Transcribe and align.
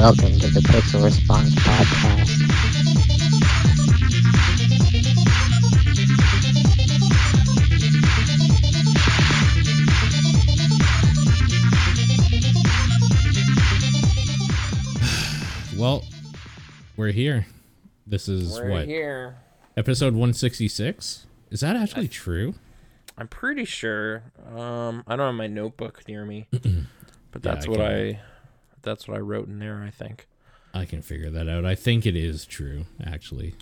Welcome 0.00 0.38
to 0.38 0.48
the 0.48 0.60
Pixel 0.60 1.04
Response 1.04 1.54
Podcast. 1.56 3.40
Well, 15.76 16.04
we're 16.96 17.12
here. 17.12 17.46
This 18.06 18.28
is 18.28 18.58
We're 18.60 18.70
what 18.70 18.86
here. 18.86 19.36
episode 19.76 20.12
166. 20.14 21.26
Is 21.50 21.60
that 21.60 21.76
actually 21.76 22.08
true? 22.08 22.54
I'm 23.16 23.28
pretty 23.28 23.64
sure. 23.64 24.22
Um, 24.54 25.04
I 25.06 25.16
don't 25.16 25.26
have 25.26 25.34
my 25.34 25.46
notebook 25.46 26.02
near 26.06 26.24
me, 26.26 26.48
but 26.50 26.62
Yeah, 26.62 26.84
that's 27.40 27.66
I 27.66 27.70
what 27.70 27.78
can- 27.78 27.86
I. 27.86 28.20
That's 28.82 29.06
what 29.08 29.16
I 29.16 29.20
wrote 29.20 29.48
in 29.48 29.58
there. 29.58 29.82
I 29.82 29.90
think. 29.90 30.26
I 30.72 30.84
can 30.84 31.02
figure 31.02 31.30
that 31.30 31.48
out. 31.48 31.64
I 31.64 31.74
think 31.74 32.06
it 32.06 32.14
is 32.16 32.44
true, 32.46 32.84
actually. 33.04 33.54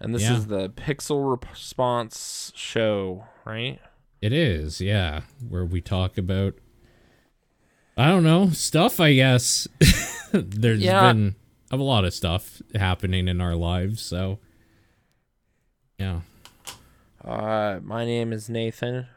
And 0.00 0.14
this 0.14 0.22
Yeah. 0.22 0.36
is 0.36 0.46
the 0.46 0.70
Pixel 0.70 1.38
Response 1.50 2.52
show, 2.54 3.24
right? 3.44 3.78
It 4.22 4.32
is, 4.32 4.80
yeah, 4.80 5.22
where 5.48 5.64
we 5.64 5.80
talk 5.80 6.16
about 6.18 6.54
I 7.96 8.08
don't 8.08 8.22
know, 8.22 8.50
stuff, 8.50 9.00
I 9.00 9.14
guess. 9.14 9.66
There's 10.32 10.80
Yeah. 10.80 11.12
been 11.12 11.34
a 11.72 11.76
lot 11.76 12.04
of 12.04 12.14
stuff 12.14 12.62
happening 12.76 13.26
in 13.28 13.40
our 13.40 13.56
lives, 13.56 14.00
so 14.00 14.38
yeah. 15.98 16.20
Uh, 17.24 17.80
my 17.82 18.04
name 18.04 18.32
is 18.32 18.48
Nathan, 18.48 19.08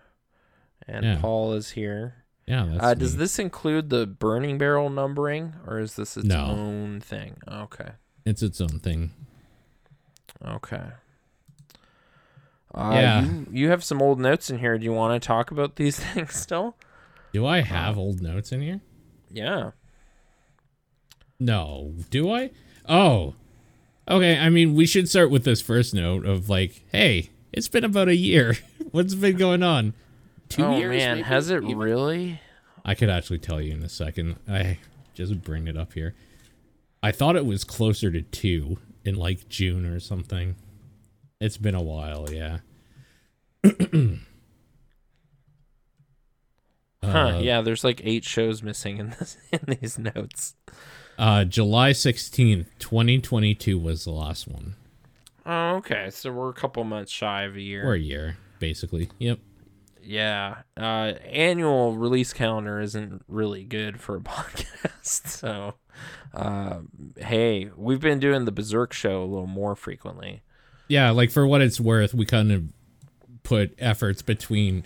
and 0.88 1.06
Yeah. 1.06 1.20
Paul 1.22 1.54
is 1.54 1.72
here. 1.72 2.21
Yeah, 2.52 2.66
that's 2.70 2.84
Uh, 2.84 2.94
does 2.96 3.16
this 3.16 3.40
include 3.40 3.90
the 3.90 4.06
burning 4.06 4.58
barrel 4.58 4.90
numbering, 4.90 5.54
or 5.66 5.80
is 5.80 5.96
this 5.96 6.18
its 6.18 6.26
No. 6.26 6.48
own 6.48 7.00
thing? 7.00 7.38
Okay. 7.48 7.92
it's 8.26 8.44
its 8.44 8.60
own 8.60 8.78
thing. 8.80 9.12
Okay. 10.46 10.84
Uh, 12.76 12.92
Yeah. 12.94 13.24
You, 13.24 13.48
you 13.52 13.70
have 13.70 13.84
some 13.86 14.02
old 14.02 14.20
notes 14.20 14.50
in 14.50 14.60
here. 14.60 14.78
Do 14.78 14.84
you 14.84 14.92
want 14.94 15.20
to 15.22 15.26
talk 15.26 15.50
about 15.50 15.78
these 15.78 15.98
things 16.04 16.36
still? 16.36 16.76
Do 17.34 17.46
I 17.46 17.62
have 17.62 17.98
old 17.98 18.22
notes 18.22 18.52
in 18.52 18.62
here? 18.62 18.82
Yeah. 19.32 19.72
No. 21.40 21.94
Do 22.10 22.32
I? 22.32 22.52
Oh. 22.88 23.36
Okay, 24.10 24.38
I 24.38 24.50
mean, 24.50 24.76
we 24.76 24.86
should 24.86 25.08
start 25.08 25.32
with 25.32 25.46
this 25.46 25.62
first 25.62 25.94
note 25.94 26.26
of 26.26 26.50
like, 26.50 26.84
hey, 26.92 27.30
it's 27.54 27.70
been 27.70 27.86
about 27.86 28.10
a 28.10 28.16
year. 28.16 28.58
What's 28.92 29.16
been 29.16 29.38
going 29.38 29.64
on? 29.64 29.94
Two 30.52 30.66
oh 30.66 30.78
years? 30.78 30.98
man, 30.98 31.18
maybe? 31.18 31.28
has 31.28 31.50
it 31.50 31.64
Even? 31.64 31.78
really? 31.78 32.42
I 32.84 32.96
could 32.96 33.10
actually 33.10 33.40
tell 33.40 33.62
you 33.62 33.74
in 33.74 33.84
a 33.84 33.90
second. 33.90 34.38
I 34.48 34.80
just 35.14 35.42
bring 35.42 35.68
it 35.68 35.78
up 35.78 35.94
here. 35.94 36.16
I 37.04 37.12
thought 37.12 37.36
it 37.36 37.46
was 37.46 37.64
closer 37.64 38.12
to 38.12 38.22
two 38.22 38.78
in 39.04 39.16
like 39.16 39.50
June 39.50 39.86
or 39.86 40.00
something. 40.00 40.56
It's 41.40 41.58
been 41.58 41.76
a 41.76 41.82
while, 41.82 42.28
yeah. 42.32 42.60
Huh? 47.04 47.18
Uh, 47.18 47.40
yeah, 47.40 47.62
there's 47.62 47.84
like 47.84 48.02
eight 48.04 48.24
shows 48.24 48.62
missing 48.62 48.98
in 48.98 49.10
this 49.18 49.38
in 49.52 49.78
these 49.82 49.98
notes. 49.98 50.56
Uh, 51.18 51.44
July 51.46 51.92
16th, 51.92 52.68
2022 52.80 53.78
was 53.78 54.06
the 54.06 54.12
last 54.12 54.48
one. 54.48 54.76
Oh, 55.46 55.78
okay. 55.78 56.10
So 56.12 56.32
we're 56.32 56.50
a 56.50 56.54
couple 56.54 56.84
months 56.84 57.12
shy 57.12 57.44
of 57.44 57.56
a 57.56 57.62
year. 57.62 57.88
Or 57.88 57.94
a 57.94 58.00
year, 58.00 58.38
basically. 58.60 59.10
Yep. 59.20 59.40
Yeah. 60.04 60.64
Uh, 60.78 61.14
annual 61.26 61.96
release 61.96 62.34
calendar 62.34 62.80
isn't 62.82 63.24
really 63.28 63.64
good 63.64 64.00
for 64.00 64.16
a 64.18 64.20
podcast. 64.22 65.28
So, 65.28 65.76
uh, 66.34 66.80
hey, 67.18 67.70
we've 67.76 68.00
been 68.00 68.20
doing 68.20 68.46
the 68.46 68.52
Berserk 68.52 68.94
show 68.94 69.24
a 69.24 69.26
little 69.26 69.48
more 69.48 69.76
frequently. 69.76 70.42
yeah, 70.88 71.12
like 71.12 71.32
for 71.32 71.46
what 71.48 71.62
it's 71.62 71.80
worth, 71.80 72.14
we 72.14 72.26
kind 72.26 72.52
of 72.52 72.64
put 73.44 73.74
efforts 73.80 74.22
between. 74.22 74.84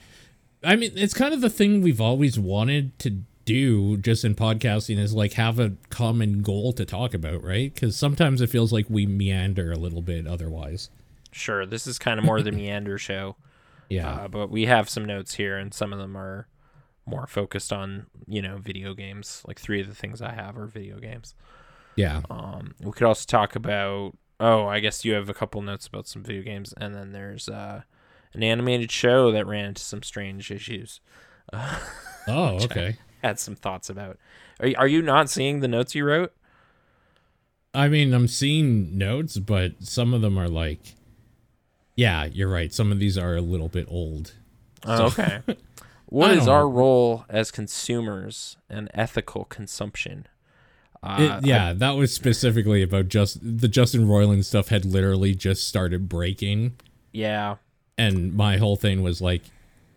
I 0.63 0.75
mean, 0.75 0.91
it's 0.95 1.13
kind 1.13 1.34
of 1.34 1.41
the 1.41 1.50
thing 1.50 1.81
we've 1.81 2.01
always 2.01 2.39
wanted 2.39 2.97
to 3.00 3.22
do 3.45 3.97
just 3.97 4.25
in 4.25 4.34
podcasting 4.34 4.97
is 4.97 5.13
like 5.13 5.34
have 5.34 5.59
a 5.59 5.73
common 5.89 6.41
goal 6.41 6.73
to 6.73 6.84
talk 6.85 7.13
about, 7.13 7.44
right? 7.44 7.72
Because 7.73 7.95
sometimes 7.95 8.41
it 8.41 8.50
feels 8.50 8.73
like 8.73 8.88
we 8.89 9.06
meander 9.06 9.72
a 9.72 9.78
little 9.78 10.01
bit 10.01 10.25
otherwise. 10.25 10.89
Sure, 11.31 11.66
this 11.66 11.85
is 11.85 12.00
kind 12.00 12.18
of 12.19 12.25
more 12.25 12.41
the 12.41 12.51
meander 12.53 12.97
show. 12.97 13.35
Yeah. 13.90 14.09
Uh, 14.12 14.28
but 14.28 14.50
we 14.50 14.66
have 14.66 14.90
some 14.90 15.06
notes 15.06 15.35
here, 15.35 15.57
and 15.57 15.73
some 15.73 15.94
of 15.94 16.00
them 16.00 16.16
are 16.18 16.47
more 17.06 17.28
focused 17.28 17.72
on 17.72 18.07
you 18.28 18.41
know 18.41 18.57
video 18.57 18.94
games. 18.94 19.44
Like 19.47 19.59
three 19.59 19.79
of 19.81 19.88
the 19.88 19.96
things 19.96 20.22
I 20.22 20.31
have 20.34 20.57
are 20.57 20.68
video 20.68 20.97
games. 21.00 21.35
yeah. 21.95 22.22
Um, 22.29 22.74
we 22.81 22.91
could 22.91 23.03
also 23.07 23.25
talk 23.28 23.56
about. 23.56 24.18
Oh, 24.40 24.66
I 24.68 24.81
guess 24.81 25.06
you 25.06 25.13
have 25.13 25.29
a 25.29 25.34
couple 25.34 25.62
notes 25.62 25.88
about 25.88 26.07
some 26.07 26.22
video 26.24 26.41
games, 26.44 26.74
and 26.75 26.94
then 26.94 27.12
there's 27.13 27.47
uh, 27.47 27.84
an 28.34 28.44
animated 28.44 28.91
show 28.91 29.31
that 29.31 29.47
ran 29.47 29.66
into 29.66 29.81
some 29.81 30.03
strange 30.03 30.51
issues. 30.51 31.00
Oh, 32.28 32.57
okay. 32.63 32.97
Had 33.22 33.40
some 33.40 33.56
thoughts 33.56 33.88
about. 33.88 34.18
Are 34.59 34.68
you- 34.68 34.75
are 34.79 34.88
you 34.88 35.03
not 35.03 35.29
seeing 35.29 35.59
the 35.59 35.68
notes 35.68 35.94
you 35.94 36.03
wrote? 36.06 36.34
I 37.72 37.88
mean, 37.88 38.13
I'm 38.16 38.28
seeing 38.28 38.97
notes, 38.97 39.38
but 39.38 39.74
some 39.84 40.12
of 40.12 40.22
them 40.22 40.35
are 40.40 40.47
like, 40.50 40.95
yeah, 41.95 42.25
you're 42.25 42.50
right. 42.50 42.73
Some 42.73 42.91
of 42.91 43.00
these 43.00 43.17
are 43.17 43.35
a 43.35 43.41
little 43.41 43.69
bit 43.69 43.88
old. 43.89 44.33
Oh, 44.85 45.06
okay. 45.07 45.41
What 46.07 46.29
I 46.29 46.35
is 46.35 46.47
our 46.47 46.61
know. 46.61 46.69
role 46.69 47.25
as 47.29 47.50
consumers 47.50 48.57
and 48.69 48.89
ethical 48.94 49.45
consumption? 49.45 50.28
Uh, 51.01 51.38
It- 51.41 51.47
yeah, 51.47 51.73
that 51.73 51.91
was 51.97 52.13
specifically 52.13 52.83
about 52.83 53.07
just 53.09 53.39
the 53.41 53.67
Justin 53.67 54.06
Roiland 54.07 54.45
stuff 54.45 54.67
had 54.69 54.85
literally 54.85 55.33
just 55.33 55.67
started 55.67 56.07
breaking. 56.07 56.73
yeah. 57.11 57.56
and 57.97 58.33
my 58.35 58.57
whole 58.57 58.75
thing 58.75 59.01
was 59.01 59.19
like 59.22 59.41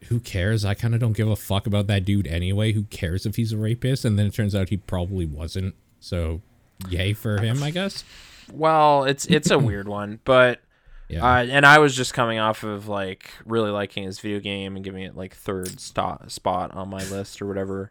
who 0.04 0.20
cares 0.20 0.64
i 0.64 0.72
kind 0.72 0.94
of 0.94 1.00
don't 1.00 1.16
give 1.16 1.28
a 1.28 1.34
fuck 1.34 1.66
about 1.66 1.88
that 1.88 2.04
dude 2.04 2.26
anyway 2.28 2.72
who 2.72 2.84
cares 2.84 3.26
if 3.26 3.34
he's 3.34 3.52
a 3.52 3.56
rapist 3.58 4.04
and 4.04 4.16
then 4.16 4.26
it 4.26 4.32
turns 4.32 4.54
out 4.54 4.68
he 4.68 4.76
probably 4.76 5.26
wasn't 5.26 5.74
so 5.98 6.40
yay 6.88 7.12
for 7.12 7.40
him 7.40 7.60
i 7.62 7.70
guess 7.70 8.04
Well, 8.52 9.02
it's 9.04 9.26
it's 9.26 9.50
a 9.50 9.58
weird 9.58 9.88
one, 9.88 10.20
but 10.24 10.60
yeah 11.08 11.24
uh, 11.24 11.44
and 11.44 11.64
I 11.66 11.78
was 11.78 11.96
just 11.96 12.14
coming 12.14 12.38
off 12.38 12.62
of 12.64 12.88
like 12.88 13.30
really 13.46 13.70
liking 13.70 14.04
his 14.04 14.20
video 14.20 14.40
game 14.40 14.76
and 14.76 14.84
giving 14.84 15.02
it 15.02 15.16
like 15.16 15.34
third 15.34 15.80
sto- 15.80 16.22
spot 16.28 16.74
on 16.74 16.88
my 16.90 17.04
list 17.04 17.40
or 17.42 17.46
whatever. 17.46 17.90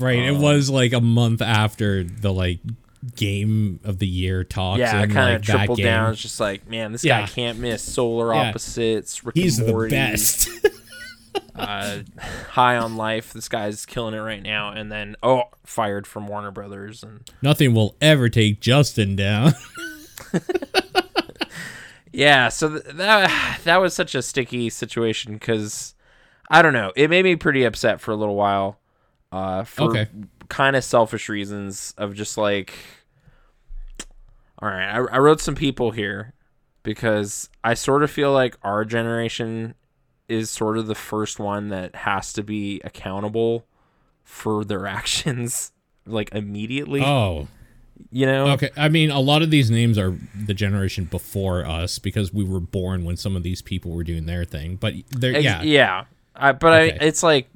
right 0.00 0.18
it 0.18 0.36
was 0.36 0.68
like 0.70 0.92
a 0.92 1.00
month 1.00 1.40
after 1.42 2.02
the 2.04 2.32
like 2.32 2.60
game 3.14 3.78
of 3.84 3.98
the 4.00 4.06
year 4.08 4.42
talks 4.42 4.80
yeah, 4.80 5.06
kind 5.06 5.14
like 5.14 5.34
of 5.36 5.42
tripled 5.42 5.78
down. 5.78 6.12
It's 6.12 6.20
just 6.22 6.40
like, 6.40 6.68
man, 6.68 6.90
this 6.90 7.04
Yeah. 7.04 7.20
guy 7.20 7.26
can't 7.28 7.58
miss. 7.60 7.80
Solar 7.82 8.34
Yeah. 8.34 8.48
opposites. 8.48 9.24
Rick 9.24 9.36
he's 9.36 9.56
the 9.56 9.72
best 9.88 10.48
Uh, 11.54 12.00
high 12.50 12.76
on 12.76 12.96
life. 12.96 13.32
This 13.32 13.48
guy's 13.48 13.84
killing 13.84 14.14
it 14.14 14.18
right 14.18 14.42
now. 14.42 14.70
And 14.70 14.90
then 14.92 15.16
oh, 15.22 15.42
fired 15.64 16.06
from 16.06 16.26
Warner 16.28 16.50
Brothers 16.52 17.02
and 17.04 17.28
nothing 17.42 17.74
will 17.74 17.94
ever 18.00 18.28
take 18.28 18.60
justin 18.60 19.14
down 19.16 19.52
Yeah, 22.18 22.48
so 22.48 22.68
th- 22.80 22.96
that 22.96 23.60
that 23.64 23.76
was 23.76 23.94
such 23.94 24.14
a 24.16 24.22
sticky 24.22 24.70
situation 24.70 25.34
because 25.34 25.94
I 26.50 26.62
don't 26.62 26.72
know. 26.72 26.92
It 26.96 27.10
made 27.10 27.24
me 27.24 27.36
pretty 27.36 27.62
upset 27.64 28.00
for 28.00 28.10
a 28.10 28.16
little 28.16 28.34
while, 28.34 28.80
uh, 29.30 29.62
for 29.62 29.84
Okay. 29.90 30.08
kind 30.48 30.74
of 30.74 30.82
selfish 30.82 31.28
reasons 31.28 31.94
of 31.96 32.14
just 32.14 32.36
like, 32.36 32.74
all 34.60 34.68
right, 34.68 34.88
I, 34.88 34.96
I 34.98 35.18
wrote 35.18 35.40
some 35.40 35.54
people 35.54 35.92
here 35.92 36.32
because 36.82 37.48
I 37.62 37.74
sort 37.74 38.02
of 38.02 38.10
feel 38.10 38.32
like 38.32 38.56
our 38.62 38.84
generation 38.84 39.74
is 40.28 40.50
sort 40.50 40.76
of 40.76 40.88
the 40.88 40.94
first 40.96 41.38
one 41.38 41.68
that 41.68 41.94
has 41.94 42.32
to 42.32 42.42
be 42.42 42.80
accountable 42.82 43.64
for 44.24 44.64
their 44.64 44.86
actions 44.98 45.70
like 46.04 46.34
immediately. 46.34 47.02
oh 47.04 47.46
you 48.10 48.24
know, 48.26 48.46
okay 48.48 48.70
i 48.76 48.88
mean 48.88 49.10
a 49.10 49.20
lot 49.20 49.42
of 49.42 49.50
these 49.50 49.70
names 49.70 49.98
are 49.98 50.16
the 50.46 50.54
generation 50.54 51.04
before 51.04 51.66
us 51.66 51.98
because 51.98 52.32
we 52.32 52.42
were 52.44 52.60
born 52.60 53.04
when 53.04 53.16
some 53.16 53.36
of 53.36 53.42
these 53.42 53.60
people 53.60 53.90
were 53.90 54.04
doing 54.04 54.26
their 54.26 54.44
thing 54.44 54.76
but 54.76 54.94
they're 55.10 55.38
yeah 55.38 55.62
yeah. 55.62 56.04
I, 56.34 56.52
but 56.52 56.72
Okay. 56.72 56.98
I, 57.00 57.04
it's 57.06 57.22
like, 57.22 57.48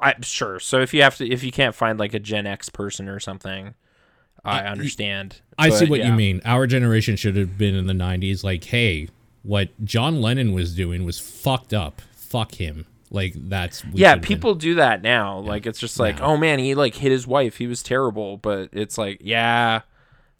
i'm 0.00 0.22
sure. 0.22 0.58
So 0.60 0.80
if 0.80 0.94
you 0.94 1.02
have 1.02 1.16
to, 1.18 1.28
if 1.30 1.44
you 1.44 1.52
can't 1.52 1.74
find 1.74 1.98
like 1.98 2.14
a 2.14 2.18
Gen 2.18 2.46
X 2.46 2.70
person 2.70 3.06
or 3.08 3.20
something, 3.20 3.74
I 4.42 4.60
understand. 4.60 5.42
I 5.58 5.68
see 5.68 5.84
But, 5.84 5.90
what 5.90 6.00
yeah. 6.00 6.06
you 6.08 6.14
mean. 6.14 6.40
Our 6.46 6.66
generation 6.66 7.16
should 7.16 7.36
have 7.36 7.58
been 7.58 7.74
in 7.74 7.86
the 7.86 7.92
90s 7.92 8.42
like, 8.42 8.64
hey, 8.64 9.08
what 9.42 9.68
John 9.84 10.22
Lennon 10.22 10.52
was 10.54 10.74
doing 10.74 11.04
was 11.04 11.18
fucked 11.20 11.74
up. 11.74 12.00
Fuck 12.16 12.54
him. 12.54 12.86
Like 13.10 13.34
that's 13.36 13.84
Yeah, 13.92 14.12
should've 14.12 14.22
been- 14.22 14.28
people 14.28 14.54
do 14.54 14.76
that 14.76 15.02
now. 15.02 15.38
Like 15.40 15.66
it's 15.66 15.78
just 15.78 15.98
like, 16.00 16.18
Yeah. 16.18 16.24
oh 16.26 16.36
man, 16.38 16.58
he 16.60 16.74
like 16.74 16.94
hit 16.94 17.12
his 17.12 17.26
wife. 17.26 17.58
He 17.58 17.66
was 17.66 17.82
terrible. 17.82 18.38
But 18.38 18.70
it's 18.72 18.96
like, 18.96 19.18
yeah, 19.22 19.82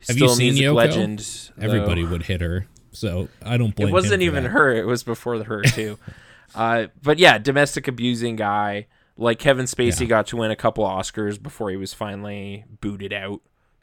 Have 0.08 0.18
you 0.18 0.28
seen 0.30 0.54
Yoko? 0.54 0.74
legend. 0.74 1.18
though. 1.56 1.64
Everybody 1.64 2.04
would 2.04 2.22
hit 2.24 2.40
her. 2.40 2.66
So 2.92 3.28
I 3.44 3.56
don't 3.56 3.74
blame 3.74 3.88
It 3.88 3.92
wasn't 3.92 4.22
even 4.22 4.44
that. 4.44 4.50
her. 4.50 4.72
It 4.74 4.86
was 4.86 5.02
before 5.02 5.38
the 5.38 5.44
her 5.44 5.62
too. 5.62 5.98
uh, 6.54 6.86
but 7.02 7.18
yeah, 7.18 7.38
domestic 7.38 7.86
abusing 7.88 8.36
guy. 8.36 8.86
Like 9.16 9.38
Kevin 9.38 9.66
Spacey 9.66 10.00
Yeah. 10.02 10.06
got 10.06 10.26
to 10.28 10.36
win 10.36 10.50
a 10.50 10.56
couple 10.56 10.84
Oscars 10.84 11.40
before 11.40 11.70
he 11.70 11.76
was 11.76 11.92
finally 11.94 12.64
booted 12.80 13.12
out. 13.12 13.42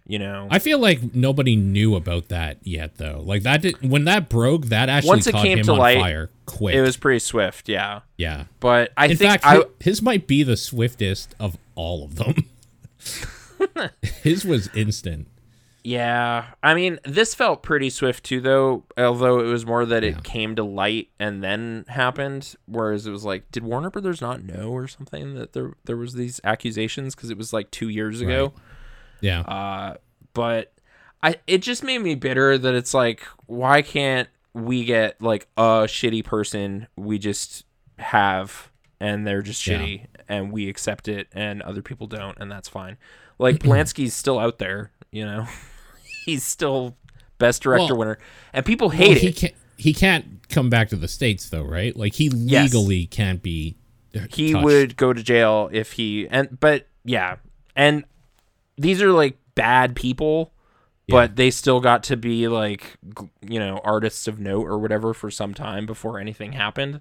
You 0.09 0.19
know, 0.19 0.47
I 0.49 0.59
feel 0.59 0.79
like 0.79 1.13
nobody 1.13 1.57
knew 1.57 1.93
about 1.95 2.29
that 2.29 2.59
yet, 2.63 2.95
though. 2.95 3.21
Like 3.25 3.43
that 3.43 3.61
did 3.61 3.75
when 3.89 4.05
that 4.05 4.29
broke, 4.29 4.67
that 4.67 4.87
actually 4.87 5.09
Once 5.09 5.27
it 5.27 5.33
caught 5.33 5.43
came 5.43 5.57
him 5.59 5.65
to 5.65 5.73
on 5.73 5.77
light, 5.79 5.99
fire 5.99 6.29
quick. 6.45 6.75
it 6.75 6.81
was 6.81 6.95
pretty 6.95 7.19
swift. 7.19 7.67
Yeah, 7.67 7.99
yeah. 8.15 8.45
but 8.61 8.93
I 8.95 9.07
In 9.07 9.17
think 9.17 9.31
fact, 9.31 9.43
I, 9.45 9.63
his 9.81 10.01
might 10.01 10.25
be 10.25 10.43
the 10.43 10.55
swiftest 10.55 11.35
of 11.41 11.57
all 11.75 12.05
of 12.05 12.15
them. 12.15 12.45
his 14.23 14.45
was 14.45 14.69
instant. 14.73 15.27
Yeah, 15.89 16.47
I 16.61 16.73
mean, 16.73 16.99
this 17.05 17.33
felt 17.33 17.63
pretty 17.63 17.89
swift 17.89 18.25
too, 18.25 18.41
though. 18.41 18.83
Although 18.97 19.39
it 19.39 19.45
was 19.45 19.65
more 19.65 19.85
that 19.85 20.03
it 20.03 20.15
Yeah. 20.15 20.19
came 20.21 20.53
to 20.57 20.63
light 20.65 21.07
and 21.17 21.41
then 21.41 21.85
happened, 21.87 22.55
whereas 22.65 23.07
it 23.07 23.11
was 23.11 23.23
like, 23.23 23.49
did 23.53 23.63
Warner 23.63 23.89
Brothers 23.89 24.19
not 24.19 24.43
know 24.43 24.67
or 24.71 24.89
something 24.89 25.35
that 25.35 25.53
there 25.53 25.75
there 25.85 25.95
was 25.95 26.13
these 26.13 26.41
accusations 26.43 27.15
because 27.15 27.29
it 27.29 27.37
was 27.37 27.53
like 27.53 27.71
two 27.71 27.87
years 27.87 28.19
ago. 28.19 28.51
Yeah. 29.21 29.39
Uh, 29.43 29.95
but 30.33 30.73
I 31.23 31.35
it 31.47 31.59
just 31.59 31.85
made 31.85 31.99
me 31.99 32.15
bitter 32.15 32.57
that 32.57 32.73
it's 32.75 32.93
like, 32.93 33.21
why 33.45 33.81
can't 33.81 34.27
we 34.53 34.83
get 34.83 35.21
like 35.21 35.47
a 35.55 35.85
shitty 35.87 36.25
person 36.25 36.87
we 36.97 37.17
just 37.17 37.63
have 37.97 38.71
and 38.99 39.25
they're 39.25 39.41
just 39.41 39.65
Yeah. 39.65 39.79
shitty 39.79 40.05
and 40.27 40.51
we 40.51 40.67
accept 40.67 41.07
it 41.07 41.29
and 41.31 41.61
other 41.61 41.81
people 41.81 42.07
don't 42.07 42.37
and 42.41 42.51
that's 42.51 42.67
fine. 42.67 42.97
Like 43.39 43.59
Polanski's 43.63 44.13
still 44.13 44.37
out 44.37 44.57
there, 44.57 44.91
you 45.11 45.23
know. 45.25 45.47
He's 46.27 46.43
still 46.43 46.95
best 47.39 47.63
director 47.63 47.93
Well- 47.95 47.99
winner 47.99 48.17
and 48.53 48.63
people 48.65 48.89
Well, 48.89 48.97
hate 48.97 49.17
he 49.19 49.27
it. 49.29 49.35
can't. 49.35 49.53
He 49.77 49.93
can't 49.93 50.25
come 50.49 50.69
back 50.69 50.89
to 50.89 50.95
the 50.95 51.07
states 51.07 51.49
though, 51.49 51.63
right? 51.63 51.95
Like 51.95 52.15
he 52.15 52.29
Yes. 52.33 52.73
legally 52.73 53.05
can't 53.07 53.41
be. 53.41 53.77
he 54.31 54.51
touched. 54.53 54.63
would 54.65 54.97
go 54.97 55.13
to 55.13 55.21
jail 55.23 55.69
if 55.71 55.91
he 55.93 56.27
and 56.29 56.59
but 56.59 56.87
yeah 57.05 57.35
and 57.75 58.03
these 58.77 58.99
are 59.01 59.11
like 59.11 59.37
bad 59.53 59.95
people 59.95 60.51
but 61.07 61.35
they 61.35 61.51
still 61.51 61.79
got 61.79 62.01
to 62.03 62.17
be 62.17 62.47
like 62.47 62.97
you 63.47 63.59
know 63.59 63.79
artists 63.83 64.27
of 64.27 64.39
note 64.39 64.65
or 64.67 64.79
whatever 64.79 65.13
for 65.13 65.29
some 65.29 65.53
time 65.53 65.85
before 65.85 66.19
anything 66.19 66.53
happened 66.53 66.99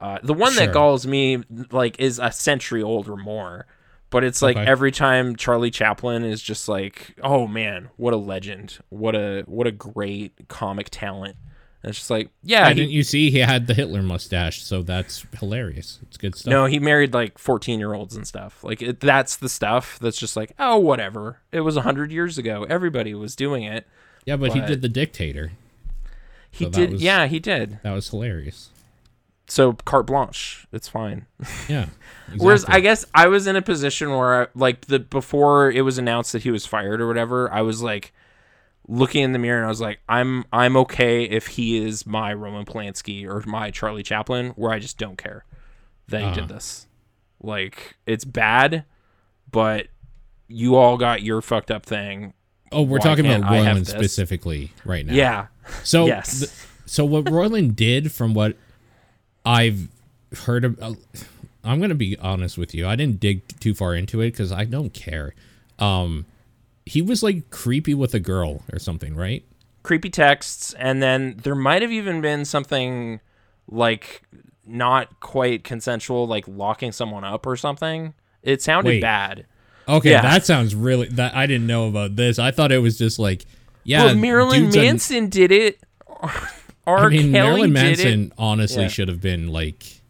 uh, 0.00 0.18
the 0.22 0.32
one 0.32 0.52
Sure. 0.52 0.66
that 0.66 0.72
galls 0.72 1.06
me 1.08 1.42
like 1.72 1.98
is 1.98 2.20
a 2.20 2.30
century 2.30 2.82
old 2.84 3.08
or 3.08 3.16
more 3.16 3.66
but 4.10 4.24
it's 4.24 4.40
like 4.42 4.56
Okay. 4.56 4.66
every 4.66 4.90
time 4.92 5.36
charlie 5.36 5.70
chaplin 5.70 6.24
is 6.24 6.40
just 6.42 6.68
like 6.68 7.14
oh 7.22 7.46
man 7.46 7.88
what 7.96 8.14
a 8.14 8.16
legend 8.16 8.78
what 8.88 9.14
a 9.14 9.42
what 9.46 9.66
a 9.66 9.72
great 9.72 10.48
comic 10.48 10.88
talent 10.90 11.36
and 11.82 11.90
it's 11.90 11.98
just 11.98 12.10
like 12.10 12.30
yeah 12.42 12.62
Why 12.64 12.68
he, 12.70 12.74
didn't 12.74 12.90
you 12.90 13.02
see 13.04 13.30
he 13.30 13.38
had 13.38 13.68
the 13.68 13.74
Hitler 13.74 14.02
mustache? 14.02 14.62
So 14.64 14.82
that's 14.82 15.24
hilarious. 15.38 16.00
It's 16.02 16.16
good 16.16 16.34
stuff. 16.34 16.50
No, 16.50 16.64
he 16.66 16.80
married 16.80 17.14
like 17.14 17.38
14 17.38 17.78
year 17.78 17.94
olds 17.94 18.16
and 18.16 18.26
stuff. 18.26 18.64
Like 18.64 18.82
it, 18.82 18.98
that's 18.98 19.36
the 19.36 19.48
stuff 19.48 19.96
that's 20.00 20.18
just 20.18 20.36
like, 20.36 20.54
oh, 20.58 20.76
whatever. 20.78 21.38
It 21.52 21.60
was 21.60 21.76
100 21.76 22.10
years 22.10 22.36
ago. 22.36 22.66
Everybody 22.68 23.14
was 23.14 23.36
doing 23.36 23.62
it. 23.62 23.86
yeah, 24.26 24.34
but, 24.34 24.54
he 24.54 24.60
did 24.60 24.82
the 24.82 24.88
dictator. 24.88 25.52
He 26.50 26.64
So 26.64 26.70
did. 26.70 26.92
was- 26.94 27.02
Yeah, 27.02 27.28
he 27.28 27.38
did. 27.38 27.78
That 27.84 27.92
was 27.92 28.08
hilarious. 28.10 28.70
So 29.48 29.72
carte 29.72 30.06
blanche. 30.06 30.66
It's 30.72 30.88
fine. 30.88 31.26
Yeah. 31.68 31.86
Whereas. 32.36 32.64
I 32.66 32.80
guess 32.80 33.04
I 33.14 33.28
was 33.28 33.46
in 33.46 33.56
a 33.56 33.62
position 33.62 34.10
where 34.10 34.42
I, 34.42 34.46
like 34.54 34.82
the 34.86 34.98
before 34.98 35.70
it 35.70 35.80
was 35.82 35.96
announced 35.98 36.32
that 36.32 36.42
he 36.42 36.50
was 36.50 36.66
fired 36.66 37.00
or 37.00 37.06
whatever, 37.08 37.50
I 37.52 37.62
was 37.62 37.82
like 37.82 38.12
looking 38.86 39.22
in 39.24 39.32
the 39.32 39.38
mirror 39.38 39.56
and 39.58 39.66
I 39.66 39.68
was 39.70 39.80
like, 39.80 40.00
I'm 40.08 40.44
I'm 40.52 40.76
okay 40.78 41.24
if 41.24 41.46
he 41.48 41.78
is 41.78 42.06
my 42.06 42.32
Roman 42.34 42.64
Polanski 42.66 43.26
or 43.26 43.42
my 43.48 43.70
Charlie 43.70 44.02
Chaplin, 44.02 44.50
where 44.50 44.70
I 44.70 44.78
just 44.78 44.98
don't 44.98 45.16
care 45.16 45.44
that 46.08 46.20
he 46.20 46.26
Uh-huh. 46.26 46.34
did 46.34 46.48
this. 46.48 46.86
Like 47.42 47.96
it's 48.06 48.24
bad, 48.26 48.84
but 49.50 49.86
you 50.48 50.76
all 50.76 50.96
got 50.98 51.22
your 51.22 51.40
fucked 51.40 51.70
up 51.70 51.86
thing. 51.86 52.34
Oh, 52.72 52.82
we're 52.82 52.98
Why 52.98 53.04
talking 53.04 53.24
about 53.26 53.50
Roiland 53.50 53.86
specifically 53.86 54.72
right 54.84 55.06
now. 55.06 55.14
Yeah. 55.14 55.46
So 55.84 56.04
Yes. 56.06 56.40
th- 56.40 56.52
so 56.84 57.04
what 57.06 57.24
Roiland 57.26 57.76
did, 57.76 58.12
from 58.12 58.34
what 58.34 58.56
I've 59.48 59.88
heard 60.44 60.64
of, 60.64 60.78
uh, 60.80 60.94
I'm 61.64 61.80
gonna 61.80 61.94
be 61.94 62.16
honest 62.18 62.58
with 62.58 62.74
you. 62.74 62.86
I 62.86 62.96
didn't 62.96 63.18
dig 63.20 63.42
too 63.60 63.74
far 63.74 63.94
into 63.94 64.20
it 64.20 64.30
because 64.32 64.52
I 64.52 64.64
don't 64.64 64.90
care. 64.92 65.34
Um, 65.78 66.26
he 66.86 67.02
was 67.02 67.22
like 67.22 67.50
creepy 67.50 67.94
with 67.94 68.14
a 68.14 68.20
girl 68.20 68.62
or 68.72 68.78
something, 68.78 69.14
right? 69.16 69.44
creepy 69.84 70.10
texts 70.10 70.74
and 70.78 71.02
then 71.02 71.34
there 71.44 71.54
might 71.54 71.80
have 71.80 71.92
even 71.92 72.20
been 72.20 72.44
something 72.44 73.20
like 73.68 74.22
not 74.66 75.18
quite 75.20 75.64
consensual 75.64 76.26
like 76.26 76.46
locking 76.46 76.92
someone 76.92 77.24
up 77.24 77.46
or 77.46 77.56
something 77.56 78.12
it 78.42 78.60
sounded 78.60 78.90
Wait. 78.90 79.00
bad 79.00 79.46
Okay, 79.88 80.10
Yeah. 80.10 80.20
that 80.20 80.44
sounds 80.44 80.74
really. 80.74 81.08
That 81.08 81.34
I 81.34 81.46
didn't 81.46 81.66
know 81.66 81.88
about 81.88 82.16
this. 82.16 82.38
I 82.38 82.50
thought 82.50 82.70
it 82.70 82.78
was 82.82 82.98
just 82.98 83.18
like, 83.18 83.46
yeah, 83.84 84.04
well 84.06 84.14
marilyn 84.16 84.68
manson 84.68 85.30
did 85.30 85.50
it 85.50 85.80
R. 86.88 87.06
I 87.06 87.08
mean, 87.10 87.18
Kelly 87.20 87.30
Marilyn 87.30 87.72
Manson 87.72 88.32
honestly 88.38 88.82
Yeah. 88.82 88.88
should 88.88 89.08
have 89.08 89.20
been 89.20 89.48
like 89.48 90.00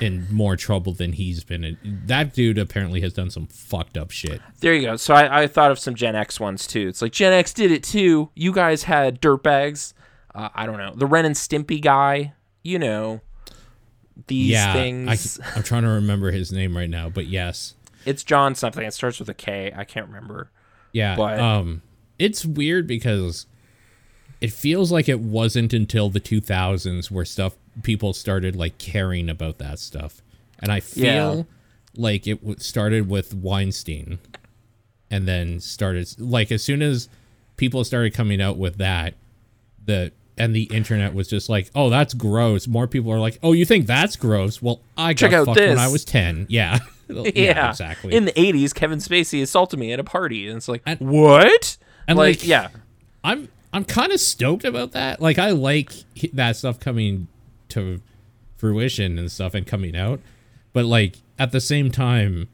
in 0.00 0.26
more 0.30 0.56
trouble 0.56 0.92
than 0.92 1.12
he's 1.12 1.42
been. 1.42 1.64
in. 1.64 1.76
That 2.06 2.32
dude 2.32 2.56
apparently 2.58 3.00
has 3.00 3.12
done 3.12 3.30
some 3.30 3.46
fucked 3.48 3.96
up 3.98 4.10
shit. 4.12 4.40
there 4.60 4.72
you 4.74 4.82
go 4.82 4.96
so 4.96 5.12
I, 5.14 5.42
I 5.42 5.46
thought 5.48 5.70
of 5.72 5.78
some 5.78 5.94
gen 5.96 6.14
x 6.14 6.38
ones 6.38 6.66
too 6.68 6.86
it's 6.88 7.02
like 7.02 7.10
gen 7.12 7.32
x 7.32 7.52
did 7.52 7.72
it 7.72 7.82
too 7.82 8.30
you 8.36 8.52
guys 8.52 8.84
had 8.84 9.20
dirtbags 9.20 9.94
uh, 10.36 10.48
i 10.54 10.66
don't 10.66 10.78
know 10.78 10.92
the 10.94 11.06
ren 11.06 11.24
and 11.24 11.34
stimpy 11.34 11.80
guy 11.82 12.32
you 12.62 12.78
know 12.78 13.20
these 14.28 14.50
yeah, 14.50 14.72
things 14.72 15.40
I, 15.40 15.56
am 15.58 15.62
trying 15.64 15.82
to 15.82 15.88
remember 15.88 16.30
his 16.32 16.52
name 16.52 16.76
right 16.76 16.90
now, 16.90 17.08
but 17.08 17.26
yes, 17.26 17.74
it's 18.04 18.22
john 18.24 18.54
something 18.54 18.84
it 18.84 18.92
starts 18.94 19.18
with 19.18 19.28
a 19.28 19.34
k 19.34 19.72
i 19.76 19.82
can't 19.84 20.06
remember 20.06 20.50
yeah. 20.92 21.16
But- 21.16 21.38
um, 21.40 21.82
it's 22.18 22.44
weird 22.46 22.86
because 22.86 23.46
it 24.40 24.52
feels 24.52 24.90
like 24.92 25.08
it 25.08 25.20
wasn't 25.20 25.72
until 25.72 26.08
the 26.10 26.20
2000s 26.20 27.10
where 27.10 27.24
stuff 27.24 27.54
people 27.82 28.12
started 28.12 28.54
like 28.56 28.78
caring 28.78 29.28
about 29.28 29.58
that 29.58 29.78
stuff, 29.78 30.22
and 30.58 30.70
I 30.72 30.80
feel 30.80 31.36
Yeah. 31.36 31.42
like 31.96 32.26
it 32.26 32.40
w- 32.40 32.58
started 32.58 33.08
with 33.08 33.34
Weinstein, 33.34 34.18
and 35.10 35.26
then 35.26 35.60
started 35.60 36.08
like 36.18 36.52
as 36.52 36.62
soon 36.62 36.82
as 36.82 37.08
people 37.56 37.82
started 37.84 38.14
coming 38.14 38.40
out 38.40 38.56
with 38.58 38.78
that, 38.78 39.14
the 39.84 40.12
and 40.36 40.54
the 40.54 40.64
internet 40.64 41.14
was 41.14 41.26
just 41.26 41.48
like, 41.48 41.68
oh, 41.74 41.90
that's 41.90 42.14
gross. 42.14 42.68
More 42.68 42.86
people 42.86 43.10
are 43.12 43.18
like, 43.18 43.40
oh, 43.42 43.50
you 43.52 43.64
think 43.64 43.86
that's 43.88 44.14
gross? 44.14 44.62
Well, 44.62 44.80
I 44.96 45.12
got 45.12 45.18
Check 45.18 45.32
out 45.32 45.46
fucked 45.46 45.58
when. 45.58 45.78
I 45.78 45.88
was 45.88 46.04
ten. 46.04 46.46
Yeah, 46.50 46.78
yeah, 47.08 47.70
exactly. 47.70 48.12
In 48.14 48.26
the 48.26 48.32
'80s, 48.32 48.74
Kevin 48.74 48.98
Spacey 48.98 49.42
assaulted 49.42 49.80
me 49.80 49.92
at 49.92 49.98
a 49.98 50.04
party, 50.04 50.46
and 50.46 50.58
it's 50.58 50.68
like, 50.68 50.82
And- 50.86 51.00
what? 51.00 51.76
and, 52.06 52.18
like, 52.18 52.40
like, 52.40 52.46
yeah, 52.46 52.68
I'm 53.24 53.48
I'm 53.72 53.84
kind 53.84 54.12
of 54.12 54.20
stoked 54.20 54.64
about 54.64 54.92
that. 54.92 55.20
Like 55.20 55.38
I 55.38 55.50
like 55.50 55.92
that 56.32 56.56
stuff 56.56 56.80
coming 56.80 57.28
to 57.70 58.00
fruition 58.56 59.18
and 59.18 59.30
stuff 59.30 59.54
and 59.54 59.66
coming 59.66 59.96
out. 59.96 60.20
But 60.72 60.84
like 60.86 61.16
at 61.38 61.52
the 61.52 61.60
same 61.60 61.90
time 61.90 62.48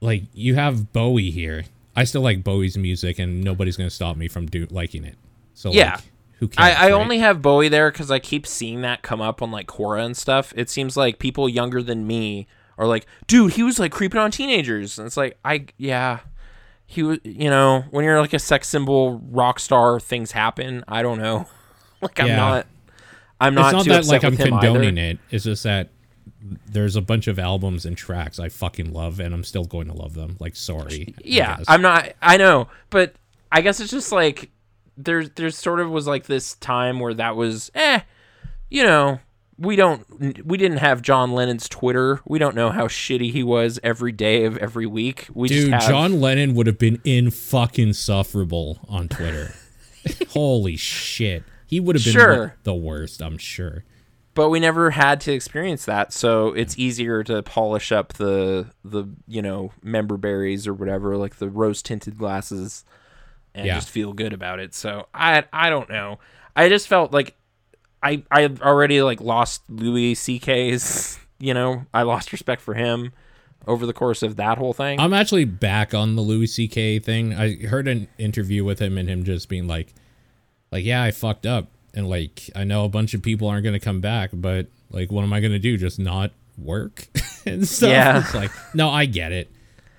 like 0.00 0.24
you 0.32 0.54
have 0.54 0.92
Bowie 0.92 1.30
here. 1.30 1.64
I 1.94 2.04
still 2.04 2.22
like 2.22 2.44
Bowie's 2.44 2.76
music 2.76 3.18
and 3.18 3.42
nobody's 3.42 3.76
going 3.76 3.88
to 3.88 3.94
stop 3.94 4.16
me 4.16 4.28
from 4.28 4.46
do 4.46 4.66
liking 4.70 5.04
it. 5.04 5.16
So 5.54 5.72
Yeah. 5.72 5.92
like 5.96 6.00
who 6.38 6.48
cares? 6.48 6.68
I, 6.68 6.72
I 6.72 6.82
right? 6.86 6.92
only 6.92 7.18
have 7.18 7.40
Bowie 7.40 7.68
there 7.68 7.90
because 7.90 8.10
I 8.10 8.18
keep 8.18 8.46
seeing 8.46 8.82
that 8.82 9.00
come 9.02 9.22
up 9.22 9.40
on 9.40 9.50
like 9.50 9.66
Quora 9.66 10.04
and 10.04 10.16
stuff. 10.16 10.52
It 10.54 10.68
seems 10.68 10.96
like 10.96 11.18
people 11.18 11.48
younger 11.48 11.82
than 11.82 12.06
me 12.06 12.46
are 12.76 12.86
like, 12.86 13.06
dude, 13.26 13.54
he 13.54 13.62
was 13.62 13.78
like 13.78 13.90
creeping 13.90 14.20
on 14.20 14.30
teenagers, 14.30 14.98
and 14.98 15.06
it's 15.06 15.16
like, 15.16 15.38
I 15.42 15.64
yeah, 15.78 16.18
he 16.86 17.02
was, 17.02 17.18
you 17.24 17.50
know, 17.50 17.84
when 17.90 18.04
you're 18.04 18.20
like 18.20 18.32
a 18.32 18.38
sex 18.38 18.68
symbol 18.68 19.18
rock 19.30 19.58
star, 19.58 19.98
things 20.00 20.32
happen. 20.32 20.84
I 20.88 21.02
don't 21.02 21.18
know, 21.18 21.46
like 22.00 22.18
I'm 22.20 22.28
Yeah. 22.28 22.36
not, 22.36 22.66
I'm 23.40 23.54
not. 23.54 23.74
It's 23.74 23.86
not 23.86 24.04
that 24.04 24.06
like 24.06 24.24
I'm 24.24 24.36
condoning 24.36 24.98
either. 24.98 25.10
it. 25.12 25.18
It's 25.30 25.44
just 25.44 25.62
that 25.64 25.90
there's 26.68 26.94
a 26.96 27.00
bunch 27.00 27.26
of 27.26 27.38
albums 27.38 27.84
and 27.84 27.96
tracks 27.96 28.38
I 28.38 28.48
fucking 28.48 28.92
love 28.92 29.18
and 29.20 29.34
I'm 29.34 29.42
still 29.42 29.64
going 29.64 29.88
to 29.88 29.92
love 29.94 30.14
them. 30.14 30.36
Like 30.38 30.54
sorry. 30.54 31.12
Yeah 31.24 31.58
i'm 31.66 31.82
not 31.82 32.12
i 32.22 32.36
know 32.36 32.68
but 32.90 33.14
i 33.50 33.60
guess 33.60 33.80
it's 33.80 33.90
just 33.90 34.12
like 34.12 34.50
there's 34.96 35.30
there's 35.30 35.56
sort 35.56 35.80
of 35.80 35.90
was 35.90 36.06
like 36.06 36.26
this 36.26 36.54
time 36.54 37.00
where 37.00 37.14
that 37.14 37.34
was 37.34 37.70
eh 37.74 38.00
you 38.70 38.84
know 38.84 39.18
we 39.58 39.74
don't 39.76 40.44
we 40.46 40.58
didn't 40.58 40.78
have 40.78 41.00
john 41.00 41.32
lennon's 41.32 41.68
twitter 41.68 42.20
we 42.26 42.38
don't 42.38 42.54
know 42.54 42.70
how 42.70 42.86
shitty 42.86 43.32
he 43.32 43.42
was 43.42 43.80
every 43.82 44.12
day 44.12 44.44
of 44.44 44.56
every 44.58 44.86
week 44.86 45.28
we 45.32 45.48
Dude, 45.48 45.70
just 45.70 45.84
have, 45.84 45.90
John 45.90 46.20
Lennon 46.20 46.54
would 46.54 46.66
have 46.66 46.78
been 46.78 47.00
in 47.04 47.30
fucking 47.30 47.94
sufferable 47.94 48.80
on 48.88 49.08
Twitter. 49.08 49.54
Holy 50.30 50.76
shit. 50.76 51.42
He 51.66 51.80
would 51.80 51.96
have 51.96 52.04
been 52.04 52.12
Sure. 52.12 52.54
the 52.62 52.74
worst, 52.74 53.20
I'm 53.22 53.38
sure. 53.38 53.84
but 54.34 54.50
we 54.50 54.60
never 54.60 54.90
had 54.90 55.20
to 55.22 55.32
experience 55.32 55.84
that 55.86 56.12
so 56.12 56.48
it's 56.52 56.78
easier 56.78 57.24
to 57.24 57.42
polish 57.42 57.90
up 57.92 58.12
the 58.14 58.66
the 58.84 59.04
you 59.26 59.40
know 59.42 59.72
member 59.82 60.16
berries 60.18 60.66
or 60.66 60.74
whatever 60.74 61.16
like 61.16 61.36
the 61.36 61.48
rose 61.48 61.82
tinted 61.82 62.18
glasses 62.18 62.84
and 63.54 63.66
Yeah. 63.66 63.76
just 63.76 63.88
feel 63.88 64.12
good 64.12 64.34
about 64.34 64.60
it 64.60 64.74
so 64.74 65.06
i 65.14 65.44
i 65.52 65.70
don't 65.70 65.88
know 65.88 66.18
i 66.54 66.68
just 66.68 66.86
felt 66.86 67.12
like 67.12 67.34
i 68.02 68.22
i 68.30 68.46
already 68.62 69.02
like 69.02 69.20
lost 69.20 69.62
louis 69.68 70.14
ck's 70.14 71.18
you 71.38 71.54
know 71.54 71.84
i 71.94 72.02
lost 72.02 72.32
respect 72.32 72.60
for 72.62 72.74
him 72.74 73.12
over 73.66 73.84
the 73.86 73.92
course 73.92 74.22
of 74.22 74.36
that 74.36 74.58
whole 74.58 74.72
thing. 74.72 75.00
I'm 75.00 75.12
actually 75.12 75.44
back 75.44 75.92
on 75.92 76.14
the 76.14 76.22
Louis 76.22 76.46
C.K. 76.46 77.00
thing. 77.00 77.34
I 77.34 77.56
heard 77.66 77.88
an 77.88 78.08
interview 78.18 78.64
with 78.64 78.78
him 78.78 78.96
and 78.96 79.08
him 79.08 79.24
just 79.24 79.48
being 79.48 79.66
like, 79.66 79.92
like, 80.70 80.84
yeah, 80.84 81.02
I 81.02 81.10
fucked 81.10 81.46
up, 81.46 81.68
and 81.94 82.08
like, 82.08 82.48
I 82.54 82.64
know 82.64 82.84
a 82.84 82.88
bunch 82.88 83.14
of 83.14 83.22
people 83.22 83.48
aren't 83.48 83.64
gonna 83.64 83.80
come 83.80 84.00
back, 84.00 84.30
but 84.32 84.68
like, 84.90 85.10
what 85.10 85.22
am 85.22 85.32
I 85.32 85.40
gonna 85.40 85.58
do? 85.58 85.76
Just 85.76 85.98
not 85.98 86.32
work 86.56 87.08
and 87.46 87.66
stuff. 87.66 87.90
Yeah. 87.90 88.20
It's 88.20 88.34
like, 88.34 88.50
no, 88.74 88.88
I 88.88 89.06
get 89.06 89.32
it. 89.32 89.50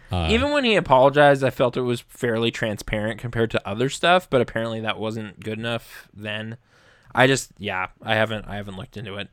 Uh, 0.10 0.30
Even 0.32 0.51
when 0.51 0.63
he 0.63 0.75
apologized, 0.75 1.44
I 1.44 1.50
felt 1.50 1.75
it 1.75 1.82
was 1.82 2.00
fairly 2.00 2.50
transparent 2.50 3.20
compared 3.20 3.51
to 3.51 3.68
other 3.68 3.89
stuff, 3.89 4.30
but 4.30 4.39
apparently 4.39 4.80
that 4.80 4.98
wasn't 4.98 5.42
good 5.42 5.60
enough 5.60 6.08
then. 6.13 6.58
I 7.17 7.27
just 7.27 7.51
yeah, 7.57 7.88
I 8.01 8.15
haven't 8.15 8.45
I 8.47 8.55
haven't 8.55 8.77
looked 8.77 8.95
into 8.95 9.15
it. 9.17 9.27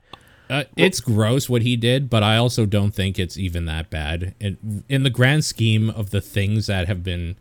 Uh, 0.51 0.65
it's 0.77 1.01
gross 1.01 1.49
what 1.49 1.63
he 1.63 1.77
did, 1.77 2.11
but 2.11 2.23
I 2.23 2.37
also 2.37 2.67
don't 2.67 2.93
think 2.93 3.19
it's 3.19 3.39
even 3.39 3.65
that 3.67 3.89
bad. 3.91 4.35
In, 4.41 4.85
in 4.89 5.03
the 5.03 5.11
grand 5.11 5.45
scheme 5.45 5.89
of 5.89 6.11
the 6.11 6.21
things 6.21 6.67
that 6.67 6.87
have 6.87 7.03
been 7.03 7.37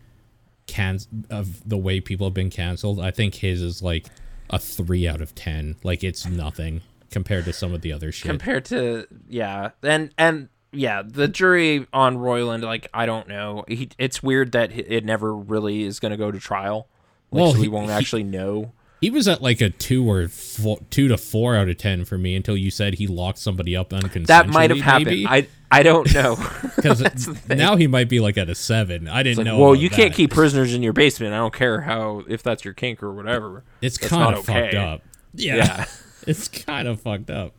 can 0.66 0.98
of 1.28 1.68
the 1.68 1.76
way 1.76 2.00
people 2.00 2.26
have 2.26 2.34
been 2.34 2.50
canceled, 2.50 3.00
I 3.00 3.10
think 3.10 3.36
his 3.36 3.60
is 3.60 3.82
like 3.82 4.06
a 4.50 4.58
three 4.58 5.06
out 5.08 5.20
of 5.20 5.34
ten. 5.34 5.76
Like 5.82 6.04
it's 6.04 6.26
nothing 6.26 6.82
compared 7.10 7.44
to 7.46 7.52
some 7.52 7.72
of 7.74 7.80
the 7.82 7.92
other 7.92 8.12
shit. 8.12 8.28
Compared 8.28 8.64
to 8.66 9.06
yeah, 9.28 9.70
and 9.82 10.10
and 10.16 10.48
yeah, 10.72 11.02
the 11.06 11.28
jury 11.28 11.86
on 11.92 12.16
Roiland, 12.16 12.62
like 12.62 12.88
I 12.94 13.06
don't 13.06 13.28
know. 13.28 13.64
He, 13.68 13.90
it's 13.98 14.22
weird 14.22 14.52
that 14.52 14.72
it 14.72 15.04
never 15.04 15.34
really 15.34 15.84
is 15.84 16.00
going 16.00 16.10
to 16.12 16.18
go 16.18 16.30
to 16.30 16.38
trial. 16.40 16.88
Like, 17.30 17.42
Well, 17.42 17.52
so 17.52 17.60
we 17.60 17.68
won't 17.68 17.86
he- 17.86 17.92
actually 17.92 18.24
know. 18.24 18.72
He 19.04 19.10
was 19.10 19.28
at 19.28 19.42
like 19.42 19.60
a 19.60 19.68
two 19.68 20.10
or 20.10 20.28
four, 20.28 20.78
two 20.88 21.08
to 21.08 21.18
four 21.18 21.54
out 21.56 21.68
of 21.68 21.76
ten 21.76 22.06
for 22.06 22.16
me 22.16 22.34
until 22.34 22.56
you 22.56 22.70
said 22.70 22.94
he 22.94 23.06
locked 23.06 23.36
somebody 23.36 23.76
up 23.76 23.90
unconsensually. 23.90 24.26
That 24.28 24.48
might 24.48 24.70
have 24.70 24.80
happened. 24.80 25.26
I 25.28 25.46
I 25.70 25.82
don't 25.82 26.10
know. 26.14 26.36
because 26.74 26.98
That's 27.00 27.26
the 27.26 27.34
thing. 27.34 27.58
now 27.58 27.76
he 27.76 27.86
might 27.86 28.08
be 28.08 28.18
like 28.18 28.38
at 28.38 28.48
a 28.48 28.54
seven. 28.54 29.06
I 29.06 29.22
didn't 29.22 29.38
like, 29.38 29.44
know. 29.44 29.58
well, 29.58 29.74
you 29.74 29.90
can't 29.90 30.12
that. 30.12 30.16
keep 30.16 30.30
prisoners 30.30 30.72
in 30.72 30.82
your 30.82 30.94
basement. 30.94 31.34
I 31.34 31.36
don't 31.36 31.52
care 31.52 31.82
how 31.82 32.22
if 32.26 32.42
that's 32.42 32.64
your 32.64 32.72
kink 32.72 33.02
or 33.02 33.12
whatever. 33.12 33.62
It's 33.82 33.98
That's 33.98 34.08
kind 34.10 34.34
of 34.34 34.46
fucked 34.46 34.72
up. 34.74 35.02
Yeah, 35.34 35.56
Yeah. 35.56 35.84
it's 36.26 36.48
kind 36.48 36.88
of 36.88 37.02
fucked 37.02 37.28
up. 37.28 37.52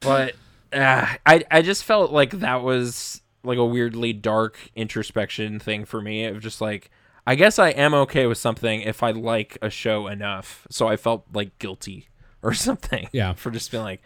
but 0.00 0.34
uh, 0.72 1.06
I 1.26 1.44
I 1.50 1.60
just 1.60 1.84
felt 1.84 2.10
like 2.10 2.30
that 2.40 2.62
was 2.62 3.20
like 3.44 3.58
a 3.58 3.66
weirdly 3.66 4.14
dark 4.14 4.56
introspection 4.74 5.58
thing 5.58 5.84
for 5.84 6.00
me. 6.00 6.24
Of 6.24 6.40
just 6.40 6.62
like 6.62 6.90
I 7.26 7.34
guess 7.36 7.58
I 7.58 7.68
am 7.70 7.94
okay 7.94 8.26
with 8.26 8.38
something 8.38 8.80
if 8.82 9.02
I 9.02 9.12
like 9.12 9.56
a 9.62 9.70
show 9.70 10.06
enough. 10.08 10.66
So 10.70 10.88
I 10.88 10.96
felt 10.96 11.24
like 11.32 11.58
guilty 11.58 12.08
or 12.42 12.52
something. 12.54 13.08
Yeah. 13.12 13.34
for 13.34 13.50
just 13.50 13.70
being 13.70 13.84
like 13.84 14.02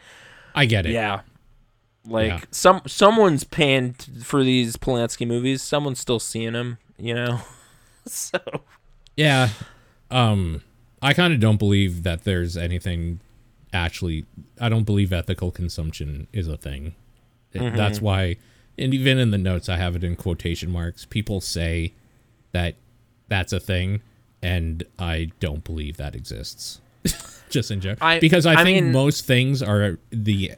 I 0.54 0.66
get 0.66 0.87
it. 0.87 0.92
yeah. 0.92 1.20
Like 2.06 2.28
Yeah. 2.28 2.40
some 2.50 2.82
someone's 2.87 3.44
paying 3.44 3.94
t- 3.94 4.20
for 4.20 4.44
these 4.44 4.76
Polanski 4.76 5.26
movies. 5.26 5.62
Someone's 5.62 5.99
still 6.00 6.20
seeing 6.20 6.52
them, 6.52 6.78
you 6.99 7.14
know. 7.14 7.40
so 8.06 8.38
Yeah. 9.16 9.49
Um 10.11 10.62
I 11.02 11.12
kind 11.14 11.32
of 11.32 11.40
don't 11.40 11.58
believe 11.58 12.02
that 12.04 12.25
there's 12.25 12.56
anything 12.56 13.20
actually 13.73 14.25
I 14.61 14.68
don't 14.68 14.85
believe 14.85 15.12
ethical 15.12 15.50
consumption 15.50 16.26
is 16.32 16.49
a 16.49 16.56
thing. 16.56 16.94
It- 17.52 17.61
Mm-hmm. 17.62 17.76
That's 17.76 18.00
why 18.02 18.37
and 18.78 18.92
even 18.92 19.18
in 19.18 19.30
the 19.30 19.38
notes 19.38 19.68
I 19.70 19.78
have 19.78 19.96
it 19.96 20.04
in 20.04 20.16
quotation 20.16 20.70
marks. 20.70 21.06
People 21.06 21.40
say 21.40 21.94
that 22.52 22.75
that's 23.28 23.52
a 23.52 23.61
thing 23.61 24.00
and 24.42 24.85
I 24.99 25.30
don't 25.40 25.64
believe 25.64 25.97
that 25.97 26.14
exists. 26.14 26.80
Just 27.50 27.71
in 27.71 27.80
general. 27.80 27.99
I- 28.06 28.18
because 28.21 28.47
I, 28.47 28.61
I 28.61 28.64
think 28.64 28.85
mean- 28.85 28.92
most 28.92 29.25
things 29.26 29.62
are 29.62 29.99
the 30.11 30.52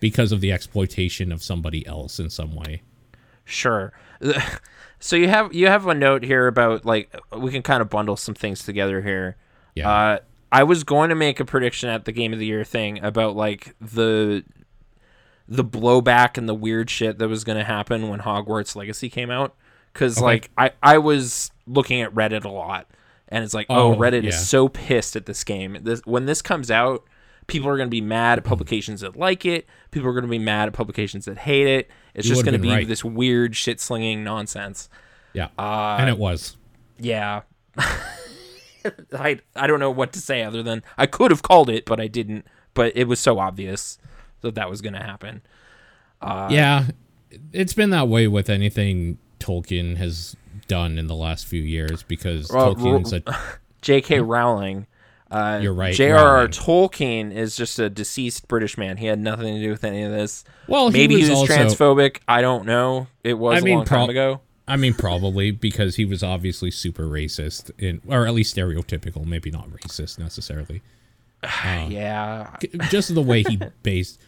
because 0.00 0.30
of 0.32 0.40
the 0.40 0.52
exploitation 0.52 1.32
of 1.32 1.42
somebody 1.42 1.86
else 1.86 2.18
in 2.20 2.28
some 2.30 2.54
way. 2.54 2.82
Sure. 3.44 3.92
So 4.98 5.14
you 5.14 5.28
have 5.28 5.52
you 5.52 5.66
have 5.66 5.86
a 5.86 5.94
note 5.94 6.22
here 6.24 6.46
about 6.46 6.86
like 6.86 7.14
we 7.36 7.50
can 7.50 7.62
kind 7.62 7.82
of 7.82 7.90
bundle 7.90 8.16
some 8.16 8.34
things 8.34 8.64
together 8.64 9.02
here. 9.02 9.36
Yeah. 9.74 9.90
Uh, 9.90 10.18
I 10.50 10.62
was 10.62 10.84
going 10.84 11.10
to 11.10 11.14
make 11.14 11.38
a 11.38 11.44
prediction 11.44 11.90
at 11.90 12.06
the 12.06 12.12
game 12.12 12.32
of 12.32 12.38
the 12.38 12.46
year 12.46 12.64
thing 12.64 13.04
about 13.04 13.36
like 13.36 13.76
the 13.78 14.42
the 15.46 15.62
blowback 15.62 16.38
and 16.38 16.48
the 16.48 16.54
weird 16.54 16.88
shit 16.88 17.18
that 17.18 17.28
was 17.28 17.44
going 17.44 17.58
to 17.58 17.64
happen 17.64 18.08
when 18.08 18.20
Hogwarts 18.20 18.74
Legacy 18.74 19.10
came 19.10 19.30
out 19.30 19.54
cuz 19.96 20.20
like 20.20 20.50
I 20.56 20.70
I 20.82 20.98
was 20.98 21.50
looking 21.66 22.00
at 22.02 22.14
Reddit 22.14 22.44
a 22.44 22.48
lot 22.48 22.88
and 23.28 23.42
it's 23.42 23.54
like 23.54 23.66
oh, 23.68 23.94
Oh, 23.94 23.96
Reddit 23.96 24.22
yeah. 24.22 24.28
is 24.28 24.48
so 24.48 24.68
pissed 24.68 25.16
at 25.16 25.26
this 25.26 25.42
game. 25.44 25.78
This 25.82 26.00
when 26.04 26.26
this 26.26 26.42
comes 26.42 26.70
out 26.70 27.04
people 27.46 27.68
are 27.68 27.76
going 27.76 27.86
to 27.88 27.90
be 27.90 28.00
mad 28.00 28.38
at 28.38 28.44
publications 28.44 29.02
that 29.02 29.16
like 29.16 29.44
it. 29.44 29.66
People 29.92 30.08
are 30.08 30.12
going 30.12 30.24
to 30.24 30.28
be 30.28 30.38
mad 30.38 30.66
at 30.68 30.72
publications 30.74 31.26
that 31.26 31.38
hate 31.38 31.66
it. 31.66 31.88
It's 32.14 32.26
You 32.26 32.34
just 32.34 32.44
going 32.44 32.54
to 32.54 32.58
be 32.58 32.70
right. 32.70 32.88
this 32.88 33.04
weird 33.04 33.54
shit 33.54 33.80
slinging 33.80 34.24
nonsense. 34.24 34.88
yeah. 35.32 35.48
Uh, 35.58 35.96
and 36.00 36.08
it 36.08 36.18
was. 36.18 36.56
Yeah. 36.98 37.42
I 39.12 39.40
I 39.54 39.66
don't 39.66 39.80
know 39.80 39.90
what 39.90 40.12
to 40.14 40.20
say 40.20 40.42
other 40.42 40.62
than 40.62 40.82
I 40.96 41.06
could 41.06 41.30
have 41.30 41.42
called 41.42 41.68
it, 41.68 41.84
but 41.84 42.00
I 42.00 42.06
didn't. 42.06 42.46
But 42.74 42.96
it 42.96 43.04
was 43.08 43.20
so 43.20 43.38
obvious 43.38 43.98
that 44.40 44.54
that 44.54 44.70
was 44.70 44.80
going 44.80 44.94
to 44.94 45.02
happen. 45.02 45.42
Uh, 46.20 46.48
yeah, 46.50 46.86
it's 47.52 47.74
been 47.74 47.90
that 47.90 48.08
way 48.08 48.26
with 48.28 48.48
anything 48.48 49.18
Tolkien 49.46 49.96
has 49.96 50.36
done 50.68 50.98
in 50.98 51.06
the 51.06 51.14
last 51.14 51.46
few 51.46 51.62
years 51.62 52.02
because 52.02 52.50
Well, 52.50 52.74
Tolkien's 52.74 53.12
a 53.12 53.22
J.K. 53.82 54.20
Rowling. 54.20 54.86
Uh, 55.30 55.58
You're 55.60 55.74
right, 55.74 55.94
J.R.R. 55.94 56.46
Tolkien 56.48 57.32
is 57.34 57.56
just 57.56 57.78
a 57.78 57.90
deceased 57.90 58.46
British 58.46 58.78
man. 58.78 58.96
He 58.96 59.06
had 59.06 59.18
nothing 59.18 59.54
to 59.54 59.60
do 59.60 59.70
with 59.70 59.82
any 59.82 60.02
of 60.02 60.12
this. 60.12 60.44
well. 60.68 60.90
Maybe 60.90 61.14
he 61.14 61.22
he 61.22 61.30
was, 61.30 61.40
was, 61.40 61.50
also, 61.50 61.54
transphobic. 61.54 62.18
I 62.28 62.42
don't 62.42 62.64
know. 62.64 63.08
It 63.24 63.34
was 63.34 63.58
I 63.58 63.60
mean, 63.60 63.74
a 63.74 63.76
long 63.78 63.86
time 63.86 64.10
ago. 64.10 64.40
I 64.68 64.76
mean, 64.76 64.94
probably 64.94 65.50
because 65.50 65.96
he 65.96 66.04
was 66.04 66.22
obviously 66.22 66.70
super 66.70 67.04
racist, 67.04 67.70
in, 67.78 68.00
or 68.08 68.26
at 68.26 68.34
least 68.34 68.56
stereotypical. 68.56 69.24
Maybe 69.24 69.50
not 69.50 69.68
racist 69.68 70.18
necessarily. 70.18 70.82
yeah. 71.42 72.56
Just 72.88 73.14
the 73.14 73.22
way 73.22 73.42
he 73.42 73.60
based. 73.82 74.20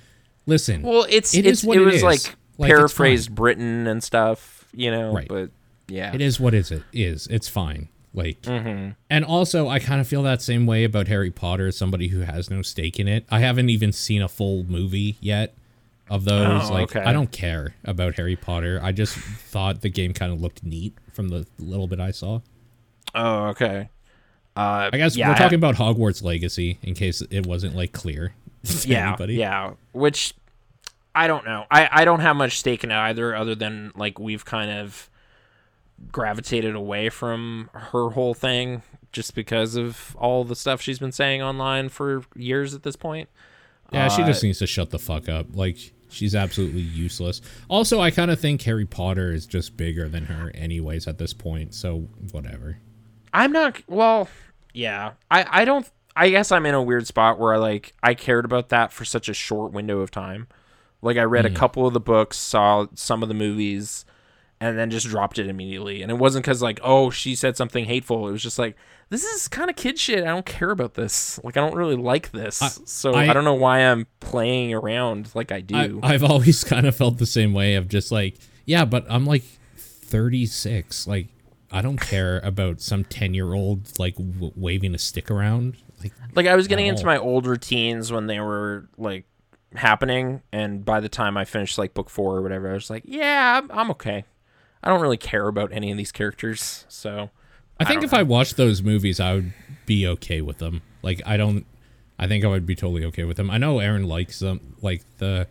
Listen, 0.46 0.82
Well, 0.82 1.06
it's 1.08 1.34
It 1.34 1.44
it's 1.44 1.60
is 1.60 1.64
what 1.64 1.76
it 1.76 1.80
was 1.82 2.02
like, 2.02 2.36
Like, 2.56 2.70
paraphrased 2.70 3.34
Britain 3.34 3.86
and 3.86 4.02
stuff, 4.02 4.57
you 4.72 4.90
know. 4.90 5.12
Right. 5.12 5.28
But 5.28 5.50
yeah, 5.88 6.14
it 6.14 6.20
is 6.20 6.38
what 6.40 6.54
is 6.54 6.70
it 6.70 6.82
is. 6.92 7.26
It's 7.28 7.48
fine. 7.48 7.88
Like, 8.14 8.40
Mm-hmm. 8.42 8.90
and 9.10 9.24
also 9.24 9.68
I 9.68 9.78
kind 9.78 10.00
of 10.00 10.08
feel 10.08 10.22
that 10.24 10.40
same 10.42 10.66
way 10.66 10.84
about 10.84 11.08
Harry 11.08 11.30
Potter. 11.30 11.70
Somebody 11.70 12.08
who 12.08 12.20
has 12.20 12.50
no 12.50 12.62
stake 12.62 12.98
in 12.98 13.06
it. 13.06 13.24
I 13.30 13.40
haven't 13.40 13.68
even 13.70 13.92
seen 13.92 14.22
a 14.22 14.28
full 14.28 14.64
movie 14.64 15.16
yet 15.20 15.54
of 16.10 16.24
those. 16.24 16.70
Oh, 16.70 16.72
like, 16.72 16.96
okay. 16.96 17.00
I 17.04 17.12
don't 17.12 17.30
care 17.30 17.74
about 17.84 18.14
Harry 18.16 18.34
Potter. 18.34 18.80
I 18.82 18.92
just 18.92 19.14
thought 19.14 19.82
the 19.82 19.90
game 19.90 20.14
kind 20.14 20.32
of 20.32 20.40
looked 20.40 20.64
neat 20.64 20.94
from 21.12 21.28
the 21.28 21.46
little 21.58 21.86
bit 21.86 22.00
I 22.00 22.10
saw. 22.10 22.40
Oh, 23.14 23.48
okay. 23.48 23.90
Uh, 24.56 24.90
I 24.92 24.96
guess 24.96 25.16
yeah, 25.16 25.28
we're 25.28 25.36
talking 25.36 25.56
about 25.58 25.76
Hogwarts 25.76 26.22
Legacy 26.22 26.78
in 26.82 26.94
case 26.94 27.20
it 27.30 27.46
wasn't 27.46 27.76
like 27.76 27.92
clear. 27.92 28.32
to 28.64 28.88
yeah, 28.88 29.08
anybody. 29.08 29.34
yeah. 29.34 29.74
Which 29.92 30.34
I 31.18 31.26
don't 31.26 31.44
know. 31.44 31.64
I 31.70 31.88
I 31.90 32.04
don't 32.04 32.20
have 32.20 32.36
much 32.36 32.58
stake 32.58 32.84
in 32.84 32.90
it 32.90 32.96
either, 32.96 33.34
other 33.34 33.54
than 33.54 33.92
like 33.96 34.18
we've 34.18 34.44
kind 34.44 34.70
of 34.70 35.10
gravitated 36.12 36.74
away 36.74 37.08
from 37.08 37.70
her 37.72 38.10
whole 38.10 38.34
thing 38.34 38.82
just 39.10 39.34
because 39.34 39.74
of 39.74 40.16
all 40.18 40.44
the 40.44 40.54
stuff 40.54 40.80
she's 40.80 40.98
been 40.98 41.12
saying 41.12 41.42
online 41.42 41.88
for 41.88 42.22
years 42.36 42.74
at 42.74 42.82
this 42.82 42.94
point. 42.96 43.28
Yeah, 43.92 44.08
she 44.08 44.22
Uh, 44.22 44.26
just 44.26 44.42
needs 44.42 44.58
to 44.58 44.66
shut 44.66 44.90
the 44.90 44.98
fuck 44.98 45.28
up. 45.28 45.46
Like 45.54 45.76
she's 46.08 46.34
absolutely 46.34 46.82
useless. 46.82 47.40
Also, 47.68 48.00
I 48.00 48.10
kind 48.10 48.30
of 48.30 48.38
think 48.38 48.62
Harry 48.62 48.86
Potter 48.86 49.32
is 49.32 49.46
just 49.46 49.76
bigger 49.76 50.08
than 50.08 50.26
her 50.26 50.50
anyways 50.54 51.08
at 51.08 51.18
this 51.18 51.32
point. 51.32 51.74
So 51.74 52.08
whatever. 52.30 52.78
I'm 53.32 53.50
not 53.52 53.82
well, 53.88 54.28
yeah. 54.72 55.12
I 55.30 55.62
I 55.62 55.64
don't 55.64 55.90
I 56.14 56.30
guess 56.30 56.52
I'm 56.52 56.66
in 56.66 56.74
a 56.74 56.82
weird 56.82 57.06
spot 57.06 57.38
where 57.38 57.54
I 57.54 57.56
like 57.58 57.94
I 58.02 58.14
cared 58.14 58.44
about 58.44 58.68
that 58.68 58.92
for 58.92 59.04
such 59.04 59.28
a 59.28 59.34
short 59.34 59.72
window 59.72 60.00
of 60.00 60.10
time. 60.10 60.46
Like 61.02 61.16
I 61.16 61.22
read 61.22 61.46
a 61.46 61.48
mm-hmm. 61.48 61.56
couple 61.56 61.86
of 61.86 61.94
the 61.94 62.00
books, 62.00 62.36
saw 62.36 62.86
some 62.94 63.22
of 63.22 63.28
the 63.28 63.34
movies, 63.34 64.04
and 64.60 64.76
then 64.76 64.90
just 64.90 65.06
dropped 65.06 65.38
it 65.38 65.46
immediately. 65.46 66.02
And 66.02 66.10
it 66.10 66.16
wasn't 66.18 66.44
cuz 66.44 66.60
like, 66.60 66.80
"Oh, 66.82 67.10
she 67.10 67.34
said 67.34 67.56
something 67.56 67.84
hateful." 67.84 68.28
It 68.28 68.32
was 68.32 68.42
just 68.42 68.58
like, 68.58 68.76
"This 69.08 69.24
is 69.24 69.48
kind 69.48 69.70
of 69.70 69.76
kid 69.76 69.98
shit. 69.98 70.24
I 70.24 70.28
don't 70.28 70.46
care 70.46 70.70
about 70.70 70.94
this. 70.94 71.38
Like 71.44 71.56
I 71.56 71.60
don't 71.60 71.76
really 71.76 71.96
like 71.96 72.32
this." 72.32 72.60
I- 72.60 72.68
so 72.68 73.14
I, 73.14 73.28
I- 73.28 73.32
don't 73.32 73.44
know 73.44 73.54
why 73.54 73.80
I'm 73.80 74.06
playing 74.20 74.74
around 74.74 75.30
like 75.34 75.52
I 75.52 75.60
do. 75.60 76.00
I, 76.02 76.14
I've 76.14 76.24
always 76.24 76.64
kind 76.72 76.86
of 76.86 76.96
felt 76.96 77.18
the 77.18 77.26
same 77.26 77.52
way 77.52 77.74
of 77.76 77.88
just 77.88 78.10
like, 78.10 78.36
yeah, 78.66 78.84
but 78.84 79.06
I'm 79.08 79.24
like 79.24 79.44
36. 79.76 81.06
Like 81.06 81.28
I 81.70 81.82
don't 81.82 82.00
care 82.00 82.40
about 82.40 82.80
some 82.80 83.04
10 83.04 83.34
year 83.34 83.52
old 83.52 83.98
like 83.98 84.16
w- 84.16 84.52
waving 84.56 84.94
a 84.94 84.98
stick 84.98 85.30
around. 85.30 85.76
Like 86.02 86.12
like 86.34 86.46
I 86.46 86.56
was 86.56 86.66
getting 86.66 86.88
at 86.88 86.92
into 86.92 87.06
my 87.06 87.18
older 87.18 87.56
teens 87.56 88.10
when 88.10 88.26
they 88.26 88.40
were 88.40 88.88
like 88.96 89.26
happening 89.74 90.42
and 90.52 90.84
by 90.84 91.00
the 91.00 91.08
time 91.08 91.36
I 91.36 91.44
finished 91.44 91.76
like 91.76 91.92
book 91.92 92.08
4 92.08 92.36
or 92.36 92.42
whatever 92.42 92.70
I 92.70 92.74
was 92.74 92.88
like 92.88 93.02
yeah 93.04 93.58
I'm, 93.58 93.70
I'm 93.70 93.90
okay 93.92 94.24
I 94.82 94.88
don't 94.88 95.00
really 95.00 95.18
care 95.18 95.46
about 95.46 95.72
any 95.72 95.90
of 95.90 95.98
these 95.98 96.12
characters 96.12 96.86
so 96.88 97.30
I 97.80 97.84
think 97.84 98.00
don't 98.00 98.08
if 98.08 98.14
I 98.14 98.22
watched 98.22 98.56
those 98.56 98.82
movies, 98.82 99.20
I 99.20 99.34
would 99.34 99.52
be 99.86 100.06
okay 100.06 100.40
with 100.40 100.58
them. 100.58 100.82
Like 101.02 101.20
I 101.24 101.36
don't. 101.36 101.64
I 102.18 102.26
think 102.26 102.44
I 102.44 102.48
would 102.48 102.66
be 102.66 102.74
totally 102.74 103.04
okay 103.06 103.22
with 103.22 103.36
them. 103.36 103.48
I 103.48 103.58
know 103.58 103.78
Aaron 103.78 104.08
likes 104.08 104.40
them, 104.40 104.74
like 104.82 105.02
the 105.18 105.46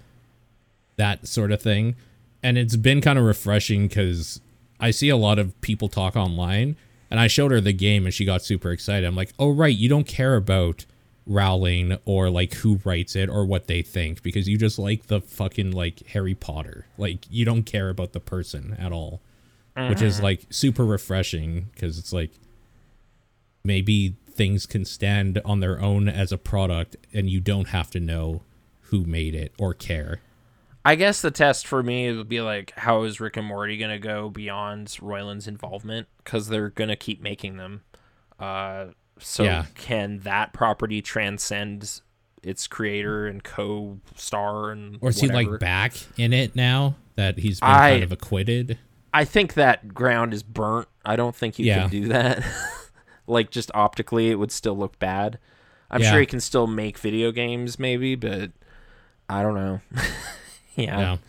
that 0.97 1.27
sort 1.27 1.51
of 1.51 1.61
thing, 1.61 1.95
and 2.43 2.57
it's 2.57 2.75
been 2.75 2.99
kind 2.99 3.17
of 3.17 3.25
refreshing 3.25 3.87
because 3.87 4.41
I 4.79 4.91
see 4.91 5.09
a 5.09 5.17
lot 5.17 5.39
of 5.39 5.59
people 5.61 5.87
talk 5.87 6.15
online, 6.15 6.75
and 7.09 7.19
I 7.19 7.27
showed 7.27 7.51
her 7.51 7.61
the 7.61 7.73
game, 7.73 8.05
and 8.05 8.13
she 8.13 8.25
got 8.25 8.43
super 8.43 8.71
excited. 8.71 9.07
I'm 9.07 9.15
like, 9.15 9.31
oh 9.39 9.51
right, 9.51 9.75
you 9.75 9.87
don't 9.87 10.07
care 10.07 10.35
about 10.35 10.85
Rowling 11.27 11.97
or 12.05 12.29
like 12.29 12.53
who 12.55 12.79
writes 12.83 13.15
it 13.15 13.29
or 13.29 13.45
what 13.45 13.67
they 13.67 13.81
think 13.81 14.23
because 14.23 14.47
you 14.47 14.57
just 14.57 14.79
like 14.79 15.07
the 15.07 15.21
fucking 15.21 15.71
like 15.71 16.07
Harry 16.07 16.35
Potter. 16.35 16.87
Like 16.97 17.25
you 17.29 17.45
don't 17.45 17.63
care 17.63 17.89
about 17.89 18.13
the 18.13 18.19
person 18.19 18.75
at 18.79 18.91
all, 18.91 19.21
which 19.75 20.01
is 20.01 20.21
like 20.21 20.45
super 20.49 20.85
refreshing 20.85 21.67
because 21.73 21.99
it's 21.99 22.13
like 22.13 22.31
maybe 23.63 24.15
things 24.29 24.65
can 24.65 24.85
stand 24.85 25.41
on 25.43 25.59
their 25.59 25.81
own 25.81 26.07
as 26.07 26.31
a 26.31 26.37
product 26.37 26.95
and 27.13 27.29
you 27.29 27.41
don't 27.41 27.69
have 27.69 27.91
to 27.91 27.99
know 27.99 28.41
who 28.83 29.03
made 29.03 29.35
it 29.35 29.51
or 29.57 29.73
care. 29.73 30.21
I 30.85 30.95
guess 30.95 31.21
the 31.21 31.31
test 31.31 31.67
for 31.67 31.83
me 31.83 32.15
would 32.15 32.29
be 32.29 32.39
like, 32.39 32.71
how 32.77 33.03
is 33.03 33.19
Rick 33.19 33.35
and 33.35 33.45
Morty 33.45 33.77
gonna 33.77 33.99
go 33.99 34.29
beyond 34.29 34.87
Roiland's 35.01 35.45
involvement? 35.45 36.07
Because 36.23 36.47
they're 36.47 36.69
gonna 36.69 36.95
keep 36.95 37.21
making 37.21 37.57
them. 37.57 37.81
Uh, 38.39 38.87
so 39.19 39.43
Yeah. 39.43 39.65
can 39.75 40.19
that 40.19 40.53
property 40.53 41.01
transcend 41.01 42.01
its 42.43 42.67
creator 42.67 43.27
and 43.27 43.43
co-star 43.43 44.71
and 44.71 44.97
Or 45.01 45.09
is 45.09 45.19
he 45.19 45.27
like 45.27 45.59
back 45.59 45.93
in 46.17 46.33
it 46.33 46.55
now 46.55 46.95
that 47.15 47.39
he's 47.39 47.59
been 47.59 47.69
I- 47.69 47.91
kind 47.91 48.03
of 48.03 48.11
acquitted? 48.11 48.77
I 49.13 49.25
think 49.25 49.55
that 49.55 49.93
ground 49.93 50.33
is 50.33 50.43
burnt. 50.43 50.87
I 51.03 51.15
don't 51.15 51.35
think 51.35 51.57
you 51.57 51.65
Yeah. 51.65 51.81
can 51.81 51.89
do 51.89 52.07
that. 52.09 52.43
like 53.27 53.49
just 53.51 53.71
optically, 53.73 54.29
it 54.29 54.35
would 54.35 54.51
still 54.51 54.77
look 54.77 54.99
bad. 54.99 55.39
I'm 55.89 56.01
Yeah. 56.01 56.11
sure 56.11 56.19
he 56.19 56.25
can 56.25 56.39
still 56.41 56.67
make 56.67 56.97
video 56.97 57.31
games, 57.31 57.79
maybe, 57.79 58.15
but 58.15 58.51
I 59.29 59.41
don't 59.41 59.55
know. 59.55 59.81
yeah, 60.75 60.97
No. 60.99 61.19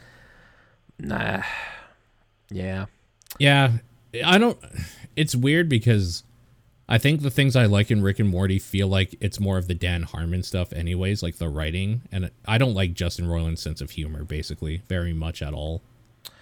nah, 0.99 1.42
yeah. 2.50 2.87
Yeah, 3.38 3.73
I 4.25 4.38
don't. 4.38 4.59
It's 5.16 5.35
weird 5.35 5.68
because 5.68 6.25
I 6.88 6.97
think 6.99 7.21
the 7.21 7.30
things 7.30 7.54
I 7.54 7.66
like 7.66 7.90
in 7.90 8.02
Rick 8.02 8.18
and 8.18 8.28
Morty 8.30 8.59
feel 8.59 8.88
like 8.88 9.14
it's 9.21 9.38
more 9.38 9.59
of 9.59 9.68
the 9.68 9.75
Dan 9.75 10.04
Harmon 10.04 10.42
stuff, 10.42 10.73
anyways, 10.73 11.23
like 11.23 11.37
the 11.37 11.49
writing, 11.49 12.02
and 12.11 12.30
I 12.47 12.57
don't 12.57 12.73
like 12.75 12.95
Justin 12.95 13.26
Roiland's 13.26 13.61
sense 13.61 13.80
of 13.83 13.90
humor, 13.90 14.25
basically, 14.25 14.83
very 14.88 15.12
much 15.12 15.42
at 15.42 15.52
all. 15.52 15.83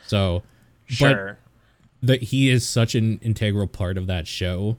So, 0.07 0.45
Sure. 0.87 1.39
but 2.01 2.07
that 2.07 2.23
he 2.25 2.49
is 2.49 2.67
such 2.67 2.95
an 2.95 3.19
integral 3.23 3.67
part 3.67 3.99
of 3.99 4.07
that 4.07 4.29
show 4.29 4.77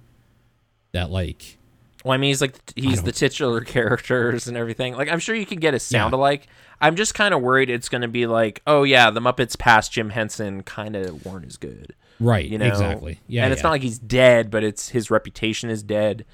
that, 0.94 1.10
like, 1.12 1.58
Well, 2.06 2.14
I 2.14 2.18
mean, 2.18 2.30
he's 2.30 2.40
like 2.40 2.56
he's 2.78 3.04
the 3.04 3.12
titular 3.12 3.60
characters 3.66 4.48
and 4.48 4.56
everything. 4.56 4.96
Like, 4.96 5.10
I'm 5.12 5.20
sure 5.20 5.36
you 5.36 5.46
can 5.46 5.60
get 5.60 5.74
a 5.74 5.80
sound 5.80 6.14
Yeah. 6.14 6.18
alike. 6.20 6.48
I'm 6.80 6.96
just 6.96 7.14
kind 7.14 7.34
of 7.34 7.42
worried 7.42 7.70
it's 7.70 7.90
going 7.90 8.04
to 8.04 8.08
be 8.08 8.26
like, 8.28 8.62
oh 8.66 8.84
yeah, 8.84 9.10
the 9.12 9.20
Muppets 9.20 9.58
past 9.58 9.92
Jim 9.92 10.12
Henson 10.12 10.64
kind 10.64 10.96
of 10.96 11.26
weren't 11.26 11.46
as 11.46 11.58
good. 11.58 11.94
Right, 12.20 12.46
You 12.48 12.58
know, 12.58 12.66
exactly, 12.66 13.20
yeah, 13.28 13.44
and 13.44 13.54
it's 13.54 13.60
yeah. 13.62 13.64
not 13.64 13.72
like 13.72 13.82
he's 13.82 14.00
dead, 14.00 14.50
but 14.52 14.64
it's 14.64 14.90
his 14.90 15.10
reputation 15.12 15.70
is 15.70 15.84
dead. 15.84 16.26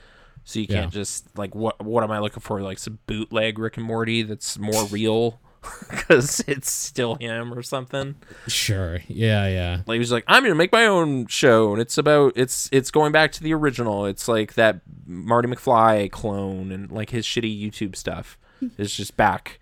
So 0.46 0.60
you 0.60 0.68
can't 0.68 0.94
Yeah. 0.94 1.00
just 1.00 1.38
like 1.38 1.56
what 1.56 1.82
what 1.84 2.04
am 2.04 2.12
I 2.12 2.20
looking 2.20 2.42
for? 2.42 2.62
Like 2.62 2.78
some 2.78 3.00
bootleg 3.08 3.58
Rick 3.60 3.78
and 3.78 3.86
Morty 3.86 4.24
that's 4.24 4.60
more 4.60 4.86
real 4.88 5.40
because 5.90 6.44
it's 6.48 6.70
still 6.70 7.16
him 7.16 7.54
or 7.54 7.62
something. 7.64 8.16
sure, 8.48 9.00
yeah, 9.08 9.48
yeah, 9.48 9.82
Like 9.88 10.00
he's 10.00 10.12
like, 10.12 10.26
I'm 10.28 10.44
gonna 10.44 10.56
make 10.56 10.74
my 10.74 10.86
own 10.86 11.28
show, 11.28 11.72
and 11.72 11.82
it's 11.82 11.98
about 11.98 12.34
it's 12.36 12.68
it's 12.74 12.92
going 12.92 13.14
back 13.14 13.32
to 13.34 13.44
the 13.44 13.54
original. 13.54 14.06
It's 14.06 14.28
like 14.28 14.56
that 14.56 14.82
Marty 15.06 15.48
McFly 15.48 16.12
clone, 16.12 16.72
and 16.74 16.92
like 16.92 17.12
his 17.12 17.26
shitty 17.26 17.58
YouTube 17.62 17.96
stuff 17.96 18.38
is 18.78 18.94
just 18.94 19.16
back. 19.16 19.60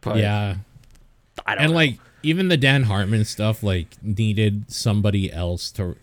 But 0.00 0.16
yeah. 0.16 0.56
I 1.46 1.54
don't 1.54 1.64
and 1.64 1.72
know. 1.72 1.76
like 1.76 1.98
even 2.22 2.48
the 2.48 2.56
Dan 2.56 2.84
Harmon 2.84 3.24
stuff 3.24 3.62
like 3.62 3.88
needed 4.02 4.70
somebody 4.70 5.32
else 5.32 5.70
to 5.72 5.96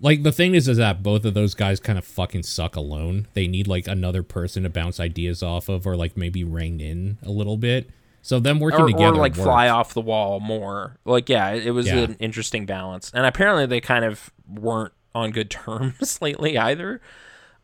like 0.00 0.22
the 0.22 0.32
thing 0.32 0.54
is 0.54 0.68
is 0.68 0.76
that 0.78 1.02
both 1.02 1.24
of 1.24 1.34
those 1.34 1.54
guys 1.54 1.80
kind 1.80 1.98
of 1.98 2.04
fucking 2.04 2.42
suck 2.42 2.76
alone. 2.76 3.26
They 3.34 3.46
need 3.46 3.66
like 3.66 3.86
another 3.86 4.22
person 4.22 4.64
to 4.64 4.68
bounce 4.68 5.00
ideas 5.00 5.42
off 5.42 5.68
of 5.68 5.86
or 5.86 5.96
like 5.96 6.16
maybe 6.16 6.44
rein 6.44 6.80
in 6.80 7.18
a 7.22 7.30
little 7.30 7.56
bit. 7.56 7.88
So 8.22 8.40
them 8.40 8.58
working 8.58 8.80
or, 8.80 8.86
together 8.86 9.16
or 9.16 9.20
like 9.20 9.32
worked. 9.32 9.44
fly 9.44 9.68
off 9.68 9.94
the 9.94 10.00
wall 10.00 10.40
more. 10.40 10.96
Like 11.04 11.28
yeah, 11.28 11.52
it, 11.52 11.70
was 11.72 11.86
Yeah. 11.86 11.98
an 11.98 12.16
interesting 12.18 12.66
balance, 12.66 13.10
and 13.14 13.26
apparently 13.26 13.66
they 13.66 13.80
kind 13.80 14.04
of 14.04 14.32
weren't 14.48 14.92
on 15.14 15.30
good 15.30 15.50
terms 15.50 16.20
lately 16.20 16.56
either. 16.58 17.00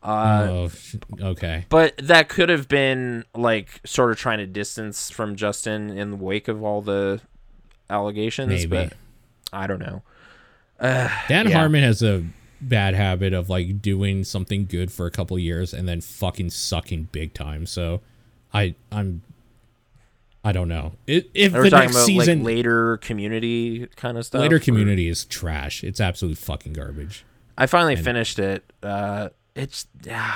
Uh, 0.03 0.47
oh, 0.49 0.71
okay. 1.21 1.65
But 1.69 1.95
that 1.97 2.27
could 2.27 2.49
have 2.49 2.67
been 2.67 3.23
like 3.35 3.81
sort 3.85 4.11
of 4.11 4.17
trying 4.17 4.39
to 4.39 4.47
distance 4.47 5.11
from 5.11 5.35
Justin 5.35 5.91
in 5.91 6.09
the 6.11 6.17
wake 6.17 6.47
of 6.47 6.63
all 6.63 6.81
the 6.81 7.21
allegations. 7.91 8.49
Maybe. 8.49 8.67
But 8.67 8.93
I 9.53 9.67
don't 9.67 9.79
know. 9.79 10.01
Dan 10.81 11.47
yeah. 11.47 11.49
Harmon 11.49 11.83
has 11.83 12.01
a 12.01 12.23
bad 12.59 12.93
habit 12.93 13.33
of 13.33 13.49
like 13.49 13.81
doing 13.81 14.23
something 14.23 14.65
good 14.65 14.91
for 14.91 15.05
a 15.05 15.11
couple 15.11 15.37
years 15.37 15.73
and 15.73 15.87
then 15.87 15.99
fucking 16.01 16.49
sucking 16.49 17.09
big 17.11 17.33
time. 17.33 17.65
So 17.65 18.01
I 18.53 18.75
I'm 18.91 19.21
I 20.43 20.51
don't 20.51 20.67
know. 20.67 20.93
It, 21.05 21.29
if 21.33 21.53
We're 21.53 21.69
the 21.69 21.77
next 21.77 21.93
about 21.93 22.05
season 22.05 22.39
like 22.39 22.45
later 22.45 22.97
community 22.97 23.87
kind 23.95 24.17
of 24.17 24.25
stuff. 24.25 24.41
later 24.41 24.55
or- 24.55 24.59
community 24.59 25.07
is 25.07 25.25
trash. 25.25 25.83
It's 25.83 25.99
absolute 25.99 26.37
fucking 26.37 26.73
garbage. 26.73 27.25
I 27.57 27.67
finally 27.67 27.95
finished 27.95 28.39
it. 28.39 28.63
Uh, 28.81 29.29
it's 29.55 29.87
yeah. 30.03 30.35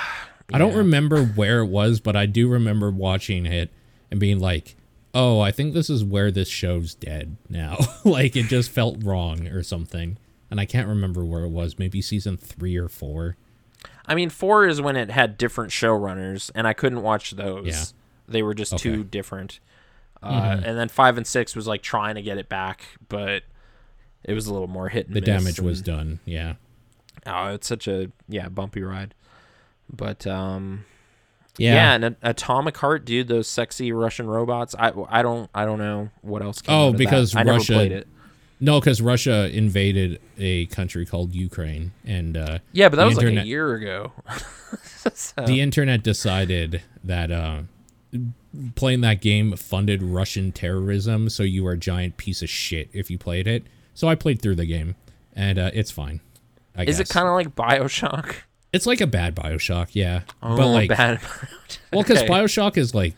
I 0.52 0.58
don't 0.58 0.76
remember 0.76 1.24
where 1.24 1.58
it 1.60 1.66
was, 1.66 1.98
but 1.98 2.14
I 2.14 2.26
do 2.26 2.48
remember 2.48 2.90
watching 2.90 3.46
it 3.46 3.72
and 4.12 4.20
being 4.20 4.38
like, 4.38 4.76
"Oh, 5.16 5.40
I 5.40 5.50
think 5.50 5.74
this 5.74 5.88
is 5.90 6.04
where 6.04 6.30
this 6.30 6.48
show's 6.48 6.94
dead 6.94 7.36
now." 7.48 7.78
like 8.04 8.36
it 8.36 8.44
just 8.46 8.70
felt 8.70 9.02
wrong 9.02 9.46
or 9.48 9.62
something. 9.62 10.18
And 10.50 10.60
I 10.60 10.64
can't 10.66 10.86
remember 10.88 11.24
where 11.24 11.42
it 11.42 11.48
was. 11.48 11.78
Maybe 11.78 12.00
season 12.00 12.36
3 12.36 12.76
or 12.76 12.88
4. 12.88 13.36
I 14.06 14.14
mean, 14.14 14.30
four 14.30 14.66
is 14.66 14.80
when 14.80 14.94
it 14.94 15.10
had 15.10 15.36
different 15.36 15.72
showrunners, 15.72 16.52
and 16.54 16.68
I 16.68 16.72
couldn't 16.72 17.02
watch 17.02 17.32
those. 17.32 17.66
Yeah. 17.66 17.84
They 18.28 18.42
were 18.42 18.54
just 18.54 18.74
Okay. 18.74 18.82
too 18.82 19.02
different. 19.04 19.58
Uh, 20.22 20.60
And 20.64 20.78
then 20.78 20.88
five 20.88 21.16
and 21.16 21.26
six 21.26 21.56
was 21.56 21.66
like 21.66 21.82
trying 21.82 22.14
to 22.14 22.22
get 22.22 22.38
it 22.38 22.48
back, 22.48 22.84
but 23.08 23.42
it 24.24 24.34
was 24.34 24.46
a 24.46 24.52
little 24.52 24.68
more 24.68 24.88
hit 24.88 25.06
and 25.08 25.16
The 25.16 25.20
damage 25.20 25.58
was 25.60 25.82
done. 25.82 26.20
Yeah. 26.24 26.54
Oh, 27.26 27.48
it's 27.48 27.66
such 27.66 27.88
a 27.88 28.10
yeah 28.28 28.48
bumpy 28.48 28.82
ride. 28.82 29.14
But 29.92 30.26
um, 30.26 30.84
Yeah. 31.58 31.74
yeah, 31.74 31.94
and 31.94 32.04
a- 32.04 32.16
Atomic 32.22 32.76
Heart, 32.76 33.04
dude, 33.04 33.28
those 33.28 33.48
sexy 33.48 33.92
Russian 33.92 34.26
robots. 34.26 34.74
I 34.78 34.92
I 35.08 35.22
don't 35.22 35.48
I 35.54 35.64
don't 35.64 35.78
know 35.78 36.10
what 36.22 36.42
else. 36.42 36.60
Came 36.60 36.74
Oh, 36.74 36.78
out 36.78 36.86
of 36.88 36.92
that. 36.94 36.98
because 36.98 37.34
I 37.34 37.42
Russia- 37.44 37.72
never 37.72 37.80
played 37.88 37.92
it. 37.92 38.08
No, 38.58 38.80
because 38.80 39.02
Russia 39.02 39.50
invaded 39.54 40.18
a 40.38 40.64
country 40.66 41.04
called 41.04 41.34
Ukraine, 41.34 41.92
and 42.06 42.36
uh, 42.38 42.58
Yeah, 42.72 42.88
but 42.88 42.96
that 42.96 43.04
was 43.06 43.16
like 43.16 43.26
a 43.26 43.44
year 43.46 43.74
ago. 43.74 44.12
So- 45.14 45.44
the 45.46 45.60
internet 45.60 46.02
decided 46.02 46.82
that 47.04 47.30
uh, 47.30 47.60
playing 48.74 49.02
that 49.02 49.20
game 49.20 49.54
funded 49.56 50.02
Russian 50.02 50.50
terrorism, 50.52 51.28
so 51.28 51.42
you 51.42 51.62
were 51.64 51.72
a 51.72 51.78
giant 51.78 52.16
piece 52.16 52.42
of 52.42 52.48
shit 52.50 52.88
if 52.92 53.10
you 53.10 53.16
played 53.18 53.46
it. 53.46 53.64
So 53.94 54.08
I 54.08 54.14
played 54.14 54.42
through 54.42 54.56
the 54.56 54.66
game, 54.66 54.96
and 55.34 55.58
uh, 55.58 55.70
it's 55.72 55.90
fine. 55.92 56.20
I 56.76 56.84
is 56.84 56.98
it 56.98 57.08
kind 57.08 57.28
of 57.28 57.34
like 57.34 57.54
Bioshock? 57.54 58.34
It's 58.76 58.86
like 58.86 59.00
a 59.00 59.06
bad 59.06 59.34
Bioshock, 59.34 59.88
yeah. 59.92 60.20
Oh, 60.42 60.56
but 60.56 60.68
like, 60.68 60.88
bad. 60.90 61.20
well, 61.92 62.02
because 62.02 62.18
Okay. 62.22 62.28
Bioshock 62.28 62.76
is 62.76 62.94
like 62.94 63.14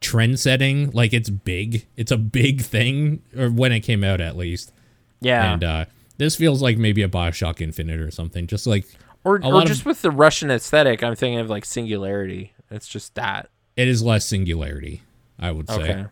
trend 0.00 0.38
setting, 0.38 0.90
like 0.90 1.12
it's 1.12 1.30
big. 1.30 1.86
It's 1.96 2.12
a 2.12 2.16
big 2.18 2.60
thing, 2.62 3.22
or 3.36 3.48
when 3.50 3.72
it 3.72 3.80
came 3.80 4.04
out 4.04 4.20
at 4.20 4.36
least. 4.36 4.72
yeah, 5.20 5.52
And 5.52 5.64
uh, 5.64 5.84
this 6.18 6.36
feels 6.36 6.62
like 6.62 6.76
maybe 6.78 7.02
a 7.02 7.08
Bioshock 7.08 7.60
Infinite 7.60 8.00
or 8.00 8.10
something. 8.10 8.46
Just 8.46 8.66
like 8.66 8.86
or 9.24 9.36
or 9.36 9.52
lot 9.52 9.62
of- 9.62 9.68
just 9.68 9.84
with 9.86 10.02
the 10.02 10.10
Russian 10.10 10.50
aesthetic, 10.50 11.02
I'm 11.02 11.14
thinking 11.16 11.38
of 11.40 11.48
like 11.50 11.64
Singularity. 11.64 12.52
It's 12.70 12.88
just 12.88 13.14
that. 13.14 13.48
it 13.76 13.86
is 13.88 14.02
less 14.02 14.24
singularity, 14.26 15.02
I 15.38 15.52
would 15.52 15.68
say. 15.70 15.74
Okay. 15.92 16.04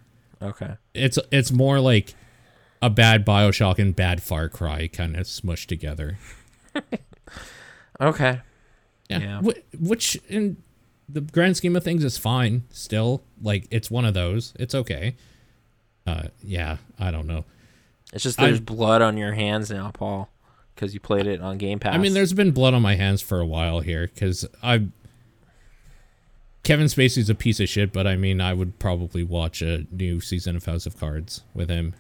Okay. 0.43 0.75
It's 0.95 1.19
it's 1.33 1.51
more 1.51 1.81
like 1.81 2.15
a 2.83 2.91
bad 2.91 3.25
Bioshock 3.27 3.79
and 3.79 3.95
bad 3.97 4.23
Far 4.23 4.49
Cry 4.49 4.87
kind 4.89 5.17
of 5.17 5.27
smushed 5.27 5.67
together. 5.67 6.19
Okay. 8.01 8.41
Yeah. 9.09 9.19
Yeah. 9.19 9.43
Wh- 9.43 9.83
which 9.83 10.17
in 10.29 10.57
the 11.09 11.21
grand 11.21 11.57
scheme 11.57 11.77
of 11.77 11.85
things 11.85 12.03
is 12.05 12.17
fine 12.19 12.65
still. 12.71 13.23
Like 13.43 13.67
it's 13.71 13.91
one 13.91 14.05
of 14.05 14.15
those. 14.15 14.53
It's 14.59 14.75
okay. 14.75 15.17
Uh 16.07 16.25
yeah, 16.43 16.79
I 16.99 17.11
don't 17.11 17.27
know. 17.27 17.45
It's 18.13 18.23
just 18.25 18.41
I- 18.41 18.47
there's 18.47 18.61
blood 18.61 19.03
on 19.03 19.17
your 19.17 19.33
hands 19.33 19.71
now, 19.71 19.91
Paul, 19.93 20.29
because 20.75 20.95
you 20.95 21.01
played 21.01 21.27
it 21.27 21.41
on 21.41 21.59
Game 21.59 21.79
Pass. 21.79 21.95
I 21.95 21.99
mean 21.99 22.15
there's 22.15 22.33
been 22.33 22.51
blood 22.53 22.75
on 22.75 22.83
my 22.83 22.95
hands 22.97 23.21
for 23.23 23.41
a 23.41 23.47
while 23.47 23.81
here 23.81 24.07
cuz 24.09 24.47
I 24.63 24.87
Kevin 26.63 26.87
Spacey's 26.87 27.29
a 27.29 27.35
piece 27.35 27.61
of 27.61 27.69
shit, 27.69 27.93
but 27.93 28.07
I 28.07 28.17
mean 28.17 28.41
I 28.41 28.55
would 28.55 28.79
probably 28.79 29.23
watch 29.23 29.61
a 29.61 29.87
new 29.91 30.21
season 30.21 30.57
of 30.57 30.65
House 30.65 30.87
of 30.87 30.99
Cards 30.99 31.43
with 31.55 31.69
him. 31.69 31.95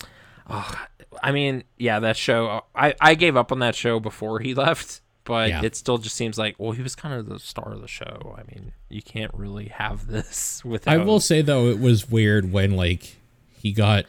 Oh, 0.48 0.86
I 1.22 1.32
mean, 1.32 1.64
yeah, 1.78 2.00
that 2.00 2.16
show. 2.16 2.64
I 2.74 2.94
I 3.00 3.14
gave 3.14 3.36
up 3.36 3.52
on 3.52 3.58
that 3.60 3.74
show 3.74 4.00
before 4.00 4.40
he 4.40 4.54
left, 4.66 5.00
but 5.24 5.48
Yeah. 5.48 5.62
it 5.62 5.74
still 5.76 5.98
just 5.98 6.14
seems 6.16 6.38
like 6.38 6.54
well, 6.58 6.72
he 6.72 6.82
was 6.82 6.94
kind 6.94 7.14
of 7.14 7.26
the 7.26 7.38
star 7.38 7.72
of 7.72 7.80
the 7.80 7.88
show. 7.88 8.34
I 8.38 8.42
mean, 8.52 8.72
you 8.88 9.02
can't 9.02 9.32
really 9.34 9.66
have 9.68 10.06
this 10.08 10.64
without. 10.64 10.92
I 10.94 10.98
will 10.98 11.20
say 11.20 11.42
though, 11.42 11.68
it 11.68 11.80
was 11.80 12.08
weird 12.10 12.52
when 12.52 12.72
like 12.76 13.16
he 13.60 13.72
got 13.72 14.04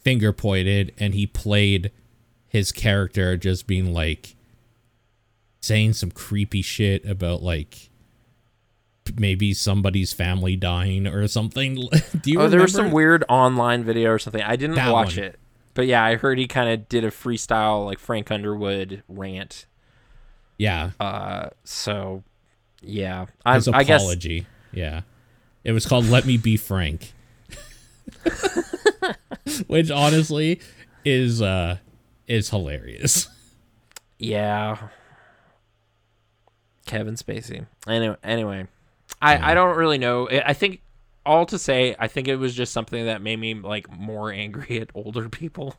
finger 0.00 0.32
pointed 0.32 0.92
and 0.98 1.14
he 1.14 1.26
played 1.26 1.90
his 2.48 2.72
character 2.72 3.36
just 3.36 3.66
being 3.66 3.92
like 3.94 4.34
saying 5.60 5.92
some 5.94 6.10
creepy 6.10 6.60
shit 6.60 7.04
about 7.06 7.42
like 7.42 7.88
maybe 9.16 9.52
somebody's 9.54 10.12
family 10.12 10.56
dying 10.56 11.06
or 11.06 11.26
something. 11.28 11.74
Do 12.20 12.30
you 12.30 12.40
oh, 12.40 12.48
there 12.48 12.60
was 12.60 12.72
some 12.72 12.90
weird 12.90 13.24
online 13.28 13.84
video 13.84 14.10
or 14.10 14.18
something. 14.18 14.42
I 14.42 14.56
didn't 14.56 14.76
That 14.76 14.92
watch 14.92 15.16
one. 15.16 15.26
it, 15.26 15.38
but 15.74 15.86
yeah, 15.86 16.04
I 16.04 16.16
heard 16.16 16.38
he 16.38 16.46
kind 16.46 16.68
of 16.68 16.88
did 16.88 17.04
a 17.04 17.10
freestyle 17.10 17.84
like 17.86 17.98
Frank 17.98 18.30
Underwood 18.30 19.02
rant. 19.08 19.66
Yeah, 20.62 20.90
Uh, 21.00 21.48
so 21.64 22.22
yeah, 22.80 23.26
I, 23.44 23.54
his 23.56 23.68
I 23.68 23.82
guess 23.84 24.00
apology. 24.02 24.46
Yeah. 24.72 25.02
It 25.64 25.72
was 25.72 25.86
called 25.86 26.06
Let 26.06 26.24
Me 26.24 26.36
Be 26.36 26.56
Frank. 26.56 27.12
Which 29.66 29.90
honestly 29.90 30.60
is 31.04 31.42
uh 31.42 31.78
is 32.26 32.50
hilarious. 32.50 33.28
yeah. 34.18 34.88
Kevin 36.86 37.14
Spacey. 37.14 37.66
Anyway, 37.86 38.16
anyway, 38.22 38.66
I 39.20 39.52
I 39.52 39.54
don't 39.54 39.76
really 39.76 39.98
know. 39.98 40.28
I 40.28 40.52
think 40.52 40.80
all 41.24 41.46
to 41.46 41.58
say, 41.58 41.94
I 41.98 42.08
think 42.08 42.28
it 42.28 42.36
was 42.36 42.54
just 42.54 42.72
something 42.72 43.06
that 43.06 43.22
made 43.22 43.38
me 43.38 43.54
like 43.54 43.90
more 43.90 44.32
angry 44.44 44.80
at 44.80 44.90
older 44.94 45.28
people. 45.28 45.74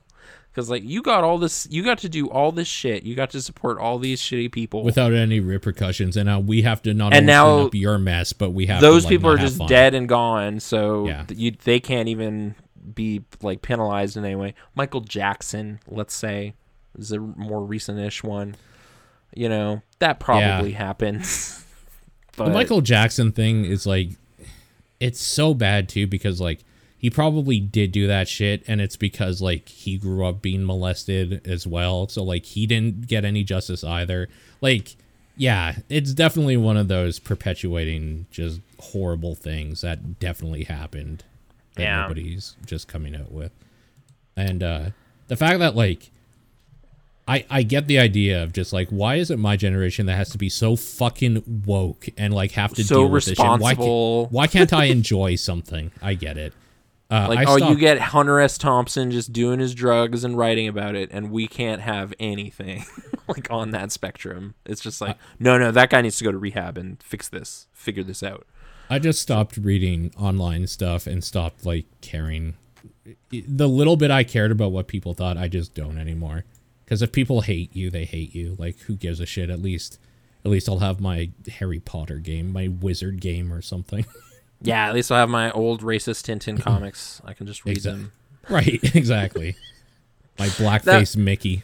Because 0.53 0.69
like 0.69 0.83
you 0.83 1.01
got 1.01 1.23
all 1.23 1.39
this, 1.39 1.67
you 1.71 1.83
got 1.83 1.97
to 1.99 2.09
do 2.09 2.29
all 2.29 2.51
this 2.51 2.67
shit. 2.67 3.01
You 3.03 3.15
got 3.15 3.31
to 3.31 3.41
support 3.41 3.79
all 3.79 3.97
these 3.97 4.21
shitty 4.21 4.51
people. 4.51 4.83
Without 4.83 5.11
any 5.11 5.39
repercussions. 5.39 6.15
And 6.15 6.27
now 6.27 6.39
we 6.39 6.61
have 6.61 6.81
to 6.83 6.93
not 6.93 7.07
And 7.13 7.23
only 7.23 7.25
now 7.25 7.55
clean 7.55 7.65
up 7.67 7.75
your 7.75 7.97
mess, 7.97 8.33
but 8.33 8.51
we 8.51 8.67
have 8.67 8.79
those 8.79 9.01
to, 9.03 9.07
like, 9.07 9.11
people 9.13 9.31
are 9.31 9.37
just 9.37 9.57
fun. 9.57 9.67
dead 9.67 9.95
and 9.95 10.07
gone 10.07 10.59
so 10.59 11.07
Yeah. 11.07 11.25
you 11.33 11.51
they 11.63 11.79
can't 11.79 12.07
even 12.07 12.53
be 12.93 13.23
like 13.41 13.61
penalized 13.61 14.17
in 14.17 14.25
any 14.25 14.35
way 14.35 14.53
michael 14.75 14.99
jackson 14.99 15.79
let's 15.87 16.13
say 16.13 16.53
is 16.99 17.13
a 17.13 17.17
more 17.19 17.63
recent-ish 17.63 18.21
one 18.23 18.55
you 19.33 19.47
know 19.47 19.81
that 19.99 20.19
probably 20.19 20.73
happens 20.73 21.63
but 22.37 22.45
The 22.45 22.51
Michael 22.51 22.81
Jackson 22.81 23.31
thing 23.31 23.63
is 23.65 23.85
like 23.85 24.09
it's 24.99 25.21
so 25.21 25.53
bad 25.53 25.87
too 25.89 26.07
because 26.07 26.41
like 26.41 26.59
he 27.03 27.09
probably 27.09 27.59
did 27.59 27.91
do 27.91 28.07
that 28.07 28.29
shit 28.29 28.63
and 28.65 28.79
it's 28.79 28.95
because 28.95 29.41
like 29.41 29.67
he 29.67 29.97
grew 29.97 30.25
up 30.25 30.41
being 30.41 30.65
molested 30.65 31.45
as 31.45 31.67
well. 31.67 32.07
So 32.07 32.23
like 32.23 32.45
he 32.45 32.65
didn't 32.65 33.07
get 33.07 33.25
any 33.25 33.43
justice 33.43 33.83
either. 33.83 34.29
Like 34.61 34.95
yeah, 35.35 35.75
it's 35.89 36.13
definitely 36.13 36.55
one 36.55 36.77
of 36.77 36.87
those 36.87 37.19
perpetuating 37.19 38.27
just 38.31 38.61
horrible 38.79 39.35
things 39.35 39.81
that 39.81 40.17
definitely 40.21 40.63
happened 40.63 41.25
that 41.75 41.83
Yeah. 41.83 42.01
nobody's 42.03 42.55
just 42.65 42.87
coming 42.87 43.17
out 43.17 43.33
with. 43.33 43.51
And 44.37 44.63
uh 44.63 44.83
the 45.27 45.35
fact 45.35 45.59
that 45.59 45.75
like 45.75 46.09
I, 47.27 47.45
I 47.49 47.63
get 47.63 47.87
the 47.87 47.99
idea 47.99 48.41
of 48.43 48.53
just 48.53 48.71
like 48.71 48.87
why 48.87 49.15
is 49.15 49.29
it 49.29 49.39
my 49.39 49.57
generation 49.57 50.05
that 50.05 50.15
has 50.15 50.29
to 50.29 50.37
be 50.37 50.47
so 50.47 50.77
fucking 50.77 51.63
woke 51.65 52.07
and 52.17 52.33
like 52.33 52.51
have 52.51 52.73
to 52.75 52.83
So 52.85 52.95
deal 53.01 53.09
with 53.09 53.25
this 53.25 53.35
shit? 53.37 53.39
Why, 53.45 53.55
responsible. 53.71 54.23
can't, 54.23 54.31
why 54.33 54.47
can't 54.47 54.71
I 54.71 54.85
enjoy 54.85 55.35
something? 55.35 55.91
I 56.01 56.13
get 56.13 56.37
it. 56.37 56.53
Uh, 57.13 57.27
like 57.29 57.47
I 57.47 57.51
oh 57.51 57.55
you 57.57 57.75
get 57.75 57.99
hunter 57.99 58.39
s 58.39 58.57
thompson 58.57 59.11
just 59.11 59.31
doing 59.31 59.59
his 59.59 59.75
drugs 59.75 60.23
and 60.23 60.37
writing 60.37 60.67
about 60.67 60.95
it 60.95 61.09
and 61.11 61.29
we 61.29 61.47
can't 61.47 61.81
have 61.81 62.13
anything 62.19 62.85
like 63.27 63.51
on 63.51 63.69
that 63.69 63.91
spectrum 63.91 64.55
it's 64.65 64.81
just 64.81 64.99
like 64.99 65.17
no 65.39 65.57
no 65.59 65.69
that 65.71 65.91
guy 65.91 66.01
needs 66.01 66.17
to 66.17 66.23
go 66.23 66.31
to 66.31 66.37
rehab 66.39 66.77
and 66.77 67.03
fix 67.03 67.29
this 67.29 67.67
figure 67.73 68.03
this 68.03 68.23
out 68.23 68.47
I 68.89 68.99
just 68.99 69.21
stopped 69.21 69.57
reading 69.57 70.11
online 70.19 70.67
stuff 70.67 71.07
and 71.07 71.23
stopped 71.23 71.65
like 71.65 71.85
caring. 72.01 72.55
The 73.31 73.67
little 73.67 73.95
bit 73.95 74.11
I 74.11 74.23
cared 74.23 74.51
about 74.51 74.71
what 74.71 74.87
people 74.87 75.13
thought, 75.13 75.37
I 75.37 75.47
just 75.47 75.73
don't 75.73 75.97
anymore. 75.97 76.45
Because 76.85 77.01
if 77.01 77.11
people 77.11 77.41
hate 77.41 77.75
you, 77.75 77.89
they 77.89 78.05
hate 78.05 78.35
you. 78.35 78.55
Like 78.59 78.77
who 78.81 78.95
gives 78.95 79.19
a 79.19 79.25
shit? 79.25 79.49
At 79.49 79.61
least, 79.61 79.97
at 80.45 80.51
least 80.51 80.69
I'll 80.69 80.79
have 80.79 80.99
my 80.99 81.31
Harry 81.57 81.79
Potter 81.79 82.19
game, 82.19 82.51
my 82.51 82.67
wizard 82.67 83.19
game, 83.19 83.51
or 83.51 83.61
something. 83.61 84.05
yeah 84.63 84.87
at 84.87 84.93
least 84.93 85.11
i'll 85.11 85.19
have 85.19 85.29
my 85.29 85.51
old 85.51 85.81
racist 85.81 86.25
tintin 86.25 86.59
comics 86.59 87.21
i 87.25 87.33
can 87.33 87.45
just 87.45 87.65
read 87.65 87.77
Exact- 87.77 87.97
them 87.97 88.11
right? 88.49 88.79
Exactly. 88.95 89.55
My 90.39 90.47
blackface 90.47 91.15
Mickey. 91.15 91.63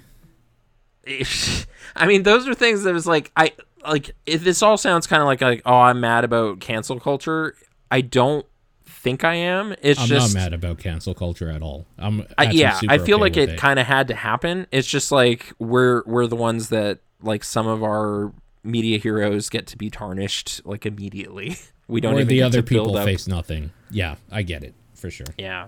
I 1.96 2.06
mean, 2.06 2.24
those 2.24 2.48
are 2.48 2.54
things 2.54 2.84
that 2.84 2.94
was 2.94 3.08
like 3.08 3.32
I 3.36 3.54
like. 3.84 4.12
If 4.26 4.44
this 4.44 4.62
all 4.62 4.78
sounds 4.78 5.08
kind 5.08 5.22
of 5.22 5.26
like 5.26 5.42
like 5.42 5.62
oh, 5.66 5.76
I'm 5.76 6.00
mad 6.00 6.24
about 6.24 6.60
cancel 6.60 7.00
culture. 7.00 7.56
I 7.90 8.02
don't 8.02 8.46
think 8.86 9.24
I 9.24 9.36
am. 9.36 9.74
It's 9.82 10.00
I'm 10.00 10.08
just 10.08 10.36
not 10.36 10.40
mad 10.40 10.54
about 10.54 10.78
cancel 10.78 11.16
culture 11.16 11.50
at 11.50 11.64
all. 11.64 11.88
I'm 11.98 12.28
I, 12.38 12.52
yeah. 12.52 12.80
I 12.88 13.00
feel 13.00 13.16
okay 13.16 13.22
like 13.22 13.36
with 13.36 13.50
it, 13.50 13.58
kind 13.58 13.80
of 13.80 13.88
had 13.88 14.08
to 14.10 14.16
happen. 14.16 14.68
It's 14.72 14.88
just 14.88 15.12
like 15.12 15.52
we're 15.58 16.04
we're 16.06 16.28
the 16.28 16.36
ones 16.36 16.70
that 16.70 17.00
like 17.24 17.44
some 17.44 17.66
of 17.66 17.84
our 17.84 18.32
media 18.64 19.00
heroes 19.00 19.50
get 19.50 19.66
to 19.68 19.78
be 19.78 19.90
tarnished 19.90 20.62
like 20.64 20.86
immediately. 20.86 21.58
We 21.90 22.00
don't 22.02 22.14
or 22.14 22.20
even 22.20 22.28
the 22.30 22.44
other 22.44 22.62
people 22.62 22.96
face 23.04 23.28
nothing. 23.28 23.72
Yeah, 23.92 24.16
I 24.32 24.44
get 24.44 24.64
it 24.64 24.74
for 24.94 25.10
sure. 25.12 25.26
Yeah. 25.38 25.68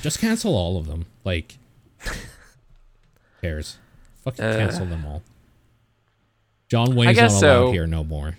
Just 0.00 0.18
cancel 0.18 0.54
all 0.56 0.78
of 0.78 0.86
them. 0.86 1.06
Like, 1.24 1.58
cares? 3.40 3.78
Fucking 4.24 4.44
Uh, 4.44 4.56
cancel 4.56 4.86
them 4.86 5.04
all. 5.06 5.22
John 6.68 6.96
Wayne's 6.96 7.16
not 7.16 7.30
allowed 7.30 7.38
so. 7.38 7.72
here 7.72 7.86
no 7.86 8.02
more. 8.02 8.38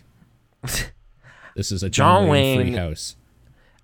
This 1.55 1.71
is 1.71 1.81
a 1.81 1.89
John 1.89 2.23
John, 2.23 2.29
Wayne, 2.29 2.57
free 2.59 2.65
Wayne- 2.65 2.73
house. 2.77 3.15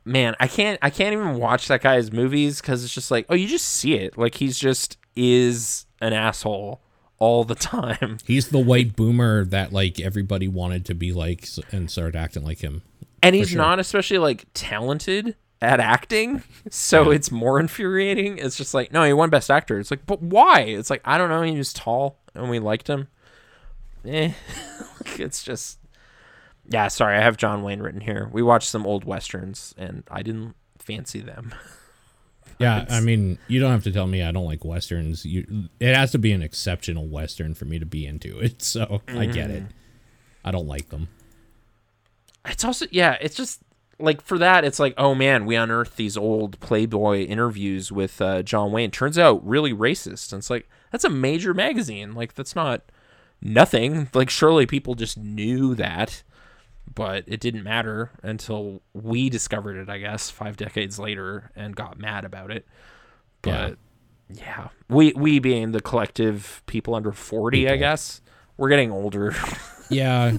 man 0.05 0.35
i 0.39 0.47
can't 0.47 0.77
i 0.83 0.91
can't 0.91 1.11
even 1.13 1.37
watch 1.37 1.67
that 1.69 1.81
guy's 1.81 2.11
movies 2.11 2.61
because 2.61 2.83
it's 2.83 2.93
just 2.93 3.09
like 3.09 3.25
oh 3.29 3.33
you 3.33 3.47
just 3.47 3.67
see 3.67 3.95
it 3.95 4.15
like 4.15 4.35
he's 4.35 4.59
just 4.59 4.97
is 5.15 5.87
an 5.99 6.13
asshole 6.13 6.81
all 7.23 7.45
the 7.45 7.55
time. 7.55 8.17
He's 8.25 8.49
the 8.49 8.59
white 8.59 8.97
boomer 8.97 9.45
that 9.45 9.71
like 9.71 9.97
everybody 9.97 10.49
wanted 10.49 10.83
to 10.87 10.93
be 10.93 11.13
like 11.13 11.47
and 11.71 11.89
started 11.89 12.17
acting 12.17 12.43
like 12.43 12.59
him. 12.59 12.81
and 13.21 13.33
he's 13.33 13.51
sure. 13.51 13.59
not 13.59 13.79
especially 13.79 14.17
like 14.17 14.45
talented 14.53 15.37
at 15.61 15.79
acting 15.79 16.43
so 16.69 17.11
it's 17.11 17.31
more 17.31 17.61
infuriating. 17.61 18.37
It's 18.39 18.57
just 18.57 18.73
like 18.73 18.91
no 18.91 19.03
he 19.05 19.13
won 19.13 19.29
best 19.29 19.49
actor. 19.49 19.79
It's 19.79 19.89
like 19.89 20.05
but 20.05 20.21
why? 20.21 20.61
It's 20.63 20.89
like 20.89 21.01
i 21.05 21.17
don't 21.17 21.29
know 21.29 21.41
he 21.43 21.57
was 21.57 21.71
tall 21.71 22.19
and 22.35 22.49
we 22.49 22.59
liked 22.59 22.89
him. 22.89 23.07
Eh. 24.05 24.33
it's 25.17 25.43
just 25.43 25.79
yeah 26.67 26.89
sorry 26.89 27.17
i 27.17 27.21
have 27.21 27.37
john 27.37 27.63
wayne 27.63 27.79
written 27.79 28.01
here. 28.01 28.29
We 28.33 28.43
watched 28.43 28.67
some 28.67 28.85
old 28.85 29.05
westerns 29.05 29.73
and 29.77 30.03
i 30.11 30.21
didn't 30.23 30.55
fancy 30.77 31.21
them 31.21 31.55
Yeah, 32.59 32.85
I 32.89 32.99
mean, 33.01 33.37
you 33.47 33.59
don't 33.59 33.71
have 33.71 33.83
to 33.83 33.91
tell 33.91 34.07
me 34.07 34.21
I 34.23 34.31
don't 34.31 34.45
like 34.45 34.63
westerns. 34.63 35.25
You, 35.25 35.69
it 35.79 35.95
has 35.95 36.11
to 36.11 36.17
be 36.19 36.31
an 36.31 36.41
exceptional 36.41 37.07
western 37.07 37.53
for 37.55 37.65
me 37.65 37.79
to 37.79 37.85
be 37.85 38.05
into 38.05 38.39
it. 38.39 38.61
So 38.73 39.01
I 39.07 39.25
get 39.25 39.49
it. 39.51 39.63
I 40.45 40.51
don't 40.51 40.67
like 40.67 40.89
them. 40.89 41.07
it's 42.45 42.63
also 42.65 42.85
yeah 42.91 43.17
it's 43.21 43.35
just 43.35 43.61
like 43.99 44.21
for 44.21 44.37
that 44.37 44.65
it's 44.65 44.79
like 44.79 44.93
oh 44.97 45.15
man 45.15 45.45
we 45.45 45.55
unearthed 45.55 45.95
these 45.95 46.17
old 46.17 46.59
playboy 46.59 47.19
interviews 47.23 47.91
with 47.91 48.19
uh, 48.21 48.41
john 48.43 48.71
wayne 48.71 48.91
turns 48.91 49.17
out 49.17 49.45
really 49.47 49.73
racist 49.73 50.33
and 50.33 50.39
it's 50.39 50.49
like 50.49 50.67
that's 50.91 51.05
a 51.05 51.09
major 51.09 51.53
magazine 51.53 52.13
like 52.13 52.33
that's 52.33 52.55
not 52.55 52.81
nothing 53.41 54.09
like 54.13 54.29
surely 54.29 54.65
people 54.65 54.95
just 54.95 55.17
knew 55.17 55.73
that 55.75 56.23
but 56.95 57.23
it 57.27 57.39
didn't 57.39 57.63
matter 57.63 58.11
until 58.21 58.81
we 58.93 59.29
discovered 59.29 59.75
it 59.77 59.89
i 59.89 59.97
guess 59.97 60.29
five 60.29 60.57
decades 60.57 60.99
later 60.99 61.51
and 61.55 61.75
got 61.75 61.97
mad 61.97 62.25
about 62.25 62.51
it 62.51 62.65
but 63.41 63.77
yeah, 64.29 64.69
we 64.89 65.13
we 65.13 65.37
being 65.39 65.73
the 65.73 65.81
collective 65.81 66.63
people 66.65 66.95
under 66.95 67.11
40 67.11 67.69
i 67.69 67.75
guess 67.75 68.21
we're 68.57 68.69
getting 68.69 68.91
older 68.91 69.35
Yeah, 69.89 70.37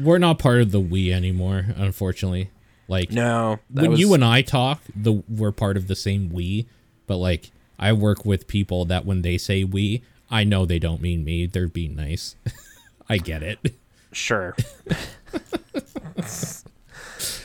we're 0.00 0.18
not 0.18 0.38
part 0.38 0.60
of 0.60 0.70
the 0.72 0.80
we 0.80 1.12
anymore, 1.12 1.66
unfortunately. 1.76 2.50
Like 2.88 3.10
no 3.10 3.58
when 3.70 3.92
was- 3.92 4.00
you 4.00 4.12
and 4.12 4.24
I 4.24 4.42
talk, 4.42 4.82
the 4.94 5.22
we're 5.28 5.52
part 5.52 5.76
of 5.76 5.86
the 5.86 5.94
same 5.94 6.28
we, 6.30 6.66
but 7.06 7.16
like 7.16 7.52
I 7.78 7.92
work 7.92 8.24
with 8.26 8.48
people 8.48 8.84
that 8.86 9.06
when 9.06 9.22
they 9.22 9.38
say 9.38 9.64
we, 9.64 10.02
I 10.30 10.44
know 10.44 10.66
they 10.66 10.78
don't 10.78 11.00
mean 11.00 11.24
me. 11.24 11.46
They're 11.46 11.68
being 11.68 11.94
nice. 11.96 12.36
I 13.08 13.18
get 13.18 13.42
it. 13.42 13.58
Sure 14.12 14.56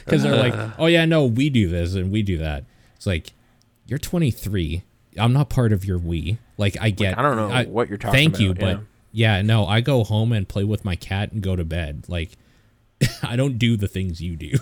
Because 0.08 0.24
they're 0.24 0.38
like, 0.38 0.54
uh. 0.54 0.70
oh 0.80 0.86
yeah, 0.86 1.04
no, 1.06 1.26
we 1.26 1.50
do 1.50 1.68
this 1.68 1.96
and 1.96 2.12
we 2.12 2.22
do 2.22 2.38
that. 2.38 2.64
It's 2.96 3.06
like, 3.06 3.34
you're 3.86 4.00
23. 4.00 4.84
I'm 5.18 5.34
not 5.34 5.50
part 5.50 5.74
of 5.74 5.84
your 5.84 5.98
we. 5.98 6.38
Like 6.58 6.78
I 6.80 6.92
get. 6.92 7.18
I 7.18 7.22
don't 7.22 7.36
know 7.36 7.64
what 7.70 7.90
you're 7.90 7.98
talking 7.98 8.14
Thank 8.14 8.40
you, 8.40 8.52
about, 8.52 8.78
but 8.78 8.86
yeah, 9.12 9.42
no, 9.42 9.66
I 9.66 9.82
go 9.82 10.04
home 10.04 10.32
and 10.32 10.48
play 10.48 10.64
with 10.64 10.86
my 10.86 10.96
cat 10.96 11.32
and 11.32 11.42
go 11.42 11.56
to 11.56 11.66
bed. 11.66 12.06
Like, 12.08 12.32
I 13.24 13.36
don't 13.36 13.58
do 13.58 13.76
the 13.76 13.88
things 13.88 14.22
you 14.22 14.36
do. 14.36 14.54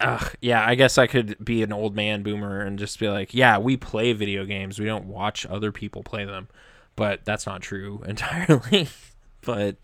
Ugh, 0.00 0.34
yeah, 0.40 0.66
I 0.66 0.76
guess 0.76 0.96
I 0.96 1.06
could 1.06 1.44
be 1.44 1.62
an 1.62 1.74
old 1.74 1.94
man 1.94 2.22
boomer 2.22 2.60
and 2.60 2.78
just 2.78 2.98
be 2.98 3.08
like, 3.08 3.34
yeah, 3.34 3.58
we 3.58 3.76
play 3.76 4.14
video 4.14 4.46
games. 4.46 4.78
We 4.78 4.86
don't 4.86 5.04
watch 5.04 5.44
other 5.46 5.72
people 5.72 6.02
play 6.02 6.24
them. 6.24 6.48
But 7.00 7.24
that's 7.24 7.46
not 7.46 7.62
true 7.62 8.02
entirely. 8.06 8.86
but 9.40 9.76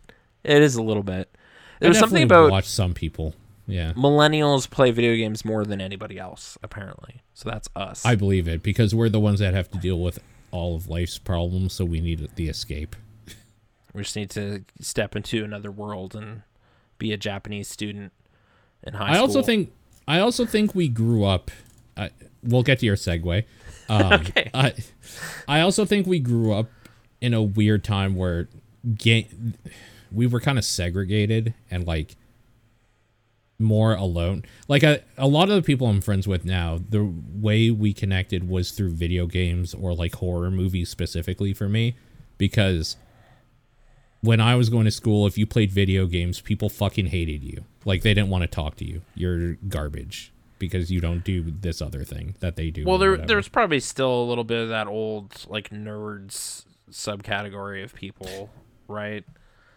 it 0.44 0.60
is 0.60 0.74
a 0.76 0.82
little 0.82 1.02
bit. 1.02 1.34
There 1.80 1.86
I 1.86 1.88
was 1.88 1.98
something 1.98 2.22
about 2.22 2.50
watch 2.50 2.66
some 2.68 2.92
people. 2.92 3.34
Yeah. 3.66 3.94
Millennials 3.94 4.68
play 4.68 4.90
video 4.90 5.16
games 5.16 5.42
more 5.42 5.64
than 5.64 5.80
anybody 5.80 6.18
else, 6.18 6.58
apparently. 6.62 7.22
So 7.32 7.48
that's 7.48 7.70
us. 7.74 8.04
I 8.04 8.16
believe 8.16 8.46
it 8.48 8.62
because 8.62 8.94
we're 8.94 9.08
the 9.08 9.18
ones 9.18 9.40
that 9.40 9.54
have 9.54 9.70
to 9.70 9.78
deal 9.78 9.98
with 9.98 10.18
all 10.50 10.76
of 10.76 10.88
life's 10.90 11.16
problems, 11.16 11.72
so 11.72 11.86
we 11.86 12.02
need 12.02 12.28
the 12.36 12.50
escape. 12.50 12.94
we 13.94 14.02
just 14.02 14.14
need 14.14 14.28
to 14.32 14.66
step 14.82 15.16
into 15.16 15.42
another 15.42 15.70
world 15.70 16.14
and 16.14 16.42
be 16.98 17.14
a 17.14 17.16
Japanese 17.16 17.66
student 17.66 18.12
in 18.82 18.92
high 18.92 19.12
I 19.12 19.14
school. 19.14 19.22
also 19.22 19.42
think 19.42 19.72
I 20.06 20.18
also 20.20 20.44
think 20.44 20.74
we 20.74 20.88
grew 20.90 21.24
up. 21.24 21.50
Uh, 21.96 22.10
we'll 22.42 22.62
get 22.62 22.80
to 22.80 22.86
your 22.86 22.96
segue. 22.96 23.44
Um, 23.88 24.12
Okay. 24.14 24.50
I 24.52 24.74
I 25.46 25.60
also 25.60 25.84
think 25.84 26.08
we 26.08 26.18
grew 26.18 26.52
up 26.52 26.68
in 27.20 27.34
a 27.34 27.42
weird 27.42 27.84
time 27.84 28.14
where 28.14 28.48
ga- 28.94 29.28
we 30.12 30.26
were 30.26 30.40
kind 30.40 30.58
of 30.58 30.64
segregated 30.64 31.54
and 31.70 31.86
like 31.86 32.16
more 33.58 33.94
alone. 33.94 34.44
Like 34.68 34.82
a, 34.82 35.02
a 35.16 35.26
lot 35.26 35.48
of 35.48 35.56
the 35.56 35.62
people 35.62 35.86
I'm 35.86 36.00
friends 36.00 36.28
with 36.28 36.44
now, 36.44 36.78
the 36.88 37.10
way 37.32 37.70
we 37.70 37.92
connected 37.92 38.48
was 38.48 38.70
through 38.70 38.90
video 38.90 39.26
games 39.26 39.74
or 39.74 39.94
like 39.94 40.16
horror 40.16 40.50
movies 40.50 40.90
specifically 40.90 41.54
for 41.54 41.68
me 41.68 41.96
because 42.38 42.96
when 44.20 44.40
I 44.40 44.56
was 44.56 44.68
going 44.68 44.84
to 44.84 44.90
school, 44.90 45.26
if 45.26 45.38
you 45.38 45.46
played 45.46 45.70
video 45.70 46.06
games, 46.06 46.40
people 46.40 46.68
fucking 46.68 47.06
hated 47.06 47.42
you. 47.42 47.64
Like 47.84 48.02
they 48.02 48.12
didn't 48.12 48.30
want 48.30 48.42
to 48.42 48.48
talk 48.48 48.76
to 48.76 48.84
you. 48.84 49.02
You're 49.14 49.54
garbage 49.68 50.32
because 50.58 50.90
you 50.90 51.00
don't 51.00 51.22
do 51.22 51.50
this 51.50 51.80
other 51.80 52.02
thing 52.02 52.34
that 52.40 52.56
they 52.56 52.70
do. 52.70 52.84
Well, 52.84 52.98
there 52.98 53.16
there's 53.16 53.48
probably 53.48 53.80
still 53.80 54.22
a 54.22 54.24
little 54.24 54.44
bit 54.44 54.62
of 54.62 54.68
that 54.70 54.86
old 54.86 55.46
like 55.48 55.70
nerds 55.70 56.64
subcategory 56.90 57.82
of 57.84 57.94
people, 57.94 58.50
right? 58.88 59.24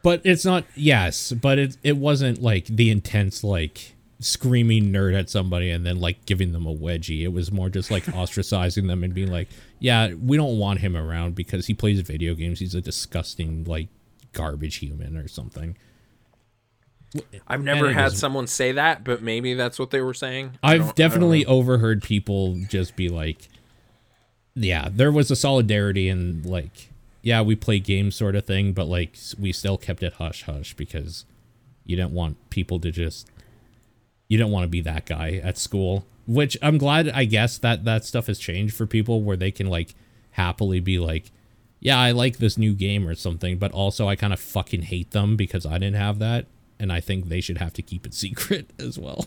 but 0.02 0.22
it's 0.24 0.46
not. 0.46 0.64
Yes, 0.76 1.32
but 1.34 1.60
it 1.60 1.78
it 1.84 1.98
wasn't 1.98 2.42
like 2.42 2.66
the 2.68 2.90
intense 2.90 3.44
like 3.44 3.96
screaming 4.22 4.92
nerd 4.92 5.18
at 5.18 5.30
somebody 5.30 5.70
and 5.72 5.86
then 5.86 6.00
like 6.00 6.26
giving 6.26 6.52
them 6.52 6.66
a 6.66 6.74
wedgie. 6.76 7.22
It 7.24 7.30
was 7.30 7.52
more 7.52 7.70
just 7.70 7.90
like 7.92 8.04
ostracizing 8.06 8.88
them 8.88 9.04
and 9.04 9.14
being 9.14 9.32
like, 9.32 9.48
yeah, 9.80 10.14
we 10.14 10.38
don't 10.38 10.58
want 10.58 10.80
him 10.80 10.96
around 10.96 11.36
because 11.36 11.68
he 11.68 11.74
plays 11.74 12.00
video 12.02 12.34
games. 12.36 12.60
He's 12.60 12.76
a 12.76 12.82
disgusting 12.82 13.64
like 13.66 13.88
garbage 14.34 14.76
human 14.78 15.18
or 15.18 15.28
something. 15.28 15.78
I've 17.48 17.64
never 17.64 17.92
had 17.92 18.12
is- 18.14 18.20
someone 18.20 18.46
say 18.46 18.74
that, 18.74 19.04
but 19.04 19.22
maybe 19.24 19.54
that's 19.56 19.80
what 19.80 19.90
they 19.90 20.02
were 20.02 20.14
saying. 20.14 20.58
I 20.62 20.78
don't- 20.78 20.86
I 20.86 20.90
I've 20.90 20.96
definitely 20.96 21.46
overheard 21.46 22.04
people 22.04 22.60
just 22.70 22.96
be 22.96 23.10
like, 23.10 23.48
yeah, 24.54 24.90
there 24.92 25.12
was 25.12 25.32
a 25.32 25.36
solidarity 25.36 26.08
and 26.10 26.46
like, 26.46 26.92
yeah, 27.22 27.42
we 27.42 27.56
play 27.56 27.80
games 27.80 28.16
sort 28.16 28.36
of 28.36 28.46
thing, 28.46 28.74
but 28.74 28.88
like 28.88 29.18
we 29.38 29.52
still 29.52 29.78
kept 29.78 30.04
it 30.04 30.14
hush 30.14 30.44
hush 30.44 30.74
because 30.74 31.26
you 31.86 31.96
didn't 31.96 32.12
want 32.12 32.38
people 32.50 32.80
to 32.80 32.92
just, 32.92 33.30
you 34.28 34.38
don't 34.38 34.52
want 34.52 34.64
to 34.64 34.70
be 34.70 34.82
that 34.82 35.06
guy 35.06 35.42
at 35.44 35.58
school. 35.58 36.06
Which 36.28 36.56
I'm 36.62 36.78
glad, 36.78 37.10
I 37.10 37.26
guess 37.26 37.58
that 37.58 37.86
that 37.86 38.06
stuff 38.06 38.28
has 38.28 38.38
changed 38.38 38.76
for 38.76 38.86
people 38.86 39.24
where 39.24 39.38
they 39.38 39.50
can 39.50 39.68
like 39.68 39.96
happily 40.32 40.80
be 40.80 41.00
like, 41.00 41.32
yeah, 41.80 41.98
I 41.98 42.12
like 42.12 42.38
this 42.38 42.58
new 42.58 42.74
game 42.74 43.08
or 43.08 43.16
something, 43.16 43.58
but 43.58 43.72
also 43.72 44.08
I 44.08 44.16
kind 44.16 44.34
of 44.34 44.40
fucking 44.40 44.84
hate 44.84 45.12
them 45.12 45.36
because 45.36 45.66
I 45.66 45.78
didn't 45.78 45.96
have 45.96 46.20
that, 46.20 46.46
and 46.80 46.92
I 46.92 47.00
think 47.00 47.30
they 47.30 47.42
should 47.42 47.58
have 47.58 47.74
to 47.74 47.82
keep 47.82 48.06
it 48.06 48.14
secret 48.24 48.72
as 48.80 49.00
well. 49.00 49.26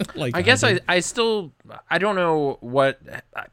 like 0.14 0.36
I 0.36 0.42
guess. 0.42 0.62
I, 0.64 0.80
I 0.88 1.00
still 1.00 1.52
I 1.90 1.98
don't 1.98 2.16
know 2.16 2.58
what 2.60 3.00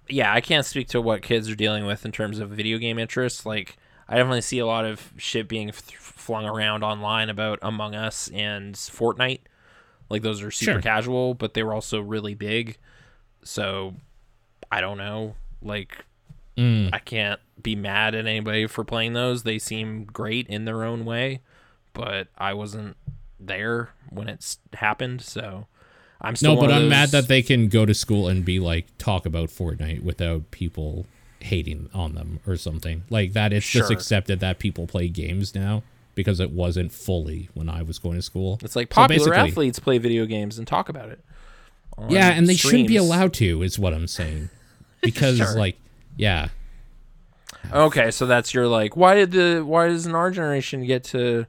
yeah 0.07 0.33
I 0.33 0.41
can't 0.41 0.65
speak 0.65 0.87
to 0.89 1.01
what 1.01 1.21
kids 1.21 1.49
are 1.49 1.55
dealing 1.55 1.85
with 1.85 2.05
in 2.05 2.11
terms 2.11 2.39
of 2.39 2.49
video 2.49 2.77
game 2.77 2.97
interests 2.99 3.45
like 3.45 3.77
I 4.09 4.15
definitely 4.15 4.41
see 4.41 4.59
a 4.59 4.65
lot 4.65 4.85
of 4.85 5.11
shit 5.17 5.47
being 5.47 5.69
f- 5.69 5.81
flung 5.81 6.45
around 6.45 6.83
online 6.83 7.29
about 7.29 7.59
Among 7.61 7.95
Us 7.95 8.29
and 8.33 8.75
Fortnite 8.75 9.41
like 10.09 10.21
those 10.21 10.41
are 10.41 10.51
super 10.51 10.73
Sure. 10.73 10.81
casual 10.81 11.33
but 11.33 11.53
they 11.53 11.63
were 11.63 11.73
also 11.73 11.99
really 12.01 12.33
big 12.35 12.77
so 13.43 13.93
I 14.71 14.81
don't 14.81 14.97
know 14.97 15.35
like 15.61 16.03
Mm. 16.57 16.89
I 16.91 16.97
can't 16.97 17.39
be 17.61 17.75
mad 17.75 18.15
at 18.15 18.25
anybody 18.25 18.65
for 18.65 18.83
playing 18.83 19.13
those 19.13 19.43
they 19.43 19.59
seem 19.59 20.05
great 20.05 20.47
in 20.47 20.65
their 20.65 20.83
own 20.83 21.05
way 21.05 21.41
but 21.93 22.29
I 22.35 22.55
wasn't 22.55 22.97
there 23.39 23.89
when 24.09 24.27
it's 24.27 24.57
happened 24.73 25.21
so 25.21 25.67
I'm 26.21 26.35
still 26.35 26.55
No, 26.55 26.61
but 26.61 26.71
I'm 26.71 26.89
mad 26.89 27.09
that 27.09 27.27
they 27.27 27.41
can 27.41 27.67
go 27.67 27.85
to 27.85 27.93
school 27.93 28.27
and 28.27 28.43
be 28.43 28.59
like 28.59 28.85
talk 28.97 29.25
about 29.25 29.49
Fortnite 29.49 30.03
without 30.03 30.49
people 30.51 31.05
hating 31.39 31.89
on 31.93 32.15
them 32.15 32.39
or 32.47 32.55
something 32.57 33.03
like 33.09 33.33
that. 33.33 33.53
It's 33.53 33.67
just 33.69 33.91
accepted 33.91 34.39
that 34.39 34.57
people 34.59 34.87
play 34.87 35.07
games 35.09 35.53
now 35.53 35.83
because 36.15 36.39
it 36.39 36.49
wasn't 36.49 36.91
fully 36.91 37.49
when 37.53 37.69
I 37.69 37.83
was 37.83 37.99
going 37.99 38.15
to 38.15 38.21
school. 38.23 38.57
It's 38.63 38.75
like 38.75 38.89
popular 38.89 39.29
basically- 39.31 39.49
athletes 39.51 39.79
play 39.79 39.97
video 39.99 40.25
games 40.25 40.57
and 40.57 40.65
talk 40.67 40.89
about 40.89 41.09
it. 41.09 41.23
Yeah, 42.09 42.29
and 42.29 42.47
they 42.47 42.55
shouldn't 42.55 42.87
be 42.87 42.97
allowed 42.97 43.33
to. 43.35 43.61
Is 43.63 43.77
what 43.79 43.93
I'm 43.93 44.07
saying 44.07 44.49
because 45.01 45.37
Sure. 45.37 45.57
like 45.57 45.77
yeah, 46.15 46.49
Okay, 47.71 48.11
so 48.11 48.25
that's 48.25 48.53
your 48.53 48.67
like. 48.67 48.95
Why 48.95 49.15
did 49.15 49.31
the 49.31 49.61
why 49.61 49.87
doesn't 49.87 50.13
our 50.15 50.31
generation 50.31 50.85
get 50.85 51.03
to 51.05 51.45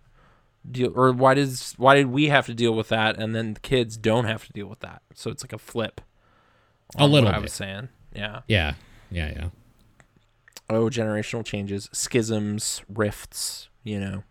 deal, 0.70 0.92
or 0.94 1.12
why 1.12 1.34
does 1.34 1.74
why 1.76 1.94
did 1.96 2.06
we 2.08 2.26
have 2.28 2.46
to 2.46 2.54
deal 2.54 2.72
with 2.72 2.88
that, 2.88 3.16
and 3.18 3.34
then 3.34 3.54
the 3.54 3.60
kids 3.60 3.96
don't 3.96 4.24
have 4.24 4.46
to 4.46 4.52
deal 4.52 4.66
with 4.66 4.80
that? 4.80 5.02
So 5.14 5.30
it's 5.30 5.42
like 5.44 5.52
a 5.52 5.58
flip. 5.58 6.00
A 6.96 7.06
little 7.06 7.28
I 7.28 7.38
was 7.38 7.52
saying. 7.52 7.88
Yeah. 8.14 8.40
yeah, 8.48 8.74
yeah, 9.10 9.30
yeah. 9.36 9.48
Oh, 10.70 10.84
generational 10.90 11.44
changes, 11.44 11.88
schisms, 11.92 12.82
rifts. 12.88 13.68
You 13.84 14.00
know. 14.00 14.24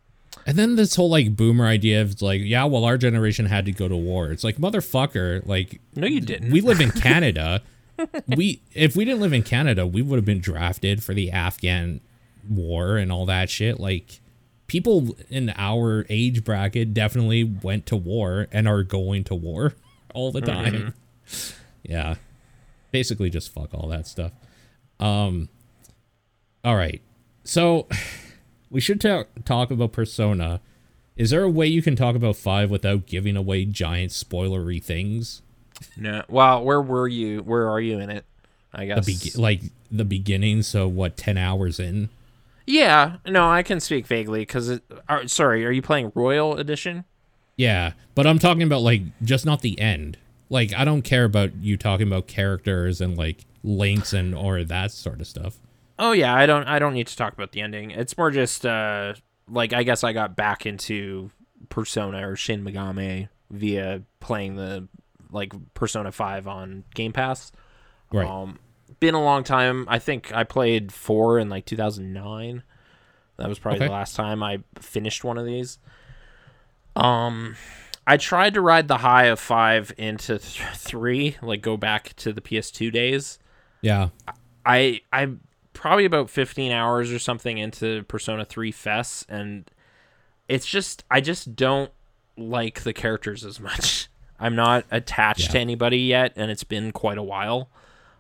And 0.46 0.58
then 0.58 0.76
this 0.76 0.96
whole 0.96 1.10
like 1.10 1.36
boomer 1.36 1.66
idea 1.66 2.02
of 2.02 2.22
like, 2.22 2.42
yeah, 2.44 2.64
well, 2.66 2.86
our 2.86 2.98
generation 2.98 3.48
had 3.48 3.66
to 3.66 3.72
go 3.72 3.88
to 3.88 3.96
war. 3.96 4.32
It's 4.32 4.44
like 4.44 4.58
motherfucker, 4.58 5.46
like 5.48 5.82
No, 5.96 6.08
you 6.08 6.22
didn't. 6.22 6.52
we 6.52 6.62
live 6.62 6.80
in 6.80 6.92
Canada. 7.02 7.62
we 8.28 8.62
if 8.74 8.96
we 8.96 9.04
didn't 9.06 9.20
live 9.22 9.34
in 9.34 9.42
Canada, 9.44 9.86
we 9.88 10.02
would 10.02 10.16
have 10.18 10.26
been 10.26 10.40
drafted 10.40 11.04
for 11.04 11.14
the 11.14 11.32
Afghan 11.32 12.02
war 12.48 12.98
and 12.98 13.12
all 13.12 13.26
that 13.26 13.50
shit. 13.50 13.80
Like 13.80 14.20
people 14.68 15.18
in 15.30 15.54
our 15.58 16.06
age 16.10 16.44
bracket 16.44 16.94
definitely 16.94 17.44
went 17.44 17.86
to 17.88 17.96
war 17.96 18.48
and 18.52 18.68
are 18.68 18.84
going 18.84 19.24
to 19.26 19.36
war 19.36 19.74
all 20.14 20.32
the 20.32 20.42
time. 20.42 20.94
Yeah. 21.84 22.16
Basically 22.92 23.30
just 23.30 23.54
fuck 23.54 23.74
all 23.74 23.88
that 23.90 24.08
stuff. 24.08 24.32
Um 25.00 25.50
all 26.64 26.76
right. 26.76 27.02
So 27.44 27.88
we 28.70 28.82
should 28.82 29.00
ta- 29.02 29.24
talk 29.46 29.72
about 29.72 29.92
Persona. 29.94 30.60
Is 31.16 31.30
there 31.32 31.44
a 31.44 31.50
way 31.50 31.66
you 31.68 31.82
can 31.82 31.96
talk 31.96 32.16
about 32.16 32.36
5 32.36 32.70
without 32.70 33.08
giving 33.08 33.36
away 33.36 33.66
giant 33.66 34.12
spoilery 34.12 34.84
things? 34.84 35.42
no. 35.96 36.24
Well, 36.28 36.64
where 36.64 36.82
were 36.82 37.08
you? 37.08 37.40
Where 37.42 37.70
are 37.70 37.80
you 37.80 38.00
in 38.00 38.10
it? 38.10 38.26
I 38.74 38.86
the 38.86 38.96
guess. 38.96 39.06
be- 39.36 39.42
like 39.42 39.62
the 39.90 40.06
beginning 40.06 40.62
so 40.62 40.88
what 40.88 41.16
10 41.18 41.38
hours 41.38 41.80
in 41.80 42.10
yeah. 42.68 43.16
No, 43.26 43.50
I 43.50 43.64
can 43.64 43.80
speak 43.80 44.06
vaguely 44.06 44.42
because. 44.42 44.80
Sorry, 45.26 45.66
are 45.66 45.72
you 45.72 45.82
playing 45.82 46.12
Royal 46.14 46.56
Edition? 46.58 47.06
yeah 47.60 47.94
but 48.14 48.28
i'm 48.28 48.38
talking 48.38 48.62
about 48.62 48.84
like 48.84 49.02
just 49.24 49.44
not 49.44 49.62
the 49.62 49.80
end 49.80 50.16
like 50.48 50.72
i 50.76 50.86
don't 50.86 51.02
care 51.02 51.24
about 51.24 51.56
you 51.56 51.76
talking 51.76 52.06
about 52.06 52.28
characters 52.28 53.02
and 53.02 53.18
like 53.18 53.46
links 53.64 54.14
and 54.14 54.36
or 54.36 54.64
that 54.64 54.92
sort 54.92 55.20
of 55.20 55.26
stuff 55.26 55.58
Oh 56.00 56.12
yeah, 56.12 56.36
I 56.36 56.46
don't 56.46 56.68
I 56.68 56.78
don't 56.78 56.94
need 56.94 57.08
to 57.08 57.18
talk 57.18 57.34
about 57.34 57.54
the 57.54 57.62
ending. 57.62 57.90
It's 57.90 58.16
more 58.20 58.30
just 58.30 58.68
uh 58.68 59.16
like 59.50 59.74
I 59.74 59.82
guess 59.82 60.04
I 60.04 60.14
got 60.14 60.36
back 60.36 60.68
into 60.68 61.32
Persona 61.70 62.30
or 62.30 62.36
Shin 62.36 62.64
Megami 62.64 63.30
via 63.50 64.04
playing 64.20 64.58
the 64.58 64.88
like 65.32 65.54
Persona 65.74 66.12
5 66.12 66.48
on 66.48 66.84
Game 66.94 67.14
Pass. 67.14 67.52
right 68.14 68.28
Um 68.28 68.60
been 69.00 69.14
a 69.16 69.24
long 69.24 69.44
time. 69.44 69.86
I 69.88 70.00
think 70.00 70.34
I 70.34 70.44
played 70.44 70.92
4 70.92 71.40
in 71.40 71.50
like 71.50 71.66
2009. 71.66 72.64
That 73.38 73.48
was 73.50 73.60
probably 73.60 73.80
Okay. 73.80 73.88
the 73.88 73.94
last 73.94 74.16
time 74.16 74.42
I 74.42 74.60
finished 74.80 75.24
one 75.24 75.38
of 75.38 75.46
these. 75.46 75.80
Um 76.96 77.56
I 78.10 78.16
tried 78.18 78.54
to 78.54 78.62
ride 78.62 78.88
the 78.88 79.00
high 79.00 79.26
of 79.26 79.38
5 79.40 79.94
into 79.98 80.40
th- 80.40 80.62
3, 80.76 81.36
like 81.42 81.62
go 81.62 81.76
back 81.76 82.14
to 82.18 82.32
the 82.32 82.42
PS2 82.42 82.92
days. 82.92 83.40
yeah 83.82 84.10
I 84.66 85.02
I'm 85.14 85.42
probably 85.74 86.06
about 86.06 86.30
15 86.30 86.72
hours 86.72 87.12
or 87.12 87.20
something 87.20 87.58
into 87.60 88.04
Persona 88.04 88.44
3 88.46 88.72
FES 88.72 89.26
and 89.30 89.70
it's 90.48 90.66
just 90.66 91.04
I 91.12 91.22
just 91.22 91.56
don't 91.56 91.92
like 92.38 92.82
the 92.82 92.94
characters 92.94 93.46
as 93.46 93.60
much. 93.60 94.08
I'm 94.40 94.56
not 94.56 94.86
attached 94.92 95.48
Yeah. 95.48 95.52
to 95.54 95.60
anybody 95.60 96.00
yet 96.00 96.34
and 96.36 96.50
it's 96.50 96.64
been 96.64 96.92
quite 96.92 97.18
a 97.18 97.24
while. 97.24 97.70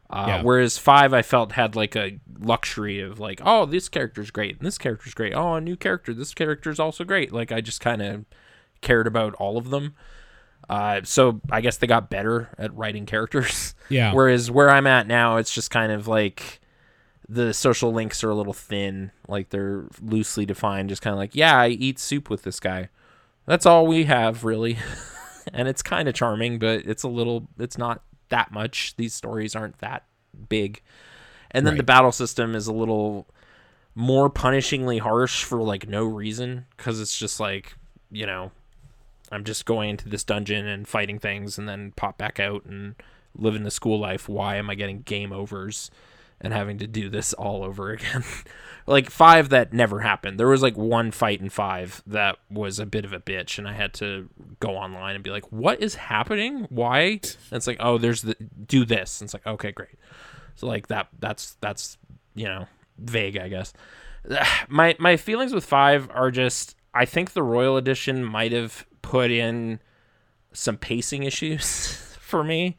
Uh, 0.09 0.25
Yeah. 0.27 0.41
Whereas 0.43 0.77
five, 0.77 1.13
I 1.13 1.21
felt 1.21 1.51
had 1.53 1.75
like 1.75 1.95
a 1.95 2.19
luxury 2.39 2.99
of 3.01 3.19
like, 3.19 3.41
oh, 3.43 3.65
this 3.65 3.89
character's 3.89 4.31
great, 4.31 4.57
and 4.57 4.65
this 4.65 4.77
character's 4.77 5.13
great. 5.13 5.33
Oh, 5.33 5.55
a 5.55 5.61
new 5.61 5.75
character, 5.75 6.13
this 6.13 6.33
character's 6.33 6.79
also 6.79 7.03
great. 7.03 7.31
Like 7.33 7.51
I 7.51 7.61
just 7.61 7.81
kind 7.81 8.01
of 8.01 8.25
cared 8.81 9.07
about 9.07 9.33
all 9.35 9.57
of 9.57 9.69
them. 9.69 9.95
Uh, 10.69 11.01
so 11.03 11.39
I 11.51 11.61
guess 11.61 11.77
they 11.77 11.87
got 11.87 12.09
better 12.09 12.49
at 12.57 12.73
writing 12.75 13.05
characters. 13.05 13.73
Yeah. 13.89 14.11
Whereas 14.13 14.51
where 14.51 14.69
I'm 14.69 14.85
at 14.85 15.07
now, 15.07 15.37
it's 15.37 15.53
just 15.53 15.71
kind 15.71 15.93
of 15.93 16.09
like 16.09 16.59
the 17.29 17.53
social 17.53 17.93
links 17.93 18.21
are 18.21 18.29
a 18.29 18.35
little 18.35 18.51
thin. 18.51 19.11
Like 19.29 19.47
they're 19.49 19.85
loosely 20.01 20.45
defined. 20.45 20.89
Just 20.89 21.01
kind 21.01 21.13
of 21.13 21.17
like, 21.17 21.33
yeah, 21.35 21.57
I 21.57 21.69
eat 21.69 21.97
soup 21.97 22.29
with 22.29 22.43
this 22.43 22.59
guy. 22.59 22.89
That's 23.45 23.65
all 23.65 23.87
we 23.87 24.03
have, 24.03 24.43
really. 24.43 24.77
and 25.53 25.69
it's 25.69 25.81
kind 25.81 26.09
of 26.09 26.15
charming, 26.15 26.59
but 26.59 26.85
it's 26.85 27.03
a 27.03 27.07
little 27.07 27.47
it's 27.57 27.77
not 27.77 28.01
that 28.29 28.51
much. 28.51 28.95
These 28.97 29.13
stories 29.13 29.55
aren't 29.55 29.79
that 29.79 30.03
big. 30.49 30.81
And 31.51 31.65
then 31.65 31.73
Right. 31.73 31.77
the 31.77 31.83
battle 31.83 32.11
system 32.11 32.55
is 32.55 32.67
a 32.67 32.73
little 32.73 33.27
more 33.95 34.29
punishingly 34.29 34.99
harsh 34.99 35.43
for 35.43 35.61
like 35.61 35.87
no 35.87 36.03
reason 36.05 36.65
cuz 36.77 36.99
it's 37.01 37.17
just 37.17 37.39
like, 37.39 37.75
you 38.11 38.25
know, 38.25 38.51
I'm 39.31 39.43
just 39.43 39.65
going 39.65 39.89
into 39.91 40.07
this 40.09 40.23
dungeon 40.23 40.67
and 40.67 40.87
fighting 40.87 41.19
things 41.19 41.57
and 41.57 41.67
then 41.67 41.93
pop 41.95 42.17
back 42.17 42.39
out 42.39 42.65
and 42.65 42.95
living 43.35 43.63
the 43.63 43.71
school 43.71 43.99
life. 43.99 44.29
Why 44.29 44.55
am 44.55 44.69
I 44.69 44.75
getting 44.75 45.01
game 45.01 45.31
overs 45.31 45.89
and 46.39 46.53
having 46.53 46.77
to 46.79 46.87
do 46.87 47.09
this 47.09 47.33
all 47.33 47.63
over 47.63 47.91
again? 47.93 48.23
like 48.87 49.09
five 49.09 49.49
that 49.49 49.73
never 49.73 49.99
happened. 49.99 50.39
There 50.39 50.47
was 50.47 50.63
like 50.63 50.77
one 50.77 51.11
fight 51.11 51.41
in 51.41 51.49
five 51.49 52.01
that 52.07 52.37
was 52.49 52.79
a 52.79 52.85
bit 52.85 53.05
of 53.05 53.11
a 53.13 53.19
bitch, 53.19 53.57
and 53.57 53.67
I 53.67 53.73
had 53.73 53.93
to 53.95 54.29
go 54.59 54.77
online 54.77 55.15
and 55.15 55.23
be 55.23 55.29
like, 55.29 55.51
"What 55.51 55.81
is 55.81 55.95
happening? 55.95 56.65
Why?" 56.69 57.01
And 57.01 57.51
it's 57.51 57.67
like, 57.67 57.77
"Oh, 57.79 57.97
there's 57.97 58.21
the 58.21 58.35
do 58.65 58.85
this." 58.85 59.19
And 59.19 59.27
it's 59.27 59.33
like, 59.33 59.45
"Okay, 59.45 59.73
great." 59.73 59.99
So 60.55 60.67
like 60.67 60.87
that 60.87 61.09
that's 61.19 61.57
that's 61.61 61.97
you 62.33 62.45
know 62.45 62.67
vague, 62.97 63.37
I 63.37 63.49
guess. 63.49 63.73
My 64.69 64.95
my 64.99 65.17
feelings 65.17 65.53
with 65.53 65.65
five 65.65 66.09
are 66.11 66.31
just 66.31 66.75
I 66.93 67.05
think 67.05 67.33
the 67.33 67.43
Royal 67.43 67.77
Edition 67.77 68.23
might 68.23 68.53
have 68.53 68.85
put 69.01 69.31
in 69.31 69.79
some 70.53 70.77
pacing 70.77 71.23
issues 71.23 72.15
for 72.19 72.43
me. 72.43 72.77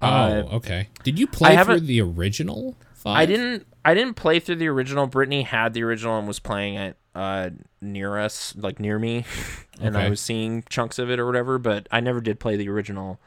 Oh, 0.00 0.06
Uh, 0.06 0.48
okay. 0.52 0.88
Did 1.02 1.18
you 1.18 1.26
play 1.26 1.56
through 1.62 1.80
the 1.80 2.00
original? 2.00 2.76
Five? 2.94 3.16
I 3.16 3.26
didn't. 3.26 3.66
I 3.84 3.94
didn't 3.94 4.14
play 4.14 4.38
through 4.40 4.56
the 4.56 4.68
original. 4.68 5.06
Brittany 5.06 5.42
had 5.42 5.72
the 5.72 5.82
original 5.82 6.18
and 6.18 6.26
was 6.28 6.38
playing 6.40 6.74
it 6.74 6.96
uh, 7.14 7.50
near 7.80 8.18
us, 8.18 8.54
like 8.56 8.78
near 8.80 8.98
me, 8.98 9.24
and 9.80 9.96
I 9.96 10.08
was 10.08 10.20
seeing 10.20 10.64
chunks 10.68 10.98
of 10.98 11.10
it 11.10 11.18
or 11.18 11.26
whatever. 11.26 11.58
But 11.58 11.88
I 11.90 12.00
never 12.00 12.20
did 12.20 12.38
play 12.40 12.56
the 12.56 12.68
original. 12.68 13.18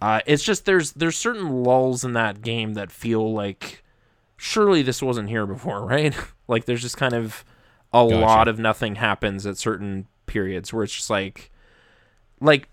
Uh, 0.00 0.20
it's 0.26 0.42
just 0.42 0.64
there's 0.64 0.92
there's 0.92 1.16
certain 1.18 1.62
lulls 1.62 2.02
in 2.04 2.14
that 2.14 2.40
game 2.42 2.74
that 2.74 2.90
feel 2.90 3.32
like 3.32 3.82
surely 4.38 4.80
this 4.82 5.02
wasn't 5.02 5.28
here 5.28 5.46
before, 5.46 5.84
right? 5.86 6.14
like 6.48 6.64
there's 6.64 6.82
just 6.82 6.96
kind 6.96 7.12
of 7.14 7.44
a 7.92 8.04
Gotcha. 8.08 8.16
lot 8.16 8.48
of 8.48 8.58
nothing 8.58 8.94
happens 8.96 9.46
at 9.46 9.56
certain 9.58 10.06
periods 10.26 10.72
where 10.72 10.82
it's 10.84 10.94
just 10.94 11.10
like 11.10 11.50
like 12.40 12.68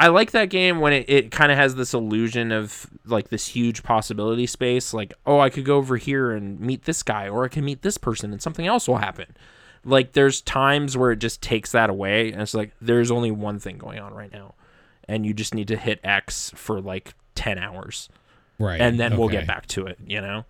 I 0.00 0.08
like 0.08 0.30
that 0.30 0.46
game 0.48 0.80
when 0.80 0.94
it, 0.94 1.10
it 1.10 1.30
kind 1.30 1.52
of 1.52 1.58
has 1.58 1.74
this 1.74 1.92
illusion 1.92 2.52
of 2.52 2.86
like 3.04 3.28
this 3.28 3.46
huge 3.48 3.82
possibility 3.82 4.46
space. 4.46 4.94
Like, 4.94 5.12
oh, 5.26 5.38
I 5.40 5.50
could 5.50 5.66
go 5.66 5.76
over 5.76 5.98
here 5.98 6.30
and 6.32 6.58
meet 6.58 6.84
this 6.84 7.02
guy, 7.02 7.28
or 7.28 7.44
I 7.44 7.48
can 7.48 7.64
meet 7.66 7.82
this 7.82 7.98
person 7.98 8.32
and 8.32 8.40
something 8.40 8.66
else 8.66 8.88
will 8.88 8.96
happen. 8.96 9.26
Like, 9.84 10.12
there's 10.12 10.40
times 10.40 10.96
where 10.96 11.10
it 11.12 11.16
just 11.18 11.42
takes 11.42 11.72
that 11.72 11.90
away, 11.90 12.32
and 12.32 12.40
it's 12.42 12.54
like, 12.54 12.72
there's 12.80 13.10
only 13.10 13.30
one 13.30 13.58
thing 13.58 13.76
going 13.78 13.98
on 13.98 14.12
right 14.14 14.32
now. 14.32 14.54
And 15.08 15.26
you 15.26 15.34
just 15.34 15.54
need 15.54 15.68
to 15.68 15.76
hit 15.76 16.00
X 16.02 16.50
for 16.54 16.80
like 16.80 17.14
10 17.34 17.58
hours, 17.58 18.08
Right. 18.58 18.80
and 18.80 18.98
then 18.98 19.16
we'll 19.18 19.28
get 19.28 19.46
back 19.46 19.66
to 19.68 19.86
it, 19.86 19.98
you 20.06 20.20
know? 20.20 20.44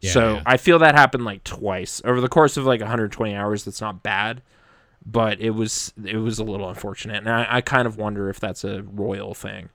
Yeah, 0.00 0.10
so 0.12 0.34
yeah. 0.34 0.42
I 0.46 0.56
feel 0.56 0.78
that 0.80 0.94
happened 0.96 1.24
like 1.24 1.44
twice 1.44 2.02
over 2.04 2.20
the 2.20 2.28
course 2.28 2.56
of 2.56 2.64
like 2.66 2.80
120 2.80 3.34
hours. 3.34 3.64
That's 3.64 3.80
not 3.80 4.02
bad, 4.02 4.42
but 5.04 5.40
it 5.40 5.50
was 5.50 5.92
it 6.04 6.16
was 6.18 6.38
a 6.38 6.44
little 6.44 6.68
unfortunate, 6.68 7.16
and 7.18 7.28
I, 7.30 7.46
I 7.48 7.60
kind 7.60 7.86
of 7.86 7.96
wonder 7.96 8.28
if 8.30 8.38
that's 8.40 8.64
a 8.64 8.82
royal 8.82 9.34
thing. 9.34 9.68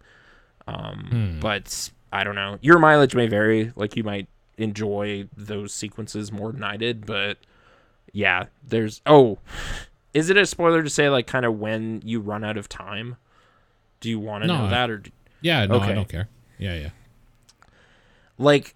Um, 0.68 1.08
Hmm. 1.10 1.40
But 1.40 1.92
I 2.12 2.24
don't 2.24 2.36
know. 2.36 2.58
Your 2.62 2.80
mileage 2.80 3.16
may 3.16 3.28
vary. 3.28 3.72
Like 3.76 3.96
you 3.96 4.04
might 4.04 4.28
enjoy 4.58 5.28
those 5.36 5.74
sequences 5.74 6.32
more 6.32 6.52
than 6.52 6.64
I 6.64 6.78
did, 6.78 7.06
but 7.06 7.38
yeah, 8.14 8.46
there's 8.64 9.02
oh, 9.06 9.40
is 10.14 10.30
it 10.30 10.38
a 10.38 10.46
spoiler 10.46 10.82
to 10.84 10.90
say 10.90 11.10
like 11.10 11.28
kind 11.28 11.46
of 11.46 11.60
when 11.60 12.02
you 12.04 12.20
run 12.20 12.44
out 12.44 12.58
of 12.58 12.68
time? 12.70 13.18
Do 14.00 14.10
you 14.10 14.20
want 14.20 14.44
to 14.44 14.48
No, 14.48 14.64
know 14.64 14.70
that 14.70 14.90
or? 14.90 14.98
do- 15.00 15.12
Yeah, 15.42 15.66
no, 15.66 15.76
Okay. 15.76 15.92
I 15.92 15.94
don't 15.94 16.08
care. 16.10 16.28
Yeah, 16.58 16.76
yeah. 16.76 16.90
like 18.38 18.76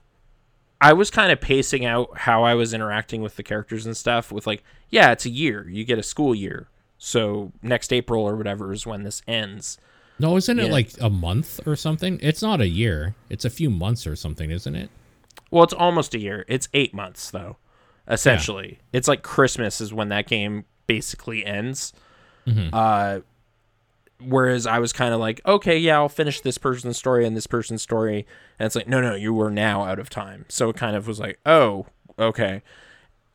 I 0.79 0.93
was 0.93 1.09
kind 1.11 1.31
of 1.31 1.39
pacing 1.39 1.85
out 1.85 2.17
how 2.19 2.43
I 2.43 2.55
was 2.55 2.73
interacting 2.73 3.21
with 3.21 3.35
the 3.35 3.43
characters 3.43 3.85
and 3.85 3.95
stuff 3.95 4.31
with 4.31 4.47
like, 4.47 4.63
yeah, 4.91 5.11
it's 5.11 5.25
a 5.25 5.29
year. 5.29 5.67
You 5.69 5.83
get 5.85 5.97
a 5.97 6.03
school 6.03 6.35
year. 6.35 6.67
So 6.97 7.51
next 7.63 7.91
April 7.91 8.23
or 8.23 8.35
whatever 8.35 8.71
is 8.73 8.85
when 8.85 9.03
this 9.03 9.23
ends. 9.27 9.79
No, 10.19 10.37
isn't 10.37 10.59
it 10.59 10.65
Yeah. 10.67 10.71
like 10.71 10.89
a 11.01 11.09
month 11.09 11.59
or 11.65 11.75
something? 11.75 12.19
It's 12.21 12.43
not 12.43 12.61
a 12.61 12.67
year. 12.67 13.15
It's 13.29 13.43
a 13.45 13.49
few 13.49 13.71
months 13.71 14.05
or 14.05 14.15
something, 14.15 14.51
isn't 14.51 14.75
it? 14.75 14.89
Well, 15.49 15.63
it's 15.63 15.73
almost 15.73 16.13
a 16.13 16.19
year. 16.19 16.45
It's 16.47 16.69
8 16.75 16.93
months 16.93 17.31
though. 17.31 17.57
Essentially. 18.07 18.79
It's 18.93 19.07
like 19.07 19.23
Christmas 19.23 19.81
is 19.81 19.91
when 19.93 20.09
that 20.09 20.27
game 20.27 20.65
basically 20.85 21.43
ends. 21.45 21.93
Uh 22.73 23.21
whereas 24.23 24.67
I 24.67 24.77
was 24.77 24.93
kind 24.93 25.13
of 25.15 25.19
like, 25.19 25.41
okay, 25.47 25.77
yeah, 25.77 25.95
I'll 25.95 26.09
finish 26.09 26.41
this 26.41 26.57
person's 26.59 26.97
story 26.97 27.25
and 27.25 27.35
this 27.35 27.47
person's 27.47 27.81
story. 27.81 28.27
And 28.59 28.67
it's 28.67 28.75
like, 28.75 28.87
no, 28.87 29.01
no, 29.01 29.15
you 29.15 29.33
were 29.33 29.49
now 29.49 29.83
out 29.83 29.97
of 29.97 30.09
time. 30.11 30.45
So 30.47 30.69
it 30.69 30.75
kind 30.75 30.95
of 30.95 31.07
was 31.07 31.19
like, 31.19 31.39
oh, 31.45 31.87
okay. 32.19 32.61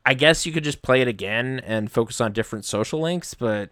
I 0.07 0.15
guess 0.15 0.47
you 0.47 0.53
could 0.53 0.63
just 0.65 0.83
play 0.83 1.03
it 1.03 1.09
again 1.09 1.61
and 1.67 1.91
focus 1.91 2.21
on 2.21 2.33
different 2.33 2.65
social 2.65 3.01
links, 3.01 3.35
but 3.35 3.71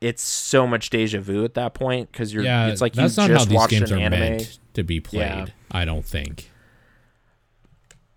it's 0.00 0.22
so 0.22 0.66
much 0.66 0.88
deja 0.88 1.20
vu 1.20 1.44
at 1.44 1.52
that 1.54 1.74
point 1.74 2.10
because 2.10 2.32
you're. 2.32 2.42
Yeah, 2.42 2.68
it's 2.68 2.80
like 2.80 2.96
you 2.96 3.02
not 3.02 3.10
just 3.10 3.18
how 3.18 3.44
these 3.44 3.54
watched 3.54 3.70
games 3.72 3.90
an 3.90 3.98
are 3.98 4.00
anime. 4.00 4.20
meant 4.20 4.58
to 4.72 4.82
be 4.82 4.98
played. 4.98 5.20
Yeah. 5.20 5.46
I 5.70 5.84
don't 5.84 6.06
think. 6.06 6.50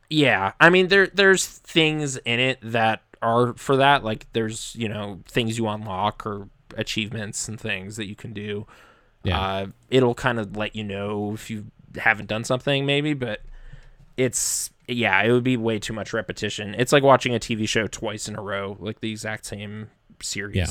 Yeah, 0.10 0.54
I 0.60 0.70
mean 0.70 0.88
there 0.88 1.08
there's 1.08 1.46
things 1.46 2.18
in 2.18 2.40
it 2.40 2.60
that 2.62 3.02
are 3.22 3.54
for 3.56 3.76
that. 3.78 4.04
Like 4.04 4.28
there's 4.32 4.74
you 4.78 4.88
know 4.88 5.20
things 5.28 5.58
you 5.58 5.68
unlock 5.68 6.26
or 6.26 6.48
achievements 6.78 7.50
and 7.50 7.60
things 7.60 7.98
that 7.98 8.08
you 8.08 8.16
can 8.16 8.32
do. 8.32 8.66
Yeah. 9.24 9.40
Uh, 9.40 9.68
it'll 9.90 10.16
kind 10.16 10.40
of 10.40 10.56
let 10.56 10.76
you 10.76 10.84
know 10.86 11.34
if 11.34 11.50
you 11.50 11.66
haven't 11.98 12.28
done 12.28 12.44
something 12.44 12.86
maybe, 12.86 13.14
but 13.14 13.42
it's 14.18 14.70
yeah, 14.96 15.22
it 15.24 15.32
would 15.32 15.44
be 15.44 15.58
way 15.58 15.80
too 15.80 15.94
much 15.94 16.14
repetition. 16.14 16.76
It's 16.78 16.92
like 16.92 17.04
watching 17.04 17.34
a 17.36 17.40
TV 17.40 17.68
show 17.68 17.88
twice 17.88 18.28
in 18.28 18.36
a 18.36 18.42
row, 18.42 18.78
like 18.80 19.00
the 19.00 19.12
exact 19.12 19.46
same 19.46 19.90
series. 20.22 20.56
Yeah. 20.56 20.66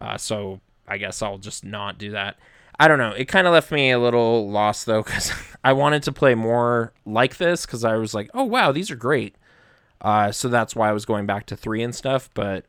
Uh, 0.00 0.16
so 0.16 0.60
I 0.88 0.98
guess 0.98 1.22
I'll 1.22 1.38
just 1.38 1.64
not 1.64 1.98
do 1.98 2.10
that. 2.12 2.38
I 2.78 2.88
don't 2.88 2.98
know. 2.98 3.10
It 3.12 3.26
kind 3.26 3.46
of 3.46 3.52
left 3.52 3.70
me 3.70 3.90
a 3.90 3.98
little 3.98 4.50
lost 4.50 4.86
though, 4.86 5.02
because 5.02 5.32
I 5.64 5.72
wanted 5.74 6.02
to 6.04 6.12
play 6.12 6.34
more 6.34 6.92
like 7.04 7.36
this 7.36 7.66
because 7.66 7.84
I 7.84 7.96
was 7.96 8.14
like, 8.14 8.30
oh 8.34 8.44
wow, 8.44 8.72
these 8.72 8.90
are 8.90 8.96
great. 8.96 9.36
Uh, 10.00 10.32
so 10.32 10.48
that's 10.48 10.74
why 10.74 10.88
I 10.88 10.92
was 10.92 11.04
going 11.04 11.26
back 11.26 11.44
to 11.46 11.56
three 11.56 11.82
and 11.82 11.94
stuff. 11.94 12.30
But 12.32 12.64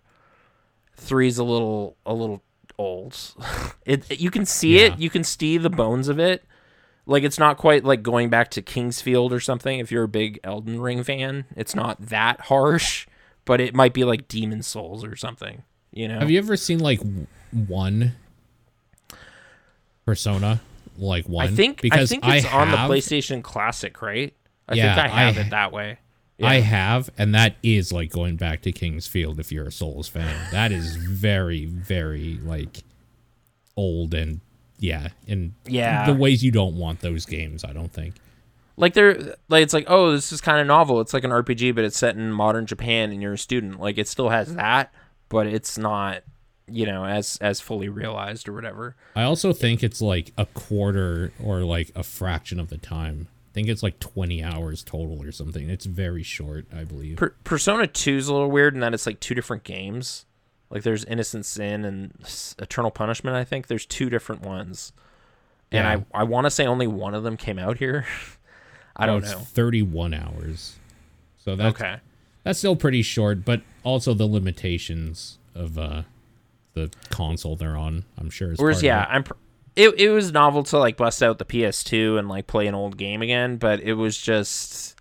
three's 0.98 1.38
a 1.38 1.44
little 1.44 1.96
a 2.06 2.14
little 2.14 2.44
old. 2.78 3.18
it, 3.86 4.20
you 4.20 4.30
can 4.32 4.46
see 4.46 4.80
Yeah. 4.80 4.88
it. 4.94 5.00
You 5.00 5.10
can 5.10 5.24
see 5.24 5.58
the 5.58 5.70
bones 5.70 6.08
of 6.10 6.20
it. 6.20 6.44
Like 7.06 7.24
it's 7.24 7.40
not 7.40 7.58
quite 7.58 7.84
like 7.84 8.04
going 8.04 8.30
back 8.30 8.50
to 8.52 8.62
King's 8.62 9.02
Field 9.02 9.34
or 9.34 9.40
something. 9.40 9.80
If 9.80 9.92
you're 9.92 10.04
a 10.04 10.08
big 10.08 10.40
Elden 10.44 10.80
Ring 10.80 11.04
fan, 11.04 11.46
it's 11.56 11.76
not 11.76 12.00
that 12.00 12.42
harsh, 12.42 13.08
but 13.46 13.60
it 13.60 13.74
might 13.74 13.94
be 13.94 14.04
like 14.04 14.28
Demon's 14.28 14.68
Souls 14.68 15.04
or 15.04 15.16
something. 15.16 15.64
You 15.92 16.08
know? 16.08 16.20
Have 16.20 16.32
you 16.32 16.38
ever 16.40 16.56
seen 16.56 16.80
like 16.80 17.02
one 17.52 18.14
Persona, 20.06 20.62
like 20.98 21.28
one? 21.28 21.48
I 21.48 21.52
think 21.52 21.82
because 21.82 22.12
I 22.12 22.16
think 22.16 22.28
it's 22.28 22.46
on 22.54 22.72
the 22.72 22.78
PlayStation 22.78 23.44
Classic, 23.44 24.02
right? 24.02 24.34
I 24.70 24.76
Yeah, 24.76 24.96
think 24.96 25.06
I 25.06 25.08
have 25.10 25.38
I 25.38 25.42
it 25.42 25.50
that 25.50 25.72
way. 25.72 25.98
I 26.44 26.56
have, 26.62 27.12
and 27.18 27.36
that 27.36 27.56
is 27.62 27.92
like 27.92 28.10
going 28.12 28.36
back 28.36 28.62
to 28.64 28.72
King's 28.72 29.06
Field. 29.08 29.40
If 29.40 29.52
you're 29.52 29.68
a 29.68 29.72
Souls 29.72 30.08
fan, 30.08 30.36
that 30.52 30.72
is 30.72 30.96
very, 30.96 31.66
very 31.66 32.40
like 32.44 32.84
old 33.78 34.14
and 34.14 34.42
yeah, 34.82 35.08
and 35.30 35.54
Yeah. 35.65 36.06
the 36.06 36.13
ways 36.13 36.44
you 36.44 36.52
don't 36.52 36.76
want 36.76 37.00
those 37.00 37.26
games. 37.26 37.63
I 37.63 37.72
don't 37.72 37.91
think. 37.94 38.15
Like 38.78 38.94
they're 38.94 39.36
like 39.48 39.63
it's 39.63 39.74
like 39.74 39.86
oh 39.88 40.12
this 40.12 40.32
is 40.34 40.41
kind 40.41 40.60
of 40.60 40.67
novel. 40.67 41.00
It's 41.02 41.13
like 41.13 41.24
an 41.24 41.32
RPG, 41.32 41.74
but 41.76 41.84
it's 41.86 41.98
set 41.98 42.15
in 42.15 42.32
modern 42.32 42.65
Japan, 42.65 43.12
and 43.12 43.22
you're 43.22 43.34
a 43.34 43.38
student. 43.38 43.80
Like 43.80 43.98
it 43.98 44.08
still 44.08 44.30
has 44.30 44.56
that, 44.56 44.91
but 45.30 45.46
it's 45.48 45.78
not 45.78 46.24
you 46.67 46.86
know 46.86 47.06
as 47.06 47.38
as 47.41 47.60
fully 47.62 47.89
realized 47.89 48.49
or 48.49 48.53
whatever. 48.53 48.95
I 49.16 49.24
also 49.24 49.53
think 49.53 49.84
it's 49.84 50.01
like 50.01 50.34
a 50.38 50.45
quarter 50.47 51.32
or 51.43 51.60
like 51.62 51.91
a 51.95 52.01
fraction 52.03 52.60
of 52.60 52.70
the 52.70 52.78
time. 52.78 53.28
I 53.49 53.53
think 53.53 53.68
it's 53.68 53.84
like 53.84 53.99
20 53.99 54.41
hours 54.41 54.82
total 54.82 55.22
or 55.22 55.34
something. 55.34 55.70
It's 55.70 55.86
very 55.86 56.24
short, 56.24 56.66
I 56.74 56.86
believe. 56.86 57.18
Per- 57.18 57.36
Persona 57.43 57.86
2 57.86 58.16
is 58.16 58.30
a 58.30 58.34
little 58.34 58.49
weird 58.49 58.74
in 58.76 58.80
that 58.80 58.93
it's 58.93 59.06
like 59.06 59.20
two 59.20 59.36
different 59.36 59.66
games. 59.66 60.26
Like 60.72 60.84
there's 60.84 61.03
Innocent 61.05 61.45
Sin 61.45 61.84
and 61.86 62.13
Eternal 62.57 62.89
Punishment. 62.91 63.36
I 63.36 63.43
think 63.43 63.67
there's 63.67 63.86
two 63.86 64.09
different 64.09 64.41
ones, 64.41 64.93
and 65.72 65.86
Yeah. 65.86 66.05
I 66.13 66.22
I 66.22 66.24
want 66.24 66.45
to 66.45 66.51
say 66.51 66.65
only 66.65 66.88
one 66.88 67.13
of 67.13 67.24
them 67.24 67.38
came 67.38 67.59
out 67.59 67.78
here. 67.78 68.05
I 68.95 69.05
don't 69.05 69.24
it's 69.24 69.32
know. 69.34 69.39
31 69.39 70.13
hours. 70.13 70.78
So 71.43 71.55
that's 71.55 71.76
Okay. 71.80 71.97
that's 72.43 72.59
still 72.59 72.76
pretty 72.76 73.01
short, 73.01 73.43
but 73.45 73.61
also 73.84 74.13
the 74.13 74.28
limitations 74.28 75.38
of 75.53 75.78
uh 75.78 76.03
the 76.74 76.89
console 77.09 77.57
they're 77.57 77.76
on, 77.76 78.05
I'm 78.17 78.30
sure 78.30 78.53
is 78.53 78.59
Whereas, 78.59 78.82
yeah, 78.82 79.03
it. 79.03 79.07
I'm. 79.11 79.24
Pr- 79.26 79.34
it 79.76 79.99
it 79.99 80.09
was 80.09 80.32
novel 80.32 80.63
to 80.63 80.78
like 80.78 80.95
bust 80.97 81.22
out 81.24 81.38
the 81.38 81.45
PS2 81.45 82.17
and 82.19 82.28
like 82.30 82.47
play 82.47 82.67
an 82.67 82.76
old 82.76 82.97
game 82.97 83.22
again, 83.22 83.57
but 83.57 83.80
it 83.82 83.93
was 83.95 84.17
just 84.17 84.95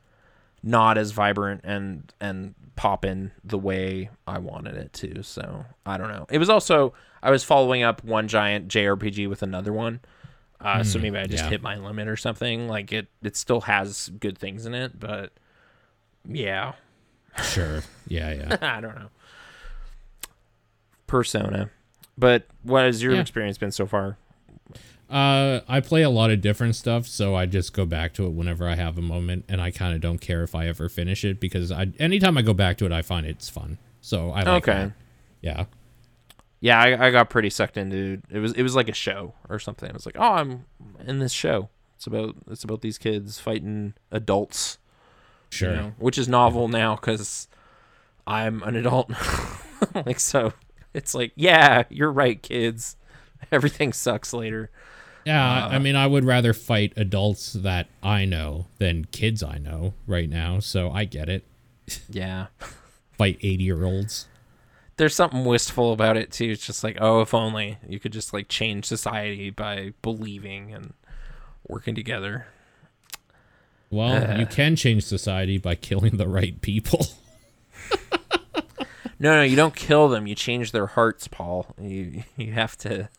not 0.62 0.98
as 0.98 1.10
vibrant 1.12 1.60
and 1.64 2.12
and 2.20 2.54
pop 2.80 3.04
in 3.04 3.30
the 3.44 3.58
way 3.58 4.08
I 4.26 4.38
wanted 4.38 4.74
it 4.74 4.94
to. 4.94 5.22
So 5.22 5.66
I 5.84 5.98
don't 5.98 6.08
know. 6.08 6.24
It 6.30 6.38
was 6.38 6.48
also 6.48 6.94
I 7.22 7.30
was 7.30 7.44
following 7.44 7.82
up 7.82 8.02
one 8.02 8.26
giant 8.26 8.68
JRPG 8.68 9.28
with 9.28 9.42
another 9.42 9.70
one. 9.70 10.00
Uh, 10.58 10.82
so 10.82 10.98
maybe 10.98 11.18
I 11.18 11.26
just 11.26 11.44
yeah. 11.44 11.50
hit 11.50 11.60
my 11.62 11.76
limit 11.76 12.08
or 12.08 12.16
something. 12.16 12.68
Like 12.68 12.90
it, 12.90 13.08
it 13.22 13.36
still 13.36 13.60
has 13.62 14.10
good 14.18 14.38
things 14.38 14.64
in 14.64 14.72
it, 14.72 14.98
but 14.98 15.32
yeah, 16.26 16.72
Sure. 17.44 17.82
Yeah, 18.08 18.32
yeah. 18.32 18.56
I 18.76 18.80
don't 18.80 18.94
know. 18.94 19.10
Persona, 21.06 21.68
but 22.16 22.46
what 22.62 22.84
has 22.86 23.02
your 23.02 23.12
Yeah. 23.12 23.20
experience 23.20 23.58
been 23.58 23.72
so 23.72 23.84
far? 23.84 24.16
Uh, 25.10 25.60
I 25.68 25.80
play 25.80 26.02
a 26.02 26.10
lot 26.10 26.30
of 26.30 26.40
different 26.40 26.76
stuff, 26.76 27.06
so 27.06 27.34
I 27.34 27.46
just 27.46 27.72
go 27.72 27.84
back 27.84 28.14
to 28.14 28.26
it 28.26 28.30
whenever 28.30 28.68
I 28.68 28.76
have 28.76 28.96
a 28.96 29.02
moment, 29.02 29.44
and 29.48 29.60
I 29.60 29.70
kind 29.72 29.94
of 29.94 30.00
don't 30.00 30.20
care 30.20 30.42
if 30.44 30.54
I 30.54 30.68
ever 30.68 30.88
finish 30.88 31.24
it 31.24 31.40
because 31.40 31.72
I 31.72 31.88
anytime 31.98 32.38
I 32.38 32.42
go 32.42 32.54
back 32.54 32.78
to 32.78 32.86
it, 32.86 32.92
I 32.92 33.02
find 33.02 33.26
it's 33.26 33.48
fun. 33.48 33.78
So 34.00 34.30
I 34.30 34.42
like 34.42 34.68
Okay. 34.68 34.72
that. 34.84 34.92
Yeah. 35.42 35.64
Yeah, 36.60 36.78
I, 36.80 37.06
I 37.06 37.10
got 37.10 37.30
pretty 37.30 37.50
sucked 37.50 37.76
into 37.76 38.20
it. 38.30 38.38
Was 38.38 38.52
it 38.52 38.62
was 38.62 38.76
like 38.76 38.88
a 38.88 38.94
show 38.94 39.34
or 39.48 39.58
something. 39.58 39.90
I 39.90 39.94
was 39.94 40.06
like, 40.06 40.16
oh, 40.18 40.32
I'm 40.34 40.66
in 41.06 41.18
this 41.18 41.32
show. 41.32 41.70
It's 41.96 42.06
about 42.06 42.36
it's 42.50 42.62
about 42.64 42.80
these 42.82 42.98
kids 42.98 43.40
fighting 43.40 43.94
adults. 44.12 44.78
you 45.50 45.56
Sure. 45.56 45.74
know, 45.74 45.92
which 45.98 46.18
is 46.18 46.28
novel 46.28 46.68
now 46.68 46.94
because 46.96 47.48
I'm 48.26 48.62
an 48.62 48.76
adult. 48.76 49.10
like 50.06 50.20
so, 50.20 50.52
it's 50.94 51.14
like, 51.14 51.32
yeah, 51.34 51.82
you're 51.90 52.12
right, 52.12 52.40
kids. 52.40 52.96
Everything 53.50 53.92
sucks 53.92 54.32
later. 54.32 54.70
Yeah, 55.24 55.66
Uh, 55.66 55.68
I 55.70 55.78
mean, 55.78 55.96
I 55.96 56.06
would 56.06 56.24
rather 56.24 56.52
fight 56.54 56.92
adults 56.96 57.52
that 57.52 57.88
I 58.02 58.24
know 58.24 58.66
than 58.78 59.04
kids 59.06 59.42
I 59.42 59.58
know 59.58 59.94
right 60.06 60.28
now, 60.28 60.60
so 60.60 60.90
I 60.90 61.04
get 61.04 61.28
it. 61.28 61.44
Yeah, 62.08 62.46
Fight 63.18 63.38
80 63.42 63.64
year 63.64 63.84
olds. 63.84 64.26
there's 64.96 65.14
something 65.14 65.44
wistful 65.44 65.92
about 65.92 66.16
it 66.16 66.30
too. 66.30 66.50
It's 66.50 66.66
just 66.66 66.84
like, 66.84 66.96
oh, 67.00 67.20
if 67.22 67.32
only 67.34 67.78
you 67.88 67.98
could 67.98 68.12
just 68.12 68.32
like 68.32 68.48
change 68.48 68.84
society 68.86 69.50
by 69.50 69.92
believing 70.02 70.72
and 70.74 70.94
working 71.66 71.94
together. 71.94 72.46
Well, 73.90 74.30
Uh. 74.32 74.38
you 74.38 74.46
can 74.46 74.76
change 74.76 75.02
society 75.04 75.58
by 75.58 75.74
killing 75.74 76.16
the 76.16 76.28
right 76.28 76.60
people. 76.60 77.06
No, 79.22 79.36
no, 79.36 79.42
you 79.42 79.54
don't 79.54 79.76
kill 79.76 80.08
them. 80.08 80.26
You 80.26 80.34
change 80.34 80.72
their 80.72 80.86
hearts, 80.86 81.28
Paul. 81.28 81.74
You 81.78 82.22
you 82.38 82.52
have 82.52 82.74
to 82.78 83.10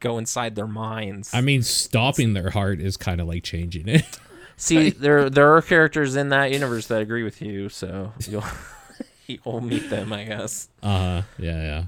go 0.00 0.18
inside 0.18 0.54
their 0.56 0.66
minds. 0.66 1.32
I 1.32 1.40
mean, 1.40 1.62
stopping 1.62 2.32
their 2.32 2.50
heart 2.50 2.80
is 2.80 2.96
kind 2.96 3.20
of 3.20 3.28
like 3.28 3.44
changing 3.44 3.88
it. 3.88 4.18
See, 4.56 4.90
there 4.90 5.30
there 5.30 5.56
are 5.56 5.62
characters 5.62 6.16
in 6.16 6.28
that 6.30 6.50
universe 6.50 6.86
that 6.88 7.00
agree 7.00 7.22
with 7.22 7.40
you, 7.40 7.68
so 7.70 8.12
you'll 8.28 8.44
you'll 9.26 9.60
meet 9.60 9.88
them, 9.88 10.12
I 10.12 10.24
guess. 10.24 10.68
Uh, 10.82 11.22
yeah, 11.38 11.62
yeah. 11.62 11.84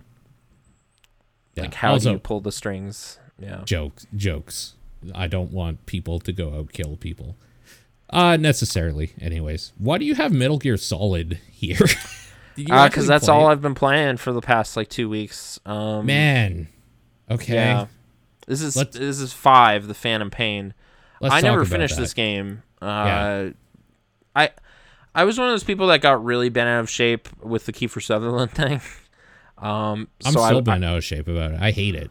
Yeah. 1.54 1.62
Like 1.64 1.74
how 1.74 1.92
also, 1.92 2.10
do 2.10 2.12
you 2.14 2.18
pull 2.18 2.40
the 2.40 2.52
strings? 2.52 3.18
Yeah. 3.38 3.62
jokes, 3.64 4.06
jokes. 4.16 4.74
I 5.14 5.26
don't 5.26 5.50
want 5.50 5.84
people 5.86 6.20
to 6.20 6.32
go 6.32 6.54
out 6.54 6.72
kill 6.72 6.96
people. 6.96 7.36
Uh, 8.08 8.36
necessarily. 8.36 9.12
Anyways, 9.20 9.72
why 9.78 9.98
do 9.98 10.04
you 10.04 10.14
have 10.14 10.32
Metal 10.32 10.58
Gear 10.58 10.76
Solid 10.76 11.40
here? 11.50 11.78
Did 12.56 12.68
you 12.68 12.74
Uh, 12.74 12.88
because 12.88 13.06
that's 13.06 13.28
all 13.28 13.48
it? 13.48 13.52
I've 13.52 13.62
been 13.62 13.74
playing 13.74 14.18
for 14.18 14.32
the 14.32 14.42
past 14.42 14.76
like 14.76 14.88
two 14.88 15.08
weeks. 15.08 15.58
Um, 15.64 16.06
Man. 16.06 16.68
Okay. 17.30 17.54
yeah. 17.54 17.86
This 18.46 18.62
is 18.62 18.76
Let's- 18.76 18.96
this 18.98 19.20
is 19.20 19.32
five, 19.32 19.86
the 19.88 19.94
Phantom 19.94 20.30
Pain. 20.30 20.74
I 21.22 21.40
never 21.40 21.64
finished 21.64 21.96
that. 21.96 22.02
this 22.02 22.14
game. 22.14 22.62
Uh, 22.80 22.86
Yeah. 22.86 23.50
I 24.34 24.50
I 25.14 25.24
was 25.24 25.38
one 25.38 25.48
of 25.48 25.52
those 25.52 25.64
people 25.64 25.86
that 25.88 26.00
got 26.00 26.24
really 26.24 26.48
bent 26.48 26.68
out 26.68 26.80
of 26.80 26.90
shape 26.90 27.28
with 27.42 27.66
the 27.66 27.72
Kiefer 27.72 28.02
Sutherland 28.02 28.50
thing. 28.54 28.80
Um, 29.58 30.08
I'm 30.24 30.32
so 30.32 30.44
still 30.44 30.58
I, 30.58 30.60
bent 30.62 30.84
out 30.84 30.96
of 30.96 31.04
shape 31.04 31.28
about 31.28 31.52
it. 31.52 31.60
I 31.60 31.70
hate 31.70 31.94
it. 31.94 32.10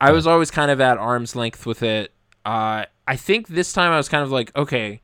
I 0.00 0.12
was 0.12 0.26
always 0.26 0.50
kind 0.50 0.70
of 0.70 0.80
at 0.80 0.96
arm's 0.98 1.36
length 1.36 1.66
with 1.66 1.82
it. 1.82 2.12
Uh, 2.44 2.86
I 3.06 3.16
think 3.16 3.48
this 3.48 3.72
time 3.72 3.92
I 3.92 3.96
was 3.96 4.08
kind 4.08 4.24
of 4.24 4.30
like, 4.32 4.54
okay, 4.56 5.00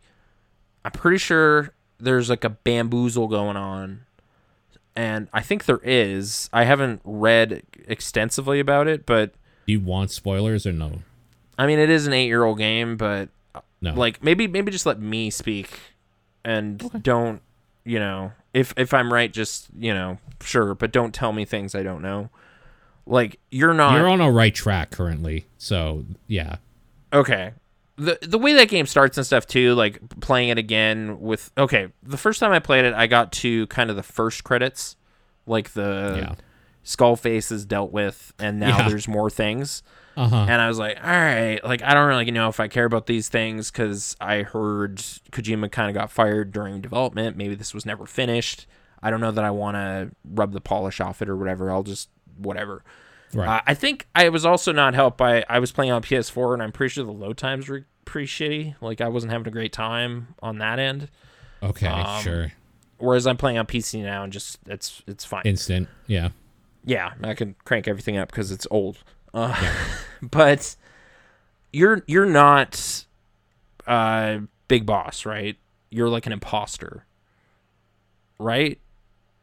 I'm 0.85 0.93
pretty 0.93 1.19
sure 1.19 1.75
there's 1.99 2.31
like 2.31 2.45
a 2.45 2.51
bamboozle 2.51 3.29
going 3.29 3.57
on. 3.57 4.01
And 4.97 5.29
I 5.33 5.41
think 5.43 5.65
there 5.67 5.81
is. 5.83 6.49
I 6.53 6.65
haven't 6.65 7.01
read 7.05 7.63
extensively 7.87 8.61
about 8.61 8.87
it, 8.89 9.05
but 9.07 9.35
Do 9.67 9.73
you 9.73 9.81
want 9.81 10.11
spoilers 10.11 10.67
or 10.67 10.73
no? 10.73 11.01
I 11.59 11.67
mean, 11.67 11.79
it 11.79 11.91
is 11.91 12.07
an 12.07 12.13
eight 12.13 12.27
year 12.27 12.45
old 12.45 12.59
game, 12.59 12.97
but 12.97 13.29
No. 13.81 13.95
like 13.95 14.23
maybe 14.23 14.47
maybe 14.47 14.71
just 14.73 14.87
let 14.87 15.01
me 15.01 15.31
speak 15.31 15.71
and 16.45 17.03
don't 17.03 17.41
you 17.85 17.99
know 17.99 18.33
if 18.53 18.75
if 18.77 18.93
I'm 18.95 19.13
right, 19.13 19.33
just 19.33 19.69
you 19.79 19.95
know 19.95 20.19
sure, 20.43 20.75
but 20.75 20.93
don't 20.93 21.15
tell 21.15 21.33
me 21.33 21.45
things 21.45 21.75
I 21.75 21.83
don't 21.83 22.03
know. 22.03 22.31
Like 23.07 23.39
you're 23.51 23.75
not 23.75 23.95
You're 23.97 24.09
on 24.09 24.21
a 24.21 24.31
right 24.31 24.55
track 24.55 24.91
currently. 24.91 25.47
So, 25.59 26.05
yeah. 26.27 26.57
Okay. 27.13 27.53
The 27.97 28.19
the 28.23 28.39
way 28.39 28.55
that 28.55 28.69
game 28.69 28.87
starts 28.87 29.17
and 29.19 29.25
stuff 29.27 29.47
too, 29.47 29.75
like 29.75 30.01
playing 30.21 30.49
it 30.49 30.59
again 30.59 31.21
with 31.21 31.51
okay, 31.57 31.89
the 32.03 32.17
first 32.17 32.41
time 32.41 32.51
I 32.53 32.59
played 32.59 32.85
it, 32.85 32.95
I 32.95 33.07
got 33.07 33.31
to 33.33 33.67
kind 33.69 33.89
of 33.91 33.97
the 33.97 34.03
first 34.03 34.43
credits, 34.43 34.97
like 35.47 35.71
the 35.75 36.15
Yeah. 36.23 36.35
Skull 36.85 37.17
face 37.17 37.51
is 37.51 37.65
dealt 37.65 37.91
with, 37.93 38.33
and 38.39 38.61
now 38.61 38.79
Yeah. 38.79 38.89
there's 38.89 39.09
more 39.09 39.29
things. 39.31 39.83
Uh-huh. 40.17 40.47
And 40.49 40.63
I 40.63 40.69
was 40.69 40.79
like, 40.79 40.97
all 41.03 41.11
right, 41.11 41.59
like 41.65 41.83
I 41.83 41.93
don't 41.93 42.07
really 42.07 42.31
know 42.31 42.49
if 42.49 42.61
I 42.61 42.69
care 42.69 42.85
about 42.85 43.07
these 43.07 43.29
things 43.29 43.73
because 43.73 44.17
I 44.21 44.43
heard 44.43 44.99
Kojima 45.33 45.73
kind 45.73 45.89
of 45.91 45.95
got 46.01 46.09
fired 46.13 46.53
during 46.53 46.81
development. 46.81 47.37
Maybe 47.37 47.57
this 47.57 47.75
was 47.75 47.85
never 47.85 48.07
finished. 48.07 48.67
I 49.03 49.11
don't 49.11 49.21
know 49.21 49.33
that 49.33 49.43
I 49.45 49.51
want 49.51 49.75
to 49.75 50.13
rub 50.25 50.53
the 50.53 50.61
polish 50.61 51.01
off 51.01 51.21
it 51.21 51.29
or 51.29 51.37
whatever. 51.37 51.69
I'll 51.73 51.83
just 51.83 52.11
whatever. 52.39 52.85
Right. 53.33 53.57
Uh, 53.59 53.61
I 53.67 53.75
think 53.75 54.07
I 54.15 54.29
was 54.29 54.47
also 54.47 54.71
not 54.71 54.95
helped 54.95 55.19
by 55.19 55.45
I 55.49 55.59
was 55.59 55.73
playing 55.73 55.91
on 55.91 56.01
PS4 56.03 56.55
and 56.55 56.63
I'm 56.63 56.71
pretty 56.71 56.93
sure 56.93 57.05
the 57.05 57.11
load 57.13 57.37
times 57.37 57.69
were 57.69 57.85
pretty 58.05 58.29
shitty. 58.29 58.77
Like 58.81 59.01
I 59.01 59.09
wasn't 59.09 59.33
having 59.33 59.49
a 59.49 59.51
great 59.51 59.73
time 59.73 60.29
on 60.41 60.59
that 60.59 60.79
end. 60.79 61.11
okay, 61.61 61.89
um, 61.89 62.23
sure. 62.23 62.53
Whereas 62.99 63.27
I'm 63.27 63.37
playing 63.37 63.59
on 63.59 63.67
PC 63.67 64.01
now 64.05 64.23
and 64.23 64.33
just 64.33 64.59
it's 64.67 65.03
it's 65.09 65.25
fine. 65.25 65.43
Instant. 65.45 65.89
Yeah. 66.07 66.29
Yeah, 66.85 67.13
I 67.23 67.35
can 67.35 67.55
crank 67.65 67.89
everything 67.89 68.17
up 68.17 68.31
because 68.31 68.51
it's 68.53 68.67
old. 68.71 68.99
Uh, 69.33 69.55
but 70.23 70.77
you're 71.73 72.03
you're 72.07 72.27
not 72.27 73.05
uh 73.87 74.39
big 74.69 74.87
boss, 74.87 75.27
right? 75.27 75.57
You're 75.91 76.09
like 76.09 76.27
an 76.27 76.33
imposter, 76.33 77.07
right? 78.39 78.79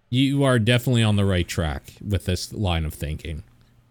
You 0.09 0.43
are 0.43 0.59
definitely 0.59 1.03
on 1.03 1.15
the 1.15 1.25
right 1.25 1.47
track 1.47 1.93
with 2.05 2.25
this 2.25 2.51
line 2.51 2.83
of 2.83 2.93
thinking. 2.93 3.43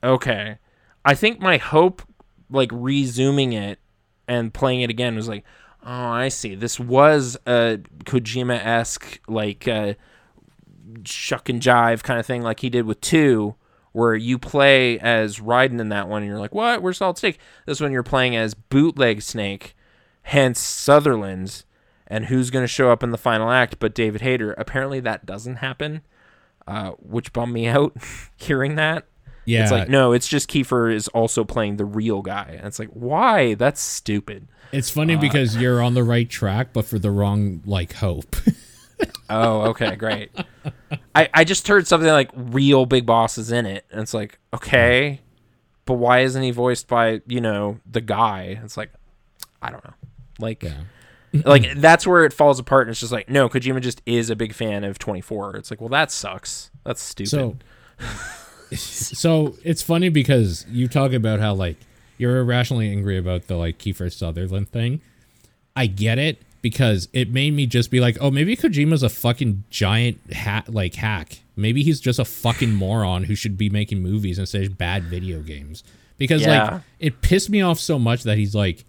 Okay. 0.04 0.58
I 1.04 1.14
think 1.14 1.40
my 1.40 1.56
hope, 1.56 2.02
like 2.50 2.70
resuming 2.72 3.54
it 3.54 3.78
and 4.28 4.52
playing 4.52 4.82
it 4.82 4.90
again, 4.90 5.16
was 5.16 5.28
like, 5.28 5.44
oh, 5.82 5.90
I 5.90 6.28
see. 6.28 6.54
This 6.54 6.78
was 6.78 7.38
a 7.46 7.80
Kojima 8.04 8.62
esque, 8.62 9.20
like, 9.28 9.66
uh, 9.66 9.94
shuck 11.04 11.48
and 11.48 11.60
jive 11.60 12.02
kind 12.02 12.18
of 12.20 12.26
thing, 12.26 12.42
like 12.42 12.60
he 12.60 12.70
did 12.70 12.86
with 12.86 13.00
two, 13.00 13.54
where 13.92 14.14
you 14.14 14.38
play 14.38 14.98
as 14.98 15.40
Raiden 15.40 15.80
in 15.80 15.88
that 15.88 16.08
one, 16.08 16.22
and 16.22 16.30
you're 16.30 16.38
like, 16.40 16.54
what? 16.54 16.82
Where's 16.82 16.98
Solid 16.98 17.18
Snake? 17.18 17.38
This 17.66 17.80
one 17.80 17.92
you're 17.92 18.02
playing 18.02 18.36
as 18.36 18.54
Bootleg 18.54 19.22
Snake, 19.22 19.74
hence 20.22 20.60
Sutherland. 20.60 21.64
And 22.06 22.26
who's 22.26 22.50
going 22.50 22.64
to 22.64 22.68
show 22.68 22.90
up 22.90 23.04
in 23.04 23.10
the 23.10 23.18
final 23.18 23.50
act 23.50 23.78
but 23.78 23.94
David 23.94 24.20
Hayter? 24.20 24.52
Apparently 24.54 24.98
that 25.00 25.26
doesn't 25.26 25.56
happen, 25.56 26.02
uh, 26.66 26.90
which 26.98 27.32
bummed 27.32 27.52
me 27.52 27.68
out 27.68 27.96
hearing 28.36 28.74
that. 28.76 29.06
Yeah. 29.44 29.62
It's 29.62 29.72
like 29.72 29.88
no, 29.88 30.12
it's 30.12 30.28
just 30.28 30.50
Kiefer 30.50 30.92
is 30.92 31.08
also 31.08 31.44
playing 31.44 31.76
the 31.76 31.84
real 31.84 32.22
guy. 32.22 32.54
And 32.56 32.66
it's 32.66 32.78
like, 32.78 32.90
why? 32.90 33.54
That's 33.54 33.80
stupid. 33.80 34.48
It's 34.72 34.90
funny 34.90 35.14
uh, 35.14 35.20
because 35.20 35.56
you're 35.56 35.82
on 35.82 35.94
the 35.94 36.04
right 36.04 36.28
track, 36.28 36.72
but 36.72 36.84
for 36.84 36.98
the 36.98 37.10
wrong 37.10 37.62
like 37.64 37.94
hope. 37.94 38.36
Oh, 39.28 39.68
okay, 39.70 39.94
great. 39.94 40.30
I 41.14 41.28
I 41.32 41.44
just 41.44 41.66
heard 41.68 41.86
something 41.86 42.10
like 42.10 42.30
real 42.34 42.84
big 42.86 43.06
bosses 43.06 43.52
in 43.52 43.64
it, 43.64 43.84
and 43.90 44.00
it's 44.00 44.12
like, 44.12 44.38
okay, 44.52 45.20
but 45.84 45.94
why 45.94 46.20
isn't 46.20 46.42
he 46.42 46.50
voiced 46.50 46.88
by 46.88 47.20
you 47.26 47.40
know 47.40 47.78
the 47.88 48.00
guy? 48.00 48.60
It's 48.64 48.76
like, 48.76 48.90
I 49.62 49.70
don't 49.70 49.84
know, 49.84 49.94
like. 50.38 50.62
yeah. 50.62 50.82
Like 51.44 51.74
that's 51.76 52.08
where 52.08 52.24
it 52.24 52.32
falls 52.32 52.58
apart, 52.58 52.88
and 52.88 52.90
it's 52.90 52.98
just 52.98 53.12
like 53.12 53.28
no, 53.28 53.48
Kojima 53.48 53.80
just 53.80 54.02
is 54.04 54.30
a 54.30 54.34
big 54.36 54.52
fan 54.52 54.82
of 54.82 54.98
24. 54.98 55.58
It's 55.58 55.70
like, 55.70 55.80
well, 55.80 55.88
that 55.90 56.10
sucks. 56.10 56.72
That's 56.84 57.00
stupid. 57.00 57.30
So, 57.30 57.56
so 58.76 59.54
it's 59.62 59.80
funny 59.80 60.08
because 60.08 60.66
you 60.68 60.88
talk 60.88 61.12
about 61.12 61.38
how 61.38 61.54
like 61.54 61.76
you're 62.18 62.38
irrationally 62.38 62.90
angry 62.90 63.16
about 63.16 63.46
the 63.46 63.54
like 63.54 63.78
Kiefer 63.78 64.12
Sutherland 64.12 64.70
thing. 64.70 65.02
I 65.76 65.86
get 65.86 66.18
it 66.18 66.42
because 66.62 67.08
it 67.12 67.30
made 67.30 67.54
me 67.54 67.66
just 67.66 67.90
be 67.90 68.00
like, 68.00 68.16
oh, 68.20 68.30
maybe 68.30 68.56
Kojima's 68.56 69.02
a 69.02 69.08
fucking 69.08 69.64
giant 69.70 70.32
hat 70.32 70.72
like 70.72 70.94
hack. 70.94 71.40
Maybe 71.56 71.82
he's 71.82 72.00
just 72.00 72.18
a 72.18 72.24
fucking 72.24 72.74
moron 72.74 73.24
who 73.24 73.34
should 73.34 73.56
be 73.56 73.70
making 73.70 74.02
movies 74.02 74.38
instead 74.38 74.62
of 74.64 74.78
bad 74.78 75.04
video 75.04 75.40
games. 75.40 75.82
Because 76.18 76.42
Yeah. 76.42 76.64
like 76.74 76.82
it 76.98 77.22
pissed 77.22 77.50
me 77.50 77.62
off 77.62 77.78
so 77.78 77.98
much 77.98 78.24
that 78.24 78.36
he's 78.38 78.54
like 78.54 78.84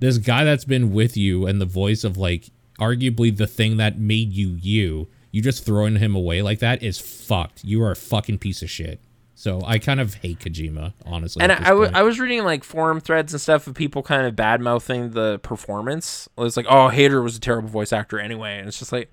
this 0.00 0.18
guy 0.18 0.44
that's 0.44 0.64
been 0.64 0.92
with 0.92 1.16
you 1.16 1.46
and 1.46 1.60
the 1.60 1.66
voice 1.66 2.02
of 2.04 2.16
like 2.16 2.50
arguably 2.80 3.34
the 3.36 3.46
thing 3.46 3.76
that 3.76 3.98
made 3.98 4.32
you 4.32 4.58
you, 4.60 5.08
you 5.30 5.40
just 5.40 5.64
throwing 5.64 5.96
him 5.96 6.14
away 6.16 6.42
like 6.42 6.58
that 6.58 6.82
is 6.82 6.98
fucked. 6.98 7.64
You 7.64 7.82
are 7.82 7.92
a 7.92 7.96
fucking 7.96 8.38
piece 8.38 8.62
of 8.62 8.70
shit. 8.70 9.00
So 9.36 9.60
I 9.66 9.78
kind 9.78 10.00
of 10.00 10.14
hate 10.14 10.38
Kojima, 10.38 10.92
honestly. 11.04 11.42
And 11.42 11.50
I, 11.50 11.56
this 11.56 11.66
I, 11.66 11.70
w- 11.70 11.86
point. 11.86 11.96
I 11.96 12.02
was 12.02 12.20
reading 12.20 12.44
like 12.44 12.62
forum 12.62 13.00
threads 13.00 13.32
and 13.32 13.40
stuff 13.40 13.66
of 13.66 13.74
people 13.74 14.02
kind 14.02 14.26
of 14.26 14.36
bad 14.36 14.60
mouthing 14.60 15.10
the 15.10 15.38
performance. 15.40 16.28
It 16.38 16.40
was 16.40 16.56
like, 16.56 16.66
oh, 16.68 16.88
Hayter 16.88 17.20
was 17.20 17.36
a 17.36 17.40
terrible 17.40 17.68
voice 17.68 17.92
actor 17.92 18.20
anyway. 18.20 18.58
And 18.58 18.68
it's 18.68 18.78
just 18.78 18.92
like, 18.92 19.12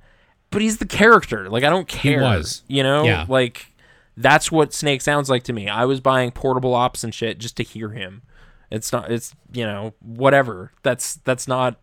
but 0.51 0.61
he's 0.61 0.78
the 0.78 0.86
character. 0.86 1.49
Like, 1.49 1.63
I 1.63 1.69
don't 1.69 1.88
care. 1.88 2.22
was. 2.22 2.63
You 2.67 2.84
know? 2.84 3.03
Yeah. 3.03 3.26
Like, 3.28 3.74
that's 4.15 4.51
what 4.51 4.74
Snake 4.74 5.01
sounds 5.01 5.30
like 5.30 5.43
to 5.43 5.53
me. 5.53 5.67
I 5.67 5.86
was 5.86 5.99
buying 6.01 6.32
portable 6.32 6.76
ops 6.76 7.03
and 7.03 7.15
shit 7.15 7.39
just 7.39 7.57
to 7.57 7.63
hear 7.63 7.89
him. 7.89 8.22
It's 8.69 8.91
not, 8.91 9.11
it's, 9.11 9.34
you 9.51 9.65
know, 9.65 9.93
whatever. 10.01 10.72
That's, 10.84 11.15
that's 11.15 11.47
not, 11.47 11.78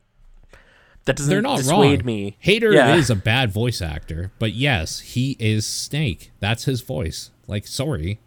that 1.06 1.16
doesn't 1.16 1.30
They're 1.30 1.42
not 1.42 1.56
dissuade 1.58 2.00
wrong. 2.02 2.06
me. 2.06 2.36
Hayter 2.40 2.72
Yeah. 2.72 2.94
is 2.94 3.10
a 3.10 3.16
bad 3.16 3.50
voice 3.50 3.82
actor, 3.82 4.30
but 4.38 4.52
yes, 4.52 5.00
he 5.00 5.36
is 5.40 5.66
Snake. 5.66 6.30
That's 6.38 6.64
his 6.64 6.82
voice. 6.82 7.30
Like, 7.46 7.66
sorry. 7.66 8.20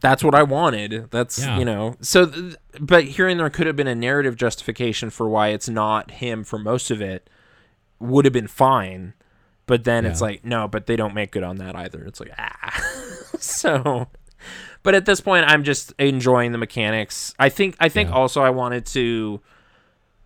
That's 0.00 0.22
what 0.24 0.34
I 0.34 0.42
wanted. 0.42 1.10
That's 1.10 1.38
Yeah. 1.38 1.58
you 1.58 1.64
know. 1.64 1.96
So, 2.00 2.26
th- 2.26 2.56
but 2.80 3.04
hearing 3.04 3.38
there 3.38 3.48
could 3.50 3.66
have 3.66 3.76
been 3.76 3.86
a 3.88 3.94
narrative 3.94 4.36
justification 4.36 5.10
for 5.10 5.28
why 5.28 5.48
it's 5.48 5.68
not 5.68 6.10
him 6.12 6.44
for 6.44 6.58
most 6.58 6.90
of 6.90 7.00
it 7.00 7.28
would 7.98 8.24
have 8.24 8.32
been 8.32 8.46
fine. 8.48 9.14
But 9.66 9.82
then 9.84 10.06
it's 10.06 10.20
like 10.20 10.44
no, 10.44 10.68
but 10.68 10.86
they 10.86 10.94
don't 10.96 11.14
make 11.14 11.32
good 11.32 11.42
on 11.42 11.56
that 11.56 11.74
either. 11.74 12.04
It's 12.04 12.20
like 12.20 12.30
ah. 12.38 12.80
so, 13.40 14.06
but 14.84 14.94
at 14.94 15.06
this 15.06 15.20
point, 15.20 15.44
I'm 15.48 15.64
just 15.64 15.92
enjoying 15.98 16.52
the 16.52 16.58
mechanics. 16.58 17.34
I 17.38 17.48
think. 17.48 17.74
I 17.80 17.88
think 17.88 18.10
Yeah. 18.10 18.14
also 18.16 18.42
I 18.42 18.50
wanted 18.50 18.86
to 18.86 19.40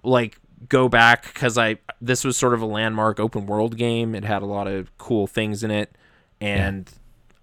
like 0.03 0.39
go 0.68 0.91
back 0.91 1.23
because 1.33 1.57
I 1.57 1.79
this 2.03 2.23
was 2.23 2.37
sort 2.37 2.53
of 2.53 2.61
a 2.61 2.66
landmark 2.66 3.18
open 3.18 3.47
world 3.47 3.79
game. 3.79 4.14
It 4.14 4.25
had 4.25 4.43
a 4.43 4.47
lot 4.47 4.66
of 4.66 4.95
cool 4.99 5.27
things 5.27 5.62
in 5.64 5.71
it, 5.71 5.97
and 6.41 6.91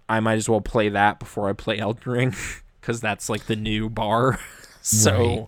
I 0.08 0.20
might 0.20 0.34
as 0.36 0.48
well 0.48 0.60
play 0.60 0.88
that 0.90 1.18
before 1.18 1.48
I 1.48 1.52
play 1.52 1.78
Elden 1.78 2.10
Ring 2.12 2.34
because 2.80 3.00
that's 3.00 3.28
like 3.28 3.46
the 3.46 3.56
new 3.56 3.88
bar. 3.90 4.38
so 4.82 5.12
Right. 5.12 5.46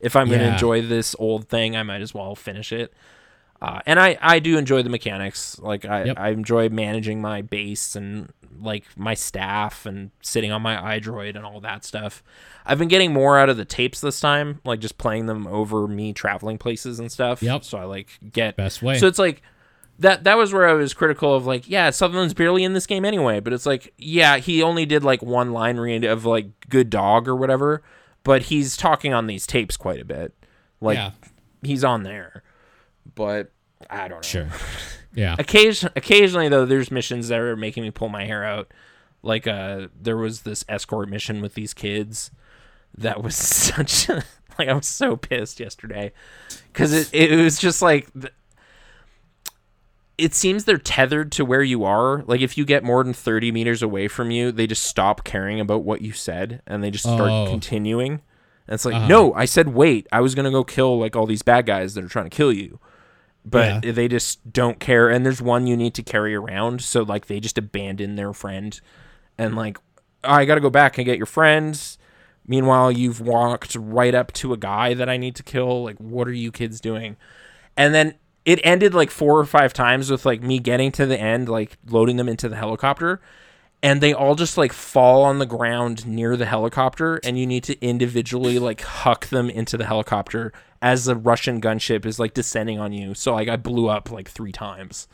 if 0.00 0.16
I'm 0.16 0.28
gonna 0.30 0.44
enjoy 0.52 0.82
this 0.82 1.14
old 1.18 1.48
thing, 1.48 1.76
I 1.76 1.82
might 1.82 2.00
as 2.00 2.14
well 2.14 2.34
finish 2.34 2.72
it. 2.72 2.92
Uh, 3.60 3.80
and 3.86 3.98
I, 3.98 4.16
I 4.20 4.38
do 4.38 4.56
enjoy 4.56 4.82
the 4.84 4.88
mechanics. 4.90 5.58
Like 5.58 5.84
I, 5.84 6.04
Yep. 6.04 6.16
I 6.18 6.28
enjoy 6.28 6.68
managing 6.68 7.20
my 7.20 7.42
base 7.42 7.96
and 7.96 8.32
like 8.60 8.84
my 8.96 9.14
staff 9.14 9.84
and 9.84 10.10
sitting 10.22 10.52
on 10.52 10.62
my 10.62 10.76
iDroid 10.98 11.34
and 11.36 11.44
all 11.44 11.60
that 11.60 11.84
stuff. 11.84 12.22
I've 12.64 12.78
been 12.78 12.88
getting 12.88 13.12
more 13.12 13.36
out 13.38 13.48
of 13.48 13.56
the 13.56 13.64
tapes 13.64 14.00
this 14.00 14.20
time, 14.20 14.60
like 14.64 14.78
just 14.80 14.96
playing 14.96 15.26
them 15.26 15.46
over 15.48 15.88
me 15.88 16.12
traveling 16.12 16.56
places 16.58 17.00
and 17.00 17.10
stuff. 17.10 17.42
Yep. 17.42 17.64
So 17.64 17.78
I 17.78 17.84
like 17.84 18.18
get 18.32 18.56
Best 18.56 18.80
way. 18.80 18.98
So 18.98 19.06
it's 19.08 19.18
like 19.18 19.42
that 19.98 20.24
that 20.24 20.36
was 20.36 20.52
where 20.52 20.68
I 20.68 20.74
was 20.74 20.94
critical 20.94 21.34
of 21.34 21.46
like, 21.46 21.68
yeah, 21.68 21.90
Sutherland's 21.90 22.34
barely 22.34 22.64
in 22.64 22.72
this 22.72 22.86
game 22.86 23.04
anyway, 23.04 23.40
but 23.40 23.52
it's 23.52 23.66
like, 23.66 23.92
yeah, 23.98 24.36
he 24.38 24.62
only 24.62 24.86
did 24.86 25.02
like 25.02 25.22
one 25.22 25.52
line 25.52 25.78
read 25.78 26.04
of 26.04 26.24
like 26.24 26.46
good 26.68 26.88
dog 26.90 27.26
or 27.26 27.34
whatever, 27.34 27.82
but 28.22 28.42
he's 28.42 28.76
talking 28.76 29.12
on 29.12 29.26
these 29.26 29.46
tapes 29.46 29.76
quite 29.76 30.00
a 30.00 30.04
bit. 30.04 30.34
Like 30.80 30.96
yeah, 30.96 31.10
he's 31.62 31.82
on 31.82 32.04
there. 32.04 32.42
But 33.14 33.50
I 33.90 34.08
don't 34.08 34.18
know. 34.18 34.22
sure. 34.22 34.48
Yeah. 35.14 35.34
Occasion 35.38 35.90
occasionally 35.96 36.48
though 36.48 36.64
there's 36.64 36.90
missions 36.90 37.28
that 37.28 37.40
are 37.40 37.56
making 37.56 37.82
me 37.82 37.90
pull 37.90 38.08
my 38.08 38.24
hair 38.24 38.44
out. 38.44 38.72
Like 39.22 39.46
uh 39.48 39.88
there 40.00 40.16
was 40.16 40.42
this 40.42 40.64
escort 40.68 41.08
mission 41.08 41.40
with 41.40 41.54
these 41.54 41.74
kids 41.74 42.30
that 42.96 43.22
was 43.22 43.34
such 43.36 44.08
a 44.08 44.22
like 44.58 44.68
I 44.68 44.74
was 44.74 44.86
so 44.86 45.16
pissed 45.16 45.58
yesterday 45.58 46.12
cuz 46.72 46.92
it 46.92 47.12
it 47.12 47.36
was 47.36 47.58
just 47.58 47.82
like 47.82 48.08
it 50.18 50.34
seems 50.34 50.64
they're 50.64 50.78
tethered 50.78 51.30
to 51.32 51.44
where 51.44 51.62
you 51.62 51.84
are. 51.84 52.24
Like 52.26 52.40
if 52.40 52.58
you 52.58 52.64
get 52.64 52.82
more 52.84 53.04
than 53.04 53.14
30 53.14 53.52
meters 53.52 53.82
away 53.82 54.08
from 54.08 54.30
you, 54.32 54.50
they 54.52 54.66
just 54.66 54.82
stop 54.84 55.22
caring 55.24 55.60
about 55.60 55.84
what 55.84 56.02
you 56.02 56.12
said 56.12 56.60
and 56.66 56.82
they 56.82 56.90
just 56.90 57.04
start 57.04 57.30
Oh. 57.30 57.46
continuing. 57.48 58.12
And 58.66 58.74
it's 58.74 58.84
like, 58.84 58.94
Uh-huh. 58.96 59.06
"No, 59.06 59.32
I 59.34 59.44
said 59.44 59.68
wait. 59.68 60.06
I 60.12 60.20
was 60.20 60.34
going 60.34 60.44
to 60.44 60.50
go 60.50 60.64
kill 60.64 60.98
like 60.98 61.14
all 61.16 61.24
these 61.26 61.42
bad 61.42 61.66
guys 61.66 61.94
that 61.94 62.04
are 62.04 62.08
trying 62.08 62.28
to 62.28 62.36
kill 62.36 62.52
you." 62.52 62.80
But 63.44 63.84
Yeah. 63.84 63.92
they 63.92 64.08
just 64.08 64.52
don't 64.52 64.78
care 64.80 65.08
and 65.08 65.24
there's 65.24 65.40
one 65.40 65.66
you 65.66 65.76
need 65.76 65.94
to 65.94 66.02
carry 66.02 66.34
around, 66.34 66.82
so 66.82 67.02
like 67.02 67.26
they 67.26 67.38
just 67.40 67.56
abandon 67.56 68.16
their 68.16 68.32
friend 68.32 68.78
and 69.38 69.54
like 69.54 69.78
"Oh, 70.24 70.32
I 70.32 70.44
got 70.44 70.56
to 70.56 70.60
go 70.60 70.68
back 70.70 70.98
and 70.98 71.04
get 71.04 71.16
your 71.16 71.26
friends. 71.26 71.96
Meanwhile, 72.46 72.90
you've 72.92 73.20
walked 73.20 73.76
right 73.78 74.14
up 74.14 74.32
to 74.32 74.52
a 74.52 74.56
guy 74.56 74.94
that 74.94 75.08
I 75.08 75.16
need 75.16 75.36
to 75.36 75.42
kill. 75.42 75.84
Like, 75.84 75.96
what 75.98 76.26
are 76.26 76.32
you 76.32 76.50
kids 76.50 76.80
doing? 76.80 77.16
And 77.76 77.94
then 77.94 78.14
it 78.48 78.60
ended 78.64 78.94
like 78.94 79.10
four 79.10 79.38
or 79.38 79.44
five 79.44 79.74
times 79.74 80.10
with 80.10 80.24
like 80.24 80.40
me 80.40 80.58
getting 80.58 80.90
to 80.92 81.04
the 81.04 81.20
end, 81.20 81.50
like 81.50 81.76
loading 81.86 82.16
them 82.16 82.30
into 82.30 82.48
the 82.48 82.56
helicopter, 82.56 83.20
and 83.82 84.00
they 84.00 84.14
all 84.14 84.34
just 84.34 84.56
like 84.56 84.72
fall 84.72 85.22
on 85.22 85.38
the 85.38 85.44
ground 85.44 86.06
near 86.06 86.34
the 86.34 86.46
helicopter, 86.46 87.20
and 87.24 87.38
you 87.38 87.46
need 87.46 87.62
to 87.64 87.78
individually 87.84 88.58
like 88.58 88.80
huck 88.80 89.26
them 89.26 89.50
into 89.50 89.76
the 89.76 89.84
helicopter 89.84 90.50
as 90.80 91.04
the 91.04 91.14
Russian 91.14 91.60
gunship 91.60 92.06
is 92.06 92.18
like 92.18 92.32
descending 92.32 92.78
on 92.78 92.94
you. 92.94 93.12
So 93.12 93.34
like 93.34 93.48
I 93.48 93.56
blew 93.56 93.88
up 93.88 94.10
like 94.10 94.30
three 94.30 94.52
times, 94.52 95.08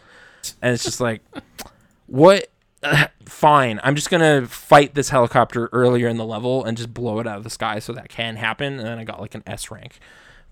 and 0.62 0.72
it's 0.72 0.84
just 0.84 1.00
like, 1.00 1.20
what? 2.06 2.48
fine. 3.24 3.80
I'm 3.82 3.96
just 3.96 4.10
gonna 4.10 4.46
fight 4.46 4.94
this 4.94 5.08
helicopter 5.08 5.68
earlier 5.72 6.06
in 6.06 6.18
the 6.18 6.24
level 6.24 6.64
and 6.64 6.76
just 6.76 6.94
blow 6.94 7.18
it 7.18 7.26
out 7.26 7.38
of 7.38 7.42
the 7.42 7.50
sky 7.50 7.80
so 7.80 7.92
that 7.94 8.10
can 8.10 8.36
happen. 8.36 8.74
And 8.74 8.86
then 8.86 9.00
I 9.00 9.02
got 9.02 9.20
like 9.20 9.34
an 9.34 9.42
S 9.44 9.72
rank, 9.72 9.98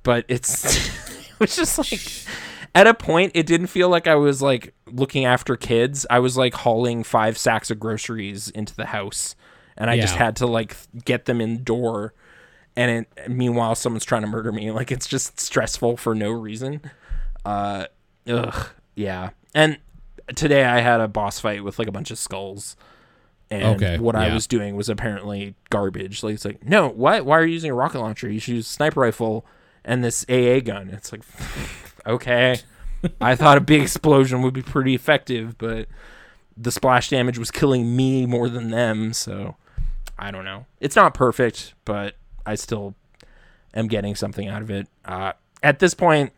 but 0.03 0.25
it's 0.27 0.65
it 1.31 1.39
was 1.39 1.55
just 1.55 1.79
like 1.79 2.27
at 2.75 2.87
a 2.87 2.95
point 2.95 3.33
it 3.35 3.47
didn't 3.47 3.67
feel 3.69 3.89
like 3.89 4.07
I 4.07 4.15
was 4.15 4.41
like 4.43 4.75
looking 4.87 5.25
after 5.25 5.57
kids. 5.57 6.07
I 6.09 6.19
was 6.19 6.37
like 6.37 6.55
hauling 6.55 7.05
five 7.05 7.37
sacks 7.39 7.71
of 7.71 7.79
groceries 7.79 8.49
into 8.51 8.75
the 8.75 8.87
house, 8.87 9.37
and 9.77 9.91
I 9.91 9.97
just 10.01 10.15
had 10.19 10.37
to 10.37 10.47
like 10.47 10.77
get 11.05 11.25
them 11.27 11.41
in 11.41 11.65
door. 11.65 12.15
And 12.75 13.07
it, 13.17 13.29
meanwhile, 13.31 13.75
someone's 13.75 14.05
trying 14.05 14.23
to 14.23 14.29
murder 14.29 14.51
me. 14.53 14.71
Like 14.73 14.91
it's 14.91 15.07
just 15.07 15.39
stressful 15.39 15.99
for 15.99 16.15
no 16.15 16.31
reason. 16.31 16.81
Uh, 17.45 17.87
ugh, 18.27 18.69
yeah. 18.95 19.31
And 19.55 19.79
today 20.35 20.65
I 20.65 20.81
had 20.81 21.01
a 21.01 21.09
boss 21.09 21.41
fight 21.41 21.63
with 21.63 21.79
like 21.79 21.89
a 21.89 21.93
bunch 21.93 22.11
of 22.11 22.19
skulls. 22.19 22.77
And 23.51 23.65
Okay, 23.75 23.99
what 23.99 24.17
I 24.17 24.33
was 24.33 24.47
doing 24.47 24.77
was 24.77 24.89
apparently 24.89 25.55
garbage. 25.69 26.23
Like 26.23 26.35
it's 26.37 26.47
like, 26.47 26.65
no, 26.65 26.89
what? 26.89 27.27
Why 27.27 27.39
are 27.39 27.45
you 27.45 27.53
using 27.53 27.71
a 27.71 27.75
rocket 27.75 28.01
launcher? 28.01 28.31
You 28.31 28.41
should 28.41 28.55
use 28.55 28.67
a 28.67 28.71
sniper 28.73 29.01
rifle 29.01 29.45
and 29.85 30.03
this 30.03 30.25
AA 30.31 30.61
gun. 30.61 30.89
It's 30.89 31.13
like, 31.13 31.23
okay. 32.07 32.59
I 33.21 33.35
thought 33.35 33.59
a 33.59 33.61
big 33.61 33.83
explosion 33.83 34.43
would 34.43 34.55
be 34.55 34.63
pretty 34.63 34.95
effective, 34.95 35.59
but 35.59 35.89
the 36.57 36.71
splash 36.71 37.09
damage 37.11 37.39
was 37.39 37.51
killing 37.51 37.97
me 37.97 38.27
more 38.27 38.49
than 38.49 38.71
them. 38.71 39.13
So 39.13 39.57
I 40.19 40.31
don't 40.31 40.45
know. 40.45 40.67
It's 40.81 40.95
not 40.97 41.15
perfect, 41.15 41.75
but 41.85 42.15
I 42.47 42.55
still 42.55 42.95
am 43.75 43.89
getting 43.89 44.15
something 44.15 44.47
out 44.49 44.63
of 44.63 44.71
it. 44.71 44.87
Uh, 45.05 45.33
at 45.63 45.79
this 45.81 45.95
point, 45.95 46.33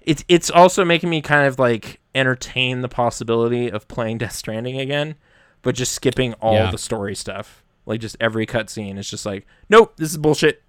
it's 0.00 0.24
it's 0.28 0.50
also 0.50 0.84
making 0.84 1.10
me 1.10 1.20
kind 1.20 1.46
of 1.46 1.58
like 1.58 2.00
entertain 2.14 2.80
the 2.80 2.88
possibility 2.88 3.70
of 3.70 3.86
playing 3.86 4.18
Death 4.18 4.32
Stranding 4.32 4.80
again, 4.80 5.14
but 5.62 5.74
just 5.74 5.92
skipping 5.92 6.32
all 6.34 6.54
Yeah. 6.54 6.70
the 6.70 6.78
story 6.78 7.14
stuff. 7.14 7.62
Like 7.86 8.00
just 8.00 8.16
every 8.20 8.46
cutscene 8.46 8.98
is 8.98 9.08
just 9.08 9.24
like, 9.24 9.46
nope, 9.68 9.94
this 9.96 10.10
is 10.10 10.16
bullshit. 10.18 10.62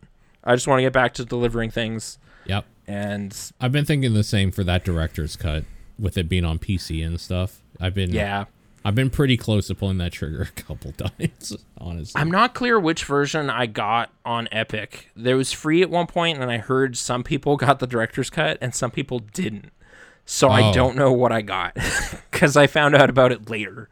I 0.43 0.56
just 0.56 0.68
want 0.68 0.80
to 0.80 0.84
get 0.84 0.93
back 0.93 1.14
to 1.16 1.26
delivering 1.26 1.70
things. 1.72 2.18
Yep. 2.45 2.66
And 2.89 3.37
I've 3.61 3.71
been 3.71 3.85
thinking 3.85 4.13
the 4.15 4.23
same 4.23 4.49
for 4.51 4.63
that 4.63 4.83
director's 4.83 5.35
cut 5.35 5.63
with 5.99 6.17
it 6.17 6.27
being 6.27 6.43
on 6.43 6.57
PC 6.57 7.05
and 7.05 7.19
stuff. 7.21 7.61
I've 7.79 7.93
been 7.93 8.09
yeah, 8.11 8.45
I've 8.83 8.95
been 8.95 9.11
pretty 9.11 9.37
close 9.37 9.67
to 9.67 9.75
pulling 9.75 9.99
that 9.99 10.11
trigger 10.11 10.41
a 10.57 10.61
couple 10.61 10.91
times, 10.93 11.55
honestly. 11.77 12.19
I'm 12.19 12.31
not 12.31 12.55
clear 12.55 12.79
which 12.79 13.05
version 13.05 13.49
I 13.49 13.67
got 13.67 14.09
on 14.25 14.47
Epic. 14.51 15.09
There 15.15 15.37
was 15.37 15.51
free 15.51 15.83
at 15.83 15.89
one 15.91 16.07
point, 16.07 16.39
and 16.39 16.49
I 16.49 16.57
heard 16.57 16.97
some 16.97 17.23
people 17.23 17.57
got 17.65 17.77
the 17.79 17.87
director's 17.87 18.31
cut 18.31 18.57
and 18.59 18.73
some 18.73 18.89
people 18.89 19.19
didn't. 19.19 19.71
So 20.25 20.49
I 20.49 20.69
Oh. 20.69 20.73
don't 20.73 20.95
know 20.95 21.11
what 21.11 21.31
I 21.31 21.41
got 21.41 21.75
because 22.31 22.57
I 22.57 22.65
found 22.67 22.95
out 22.95 23.09
about 23.09 23.31
it 23.31 23.49
later. 23.49 23.89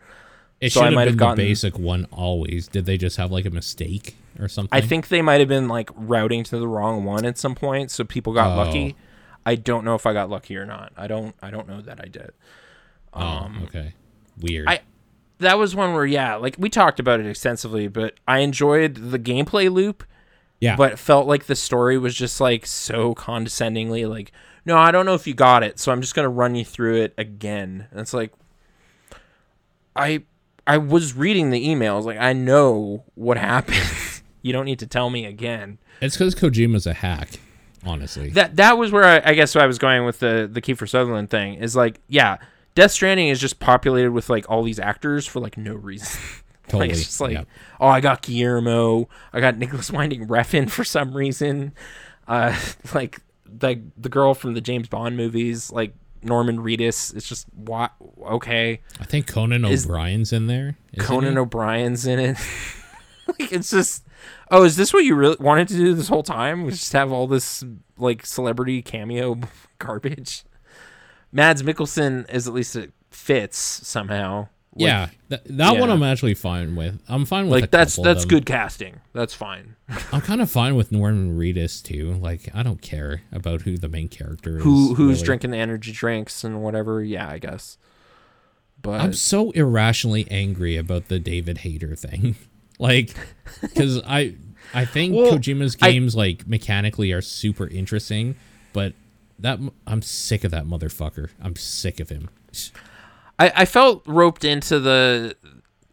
It 0.60 0.72
so 0.72 0.82
I 0.82 0.86
should 0.90 0.96
might 0.96 1.08
have 1.08 1.18
gotten- 1.18 1.38
the 1.38 1.44
basic 1.50 1.78
one 1.78 2.08
always. 2.12 2.68
Did 2.68 2.86
they 2.86 2.98
just 2.98 3.18
have 3.18 3.32
like 3.32 3.46
a 3.46 3.50
mistake 3.52 4.16
or 4.40 4.48
something? 4.48 4.76
I 4.76 4.82
think 4.82 5.08
they 5.10 5.22
might 5.22 5.40
have 5.40 5.50
been 5.50 5.68
like 5.68 5.90
routing 5.96 6.44
to 6.46 6.58
the 6.60 6.68
wrong 6.68 7.04
one 7.04 7.26
at 7.26 7.38
some 7.38 7.56
point, 7.56 7.92
so 7.92 8.04
people 8.04 8.34
got 8.34 8.54
Oh. 8.54 8.64
lucky. 8.64 8.96
I 9.46 9.56
don't 9.56 9.86
know 9.86 9.96
if 9.96 10.06
I 10.06 10.14
got 10.14 10.30
lucky 10.30 10.58
or 10.58 10.66
not. 10.66 10.92
I 10.98 11.08
don't. 11.08 11.34
I 11.42 11.52
don't 11.52 11.68
know 11.70 11.80
that 11.82 12.00
I 12.04 12.08
did. 12.08 12.32
Oh, 13.14 13.50
okay. 13.64 13.94
Weird. 14.42 14.68
um, 14.68 14.74
I- 14.74 14.82
That 15.40 15.58
was 15.60 15.76
one 15.76 15.94
where 15.94 16.06
yeah, 16.06 16.36
like 16.36 16.56
we 16.58 16.70
talked 16.70 17.00
about 17.00 17.20
it 17.20 17.28
extensively, 17.28 17.88
but 17.88 18.16
I 18.28 18.40
enjoyed 18.40 18.96
the 19.12 19.20
gameplay 19.20 19.72
loop. 19.72 20.04
yeah. 20.60 20.76
but 20.76 20.98
felt 20.98 21.28
like 21.28 21.46
the 21.46 21.56
story 21.56 22.00
was 22.00 22.16
just 22.16 22.42
like 22.42 22.66
so 22.66 23.14
condescendingly 23.14 24.08
like 24.08 24.32
no 24.66 24.76
i 24.76 24.90
don't 24.90 25.06
know 25.06 25.14
if 25.14 25.28
you 25.28 25.36
got 25.36 25.62
it 25.62 25.78
so 25.78 25.92
i'm 25.92 26.02
just 26.02 26.16
going 26.16 26.24
to 26.26 26.30
run 26.30 26.56
you 26.56 26.66
through 26.66 26.96
it 27.00 27.14
again 27.16 27.86
and 27.92 28.00
it's 28.00 28.12
like 28.12 28.34
i 29.96 30.24
i 30.68 30.78
was 30.78 31.16
reading 31.16 31.50
the 31.50 31.68
emails 31.68 32.04
like 32.04 32.20
i 32.20 32.34
know 32.34 33.04
what 33.16 33.38
happened 33.38 33.80
you 34.42 34.54
don't 34.54 34.66
need 34.66 34.80
to 34.80 34.88
tell 34.88 35.10
me 35.10 35.26
again 35.26 35.80
it's 36.02 36.16
because 36.16 36.36
Kojima's 36.36 36.86
a 36.86 36.94
hack. 36.94 37.40
honestly. 37.86 38.30
that 38.32 38.56
that 38.58 38.78
was 38.78 38.92
where 38.92 39.04
I, 39.04 39.32
I 39.32 39.34
guess 39.34 39.56
I 39.56 39.66
was 39.66 39.78
going 39.78 40.06
with 40.06 40.20
the 40.20 40.50
the 40.52 40.62
Kiefer 40.62 40.88
Sutherland 40.88 41.30
thing 41.30 41.56
is 41.56 41.76
like 41.76 42.00
yeah, 42.08 42.38
Death 42.76 42.92
Stranding 42.92 43.30
is 43.30 43.40
just 43.40 43.60
populated 43.60 44.12
with 44.12 44.30
like 44.30 44.50
all 44.50 44.64
these 44.64 44.80
actors 44.80 45.26
for 45.26 45.40
like 45.40 45.58
no 45.58 45.74
reason. 45.76 46.20
Totally. 46.68 46.90
like 46.90 46.92
it's 46.92 47.06
just 47.06 47.22
like 47.22 47.32
yeah. 47.32 47.44
oh 47.80 47.88
I 47.88 48.02
got 48.02 48.22
Guillermo, 48.22 49.08
I 49.32 49.40
got 49.40 49.58
Nicolas 49.58 49.90
Winding 49.90 50.28
Refn 50.28 50.70
for 50.70 50.84
some 50.84 51.16
reason, 51.16 51.74
uh 52.28 52.58
like 52.94 53.22
the 53.46 53.82
the 53.98 54.10
girl 54.10 54.34
from 54.34 54.54
the 54.54 54.62
James 54.62 54.90
Bond 54.90 55.16
movies 55.16 55.72
like 55.72 55.94
Norman 56.28 56.60
Reedus. 56.60 57.16
It's 57.16 57.28
just 57.28 57.48
what 57.56 57.94
okay. 58.22 58.82
I 59.00 59.06
think 59.06 59.28
Conan 59.28 59.66
Is- 59.66 59.86
O'Brien's 59.86 60.32
in 60.32 60.48
there. 60.48 60.78
Conan 61.00 61.34
he? 61.34 61.40
O'Brien's 61.40 62.06
in 62.06 62.20
it. 62.20 62.38
like 63.28 63.52
it's 63.52 63.72
just 63.72 64.04
oh, 64.52 64.64
is 64.64 64.76
this 64.76 64.94
what 64.94 65.04
you 65.04 65.16
really 65.16 65.38
wanted 65.40 65.68
to 65.70 65.76
do 65.76 65.94
this 65.94 66.08
whole 66.10 66.24
time? 66.24 66.64
Was 66.64 66.80
just 66.80 66.94
have 66.94 67.12
all 67.12 67.28
this 67.28 67.64
like 67.98 68.26
celebrity 68.26 68.82
cameo 68.82 69.40
garbage? 69.80 70.44
Mads 71.32 71.64
Mikkelsen 71.64 72.30
is 72.34 72.48
at 72.48 72.54
least 72.54 72.76
it 72.76 72.92
fits 73.10 73.58
somehow. 73.58 74.48
Yeah, 74.80 75.10
that, 75.30 75.44
that 75.46 75.78
one. 75.80 75.90
I'm 75.90 76.04
actually 76.04 76.34
fine 76.34 76.76
with. 76.76 77.00
I'm 77.08 77.26
fine 77.26 77.50
with 77.50 77.62
Like 77.62 77.72
that's 77.72 77.96
that's 77.96 78.26
good 78.26 78.46
casting. 78.46 79.00
That's 79.14 79.34
fine. 79.34 79.76
I'm 80.12 80.22
kind 80.22 80.42
of 80.42 80.50
fine 80.52 80.76
with 80.76 80.92
Norman 80.92 81.38
Reedus 81.38 81.84
too. 81.84 82.14
Like 82.14 82.50
I 82.54 82.64
don't 82.64 82.82
care 82.82 83.22
about 83.32 83.62
who 83.62 83.78
the 83.78 83.90
main 83.90 84.08
character 84.10 84.58
is. 84.58 84.64
Who 84.64 84.96
who's 84.96 85.18
really. 85.18 85.26
drinking 85.26 85.52
the 85.52 85.58
energy 85.58 85.92
drinks 85.92 86.44
and 86.44 86.62
whatever? 86.62 87.04
Yeah, 87.04 87.30
I 87.30 87.40
guess. 87.40 87.78
But 88.82 89.02
I'm 89.02 89.14
so 89.14 89.52
irrationally 89.52 90.28
angry 90.30 90.78
about 90.78 91.08
the 91.08 91.20
David 91.20 91.60
Hayter 91.60 91.96
thing. 91.96 92.36
like 92.80 93.16
cuz 93.76 94.02
I 94.06 94.36
I 94.74 94.86
think 94.86 95.16
Well, 95.16 95.34
Kojima's 95.34 95.76
I- 95.82 95.92
games 95.92 96.16
like 96.16 96.48
mechanically 96.48 97.12
are 97.12 97.22
super 97.22 97.68
interesting, 97.68 98.36
but 98.74 98.94
that 99.40 99.60
I'm 99.86 100.02
sick 100.02 100.44
of 100.44 100.52
that 100.52 100.66
motherfucker. 100.66 101.30
I'm 101.42 101.56
sick 101.56 102.00
of 102.00 102.10
him. 102.10 102.30
I, 103.40 103.52
I 103.56 103.66
felt 103.66 104.04
roped 104.08 104.44
into 104.44 104.80
the 104.80 105.36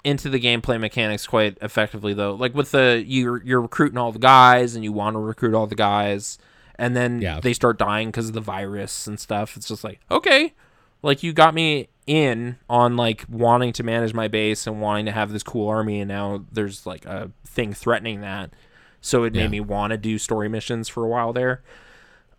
into 0.04 0.28
the 0.28 0.38
gameplay 0.40 0.78
mechanics 0.78 1.26
quite 1.26 1.56
effectively 1.62 2.12
though. 2.14 2.34
Like 2.34 2.54
with 2.54 2.70
the 2.72 3.02
you're 3.06 3.42
you're 3.44 3.60
recruiting 3.62 3.98
all 3.98 4.12
the 4.12 4.18
guys 4.18 4.74
and 4.74 4.84
you 4.84 4.92
want 4.92 5.14
to 5.14 5.20
recruit 5.20 5.54
all 5.54 5.66
the 5.66 5.74
guys, 5.74 6.38
and 6.76 6.94
then 6.96 7.20
Yeah. 7.20 7.40
they 7.40 7.52
start 7.52 7.78
dying 7.78 8.08
because 8.08 8.28
of 8.28 8.34
the 8.34 8.40
virus 8.40 9.06
and 9.06 9.18
stuff. 9.18 9.56
It's 9.56 9.68
just 9.68 9.84
like 9.84 10.00
okay, 10.10 10.52
like 11.02 11.22
you 11.22 11.32
got 11.32 11.54
me 11.54 11.88
in 12.06 12.56
on 12.68 12.96
like 12.98 13.24
wanting 13.30 13.72
to 13.72 13.82
manage 13.82 14.12
my 14.12 14.28
base 14.28 14.66
and 14.66 14.80
wanting 14.82 15.06
to 15.06 15.12
have 15.12 15.32
this 15.32 15.42
cool 15.42 15.68
army, 15.68 16.00
and 16.00 16.08
now 16.08 16.44
there's 16.52 16.84
like 16.86 17.04
a 17.06 17.30
thing 17.46 17.72
threatening 17.72 18.20
that. 18.20 18.50
So 19.00 19.24
it 19.24 19.32
made 19.34 19.42
Yeah. 19.42 19.48
me 19.48 19.60
want 19.60 19.90
to 19.92 19.96
do 19.98 20.18
story 20.18 20.48
missions 20.48 20.88
for 20.88 21.04
a 21.04 21.08
while 21.08 21.32
there. 21.34 21.62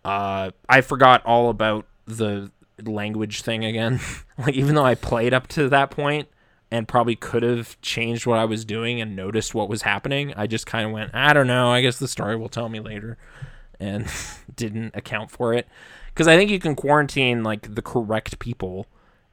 Uh, 0.04 0.50
I 0.68 0.80
forgot 0.82 1.24
all 1.24 1.48
about 1.50 1.86
the 2.06 2.50
language 2.84 3.42
thing 3.42 3.64
again. 3.64 4.00
like 4.38 4.54
even 4.54 4.74
though 4.74 4.84
I 4.84 4.94
played 4.94 5.32
up 5.34 5.46
to 5.48 5.68
that 5.68 5.90
point 5.90 6.28
and 6.70 6.88
probably 6.88 7.14
could 7.16 7.42
have 7.42 7.80
changed 7.80 8.26
what 8.26 8.38
I 8.38 8.44
was 8.44 8.64
doing 8.64 9.00
and 9.00 9.14
noticed 9.14 9.54
what 9.54 9.68
was 9.68 9.82
happening, 9.82 10.34
I 10.36 10.46
just 10.46 10.66
kind 10.66 10.84
of 10.86 10.92
went, 10.92 11.14
I 11.14 11.32
don't 11.32 11.46
know. 11.46 11.70
I 11.70 11.80
guess 11.80 11.98
the 11.98 12.08
story 12.08 12.36
will 12.36 12.48
tell 12.48 12.68
me 12.68 12.80
later, 12.80 13.16
and 13.80 14.06
didn't 14.56 14.94
account 14.96 15.30
for 15.30 15.54
it. 15.54 15.66
Because 16.08 16.26
I 16.28 16.36
think 16.36 16.50
you 16.50 16.58
can 16.58 16.74
quarantine 16.74 17.42
like 17.44 17.74
the 17.74 17.82
correct 17.82 18.38
people 18.38 18.86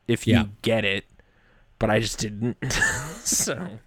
if 0.08 0.28
you 0.28 0.34
Yeah. 0.34 0.46
get 0.62 0.84
it, 0.86 1.06
but 1.80 1.90
I 1.90 2.00
just 2.00 2.20
didn't. 2.20 2.58
so 3.24 3.80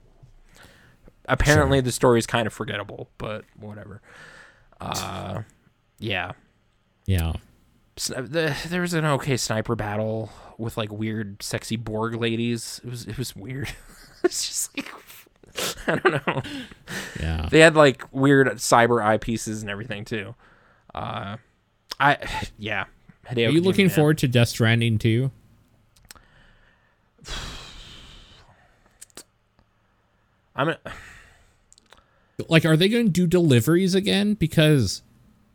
apparently 1.29 1.81
the 1.81 1.93
story 1.93 2.19
is 2.19 2.27
kind 2.27 2.47
of 2.47 2.53
forgettable, 2.53 3.11
but 3.19 3.45
whatever. 3.59 4.01
Uh, 4.81 5.43
yeah. 5.99 6.33
Yeah. 7.07 7.35
The, 7.97 8.55
there 8.69 8.83
was 8.83 8.93
an 8.93 9.07
okay 9.07 9.37
sniper 9.39 9.75
battle 9.75 10.31
with 10.59 10.77
like 10.77 10.93
weird 10.93 11.43
sexy 11.43 11.77
Borg 11.77 12.15
ladies. 12.15 12.81
It 12.85 12.91
was 12.91 13.07
it 13.07 13.17
was 13.17 13.35
weird. 13.35 13.71
it's 14.25 14.47
just 14.47 14.77
like 14.77 14.93
I 15.87 15.97
don't 15.97 16.27
know. 16.27 16.43
Yeah. 17.21 17.49
They 17.51 17.61
had 17.61 17.75
like 17.75 18.05
weird 18.13 18.49
cyber 18.57 19.03
eyepieces 19.03 19.63
and 19.63 19.71
everything 19.71 20.05
too. 20.05 20.35
Uh, 20.95 21.39
I 21.99 22.19
yeah. 22.59 22.85
Hideo 23.29 23.49
Are 23.49 23.51
you 23.51 23.61
looking 23.61 23.89
forward 23.89 24.19
to 24.19 24.29
Death 24.29 24.49
Stranding 24.49 24.99
too? 24.99 25.31
I'm 30.55 30.69
a, 30.71 30.79
Like, 32.49 32.65
are 32.65 32.77
they 32.77 32.89
going 32.89 33.07
to 33.07 33.13
do 33.13 33.27
deliveries 33.27 33.95
again? 33.95 34.35
Because 34.35 35.03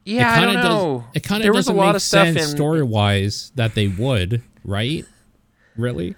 yeah. 0.05 0.21
it 0.29 0.31
I 0.31 0.35
kind 0.39 0.45
don't 0.47 0.57
of 0.57 0.63
know. 0.63 0.97
does. 0.99 1.15
It 1.15 1.19
kind 1.23 1.43
of 1.43 1.55
was 1.55 1.65
a 1.67 1.69
doesn't 1.69 1.75
lot 1.77 1.85
make 1.87 1.95
of 1.95 2.01
stuff 2.01 2.27
sense 2.27 2.41
in 2.43 2.47
story 2.55 2.83
wise 2.83 3.51
that 3.55 3.75
they 3.75 3.87
would, 3.87 4.41
right? 4.63 5.05
Really? 5.75 6.15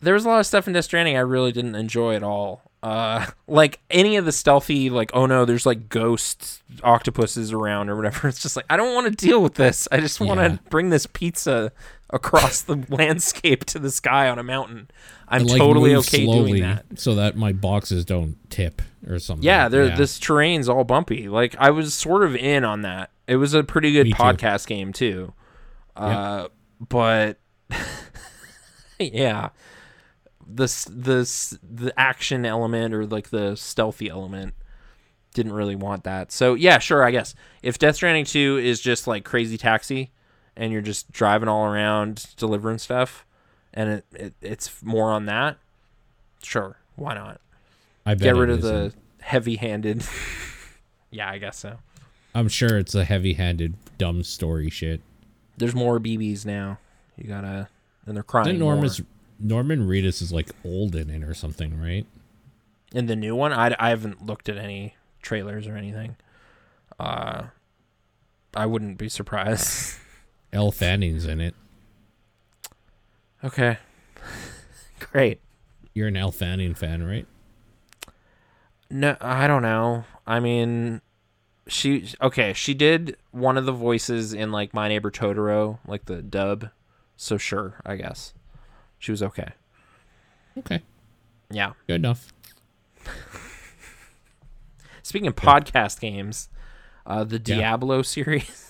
there 0.00 0.14
was 0.14 0.24
a 0.24 0.28
lot 0.28 0.38
of 0.38 0.46
stuff 0.46 0.68
in 0.68 0.72
Death 0.74 0.84
Stranding 0.84 1.16
I 1.16 1.20
really 1.20 1.50
didn't 1.50 1.74
enjoy 1.74 2.14
at 2.14 2.22
all. 2.22 2.62
Uh, 2.84 3.26
like 3.48 3.80
any 3.90 4.16
of 4.16 4.24
the 4.24 4.30
stealthy, 4.32 4.90
like 4.90 5.10
oh 5.12 5.26
no, 5.26 5.44
there's 5.44 5.66
like 5.66 5.88
ghost 5.88 6.62
octopuses 6.84 7.52
around 7.52 7.88
or 7.90 7.96
whatever. 7.96 8.28
It's 8.28 8.40
just 8.40 8.54
like 8.56 8.66
I 8.70 8.76
don't 8.76 8.94
want 8.94 9.06
to 9.06 9.26
deal 9.26 9.42
with 9.42 9.54
this. 9.54 9.88
I 9.90 9.98
just 9.98 10.20
want 10.20 10.38
to 10.40 10.50
Yeah. 10.50 10.56
bring 10.70 10.90
this 10.90 11.06
pizza 11.06 11.72
across 12.10 12.62
the 12.62 12.84
landscape 12.90 13.64
to 13.66 13.78
the 13.78 13.90
sky 13.90 14.28
on 14.28 14.38
a 14.38 14.42
mountain. 14.42 14.90
I'm 15.28 15.44
like, 15.44 15.58
totally 15.58 15.94
okay 15.96 16.24
doing 16.24 16.60
that. 16.62 16.84
so 16.98 17.14
that 17.16 17.36
my 17.36 17.52
boxes 17.52 18.04
don't 18.04 18.36
tip 18.50 18.80
or 19.06 19.18
something. 19.18 19.44
Yeah, 19.44 19.68
there 19.68 19.94
this 19.94 20.18
terrain's 20.18 20.68
all 20.68 20.84
bumpy. 20.84 21.28
Like 21.28 21.54
I 21.58 21.70
was 21.70 21.92
sort 21.94 22.22
of 22.24 22.34
in 22.34 22.64
on 22.64 22.82
that. 22.82 23.10
It 23.26 23.36
was 23.36 23.52
a 23.52 23.62
pretty 23.62 23.92
good 23.92 24.04
Me 24.06 24.12
too. 24.12 24.16
podcast 24.22 24.66
game 24.66 24.92
too. 24.92 25.34
Uh, 25.94 26.48
but 26.80 27.38
yeah, 28.98 29.50
This 30.46 30.88
s- 31.06 31.58
the 31.62 31.92
action 31.98 32.46
element 32.46 32.94
or 32.94 33.04
like 33.06 33.28
the 33.30 33.54
stealthy 33.56 34.08
element 34.08 34.54
didn't 35.34 35.52
really 35.52 35.76
want 35.76 36.04
that. 36.04 36.32
So 36.32 36.54
yeah, 36.54 36.78
sure, 36.78 37.04
I 37.04 37.10
guess 37.10 37.34
if 37.62 37.78
Death 37.78 37.96
Stranding 37.96 38.24
two 38.24 38.58
is 38.62 38.80
just 38.80 39.06
like 39.06 39.24
Crazy 39.24 39.58
Taxi, 39.58 40.10
and 40.58 40.72
you're 40.72 40.82
just 40.82 41.10
driving 41.10 41.48
all 41.48 41.64
around 41.64 42.26
delivering 42.36 42.76
stuff, 42.76 43.24
and 43.72 43.88
it, 43.88 44.04
it 44.12 44.34
it's 44.42 44.82
more 44.82 45.10
on 45.10 45.24
that, 45.26 45.56
sure, 46.42 46.76
why 46.96 47.14
not? 47.14 47.40
I 48.04 48.14
bet 48.14 48.22
get 48.22 48.36
rid 48.36 48.50
of 48.50 48.58
isn't. 48.58 48.70
the 48.70 49.24
heavy-handed. 49.24 50.04
yeah, 51.10 51.30
I 51.30 51.38
guess 51.38 51.58
so. 51.58 51.78
I'm 52.34 52.48
sure 52.48 52.76
it's 52.76 52.94
a 52.94 53.04
heavy-handed, 53.04 53.74
dumb 53.96 54.22
story 54.22 54.68
shit. 54.68 55.00
There's 55.56 55.74
more 55.74 55.98
BBs 55.98 56.44
now. 56.44 56.78
You 57.16 57.24
gotta, 57.24 57.68
and 58.04 58.14
they're 58.14 58.22
crying. 58.22 58.46
Then. 58.48 58.58
Norman's 58.58 59.00
Norman 59.40 59.88
Reedus 59.88 60.20
is 60.20 60.32
like 60.32 60.50
old 60.64 60.94
in 60.94 61.10
it 61.10 61.22
or 61.22 61.34
something, 61.34 61.80
right? 61.80 62.06
in 62.92 63.06
the 63.06 63.16
new 63.16 63.34
one. 63.34 63.52
I, 63.52 63.74
I 63.78 63.90
haven't 63.90 64.24
looked 64.24 64.48
at 64.48 64.56
any 64.56 64.94
trailers 65.22 65.66
or 65.66 65.76
anything. 65.76 66.16
Uh, 66.98 67.44
I 68.54 68.66
wouldn't 68.66 68.98
be 68.98 69.08
surprised. 69.08 69.96
Elle 70.52 70.70
Fanning's 70.72 71.24
in 71.26 71.40
it. 71.40 71.54
okay, 73.44 73.78
great. 75.00 75.40
You're 75.94 76.08
an 76.08 76.16
Elle 76.16 76.30
Fanning 76.32 76.74
fan, 76.74 77.02
right? 77.02 77.26
No, 78.90 79.16
I 79.20 79.46
don't 79.46 79.62
know. 79.62 80.04
I 80.26 80.40
mean, 80.40 81.00
she 81.66 82.08
okay. 82.22 82.52
She 82.54 82.72
did 82.74 83.16
one 83.32 83.56
of 83.58 83.66
the 83.66 83.72
voices 83.72 84.32
in 84.32 84.50
like 84.52 84.72
My 84.72 84.88
Neighbor 84.88 85.10
Totoro, 85.10 85.78
like 85.86 86.06
the 86.06 86.22
dub. 86.22 86.70
So 87.16 87.36
sure, 87.36 87.80
I 87.84 87.96
guess 87.96 88.32
she 88.98 89.10
was 89.10 89.22
okay. 89.22 89.50
Okay, 90.58 90.82
Yeah. 91.50 91.72
good 91.86 91.96
enough. 91.96 92.32
Speaking 95.02 95.28
of 95.28 95.36
podcast 95.36 96.00
games, 96.00 96.48
uh, 97.06 97.24
the 97.24 97.36
Yeah. 97.36 97.56
Diablo 97.56 98.02
series, 98.02 98.67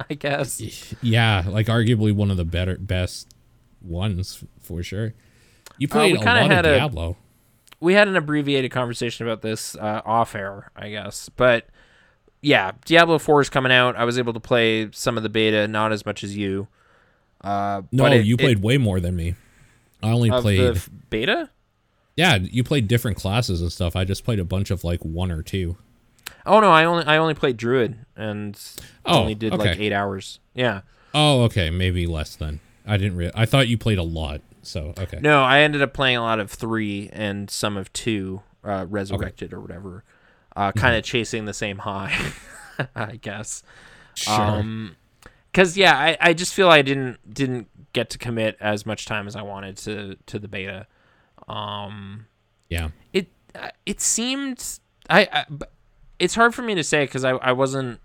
I 0.10 0.14
guess. 0.14 0.60
Yeah, 1.02 1.44
like 1.48 1.66
arguably 1.66 2.14
one 2.14 2.30
of 2.30 2.36
the 2.36 2.44
better, 2.44 2.76
best 2.78 3.34
ones 3.82 4.42
for 4.60 4.82
sure. 4.82 5.14
You 5.78 5.88
played 5.88 6.16
Uh, 6.16 6.20
a 6.20 6.24
lot 6.24 6.50
of 6.52 6.58
a- 6.58 6.62
Diablo. 6.62 7.16
We 7.80 7.94
had 7.94 8.08
an 8.08 8.16
abbreviated 8.16 8.70
conversation 8.70 9.26
about 9.26 9.40
this 9.40 9.74
uh, 9.76 10.02
off 10.04 10.34
air, 10.34 10.70
I 10.76 10.90
guess. 10.90 11.30
But 11.30 11.66
yeah, 12.42 12.72
Diablo 12.84 13.18
4 13.18 13.40
is 13.40 13.48
coming 13.48 13.72
out. 13.72 13.96
I 13.96 14.04
was 14.04 14.18
able 14.18 14.34
to 14.34 14.40
play 14.40 14.90
some 14.92 15.16
of 15.16 15.22
the 15.22 15.30
beta, 15.30 15.66
not 15.66 15.90
as 15.92 16.04
much 16.04 16.22
as 16.22 16.36
you. 16.36 16.68
Uh, 17.42 17.82
No, 17.90 18.04
it- 18.06 18.26
you 18.26 18.34
it- 18.34 18.40
played 18.40 18.62
way 18.62 18.76
more 18.76 19.00
than 19.00 19.16
me. 19.16 19.34
I 20.02 20.10
only 20.10 20.30
played. 20.30 20.78
beta. 21.10 21.50
yeah, 22.16 22.36
you 22.36 22.62
played 22.64 22.86
different 22.88 23.16
classes 23.18 23.60
and 23.62 23.70
stuff. 23.72 23.96
I 23.96 24.04
just 24.04 24.24
played 24.24 24.38
a 24.40 24.44
bunch 24.44 24.70
of 24.70 24.82
like 24.84 25.00
one 25.02 25.30
or 25.30 25.42
two. 25.42 25.76
Oh 26.50 26.58
no, 26.58 26.68
I 26.72 26.84
only 26.84 27.04
I 27.04 27.18
only 27.18 27.34
played 27.34 27.56
Druid 27.56 27.96
and 28.16 28.60
Oh, 29.06 29.20
only 29.20 29.36
did 29.36 29.54
like 29.54 29.78
eight 29.78 29.92
hours. 29.92 30.40
Yeah. 30.52 30.80
Oh, 31.14 31.42
okay, 31.42 31.70
maybe 31.70 32.08
less 32.08 32.34
then. 32.34 32.58
I 32.84 32.96
didn't. 32.96 33.16
Re- 33.16 33.30
I 33.36 33.46
thought 33.46 33.68
you 33.68 33.78
played 33.78 33.98
a 33.98 34.02
lot. 34.02 34.40
So 34.62 34.92
okay. 34.98 35.20
No, 35.20 35.42
I 35.44 35.60
ended 35.60 35.80
up 35.80 35.94
playing 35.94 36.16
a 36.16 36.22
lot 36.22 36.40
of 36.40 36.50
three 36.50 37.08
and 37.12 37.48
some 37.48 37.76
of 37.76 37.92
two, 37.92 38.42
uh, 38.64 38.84
resurrected 38.88 39.52
or 39.52 39.60
whatever. 39.60 40.02
Uh, 40.56 40.72
kind 40.72 40.96
of 40.96 41.04
chasing 41.04 41.44
the 41.44 41.54
same 41.54 41.78
high, 41.78 42.32
I 42.96 43.14
guess. 43.14 43.62
Sure. 44.14 44.34
Um, 44.34 44.96
because 45.52 45.76
yeah, 45.76 45.96
I, 45.96 46.16
I 46.20 46.32
just 46.32 46.52
feel 46.52 46.68
I 46.68 46.82
didn't 46.82 47.32
didn't 47.32 47.68
get 47.92 48.10
to 48.10 48.18
commit 48.18 48.56
as 48.60 48.84
much 48.84 49.06
time 49.06 49.28
as 49.28 49.36
I 49.36 49.42
wanted 49.42 49.76
to 49.78 50.16
to 50.26 50.40
the 50.40 50.48
beta. 50.48 50.88
Um, 51.46 52.26
yeah. 52.68 52.88
it 53.12 53.28
uh, 53.54 53.70
it 53.86 54.00
seemed 54.00 54.80
I, 55.08 55.28
I 55.32 55.44
it's 56.20 56.36
hard 56.36 56.54
for 56.54 56.62
me 56.62 56.74
to 56.76 56.84
say 56.84 57.04
because 57.04 57.24
I 57.24 57.30
I 57.32 57.50
wasn't 57.52 57.98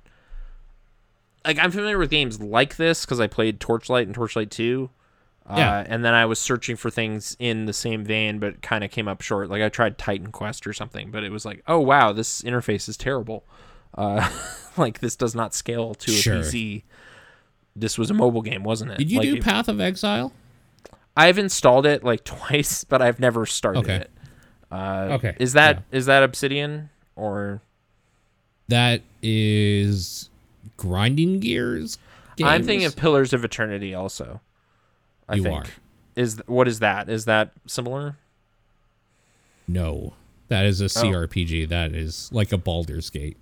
like 1.45 1.59
I'm 1.59 1.71
familiar 1.71 1.97
with 1.97 2.09
games 2.09 2.41
like 2.41 2.77
this 2.77 3.05
because 3.05 3.19
I 3.19 3.27
played 3.27 3.59
Torchlight 3.59 4.07
and 4.07 4.15
Torchlight 4.15 4.49
Two. 4.49 4.89
Uh, 5.47 5.55
Yeah. 5.57 5.85
and 5.87 6.03
then 6.03 6.15
I 6.15 6.25
was 6.25 6.39
searching 6.39 6.75
for 6.75 6.89
things 6.89 7.37
in 7.37 7.65
the 7.65 7.73
same 7.73 8.03
vein, 8.03 8.39
but 8.39 8.63
kind 8.63 8.83
of 8.83 8.89
came 8.89 9.07
up 9.07 9.21
short. 9.21 9.47
Like 9.49 9.61
I 9.61 9.69
tried 9.69 9.99
Titan 9.99 10.31
Quest 10.31 10.65
or 10.65 10.73
something, 10.73 11.11
but 11.11 11.23
it 11.23 11.31
was 11.31 11.45
like, 11.45 11.61
oh 11.67 11.79
wow, 11.79 12.11
this 12.13 12.41
interface 12.41 12.89
is 12.89 12.97
terrible. 12.97 13.43
Uh, 13.95 14.27
like 14.77 14.99
this 15.01 15.15
does 15.15 15.35
not 15.35 15.53
scale 15.53 15.93
to 15.95 16.11
a 16.11 16.15
Sure. 16.15 16.35
PC. 16.37 16.83
This 17.75 17.97
was 17.97 18.09
a 18.09 18.13
mobile 18.15 18.41
game, 18.41 18.63
wasn't 18.63 18.91
it? 18.91 18.97
Did 18.97 19.11
you 19.11 19.19
Like, 19.19 19.29
do 19.29 19.41
Path 19.41 19.67
of 19.67 19.79
Exile? 19.79 20.33
I've 21.15 21.37
installed 21.37 21.85
it 21.85 22.03
like 22.03 22.23
twice, 22.23 22.83
but 22.83 23.01
I've 23.03 23.19
never 23.19 23.45
started 23.45 23.79
Okay. 23.79 23.95
it. 23.97 24.11
Uh, 24.71 25.09
Okay, 25.11 25.35
Is 25.39 25.53
that 25.53 25.83
is 25.91 26.07
that 26.07 26.23
Obsidian 26.23 26.89
or 27.15 27.61
That 28.67 29.01
is 29.21 30.29
Grinding 30.77 31.39
Gears. 31.39 31.97
I'm 32.43 32.63
thinking 32.63 32.85
of 32.85 32.95
Pillars 32.95 33.31
of 33.33 33.45
Eternity 33.45 33.93
also. 33.93 34.41
I 35.29 35.35
You 35.35 35.43
think. 35.43 35.55
are. 35.65 35.69
Is 36.15 36.41
what 36.47 36.67
is 36.67 36.79
that? 36.79 37.09
Is 37.09 37.25
that 37.25 37.51
similar? 37.67 38.17
No, 39.67 40.13
that 40.47 40.65
is 40.65 40.81
a 40.81 40.85
Oh. 40.85 40.87
CRPG. 40.87 41.65
That 41.67 41.93
is 41.93 42.29
like 42.31 42.51
a 42.51 42.57
Baldur's 42.57 43.09
Gate. 43.09 43.37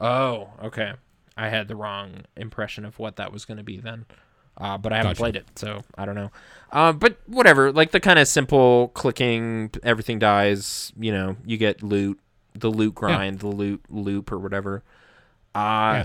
Oh, 0.00 0.50
okay. 0.62 0.92
I 1.36 1.48
had 1.48 1.68
the 1.68 1.76
wrong 1.76 2.24
impression 2.36 2.84
of 2.84 2.98
what 2.98 3.16
that 3.16 3.32
was 3.32 3.44
going 3.44 3.58
to 3.58 3.64
be 3.64 3.78
then. 3.78 4.04
Uh, 4.58 4.76
but 4.76 4.92
I 4.92 4.96
haven't 4.98 5.12
Gotcha. 5.12 5.18
played 5.22 5.36
it, 5.36 5.46
so 5.58 5.82
I 5.96 6.04
don't 6.04 6.14
know. 6.14 6.30
Uh, 6.70 6.92
but 6.92 7.16
whatever, 7.26 7.72
like 7.72 7.90
the 7.90 8.00
kind 8.00 8.18
of 8.18 8.28
simple 8.28 8.88
clicking, 8.88 9.70
everything 9.82 10.18
dies. 10.18 10.92
You 10.98 11.10
know, 11.12 11.36
you 11.46 11.56
get 11.56 11.82
loot, 11.82 12.20
the 12.54 12.70
loot 12.70 12.94
grind, 12.94 13.38
the 13.40 13.48
loot 13.48 13.82
loop, 13.90 14.30
or 14.32 14.38
whatever. 14.38 14.82
Uh, 15.54 15.58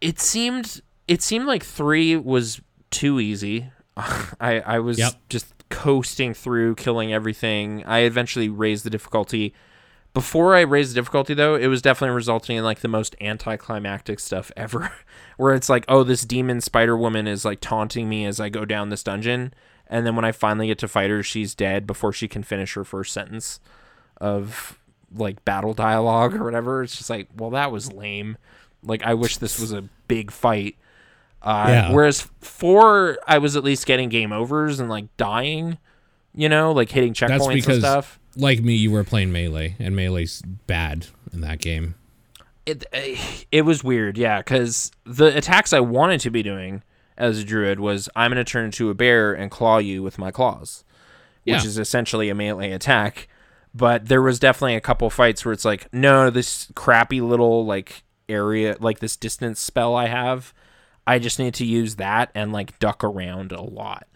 it 0.00 0.18
seemed 0.20 0.80
it 1.08 1.22
seemed 1.22 1.46
like 1.46 1.62
three 1.64 2.16
was 2.16 2.60
too 2.90 3.20
easy. 3.20 3.70
I 3.96 4.60
I 4.64 4.78
was 4.78 4.98
Yep. 4.98 5.14
just 5.28 5.46
coasting 5.68 6.34
through, 6.34 6.74
killing 6.76 7.12
everything. 7.12 7.82
I 7.86 8.00
eventually 8.00 8.48
raised 8.48 8.84
the 8.84 8.90
difficulty. 8.90 9.54
Before 10.14 10.54
I 10.54 10.60
raised 10.60 10.90
the 10.90 10.94
difficulty, 10.96 11.32
though, 11.32 11.54
it 11.54 11.68
was 11.68 11.80
definitely 11.80 12.14
resulting 12.14 12.56
in 12.58 12.64
like 12.64 12.80
the 12.80 12.88
most 12.88 13.16
anticlimactic 13.22 14.20
stuff 14.20 14.52
ever, 14.56 14.92
where 15.38 15.54
it's 15.54 15.70
like, 15.70 15.86
oh, 15.88 16.02
this 16.04 16.24
demon 16.26 16.60
Spider 16.60 16.96
Woman 16.96 17.26
is 17.26 17.44
like 17.46 17.60
taunting 17.60 18.08
me 18.10 18.26
as 18.26 18.38
I 18.38 18.50
go 18.50 18.66
down 18.66 18.90
this 18.90 19.02
dungeon, 19.02 19.54
and 19.92 20.06
then 20.06 20.16
when 20.16 20.24
I 20.24 20.32
finally 20.32 20.68
get 20.68 20.78
to 20.78 20.88
fight 20.88 21.10
her, 21.10 21.22
she's 21.22 21.54
dead 21.54 21.86
before 21.86 22.14
she 22.14 22.26
can 22.26 22.42
finish 22.42 22.72
her 22.72 22.82
first 22.82 23.12
sentence 23.12 23.60
of 24.16 24.78
like 25.14 25.44
battle 25.44 25.74
dialogue 25.74 26.34
or 26.34 26.44
whatever. 26.44 26.82
It's 26.82 26.96
just 26.96 27.10
like, 27.10 27.28
well, 27.36 27.50
that 27.50 27.70
was 27.70 27.92
lame. 27.92 28.38
Like, 28.82 29.02
I 29.04 29.12
wish 29.12 29.36
this 29.36 29.60
was 29.60 29.70
a 29.70 29.84
big 30.08 30.30
fight. 30.30 30.76
Uh, 31.42 31.66
Yeah. 31.68 31.92
Whereas 31.92 32.22
four, 32.40 33.18
I 33.28 33.36
was 33.36 33.54
at 33.54 33.64
least 33.64 33.84
getting 33.84 34.08
game 34.08 34.32
overs 34.32 34.80
and 34.80 34.88
like 34.88 35.14
dying, 35.18 35.76
you 36.34 36.48
know, 36.48 36.72
like 36.72 36.90
hitting 36.90 37.12
checkpoints 37.12 37.28
That's 37.28 37.46
and 37.46 37.54
because, 37.54 37.78
stuff. 37.80 38.18
like 38.34 38.62
me, 38.62 38.74
you 38.74 38.90
were 38.90 39.04
playing 39.04 39.30
melee, 39.30 39.76
and 39.78 39.94
melee's 39.94 40.40
bad 40.66 41.08
in 41.34 41.42
that 41.42 41.58
game. 41.58 41.96
It 42.64 42.86
it 43.50 43.62
was 43.66 43.84
weird, 43.84 44.16
yeah, 44.16 44.38
because 44.38 44.90
the 45.04 45.36
attacks 45.36 45.74
I 45.74 45.80
wanted 45.80 46.20
to 46.20 46.30
be 46.30 46.42
doing 46.42 46.82
as 47.22 47.38
a 47.38 47.44
druid 47.44 47.78
was 47.80 48.08
I'm 48.16 48.30
going 48.32 48.44
to 48.44 48.50
turn 48.50 48.66
into 48.66 48.90
a 48.90 48.94
bear 48.94 49.32
and 49.32 49.50
claw 49.50 49.78
you 49.78 50.02
with 50.02 50.18
my 50.18 50.30
claws, 50.30 50.84
which 51.44 51.52
Yeah. 51.62 51.64
is 51.66 51.78
essentially 51.78 52.28
a 52.28 52.34
melee 52.34 52.72
attack. 52.72 53.28
But 53.74 54.06
there 54.08 54.20
was 54.20 54.38
definitely 54.38 54.74
a 54.74 54.80
couple 54.82 55.08
fights 55.08 55.44
where 55.44 55.52
it's 55.52 55.64
like, 55.64 55.92
no, 55.94 56.28
this 56.30 56.70
crappy 56.74 57.20
little 57.22 57.64
like 57.64 58.02
area, 58.28 58.76
like 58.80 58.98
this 58.98 59.16
distance 59.16 59.60
spell 59.60 59.94
I 59.94 60.06
have, 60.08 60.52
I 61.06 61.18
just 61.18 61.38
need 61.38 61.54
to 61.54 61.64
use 61.64 61.96
that 61.96 62.30
and 62.34 62.52
like 62.52 62.78
duck 62.78 63.02
around 63.02 63.50
a 63.52 63.62
lot 63.62 64.06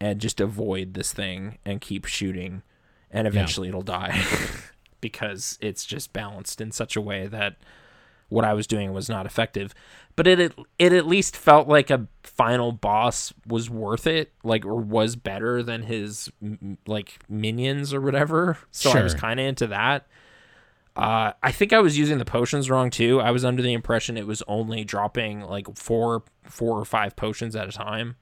and 0.00 0.20
just 0.20 0.40
avoid 0.40 0.94
this 0.94 1.12
thing 1.12 1.58
and 1.64 1.80
keep 1.80 2.04
shooting, 2.04 2.62
and 3.10 3.26
eventually 3.26 3.68
it'll 3.68 3.82
die 3.82 4.22
because 5.00 5.58
it's 5.60 5.84
just 5.84 6.12
balanced 6.12 6.60
in 6.60 6.72
such 6.72 6.94
a 6.96 7.00
way 7.00 7.26
that 7.26 7.56
what 8.28 8.44
I 8.44 8.54
was 8.54 8.66
doing 8.66 8.92
was 8.92 9.08
not 9.08 9.26
effective. 9.26 9.74
But 10.16 10.26
it 10.26 10.38
it, 10.40 10.54
it 10.78 10.92
at 10.92 11.06
least 11.06 11.36
felt 11.36 11.68
like 11.68 11.90
a 11.90 12.06
final 12.22 12.72
boss 12.72 13.32
was 13.46 13.68
worth 13.68 14.06
it, 14.06 14.32
like 14.42 14.64
or 14.64 14.76
was 14.76 15.16
better 15.16 15.62
than 15.62 15.82
his 15.82 16.30
like 16.86 17.18
minions 17.28 17.92
or 17.92 18.00
whatever. 18.00 18.58
So 18.70 18.90
I 18.90 19.02
was 19.02 19.14
kind 19.14 19.40
of 19.40 19.46
into 19.46 19.66
that. 19.68 20.06
Uh, 20.96 21.32
I 21.42 21.50
think 21.50 21.72
I 21.72 21.80
was 21.80 21.98
using 21.98 22.18
the 22.18 22.24
potions 22.24 22.70
wrong 22.70 22.88
too. 22.90 23.20
I 23.20 23.32
was 23.32 23.44
under 23.44 23.62
the 23.62 23.72
impression 23.72 24.16
it 24.16 24.28
was 24.28 24.42
only 24.46 24.84
dropping 24.84 25.40
like 25.40 25.76
four, 25.76 26.22
four 26.44 26.78
or 26.78 26.84
five 26.84 27.16
potions 27.16 27.56
at 27.56 27.68
a 27.68 27.72
time, 27.72 28.14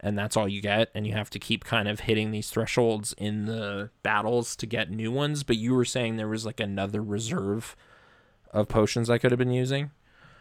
and 0.00 0.16
that's 0.16 0.34
all 0.34 0.48
you 0.48 0.62
get. 0.62 0.90
And 0.94 1.06
you 1.06 1.12
have 1.12 1.28
to 1.30 1.38
keep 1.38 1.64
kind 1.64 1.86
of 1.86 2.00
hitting 2.00 2.30
these 2.30 2.48
thresholds 2.48 3.12
in 3.18 3.44
the 3.44 3.90
battles 4.02 4.56
to 4.56 4.66
get 4.66 4.90
new 4.90 5.12
ones. 5.12 5.42
But 5.42 5.56
you 5.56 5.74
were 5.74 5.84
saying 5.84 6.16
there 6.16 6.28
was 6.28 6.46
like 6.46 6.60
another 6.60 7.02
reserve 7.02 7.76
of 8.54 8.68
potions 8.68 9.10
I 9.10 9.18
could 9.18 9.30
have 9.30 9.38
been 9.38 9.52
using. 9.52 9.90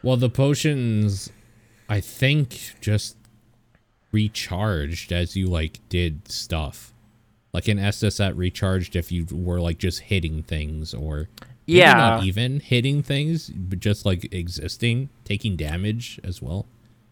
Well, 0.02 0.16
the 0.18 0.30
potions, 0.30 1.30
I 1.90 2.00
think, 2.00 2.76
just 2.80 3.18
recharged 4.12 5.12
as 5.12 5.36
you 5.36 5.48
like 5.48 5.80
did 5.90 6.30
stuff. 6.32 6.94
Like 7.54 7.68
an 7.68 7.78
Estus 7.78 8.18
that 8.18 8.36
recharged 8.36 8.96
if 8.96 9.12
you 9.12 9.26
were 9.32 9.60
like 9.60 9.78
just 9.78 10.02
hitting 10.02 10.44
things 10.44 10.94
or 10.94 11.30
maybe 11.68 11.80
Yeah. 11.80 11.94
not 11.94 12.24
even 12.24 12.60
hitting 12.60 13.04
things, 13.04 13.50
but 13.50 13.80
just 13.80 14.06
like 14.06 14.34
existing, 14.34 15.10
taking 15.24 15.56
damage 15.56 16.20
as 16.24 16.42
well. 16.42 16.66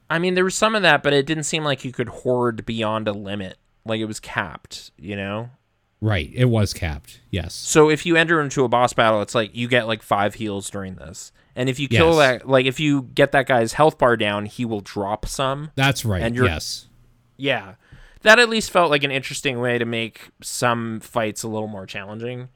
I 0.10 0.20
mean, 0.20 0.34
there 0.34 0.43
was 0.43 0.56
some 0.56 0.76
of 0.76 0.82
that, 0.82 1.04
but 1.04 1.14
it 1.14 1.26
didn't 1.26 1.43
seem 1.43 1.64
like 1.64 1.86
you 1.86 1.91
could 1.91 2.10
hoard 2.10 2.66
beyond 2.66 3.08
a 3.08 3.14
limit. 3.14 3.58
Like 3.86 3.99
it 4.02 4.06
was 4.06 4.20
capped, 4.20 4.91
you 4.97 5.16
know? 5.16 5.49
Right, 6.02 6.32
it 6.34 6.45
was 6.45 6.74
capped. 6.74 7.20
Yes. 7.30 7.54
So 7.54 7.89
if 7.89 8.06
you 8.06 8.16
enter 8.16 8.41
into 8.41 8.64
a 8.64 8.68
boss 8.68 8.91
battle, 8.93 9.22
it's 9.22 9.36
like 9.36 9.56
you 9.56 9.68
get 9.68 9.86
like 9.88 10.02
five 10.02 10.34
heals 10.36 10.70
during 10.70 10.95
this. 10.95 11.32
And 11.56 11.70
if 11.70 11.80
you 11.80 11.88
kill 11.88 12.16
Yes. 12.16 12.39
that, 12.41 12.49
like 12.49 12.66
if 12.66 12.80
you 12.80 13.04
get 13.14 13.32
that 13.34 13.45
guy's 13.45 13.74
health 13.74 13.97
bar 13.99 14.18
down, 14.18 14.45
he 14.47 14.66
will 14.66 14.82
drop 14.82 15.28
some. 15.28 15.72
That's 15.76 16.04
right. 16.04 16.22
And 16.24 16.36
you're- 16.36 16.47
yes. 16.49 16.88
Yeah. 17.38 17.76
That 18.24 18.39
at 18.39 18.49
least 18.49 18.72
felt 18.72 18.89
like 18.89 19.04
an 19.04 19.12
interesting 19.12 19.60
way 19.60 19.78
to 19.78 19.86
make 19.86 20.30
some 20.41 20.99
fights 21.02 21.43
a 21.43 21.47
little 21.47 21.68
more 21.68 21.86
challenging. 21.86 22.49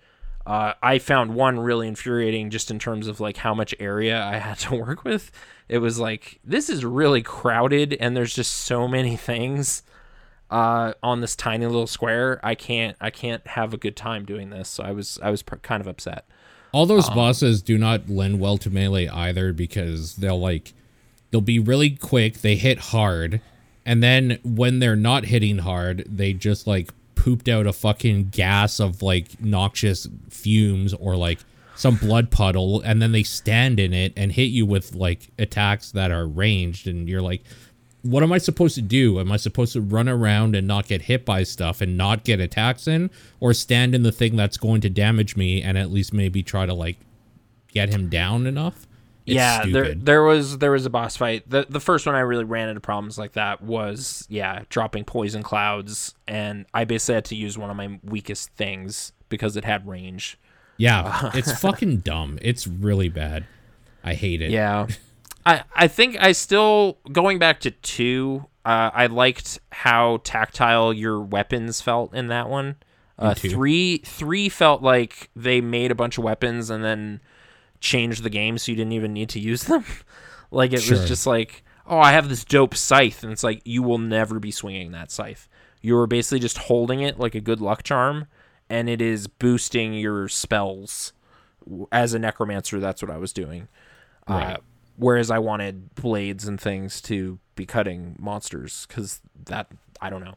Uh, 0.46 0.74
I 0.82 1.00
found 1.00 1.34
one 1.34 1.60
really 1.60 1.88
infuriating 1.88 2.52
just 2.52 2.70
in 2.70 2.78
terms 2.78 3.08
of 3.08 3.20
like 3.20 3.38
how 3.38 3.54
much 3.56 3.74
area 3.80 4.24
I 4.24 4.38
had 4.38 4.60
to 4.60 4.76
work 4.86 5.04
with. 5.04 5.32
It 5.68 5.80
was 5.80 6.00
like 6.00 6.40
this 6.44 6.70
is 6.70 6.86
really 6.86 7.22
crowded 7.24 7.96
and 8.00 8.16
there's 8.16 8.34
just 8.36 8.54
so 8.54 8.88
many 8.88 9.18
things 9.18 9.82
uh, 10.50 10.94
on 11.02 11.22
this 11.22 11.36
tiny 11.36 11.66
little 11.66 11.88
square. 11.88 12.40
I 12.44 12.56
can't 12.56 12.96
I 13.02 13.10
can't 13.10 13.46
have 13.48 13.74
a 13.74 13.78
good 13.78 13.96
time 13.96 14.26
doing 14.26 14.50
this. 14.50 14.70
So 14.70 14.84
I 14.84 14.92
was 14.92 15.20
I 15.22 15.30
was 15.30 15.42
pr- 15.44 15.56
kind 15.58 15.82
of 15.82 15.88
upset. 15.88 16.26
All 16.72 16.86
those 16.86 17.08
Um, 17.10 17.16
bosses 17.16 17.62
do 17.62 17.78
not 17.78 18.10
lend 18.10 18.40
well 18.40 18.58
to 18.60 18.70
melee 18.70 19.08
either 19.08 19.54
because 19.54 20.16
they'll 20.18 20.40
like 20.40 20.74
they'll 21.32 21.42
be 21.42 21.60
really 21.60 21.90
quick, 21.92 22.40
they 22.42 22.56
hit 22.56 22.80
hard, 22.80 23.42
and 23.86 24.04
then 24.04 24.40
when 24.44 24.80
they're 24.80 24.96
not 24.96 25.26
hitting 25.26 25.60
hard, 25.60 26.04
they 26.08 26.34
just 26.34 26.68
like 26.68 26.92
pooped 27.16 27.48
out 27.50 27.66
a 27.66 27.74
fucking 27.74 28.30
gas 28.30 28.80
of 28.80 29.02
like 29.02 29.42
noxious 29.42 30.08
fumes 30.30 30.94
or 30.94 31.16
like 31.16 31.40
some 31.76 31.96
blood 31.96 32.30
puddle 32.32 32.82
and 32.82 33.02
then 33.02 33.12
they 33.12 33.24
stand 33.24 33.80
in 33.80 33.94
it 33.94 34.14
and 34.16 34.32
hit 34.32 34.44
you 34.44 34.66
with 34.66 34.94
like 34.96 35.30
attacks 35.38 35.92
that 35.92 36.10
are 36.12 36.26
ranged 36.26 36.88
and 36.88 37.10
you're 37.10 37.22
like 37.22 37.44
what 38.06 38.22
am 38.22 38.32
I 38.32 38.38
supposed 38.38 38.76
to 38.76 38.84
do? 38.84 39.20
Am 39.20 39.32
I 39.32 39.38
supposed 39.38 39.74
to 39.74 39.82
run 39.82 40.08
around 40.08 40.56
and 40.56 40.68
not 40.68 40.88
get 40.88 41.04
hit 41.04 41.26
by 41.26 41.42
stuff 41.42 41.82
and 41.82 41.98
not 41.98 42.24
get 42.24 42.40
attacks 42.40 42.88
in, 42.88 43.10
or 43.40 43.54
stand 43.54 43.96
in 43.96 44.04
the 44.04 44.12
thing 44.12 44.36
that's 44.36 44.58
going 44.58 44.82
to 44.82 44.90
damage 44.90 45.36
me 45.36 45.62
and 45.64 45.76
at 45.76 45.92
least 45.92 46.14
maybe 46.14 46.44
try 46.44 46.68
to 46.68 46.74
like 46.74 46.98
get 47.74 47.90
him 47.90 48.08
down 48.08 48.46
enough? 48.46 48.86
It's 49.26 49.36
yeah, 49.36 49.66
there 49.66 49.86
stupid. 49.86 50.06
there 50.06 50.22
was 50.22 50.60
there 50.60 50.70
was 50.70 50.86
a 50.86 50.90
boss 50.92 51.18
fight. 51.18 51.50
The 51.50 51.66
the 51.68 51.80
first 51.80 52.06
one 52.06 52.14
I 52.14 52.20
really 52.20 52.44
ran 52.44 52.70
into 52.70 52.80
problems 52.80 53.18
like 53.18 53.34
that 53.34 53.64
was 53.64 54.28
yeah, 54.30 54.64
dropping 54.70 55.06
poison 55.06 55.42
clouds 55.42 56.14
and 56.28 56.68
I 56.76 56.86
basically 56.86 57.16
had 57.16 57.26
to 57.26 57.36
use 57.36 57.58
one 57.58 57.72
of 57.72 57.76
my 57.76 58.00
weakest 58.04 58.52
things 58.52 59.14
because 59.30 59.58
it 59.58 59.66
had 59.66 59.88
range. 59.88 60.38
yeah, 60.78 61.32
it's 61.34 61.60
fucking 61.60 61.98
dumb. 61.98 62.38
It's 62.44 62.68
really 62.68 63.10
bad. 63.10 63.48
I 64.04 64.14
hate 64.14 64.44
it. 64.44 64.52
Yeah. 64.52 64.86
I 65.46 65.64
I 65.76 65.88
think 65.88 66.18
I 66.20 66.32
still 66.32 66.98
going 67.12 67.40
back 67.40 67.60
to 67.62 67.72
2, 67.72 68.46
uh, 68.66 68.90
I 68.94 69.06
liked 69.08 69.60
how 69.72 70.22
tactile 70.24 70.92
your 70.94 71.22
weapons 71.22 71.82
felt 71.82 72.14
in 72.16 72.28
that 72.28 72.50
one. 72.50 72.76
Uh, 73.18 73.34
3 73.34 74.00
3 74.00 74.50
felt 74.50 74.82
like 74.82 75.30
they 75.36 75.62
made 75.62 75.92
a 75.92 75.96
bunch 75.96 76.18
of 76.18 76.24
weapons 76.24 76.70
and 76.70 76.84
then 76.84 77.22
changed 77.80 78.24
the 78.24 78.30
game 78.30 78.58
so 78.58 78.72
you 78.72 78.76
didn't 78.76 78.94
even 78.94 79.14
need 79.14 79.30
to 79.30 79.40
use 79.40 79.64
them. 79.64 79.86
like 80.52 80.74
it 80.74 80.82
Sure. 80.82 80.98
was 80.98 81.08
just 81.08 81.26
like, 81.28 81.64
oh, 81.88 82.00
I 82.00 82.12
have 82.14 82.28
this 82.30 82.44
dope 82.44 82.76
scythe, 82.76 83.24
and 83.24 83.32
it's 83.32 83.44
like 83.44 83.62
you 83.64 83.84
will 83.84 84.00
never 84.00 84.40
be 84.40 84.52
swinging 84.52 84.92
that 84.92 85.12
scythe. 85.12 85.48
You 85.82 85.98
are 85.98 86.08
basically 86.08 86.40
just 86.40 86.58
holding 86.58 87.02
it 87.02 87.20
like 87.20 87.36
a 87.36 87.40
good 87.42 87.62
luck 87.62 87.84
charm, 87.84 88.26
and 88.70 88.90
it 88.90 89.02
is 89.02 89.28
boosting 89.28 89.94
your 89.94 90.28
spells. 90.28 91.14
As 91.92 92.14
a 92.14 92.20
necromancer, 92.20 92.80
that's 92.80 93.02
what 93.02 93.12
I 93.12 93.18
was 93.18 93.32
doing. 93.34 93.68
Uh, 94.28 94.34
Right. 94.34 94.60
Whereas 94.98 95.30
I 95.32 95.40
wanted 95.40 95.94
blades 95.96 96.48
and 96.48 96.60
things 96.60 97.02
to 97.04 97.40
be 97.56 97.66
cutting 97.66 98.16
monsters 98.20 98.86
because 98.88 99.22
that 99.46 99.68
I 100.02 100.10
don't 100.10 100.24
know. 100.24 100.36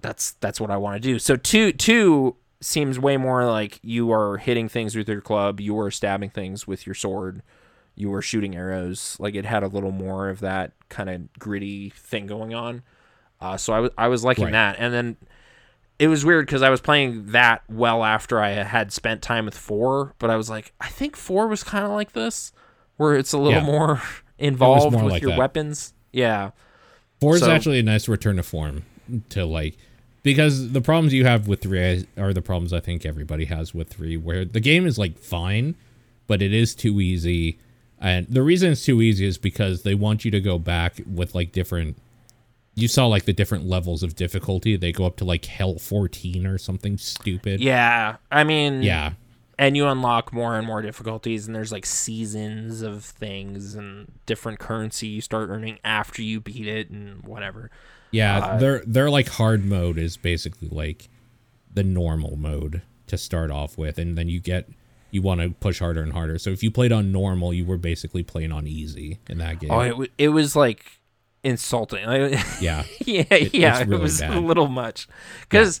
That's 0.00 0.32
that's 0.40 0.60
what 0.60 0.70
I 0.70 0.76
want 0.76 0.96
to 0.96 1.00
do. 1.00 1.18
So 1.18 1.36
two 1.36 1.72
two 1.72 2.36
seems 2.60 2.98
way 2.98 3.16
more 3.16 3.46
like 3.46 3.78
you 3.82 4.12
are 4.12 4.36
hitting 4.36 4.68
things 4.68 4.94
with 4.96 5.08
your 5.08 5.20
club, 5.20 5.60
you 5.60 5.78
are 5.80 5.90
stabbing 5.90 6.30
things 6.30 6.66
with 6.66 6.86
your 6.86 6.94
sword, 6.94 7.42
you 7.94 8.12
are 8.14 8.22
shooting 8.22 8.54
arrows. 8.56 9.16
Like 9.18 9.34
it 9.34 9.44
had 9.44 9.62
a 9.62 9.68
little 9.68 9.92
more 9.92 10.28
of 10.28 10.40
that 10.40 10.72
kind 10.88 11.08
of 11.10 11.32
gritty 11.38 11.90
thing 11.90 12.26
going 12.26 12.54
on. 12.54 12.82
Uh, 13.40 13.56
so 13.56 13.72
I 13.72 13.80
was 13.80 13.90
I 13.96 14.08
was 14.08 14.24
liking 14.24 14.44
Right. 14.46 14.52
that, 14.52 14.76
and 14.78 14.92
then 14.92 15.16
it 15.98 16.08
was 16.08 16.24
weird 16.24 16.46
because 16.46 16.62
I 16.62 16.70
was 16.70 16.80
playing 16.80 17.26
that 17.32 17.62
well 17.68 18.04
after 18.04 18.40
I 18.40 18.50
had 18.50 18.92
spent 18.92 19.20
time 19.22 19.44
with 19.44 19.56
four, 19.56 20.14
but 20.18 20.30
I 20.30 20.36
was 20.36 20.48
like, 20.48 20.72
I 20.80 20.88
think 20.88 21.14
four 21.16 21.46
was 21.46 21.62
kind 21.62 21.84
of 21.84 21.90
like 21.90 22.12
this, 22.12 22.52
where 23.00 23.16
it's 23.16 23.32
a 23.32 23.38
little 23.38 23.60
Yeah. 23.60 23.64
more 23.66 24.02
involved 24.38 24.92
more 24.92 25.04
with 25.04 25.12
like 25.14 25.22
your 25.22 25.30
that. 25.32 25.38
weapons. 25.38 25.94
Yeah, 26.12 26.50
Four 27.20 27.36
is 27.36 27.42
actually 27.42 27.78
a 27.78 27.82
nice 27.82 28.08
return 28.08 28.36
to 28.36 28.42
form 28.42 28.84
to 29.30 29.44
like 29.44 29.76
because 30.22 30.72
the 30.72 30.80
problems 30.80 31.14
you 31.14 31.24
have 31.24 31.48
with 31.48 31.62
three 31.62 32.06
are 32.18 32.32
the 32.34 32.42
problems 32.42 32.72
I 32.72 32.80
think 32.80 33.06
everybody 33.06 33.46
has 33.46 33.72
with 33.74 33.88
three, 33.88 34.16
where 34.16 34.44
the 34.44 34.60
game 34.60 34.86
is 34.86 34.98
like 34.98 35.18
fine, 35.18 35.74
but 36.26 36.42
it 36.42 36.52
is 36.52 36.74
too 36.74 37.00
easy. 37.00 37.58
And 37.98 38.26
the 38.28 38.42
reason 38.42 38.72
it's 38.72 38.84
too 38.84 39.00
easy 39.02 39.24
is 39.26 39.38
because 39.38 39.82
they 39.82 39.94
want 39.94 40.24
you 40.24 40.30
to 40.30 40.40
go 40.40 40.58
back 40.58 41.00
with 41.06 41.34
like 41.34 41.52
different. 41.52 41.96
You 42.74 42.88
saw 42.88 43.06
like 43.06 43.24
the 43.24 43.32
different 43.32 43.66
levels 43.66 44.02
of 44.02 44.14
difficulty. 44.16 44.76
They 44.76 44.90
go 44.92 45.04
up 45.06 45.16
to 45.16 45.24
like 45.24 45.44
hell 45.44 45.78
14 45.78 46.46
or 46.46 46.56
something 46.58 46.96
stupid. 46.98 47.60
yeah. 47.60 48.16
I 48.30 48.44
mean, 48.44 48.82
Yeah. 48.82 49.12
And 49.60 49.76
you 49.76 49.86
unlock 49.86 50.32
more 50.32 50.56
and 50.56 50.66
more 50.66 50.80
difficulties, 50.80 51.46
and 51.46 51.54
there's 51.54 51.70
like 51.70 51.84
seasons 51.84 52.80
of 52.80 53.04
things 53.04 53.74
and 53.74 54.10
different 54.24 54.58
currency 54.58 55.06
you 55.06 55.20
start 55.20 55.50
earning 55.50 55.78
after 55.84 56.22
you 56.22 56.40
beat 56.40 56.66
it, 56.66 56.88
and 56.88 57.22
whatever. 57.24 57.70
Yeah, 58.10 58.38
Uh, 58.38 58.58
their 58.58 58.82
their 58.86 59.10
like 59.10 59.28
hard 59.28 59.64
mode 59.64 59.98
is 59.98 60.16
basically 60.16 60.68
like 60.68 61.08
the 61.72 61.84
normal 61.84 62.36
mode 62.36 62.80
to 63.06 63.18
start 63.18 63.50
off 63.50 63.76
with, 63.76 63.98
and 63.98 64.16
then 64.16 64.28
you 64.28 64.40
get 64.40 64.68
you 65.10 65.20
want 65.20 65.40
to 65.42 65.50
push 65.50 65.78
harder 65.80 66.02
and 66.02 66.12
harder. 66.14 66.38
So 66.38 66.50
if 66.50 66.62
you 66.62 66.70
played 66.70 66.90
on 66.92 67.12
normal, 67.12 67.52
you 67.52 67.64
were 67.66 67.76
basically 67.76 68.22
playing 68.22 68.52
on 68.52 68.66
easy 68.66 69.18
in 69.28 69.38
that 69.38 69.58
game. 69.60 69.70
Oh, 69.72 69.80
it, 69.80 69.98
wa- 69.98 70.06
it 70.16 70.28
was 70.28 70.56
like 70.56 70.84
insulting. 71.44 72.04
Yeah, 72.08 72.38
yeah, 72.60 72.84
yeah, 73.04 73.26
it's 73.30 73.80
it 73.80 73.88
really 73.88 74.02
was 74.02 74.20
a 74.22 74.40
little 74.40 74.68
much. 74.68 75.06
Because 75.42 75.80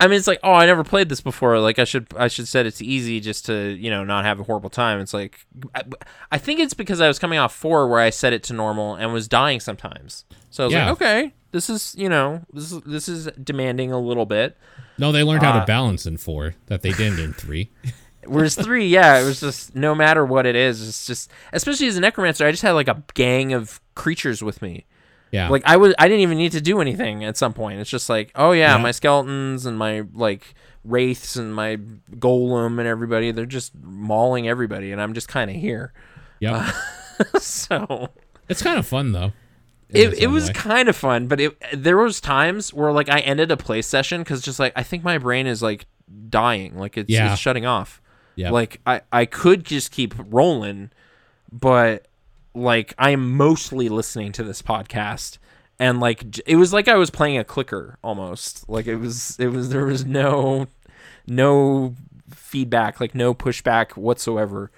I 0.00 0.06
mean, 0.06 0.16
it's 0.16 0.28
like, 0.28 0.38
oh, 0.44 0.52
I 0.52 0.66
never 0.66 0.84
played 0.84 1.08
this 1.08 1.20
before. 1.20 1.58
Like, 1.58 1.78
I 1.80 1.84
should, 1.84 2.06
I 2.16 2.28
should 2.28 2.46
said 2.46 2.66
it's 2.66 2.80
easy 2.80 3.18
just 3.18 3.46
to, 3.46 3.70
you 3.70 3.90
know, 3.90 4.04
not 4.04 4.24
have 4.24 4.38
a 4.38 4.44
horrible 4.44 4.70
time. 4.70 5.00
It's 5.00 5.12
like, 5.12 5.44
I, 5.74 5.82
I 6.30 6.38
think 6.38 6.60
it's 6.60 6.72
because 6.74 7.00
I 7.00 7.08
was 7.08 7.18
coming 7.18 7.38
off 7.38 7.52
four 7.54 7.88
where 7.88 7.98
I 7.98 8.10
set 8.10 8.32
it 8.32 8.44
to 8.44 8.52
normal 8.52 8.94
and 8.94 9.12
was 9.12 9.26
dying 9.26 9.58
sometimes. 9.58 10.24
So 10.50 10.62
I 10.62 10.66
was 10.66 10.72
Yeah. 10.74 10.84
like, 10.84 10.92
okay, 10.92 11.32
this 11.50 11.68
is, 11.68 11.96
you 11.98 12.08
know, 12.08 12.42
this 12.52 12.70
is 12.70 12.80
this 12.82 13.08
is 13.08 13.26
demanding 13.42 13.90
a 13.90 13.98
little 13.98 14.24
bit. 14.26 14.56
no, 14.98 15.10
they 15.10 15.24
learned 15.24 15.42
how 15.42 15.50
Uh, 15.56 15.60
to 15.60 15.66
balance 15.66 16.06
in 16.06 16.16
four 16.16 16.54
that 16.66 16.82
they 16.82 16.92
didn't 16.92 17.18
in 17.18 17.32
three. 17.32 17.70
Whereas 18.24 18.54
three, 18.54 18.86
yeah, 18.86 19.18
it 19.20 19.24
was 19.24 19.40
just 19.40 19.74
no 19.74 19.94
matter 19.96 20.24
what 20.24 20.44
it 20.46 20.54
is, 20.54 20.86
it's 20.86 21.06
just 21.06 21.30
especially 21.52 21.86
as 21.88 21.96
a 21.96 22.00
necromancer, 22.00 22.46
I 22.46 22.50
just 22.52 22.62
had 22.62 22.72
like 22.72 22.88
a 22.88 23.02
gang 23.14 23.52
of 23.52 23.80
creatures 23.94 24.42
with 24.44 24.60
me. 24.62 24.86
Yeah, 25.30 25.48
Like 25.50 25.62
I 25.66 25.76
was, 25.76 25.94
I 25.98 26.08
didn't 26.08 26.20
even 26.22 26.38
need 26.38 26.52
to 26.52 26.60
do 26.60 26.80
anything 26.80 27.22
at 27.24 27.36
some 27.36 27.52
point. 27.52 27.80
It's 27.80 27.90
just 27.90 28.08
like, 28.08 28.30
oh 28.34 28.52
yeah, 28.52 28.76
Yeah. 28.76 28.82
my 28.82 28.90
skeletons 28.92 29.66
and 29.66 29.78
my 29.78 30.04
like 30.14 30.54
wraiths 30.84 31.36
and 31.36 31.54
my 31.54 31.76
golem 32.16 32.78
and 32.78 32.88
everybody, 32.88 33.30
they're 33.32 33.44
just 33.44 33.72
mauling 33.82 34.48
everybody, 34.48 34.90
and 34.92 35.00
I'm 35.02 35.12
just 35.12 35.28
kind 35.28 35.50
of 35.50 35.56
here. 35.56 35.92
yep. 36.40 36.64
so 37.40 38.08
it's 38.48 38.62
kind 38.62 38.78
of 38.78 38.86
fun 38.86 39.12
though. 39.12 39.32
it, 39.90 40.14
it 40.18 40.26
was 40.28 40.48
way. 40.48 40.52
kind 40.54 40.88
of 40.88 40.96
fun, 40.96 41.26
but 41.26 41.40
it 41.40 41.56
there 41.74 41.96
was 41.98 42.20
times 42.20 42.72
where 42.72 42.92
like 42.92 43.08
I 43.08 43.20
ended 43.20 43.50
a 43.50 43.56
play 43.56 43.82
session 43.82 44.22
because 44.22 44.40
just 44.42 44.58
like 44.58 44.72
I 44.76 44.82
think 44.82 45.02
my 45.04 45.18
brain 45.18 45.46
is 45.46 45.62
like 45.62 45.86
dying, 46.30 46.76
like 46.78 46.96
it's, 46.96 47.10
Yeah. 47.10 47.32
it's 47.32 47.40
shutting 47.40 47.66
off. 47.66 48.00
Yeah. 48.34 48.50
Like 48.50 48.80
I 48.86 49.02
I 49.12 49.24
could 49.26 49.64
just 49.64 49.90
keep 49.90 50.14
rolling, 50.18 50.90
but 51.52 52.06
like 52.58 52.94
I'm 52.98 53.36
mostly 53.36 53.88
listening 53.88 54.32
to 54.32 54.42
this 54.42 54.62
podcast. 54.62 55.38
And 55.78 56.00
like 56.00 56.38
it 56.46 56.56
was 56.56 56.72
like 56.72 56.88
I 56.88 56.96
was 56.96 57.10
playing 57.10 57.38
a 57.38 57.44
clicker 57.44 57.98
almost. 58.02 58.68
Like 58.68 58.86
it 58.86 58.96
was 58.96 59.36
it 59.38 59.48
was 59.48 59.70
there 59.70 59.84
was 59.84 60.04
no 60.04 60.66
no 61.26 61.94
feedback, 62.30 63.00
like 63.00 63.14
no 63.14 63.34
pushback 63.34 63.96
whatsoever. 63.96 64.70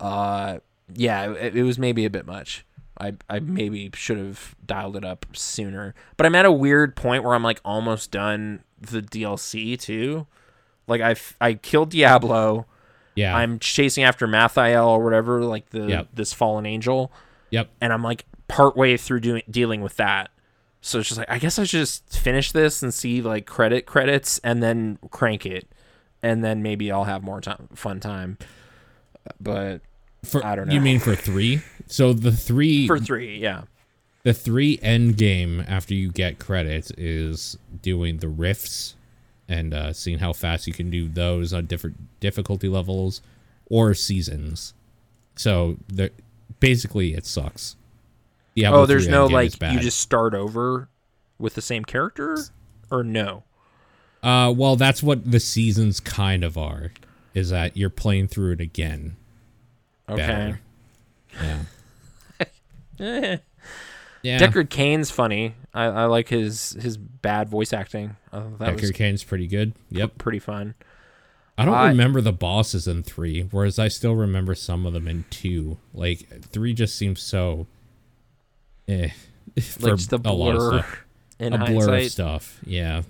Uh 0.00 0.58
yeah, 0.92 1.32
it, 1.32 1.56
it 1.56 1.62
was 1.62 1.78
maybe 1.78 2.04
a 2.04 2.10
bit 2.10 2.26
much. 2.26 2.64
I, 2.98 3.14
I 3.28 3.40
maybe 3.40 3.90
should 3.94 4.18
have 4.18 4.54
dialed 4.64 4.96
it 4.96 5.04
up 5.04 5.26
sooner. 5.32 5.94
But 6.16 6.26
I'm 6.26 6.34
at 6.34 6.46
a 6.46 6.52
weird 6.52 6.96
point 6.96 7.24
where 7.24 7.34
I'm 7.34 7.42
like 7.42 7.60
almost 7.64 8.10
done 8.10 8.62
the 8.80 9.02
DLC 9.02 9.78
too. 9.78 10.26
Like 10.86 11.00
I 11.00 11.14
I 11.40 11.54
killed 11.54 11.90
Diablo. 11.90 12.66
Yeah, 13.16 13.36
I'm 13.36 13.58
chasing 13.58 14.04
after 14.04 14.28
Malthael 14.28 14.86
or 14.86 15.02
whatever, 15.02 15.42
like 15.44 15.70
the 15.70 15.86
Yep. 15.86 16.08
this 16.14 16.32
fallen 16.32 16.66
angel, 16.66 17.10
yep. 17.50 17.68
and 17.80 17.92
I'm 17.92 18.02
like 18.02 18.24
partway 18.46 18.96
through 18.96 19.20
doing 19.20 19.42
dealing 19.50 19.80
with 19.80 19.96
that. 19.96 20.30
So 20.82 21.00
it's 21.00 21.08
just 21.08 21.18
like 21.18 21.30
I 21.30 21.38
guess 21.38 21.58
I 21.58 21.64
should 21.64 21.80
just 21.80 22.16
finish 22.18 22.52
this 22.52 22.82
and 22.82 22.94
see 22.94 23.20
like 23.22 23.46
credit 23.46 23.86
credits 23.86 24.38
and 24.44 24.62
then 24.62 24.98
crank 25.10 25.44
it, 25.44 25.66
and 26.22 26.44
then 26.44 26.62
maybe 26.62 26.92
I'll 26.92 27.04
have 27.04 27.22
more 27.24 27.40
time 27.40 27.68
fun 27.74 27.98
time. 28.00 28.38
But 29.40 29.80
For, 30.22 30.44
I 30.44 30.54
don't 30.54 30.68
know. 30.68 30.74
You 30.74 30.80
mean 30.80 31.00
for 31.00 31.14
three? 31.16 31.62
So 31.86 32.12
the 32.12 32.32
three 32.32 32.86
for 32.86 32.98
three, 32.98 33.38
yeah. 33.38 33.62
the 34.24 34.34
three 34.34 34.78
end 34.82 35.16
game 35.16 35.64
after 35.66 35.94
you 35.94 36.10
get 36.12 36.38
credits 36.38 36.90
is 36.98 37.56
doing 37.80 38.18
the 38.18 38.28
rifts 38.28 38.95
and 39.48 39.72
uh, 39.72 39.92
seeing 39.92 40.18
how 40.18 40.32
fast 40.32 40.66
you 40.66 40.72
can 40.72 40.90
do 40.90 41.08
those 41.08 41.52
on 41.52 41.66
different 41.66 41.96
difficulty 42.20 42.68
levels 42.68 43.22
or 43.66 43.94
seasons. 43.94 44.74
So 45.36 45.76
basically, 46.60 47.14
it 47.14 47.26
sucks. 47.26 47.76
Yeah. 48.54 48.72
Oh, 48.72 48.86
there's 48.86 49.08
no 49.08 49.26
like 49.26 49.60
you 49.60 49.80
just 49.80 50.00
start 50.00 50.34
over 50.34 50.88
with 51.38 51.54
the 51.54 51.62
same 51.62 51.84
character, 51.84 52.38
or 52.90 53.04
no? 53.04 53.44
Uh, 54.22 54.52
well, 54.56 54.76
that's 54.76 55.02
what 55.02 55.30
the 55.30 55.40
seasons 55.40 56.00
kind 56.00 56.42
of 56.42 56.56
are. 56.56 56.92
Is 57.34 57.50
that 57.50 57.76
you're 57.76 57.90
playing 57.90 58.28
through 58.28 58.52
it 58.52 58.60
again? 58.60 59.16
Okay. 60.08 60.16
Better. 60.26 60.60
Yeah. 62.38 62.46
Eh. 62.98 63.36
Yeah. 64.22 64.38
Deckard 64.38 64.70
Cain's 64.70 65.10
funny. 65.10 65.54
I, 65.76 65.84
I 65.84 66.04
like 66.06 66.28
his 66.28 66.72
his 66.80 66.96
bad 66.96 67.48
voice 67.48 67.72
acting. 67.72 68.16
Uh, 68.32 68.44
that 68.58 68.76
Deckard 68.76 68.94
Cain's 68.94 69.22
pretty 69.22 69.46
good. 69.46 69.74
Yep. 69.90 70.18
pretty 70.18 70.38
fun. 70.38 70.74
I 71.58 71.64
don't 71.64 71.74
I- 71.74 71.88
remember 71.88 72.20
the 72.20 72.32
bosses 72.32 72.86
in 72.88 73.02
three, 73.02 73.42
whereas 73.42 73.78
I 73.78 73.88
still 73.88 74.14
remember 74.14 74.54
some 74.54 74.86
of 74.86 74.92
them 74.92 75.06
in 75.08 75.24
two. 75.30 75.78
Like 75.94 76.26
three 76.42 76.72
just 76.74 76.96
seems 76.96 77.20
so, 77.22 77.66
eh, 78.88 79.08
for 79.62 79.90
Like 79.96 80.00
a 80.12 80.28
a 80.28 80.32
lot 80.32 80.54
of 80.54 80.58
blur 80.60 80.78
stuff. 80.80 81.04
in 81.38 81.52
a 81.52 81.64
blur 81.64 81.96
of 81.98 82.10
stuff. 82.10 82.60
Yeah, 82.64 83.02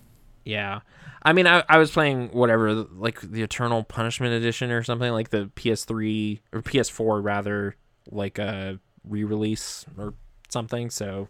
Yeah. 0.44 0.80
I 1.22 1.32
mean, 1.32 1.48
I, 1.48 1.64
I 1.68 1.78
was 1.78 1.90
playing 1.90 2.28
whatever, 2.28 2.72
like 2.72 3.20
the 3.20 3.42
Eternal 3.42 3.82
Punishment 3.82 4.32
Edition 4.32 4.70
or 4.70 4.84
something, 4.84 5.10
like 5.10 5.30
the 5.30 5.50
PS3 5.56 6.38
or 6.52 6.62
PS4 6.62 7.20
rather, 7.24 7.74
like 8.12 8.38
a 8.38 8.78
re-release 9.02 9.84
or 9.98 10.14
something. 10.50 10.88
So 10.88 11.28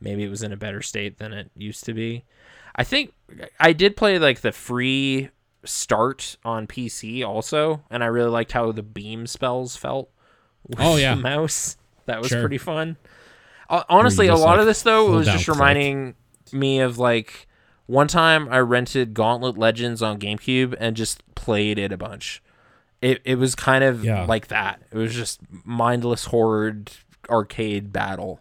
maybe 0.00 0.24
it 0.24 0.30
was 0.30 0.42
in 0.42 0.52
a 0.52 0.56
better 0.56 0.82
state 0.82 1.18
than 1.18 1.32
it 1.32 1.50
used 1.56 1.84
to 1.84 1.94
be. 1.94 2.24
I 2.74 2.84
think 2.84 3.12
I 3.58 3.72
did 3.72 3.96
play 3.96 4.18
like 4.18 4.40
the 4.40 4.52
free 4.52 5.30
start 5.64 6.36
on 6.44 6.66
PC 6.66 7.24
also, 7.26 7.82
and 7.90 8.02
I 8.04 8.06
really 8.06 8.30
liked 8.30 8.52
how 8.52 8.70
the 8.72 8.82
beam 8.82 9.26
spells 9.26 9.76
felt. 9.76 10.10
With 10.66 10.78
Oh, 10.80 10.96
yeah. 10.96 11.14
the 11.16 11.20
mouse 11.22 11.76
that 12.06 12.20
was 12.20 12.28
Sure. 12.28 12.40
pretty 12.40 12.58
fun. 12.58 12.96
Uh, 13.70 13.82
honestly, 13.88 14.28
a 14.28 14.34
lot 14.34 14.52
like, 14.52 14.60
of 14.60 14.66
this 14.66 14.82
though 14.82 15.10
was 15.10 15.26
just 15.26 15.44
click. 15.44 15.56
reminding 15.56 16.14
me 16.52 16.80
of 16.80 16.98
like 16.98 17.46
one 17.86 18.08
time 18.08 18.48
I 18.50 18.58
rented 18.58 19.12
Gauntlet 19.14 19.58
Legends 19.58 20.02
on 20.02 20.18
GameCube 20.18 20.74
and 20.78 20.96
just 20.96 21.22
played 21.34 21.78
it 21.78 21.92
a 21.92 21.96
bunch. 21.98 22.42
It 23.02 23.20
it 23.24 23.36
was 23.36 23.54
kind 23.54 23.84
of 23.84 24.04
Yeah. 24.04 24.24
like 24.24 24.48
that. 24.48 24.80
It 24.90 24.96
was 24.96 25.14
just 25.14 25.40
mindless 25.64 26.26
horde 26.26 26.90
arcade 27.28 27.92
battle, 27.92 28.40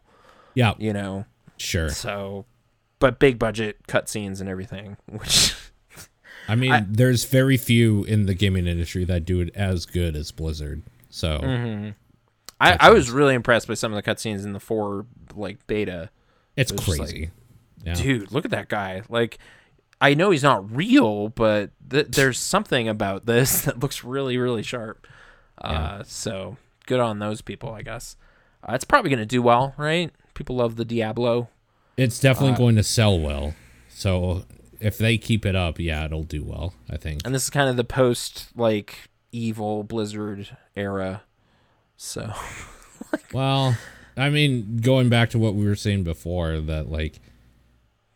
yeah, 0.53 0.73
you 0.77 0.93
know. 0.93 1.25
Sure. 1.57 1.89
So, 1.89 2.45
but 2.99 3.19
big 3.19 3.37
budget 3.39 3.77
cutscenes 3.87 4.39
and 4.39 4.49
everything, 4.49 4.97
which 5.09 5.53
I 6.47 6.55
mean, 6.55 6.71
I- 6.71 6.85
there's 6.87 7.25
very 7.25 7.57
few 7.57 8.03
in 8.05 8.25
the 8.25 8.33
gaming 8.33 8.67
industry 8.67 9.03
that 9.05 9.25
do 9.25 9.39
it 9.41 9.55
as 9.55 9.85
good 9.85 10.15
as 10.15 10.31
Blizzard. 10.31 10.81
So 11.09 11.39
Mm-hmm. 11.39 11.89
I, 12.59 12.77
I 12.79 12.89
was 12.89 13.11
really 13.11 13.35
impressed 13.35 13.67
by 13.67 13.75
some 13.75 13.93
of 13.93 14.03
the 14.03 14.11
cutscenes 14.11 14.43
in 14.43 14.53
the 14.53 14.59
four 14.59 15.05
like 15.35 15.65
beta. 15.67 16.09
it's 16.55 16.71
It 16.71 16.77
just 16.77 16.87
like- 16.87 16.97
crazy. 16.99 17.29
yeah. 17.83 17.93
Dude, 17.93 18.31
look 18.31 18.45
at 18.45 18.51
that 18.51 18.67
guy. 18.67 19.03
Like, 19.09 19.37
I 20.01 20.13
know 20.15 20.31
he's 20.31 20.43
not 20.43 20.75
real, 20.75 21.29
but 21.29 21.69
th- 21.89 22.07
there's 22.09 22.39
something 22.39 22.87
about 22.87 23.25
this 23.27 23.61
that 23.65 23.79
looks 23.79 24.03
really, 24.03 24.37
really 24.37 24.63
sharp. 24.63 25.05
Uh, 25.59 26.03
so 26.05 26.57
good 26.87 26.99
on 26.99 27.19
those 27.19 27.41
people, 27.41 27.69
I 27.73 27.81
guess. 27.83 28.15
Uh, 28.67 28.73
it's 28.73 28.85
probably 28.85 29.09
gonna 29.11 29.25
do 29.25 29.41
well, 29.41 29.73
right? 29.77 30.11
People 30.37 30.55
love 30.57 30.75
the 30.75 30.85
Diablo. 30.85 31.49
It's 31.97 32.19
definitely 32.19 32.53
Uh, 32.53 32.57
going 32.57 32.75
to 32.75 32.83
sell 32.83 33.19
well. 33.19 33.55
So 33.89 34.45
if 34.79 34.97
they 34.99 35.17
keep 35.17 35.45
it 35.45 35.55
up, 35.55 35.79
yeah, 35.79 36.05
it'll 36.05 36.21
do 36.23 36.43
well. 36.43 36.73
I 36.89 36.97
think. 36.97 37.21
and 37.25 37.33
this 37.33 37.43
is 37.45 37.49
kind 37.49 37.69
of 37.69 37.75
the 37.75 37.83
post 37.83 38.49
like 38.55 39.09
evil 39.31 39.83
Blizzard 39.83 40.55
era. 40.75 41.23
So 41.95 42.31
Well, 43.33 43.75
I 44.15 44.29
mean, 44.29 44.77
going 44.81 45.09
back 45.09 45.31
to 45.31 45.39
what 45.39 45.55
we 45.55 45.65
were 45.65 45.75
saying 45.75 46.03
before, 46.03 46.59
that 46.59 46.89
like, 46.91 47.19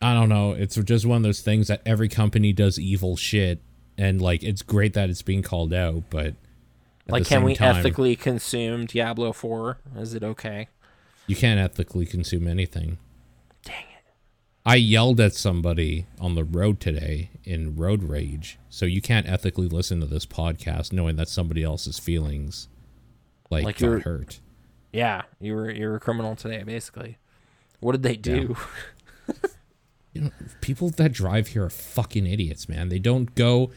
I 0.00 0.14
don't 0.14 0.28
know, 0.28 0.52
it's 0.52 0.76
just 0.76 1.04
one 1.06 1.16
of 1.16 1.22
those 1.22 1.40
things 1.40 1.68
that 1.68 1.82
every 1.84 2.08
company 2.08 2.52
does 2.52 2.78
evil 2.78 3.16
shit, 3.16 3.60
and 3.98 4.20
like, 4.22 4.42
it's 4.42 4.62
great 4.62 4.94
that 4.94 5.10
it's 5.10 5.22
being 5.22 5.42
called 5.42 5.72
out, 5.72 6.04
but 6.10 6.34
like 7.08 7.24
can 7.26 7.42
we 7.42 7.54
time, 7.54 7.76
ethically 7.76 8.14
consume 8.16 8.86
Diablo 8.86 9.32
4? 9.32 9.78
Is 9.96 10.14
it 10.14 10.22
okay? 10.22 10.68
You 11.26 11.36
can't 11.36 11.60
ethically 11.60 12.06
consume 12.06 12.46
anything. 12.46 12.98
Dang 13.64 13.84
it. 13.96 14.12
I 14.66 14.76
yelled 14.76 15.20
at 15.20 15.34
somebody 15.34 16.06
on 16.20 16.34
the 16.34 16.44
road 16.44 16.80
today 16.80 17.30
in 17.44 17.76
road 17.76 18.04
rage, 18.04 18.58
so 18.68 18.86
you 18.86 19.00
can't 19.00 19.28
ethically 19.28 19.68
listen 19.68 20.00
to 20.00 20.06
this 20.06 20.26
podcast 20.26 20.92
knowing 20.92 21.16
that 21.16 21.28
somebody 21.28 21.62
else's 21.62 21.98
feelings 21.98 22.68
like, 23.50 23.64
Like 23.64 23.78
got 23.78 24.02
hurt. 24.02 24.40
Yeah, 24.92 25.22
you 25.40 25.54
were 25.54 25.70
you're 25.70 25.96
a 25.96 26.00
criminal 26.00 26.36
today 26.36 26.62
basically. 26.62 27.18
What 27.80 27.92
did 27.92 28.02
they 28.02 28.16
do? 28.16 28.56
you 30.12 30.22
know, 30.22 30.30
people 30.60 30.90
that 30.90 31.12
drive 31.12 31.48
here 31.48 31.64
are 31.64 31.70
fucking 31.70 32.26
idiots, 32.26 32.68
man. 32.68 32.88
They 32.88 32.98
don't 32.98 33.34
go 33.34 33.70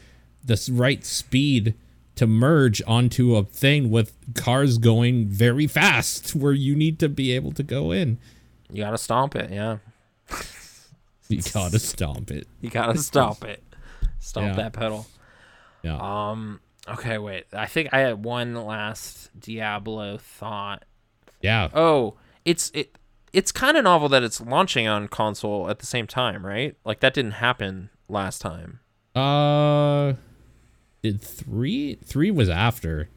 the 0.44 0.62
right 0.72 1.04
speed 1.04 1.74
to 2.16 2.26
merge 2.26 2.82
onto 2.86 3.36
a 3.36 3.44
thing 3.44 3.90
with 3.90 4.14
cars 4.34 4.78
going 4.78 5.26
very 5.28 5.66
fast 5.66 6.34
where 6.34 6.52
you 6.52 6.74
need 6.74 6.98
to 6.98 7.08
be 7.08 7.32
able 7.32 7.52
to 7.52 7.62
go 7.62 7.92
in. 7.92 8.18
You 8.72 8.82
got 8.82 8.90
to 8.90 8.98
stomp 8.98 9.36
it, 9.36 9.50
yeah. 9.50 9.78
You 11.28 11.42
gotta 11.42 11.80
stomp 11.80 12.30
it. 12.30 12.46
You 12.60 12.70
gotta 12.70 12.96
stop 12.98 13.44
it. 13.44 13.60
Stomp 14.20 14.46
Yeah. 14.46 14.62
that 14.62 14.72
pedal. 14.72 15.06
Yeah. 15.82 15.96
Um. 16.30 16.60
Okay, 16.88 17.18
wait. 17.18 17.46
I 17.52 17.66
think 17.66 17.88
I 17.92 17.98
had 17.98 18.24
one 18.24 18.54
last 18.54 19.30
Diablo 19.38 20.18
thought. 20.18 20.84
yeah. 21.42 21.68
Oh, 21.74 22.14
it's 22.44 22.70
it. 22.74 22.96
It's 23.32 23.50
kind 23.50 23.76
of 23.76 23.82
novel 23.82 24.08
that 24.10 24.22
it's 24.22 24.40
launching 24.40 24.86
on 24.86 25.08
console 25.08 25.68
at 25.68 25.80
the 25.80 25.86
same 25.86 26.06
time, 26.06 26.46
right? 26.46 26.76
Like 26.84 27.00
that 27.00 27.12
didn't 27.12 27.32
happen 27.32 27.90
last 28.08 28.40
time. 28.40 28.78
Uh, 29.16 30.12
did 31.02 31.20
three? 31.20 31.96
Three 32.04 32.30
was 32.30 32.48
after. 32.48 33.08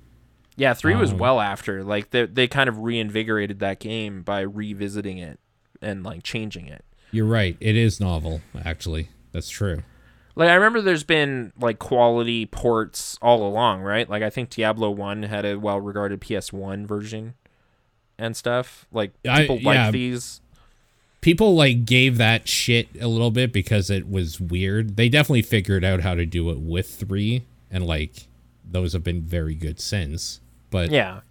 Yeah, 0.55 0.73
three 0.73 0.95
was 0.95 1.11
Um, 1.11 1.19
well 1.19 1.39
after. 1.39 1.83
Like 1.83 2.11
they 2.11 2.25
they 2.25 2.47
kind 2.47 2.67
of 2.67 2.79
reinvigorated 2.79 3.59
that 3.59 3.79
game 3.79 4.21
by 4.23 4.41
revisiting 4.41 5.17
it 5.17 5.39
and 5.81 6.03
like 6.03 6.23
changing 6.23 6.67
it. 6.67 6.83
You're 7.11 7.25
right. 7.25 7.57
It 7.59 7.75
is 7.75 7.99
novel, 7.99 8.41
actually. 8.63 9.09
That's 9.31 9.49
true. 9.49 9.83
Like 10.35 10.49
I 10.49 10.53
remember 10.53 10.81
there's 10.81 11.03
been 11.03 11.53
like 11.59 11.79
quality 11.79 12.45
ports 12.45 13.17
all 13.21 13.45
along, 13.45 13.81
right? 13.81 14.09
Like 14.09 14.23
I 14.23 14.29
think 14.29 14.49
Diablo 14.49 14.89
1 14.91 15.23
had 15.23 15.45
a 15.45 15.55
well-regarded 15.57 16.21
PS1 16.21 16.85
version 16.87 17.33
and 18.17 18.37
stuff. 18.37 18.85
Like 18.91 19.11
I- 19.27 19.41
people 19.41 19.55
like 19.61 19.75
yeah. 19.75 19.91
these. 19.91 20.41
People 21.21 21.55
like 21.55 21.83
gave 21.83 22.17
that 22.17 22.47
shit 22.47 22.87
a 23.01 23.07
little 23.09 23.31
bit 23.31 23.51
because 23.51 23.89
it 23.89 24.09
was 24.09 24.39
weird. 24.39 24.95
They 24.95 25.09
definitely 25.09 25.41
figured 25.41 25.83
out 25.83 25.99
how 25.99 26.15
to 26.15 26.25
do 26.25 26.49
it 26.49 26.59
with 26.59 26.87
three, 26.87 27.43
and 27.71 27.85
like 27.85 28.27
those 28.63 28.93
have 28.93 29.03
been 29.03 29.21
very 29.21 29.55
good 29.55 29.79
since. 29.79 30.41
But 30.69 30.91
Yeah. 30.91 31.21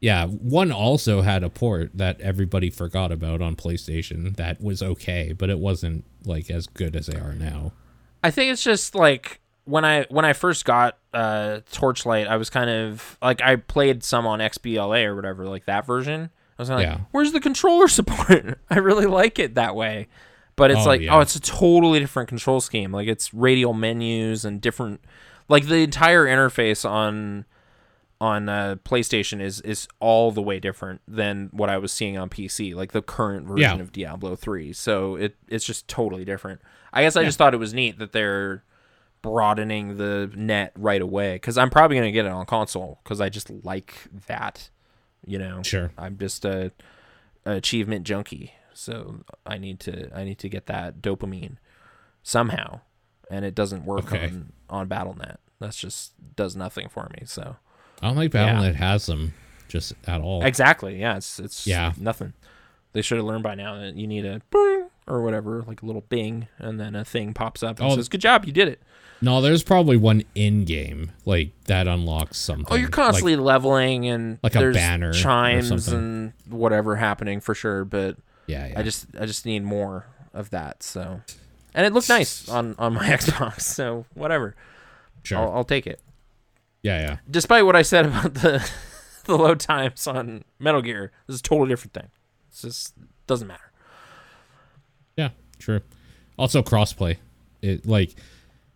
Yeah, 0.00 0.26
one 0.26 0.70
also 0.70 1.22
had 1.22 1.42
a 1.42 1.50
port 1.50 1.90
that 1.94 2.20
everybody 2.20 2.70
forgot 2.70 3.10
about 3.10 3.42
on 3.42 3.56
PlayStation 3.56 4.36
that 4.36 4.60
was 4.60 4.80
okay, 4.80 5.32
but 5.36 5.50
it 5.50 5.58
wasn't 5.58 6.04
like 6.24 6.50
as 6.50 6.68
good 6.68 6.94
as 6.94 7.06
they 7.06 7.18
are 7.18 7.32
now. 7.32 7.72
I 8.22 8.30
think 8.30 8.52
it's 8.52 8.62
just 8.62 8.94
like 8.94 9.40
when 9.64 9.84
I 9.84 10.06
when 10.08 10.24
I 10.24 10.34
first 10.34 10.64
got 10.64 10.98
uh 11.12 11.60
Torchlight, 11.72 12.28
I 12.28 12.36
was 12.36 12.48
kind 12.48 12.70
of 12.70 13.18
like 13.20 13.42
I 13.42 13.56
played 13.56 14.04
some 14.04 14.24
on 14.24 14.38
XBLA 14.38 15.04
or 15.04 15.16
whatever, 15.16 15.46
like 15.46 15.64
that 15.66 15.84
version. 15.84 16.30
I 16.58 16.62
was 16.62 16.70
like, 16.70 16.82
Yeah. 16.82 17.00
"Where's 17.10 17.32
the 17.32 17.40
controller 17.40 17.88
support?" 17.98 18.58
I 18.70 18.78
really 18.78 19.06
like 19.06 19.40
it 19.40 19.56
that 19.56 19.74
way. 19.74 20.06
But 20.54 20.70
it's 20.70 20.80
Oh, 20.80 20.86
like, 20.86 21.00
yeah. 21.00 21.16
oh, 21.16 21.20
it's 21.20 21.34
a 21.36 21.40
totally 21.40 21.98
different 22.00 22.28
control 22.28 22.60
scheme. 22.60 22.92
Like 22.92 23.08
it's 23.08 23.34
radial 23.34 23.74
menus 23.74 24.44
and 24.44 24.60
different 24.60 25.00
like 25.48 25.66
the 25.66 25.76
entire 25.82 26.24
interface 26.26 26.88
on 26.88 27.44
on 28.20 28.48
uh, 28.48 28.74
PlayStation 28.84 29.40
is 29.40 29.60
is 29.60 29.86
all 30.00 30.32
the 30.32 30.42
way 30.42 30.58
different 30.58 31.00
than 31.06 31.48
what 31.52 31.68
I 31.70 31.78
was 31.78 31.92
seeing 31.92 32.18
on 32.18 32.28
PC, 32.28 32.74
like 32.74 32.90
the 32.92 33.02
current 33.02 33.46
version 33.46 33.76
Yeah. 33.76 33.80
of 33.82 33.92
Diablo 33.92 34.34
3. 34.34 34.72
So 34.72 35.14
it 35.16 35.36
it's 35.48 35.64
just 35.64 35.86
totally 35.88 36.24
different. 36.24 36.60
I 36.92 37.02
guess 37.02 37.16
I 37.16 37.24
just 37.24 37.38
thought 37.38 37.54
it 37.54 37.58
was 37.58 37.72
neat 37.74 37.98
that 37.98 38.12
they're 38.12 38.64
broadening 39.22 39.96
the 39.98 40.30
net 40.36 40.72
right 40.76 41.02
away 41.02 41.38
cuz 41.40 41.58
I'm 41.58 41.70
probably 41.70 41.96
going 41.96 42.06
to 42.08 42.12
get 42.12 42.24
it 42.24 42.30
on 42.32 42.46
console 42.46 43.00
cuz 43.04 43.20
I 43.20 43.28
just 43.28 43.50
like 43.50 43.94
that, 44.26 44.70
you 45.26 45.38
know. 45.38 45.62
Sure. 45.62 45.90
I'm 45.98 46.16
just 46.18 46.44
a, 46.44 46.72
a 47.44 47.52
achievement 47.52 48.04
junkie. 48.04 48.52
So 48.74 49.24
I 49.46 49.58
need 49.58 49.80
to 49.80 50.08
I 50.16 50.24
need 50.24 50.38
to 50.38 50.48
get 50.48 50.66
that 50.66 51.00
dopamine 51.02 51.56
somehow 52.22 52.80
and 53.30 53.44
it 53.44 53.54
doesn't 53.54 53.84
work 53.84 54.12
Okay. 54.12 54.26
on 54.26 54.52
on 54.70 54.88
BattleNet. 54.88 55.36
That's 55.60 55.76
just 55.76 56.12
does 56.36 56.54
nothing 56.56 56.88
for 56.88 57.08
me. 57.18 57.24
So 57.26 57.56
I 58.02 58.06
don't 58.08 58.16
think 58.16 58.32
Yeah. 58.34 58.46
Battle.net 58.46 58.76
has 58.76 59.06
them 59.06 59.34
just 59.68 59.92
at 60.06 60.20
all. 60.20 60.44
Exactly. 60.44 61.00
Yeah. 61.00 61.16
It's 61.16 61.38
it's 61.38 61.66
Yeah. 61.66 61.92
nothing. 61.98 62.32
They 62.92 63.02
should 63.02 63.16
have 63.18 63.26
learned 63.26 63.42
by 63.42 63.54
now 63.54 63.78
that 63.78 63.96
you 63.96 64.06
need 64.06 64.24
a 64.24 64.40
bing 64.50 64.86
or 65.06 65.22
whatever, 65.22 65.62
like 65.66 65.82
a 65.82 65.86
little 65.86 66.04
bing, 66.08 66.48
and 66.58 66.78
then 66.80 66.94
a 66.94 67.04
thing 67.04 67.32
pops 67.34 67.62
up 67.62 67.78
and 67.80 67.90
Oh, 67.90 67.96
says, 67.96 68.08
"Good 68.08 68.20
job, 68.20 68.44
you 68.44 68.52
did 68.52 68.68
it." 68.68 68.82
no, 69.20 69.40
there's 69.40 69.62
probably 69.64 69.96
one 69.96 70.22
in 70.34 70.64
game 70.64 71.10
like 71.24 71.50
that 71.64 71.88
unlocks 71.88 72.36
something. 72.38 72.66
Oh, 72.70 72.76
you're 72.76 72.88
constantly 72.88 73.34
leveling 73.36 74.06
and 74.08 74.38
like 74.42 74.54
a 74.54 74.58
there's 74.60 74.76
banner 74.76 75.12
chimes 75.12 75.88
and 75.88 76.32
whatever 76.48 76.96
happening 76.96 77.40
for 77.40 77.54
sure. 77.54 77.84
But 77.84 78.16
yeah, 78.46 78.68
yeah. 78.68 78.78
I 78.78 78.82
just 78.82 79.06
I 79.20 79.26
just 79.26 79.44
need 79.44 79.64
more 79.64 80.06
of 80.32 80.50
that. 80.50 80.82
So, 80.82 81.20
and 81.78 81.86
it 81.86 81.92
looked 81.92 82.08
nice 82.08 82.48
on 82.50 82.74
on 82.76 82.92
my 82.94 83.04
Xbox. 83.08 83.60
So 83.62 84.04
whatever, 84.14 84.54
sure. 85.22 85.38
I'll, 85.38 85.52
I'll 85.58 85.64
take 85.64 85.86
it. 85.86 86.00
yeah, 86.82 87.00
yeah. 87.00 87.16
Despite 87.30 87.64
what 87.64 87.76
I 87.76 87.82
said 87.82 88.04
about 88.06 88.34
the 88.34 88.68
the 89.24 89.36
load 89.36 89.60
times 89.60 90.06
on 90.06 90.44
Metal 90.58 90.82
Gear, 90.82 91.12
this 91.26 91.34
is 91.34 91.40
a 91.40 91.44
totally 91.44 91.68
different 91.68 91.94
thing. 91.94 92.08
It's 92.48 92.62
just 92.62 92.94
doesn't 93.28 93.46
matter. 93.46 93.70
Yeah, 95.16 95.30
true. 95.58 95.80
Also 96.36 96.62
crossplay. 96.62 97.16
It 97.62 97.86
like 97.86 98.14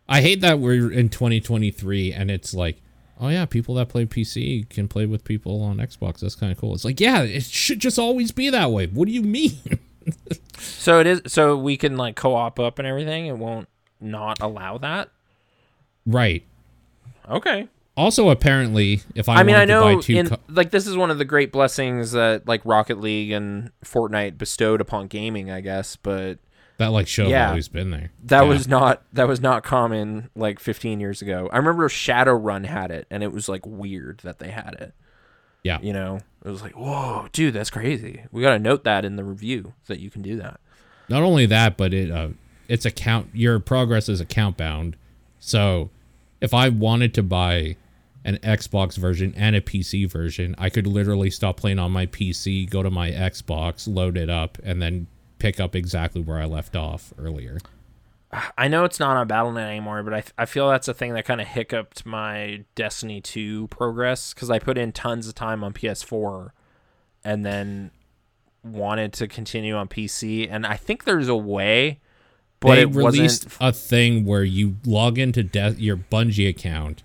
I 0.09 0.20
hate 0.20 0.40
that 0.42 0.59
we're 0.61 0.90
in 0.92 1.09
2023 1.09 2.12
and 2.12 2.30
it's 2.30 2.55
like, 2.55 2.80
oh 3.20 3.28
yeah, 3.28 3.46
people 3.46 3.74
that 3.76 3.88
play 3.88 4.07
PC 4.07 4.68
can 4.68 4.86
play 4.86 5.07
with 5.07 5.24
people 5.24 5.61
on 5.62 5.78
Xbox. 5.78 6.20
That's 6.20 6.34
kind 6.36 6.53
of 6.53 6.59
cool. 6.59 6.74
It's 6.74 6.84
like, 6.84 7.00
yeah, 7.00 7.22
it 7.22 7.42
should 7.44 7.80
just 7.80 7.98
always 7.98 8.30
be 8.30 8.50
that 8.50 8.70
way. 8.70 8.86
What 8.86 9.07
do 9.07 9.12
you 9.12 9.22
mean? 9.22 9.59
So 10.82 10.98
it 11.00 11.06
is. 11.06 11.22
So 11.28 11.56
we 11.56 11.76
can 11.76 11.96
like 11.96 12.16
co-op 12.16 12.58
up 12.58 12.78
and 12.78 12.88
everything. 12.88 13.26
It 13.26 13.38
won't 13.38 13.68
not 14.00 14.40
allow 14.40 14.78
that. 14.78 15.10
right. 16.06 16.44
Okay. 17.28 17.68
Also, 17.96 18.30
apparently, 18.30 19.02
if 19.14 19.28
I, 19.28 19.36
I, 19.36 19.42
mean, 19.42 19.54
I 19.54 19.64
know 19.66 20.00
two 20.00 20.16
in 20.16 20.28
co- 20.28 20.38
like 20.48 20.70
this 20.70 20.86
is 20.86 20.96
one 20.96 21.10
of 21.10 21.18
the 21.18 21.24
great 21.26 21.52
blessings 21.52 22.12
that 22.12 22.48
like 22.48 22.62
Rocket 22.64 23.00
League 23.00 23.30
and 23.30 23.70
Fortnite 23.84 24.38
bestowed 24.38 24.80
upon 24.80 25.06
gaming, 25.08 25.50
I 25.50 25.60
guess. 25.60 25.94
But 25.96 26.38
that 26.78 26.88
like 26.88 27.06
show 27.06 27.28
yeah. 27.28 27.50
always 27.50 27.68
been 27.68 27.90
there. 27.90 28.10
that 28.24 28.42
Yeah. 28.42 28.48
was 28.48 28.66
not 28.66 29.02
that 29.12 29.28
was 29.28 29.40
not 29.40 29.62
common 29.62 30.30
like 30.34 30.58
15 30.58 31.00
years 31.00 31.20
ago. 31.22 31.48
I 31.52 31.58
remember 31.58 31.86
Shadowrun 31.88 32.64
had 32.64 32.90
it, 32.90 33.06
and 33.10 33.22
it 33.22 33.30
was 33.30 33.48
like 33.48 33.66
weird 33.66 34.20
that 34.24 34.38
they 34.38 34.50
had 34.50 34.74
it. 34.80 34.94
yeah. 35.62 35.78
You 35.82 35.92
know, 35.92 36.20
it 36.44 36.48
was 36.50 36.62
like, 36.62 36.72
whoa, 36.72 37.28
dude, 37.30 37.54
that's 37.54 37.70
crazy. 37.70 38.24
We 38.32 38.40
got 38.42 38.52
to 38.54 38.58
note 38.58 38.84
that 38.84 39.04
in 39.04 39.16
the 39.16 39.24
review 39.24 39.74
that 39.86 40.00
you 40.00 40.10
can 40.10 40.22
do 40.22 40.36
that. 40.38 40.58
Not 41.09 41.22
only 41.22 41.46
that, 41.46 41.76
but 41.76 41.92
it 41.92 42.11
uh, 42.11 42.28
it's 42.68 42.84
account 42.84 43.28
your 43.34 43.59
progress 43.59 44.09
is 44.09 44.20
account 44.20 44.57
bound. 44.57 44.96
So 45.38 45.90
if 46.40 46.55
I 46.55 46.68
wanted 46.68 47.14
to 47.14 47.22
buy 47.22 47.76
an 48.24 48.38
Xbox 48.38 48.96
version 48.96 49.34
and 49.36 49.57
a 49.57 49.61
PC 49.61 50.09
version, 50.09 50.55
I 50.59 50.70
could 50.70 50.86
literally 50.86 51.30
stop 51.30 51.57
playing 51.57 51.78
on 51.78 51.90
my 51.90 52.07
PC, 52.07 52.68
go 52.70 52.82
to 52.82 52.90
my 52.90 53.11
Xbox, 53.11 53.92
load 53.92 54.16
it 54.16 54.30
up, 54.30 54.59
and 54.62 54.80
then 54.80 55.09
pick 55.38 55.59
up 55.59 55.74
exactly 55.74 56.22
where 56.22 56.38
I 56.38 56.44
left 56.44 56.76
off 56.76 57.12
earlier. 57.18 57.59
I 58.57 58.68
know 58.68 58.84
it's 58.84 58.98
not 58.98 59.16
on 59.16 59.28
BattleNet 59.28 59.68
anymore, 59.68 60.03
but 60.03 60.14
I, 60.14 60.24
I 60.38 60.46
feel 60.46 60.68
that's 60.70 60.88
a 60.88 60.94
thing 60.94 61.12
that 61.14 61.26
kind 61.26 61.40
of 61.40 61.46
hiccuped 61.46 62.07
my 62.07 62.64
Destiny 62.74 63.20
2 63.20 63.68
progress 63.68 64.32
because 64.32 64.50
I 64.50 64.59
put 64.59 64.78
in 64.78 64.92
tons 64.92 65.28
of 65.28 65.34
time 65.34 65.62
on 65.62 65.74
PS4 65.74 66.50
and 67.24 67.44
then 67.44 67.90
wanted 68.64 69.12
to 69.14 69.28
continue 69.28 69.74
on 69.74 69.88
PC. 69.88 70.48
And 70.50 70.66
I 70.66 70.76
think 70.76 71.04
there's 71.04 71.28
a 71.28 71.36
way, 71.36 72.00
but 72.60 72.76
they 72.76 72.82
it 72.82 72.94
released 72.94 73.44
wasn't. 73.44 73.56
a 73.60 73.72
thing 73.72 74.24
where 74.24 74.44
you 74.44 74.76
log 74.84 75.18
into 75.18 75.42
de- 75.42 75.76
your 75.78 75.96
Bungie 75.96 76.48
account. 76.48 77.02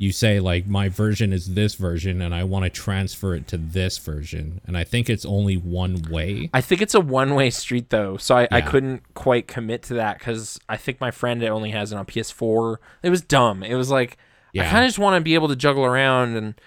You 0.00 0.12
say 0.12 0.38
like 0.38 0.68
my 0.68 0.88
version 0.88 1.32
is 1.32 1.54
this 1.54 1.74
version, 1.74 2.22
and 2.22 2.32
I 2.32 2.44
want 2.44 2.64
to 2.64 2.70
transfer 2.70 3.34
it 3.34 3.48
to 3.48 3.56
this 3.56 3.98
version. 3.98 4.60
And 4.64 4.78
I 4.78 4.84
think 4.84 5.10
it's 5.10 5.24
only 5.24 5.56
one 5.56 6.02
way. 6.08 6.50
I 6.54 6.60
think 6.60 6.80
it's 6.82 6.94
a 6.94 7.00
one 7.00 7.34
way 7.34 7.50
street 7.50 7.90
though, 7.90 8.16
so 8.16 8.36
I, 8.36 8.46
I 8.52 8.60
couldn't 8.60 9.14
quite 9.14 9.48
commit 9.48 9.82
to 9.84 9.94
that 9.94 10.18
because 10.20 10.60
I 10.68 10.76
think 10.76 11.00
my 11.00 11.10
friend 11.10 11.42
only 11.42 11.72
has 11.72 11.90
it 11.90 11.96
on 11.96 12.06
PS4. 12.06 12.76
It 13.02 13.10
was 13.10 13.22
dumb. 13.22 13.64
It 13.64 13.74
was 13.74 13.90
like 13.90 14.18
I 14.56 14.64
kind 14.64 14.84
of 14.84 14.88
just 14.88 15.00
want 15.00 15.16
to 15.16 15.20
be 15.20 15.34
able 15.34 15.48
to 15.48 15.56
juggle 15.56 15.84
around 15.84 16.36
and 16.36 16.60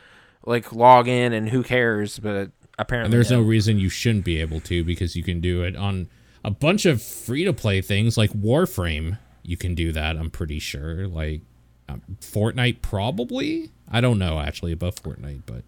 like 0.46 0.74
log 0.74 1.08
in 1.08 1.32
and 1.32 1.50
who 1.50 1.64
cares, 1.64 2.20
but 2.20 2.52
apparently 2.80 3.06
And 3.08 3.14
there's 3.14 3.32
no. 3.32 3.42
no 3.42 3.48
reason 3.48 3.80
you 3.80 3.90
shouldn't 3.90 4.26
be 4.26 4.40
able 4.40 4.60
to 4.62 4.84
because 4.84 5.16
you 5.16 5.24
can 5.24 5.40
do 5.42 5.64
it 5.64 5.76
on 5.76 6.10
a 6.44 6.52
bunch 6.52 6.86
of 6.86 7.02
free 7.02 7.44
to 7.46 7.54
play 7.54 7.82
things 7.82 8.18
like 8.18 8.32
Warframe. 8.32 9.18
You 9.44 9.58
can 9.58 9.76
do 9.76 9.92
that. 9.92 10.18
I'm 10.18 10.30
pretty 10.30 10.60
sure. 10.60 11.08
Like 11.08 11.42
um, 11.90 12.02
Fortnite, 12.22 12.82
probably. 12.82 13.72
I 13.92 14.02
don't 14.02 14.18
know 14.20 14.40
actually 14.40 14.72
about 14.72 14.96
Fortnite, 14.96 15.44
but 15.46 15.64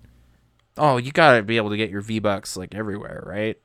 Oh, 0.78 0.97
you 0.97 1.12
gotta 1.12 1.43
be 1.43 1.58
able 1.58 1.70
to 1.70 1.78
get 1.78 1.89
your 1.91 2.01
V 2.01 2.20
Bucks 2.20 2.58
like 2.58 2.74
everywhere, 2.74 3.24
right? 3.28 3.58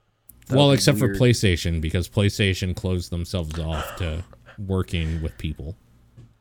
That'd 0.47 0.57
well, 0.59 0.73
except 0.73 1.01
weird. 1.01 1.17
for 1.17 1.23
PlayStation 1.25 1.81
because 1.81 2.09
PlayStation 2.09 2.75
closed 2.77 3.11
themselves 3.11 3.59
off 3.59 3.97
to 3.97 4.25
working 4.59 5.23
with 5.23 5.37
people. 5.39 5.77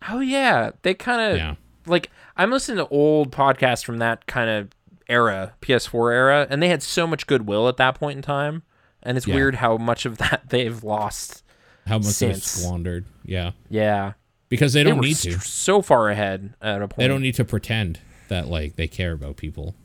Oh 0.09 0.19
yeah, 0.19 0.71
they 0.81 0.93
kind 0.93 1.21
of 1.31 1.37
Yeah. 1.37 1.55
like 1.85 2.09
I'm 2.35 2.51
listening 2.51 2.77
to 2.77 2.87
old 2.89 3.31
podcasts 3.31 3.83
from 3.85 3.97
that 3.99 4.25
kind 4.27 4.49
of 4.49 4.69
era, 5.09 5.53
PS4 5.61 6.13
era, 6.13 6.47
and 6.49 6.61
they 6.61 6.69
had 6.69 6.83
so 6.83 7.07
much 7.07 7.27
goodwill 7.27 7.67
at 7.67 7.77
that 7.77 7.95
point 7.99 8.17
in 8.17 8.21
time, 8.21 8.63
and 9.03 9.17
it's 9.17 9.27
Yeah. 9.27 9.35
weird 9.35 9.55
how 9.55 9.77
much 9.77 10.05
of 10.05 10.17
that 10.19 10.43
they've 10.49 10.83
lost. 10.83 11.43
How 11.85 11.97
much 11.99 12.19
they've 12.19 12.41
squandered. 12.43 13.05
Yeah. 13.23 13.51
Yeah, 13.69 14.13
Because 14.49 14.73
they 14.73 14.83
they 14.83 14.89
don't 14.89 14.99
were 14.99 15.05
need 15.05 15.15
to. 15.17 15.39
so 15.39 15.81
far 15.81 16.09
ahead 16.09 16.53
at 16.61 16.77
a 16.81 16.87
point. 16.87 16.97
They 16.97 17.07
don't 17.07 17.21
need 17.21 17.35
to 17.35 17.45
pretend 17.45 17.99
that 18.27 18.47
like 18.47 18.75
they 18.75 18.87
care 18.87 19.13
about 19.13 19.37
people, 19.37 19.75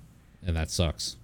and 0.45 0.57
that 0.57 0.70
sucks. 0.70 1.16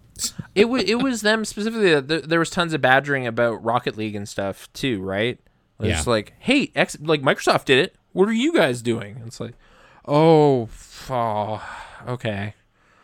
it 0.54 0.66
was 0.68 0.82
it 0.84 0.96
was 1.02 1.22
them 1.22 1.44
specifically. 1.44 1.94
Uh, 1.94 2.00
there, 2.00 2.20
there 2.20 2.38
was 2.38 2.50
tons 2.50 2.72
of 2.74 2.80
badgering 2.80 3.26
about 3.26 3.62
Rocket 3.64 3.96
League 3.96 4.14
and 4.16 4.28
stuff 4.28 4.72
too, 4.72 5.00
right? 5.02 5.38
It's 5.80 6.06
Yeah. 6.06 6.10
like, 6.10 6.34
hey, 6.40 6.72
X, 6.74 6.96
like 7.00 7.22
Microsoft 7.22 7.64
did 7.66 7.78
it. 7.78 7.96
What 8.12 8.28
are 8.28 8.32
you 8.32 8.52
guys 8.52 8.82
doing? 8.82 9.22
It's 9.26 9.38
like, 9.40 9.54
oh, 10.06 10.68
oh 11.10 11.62
okay. 12.08 12.54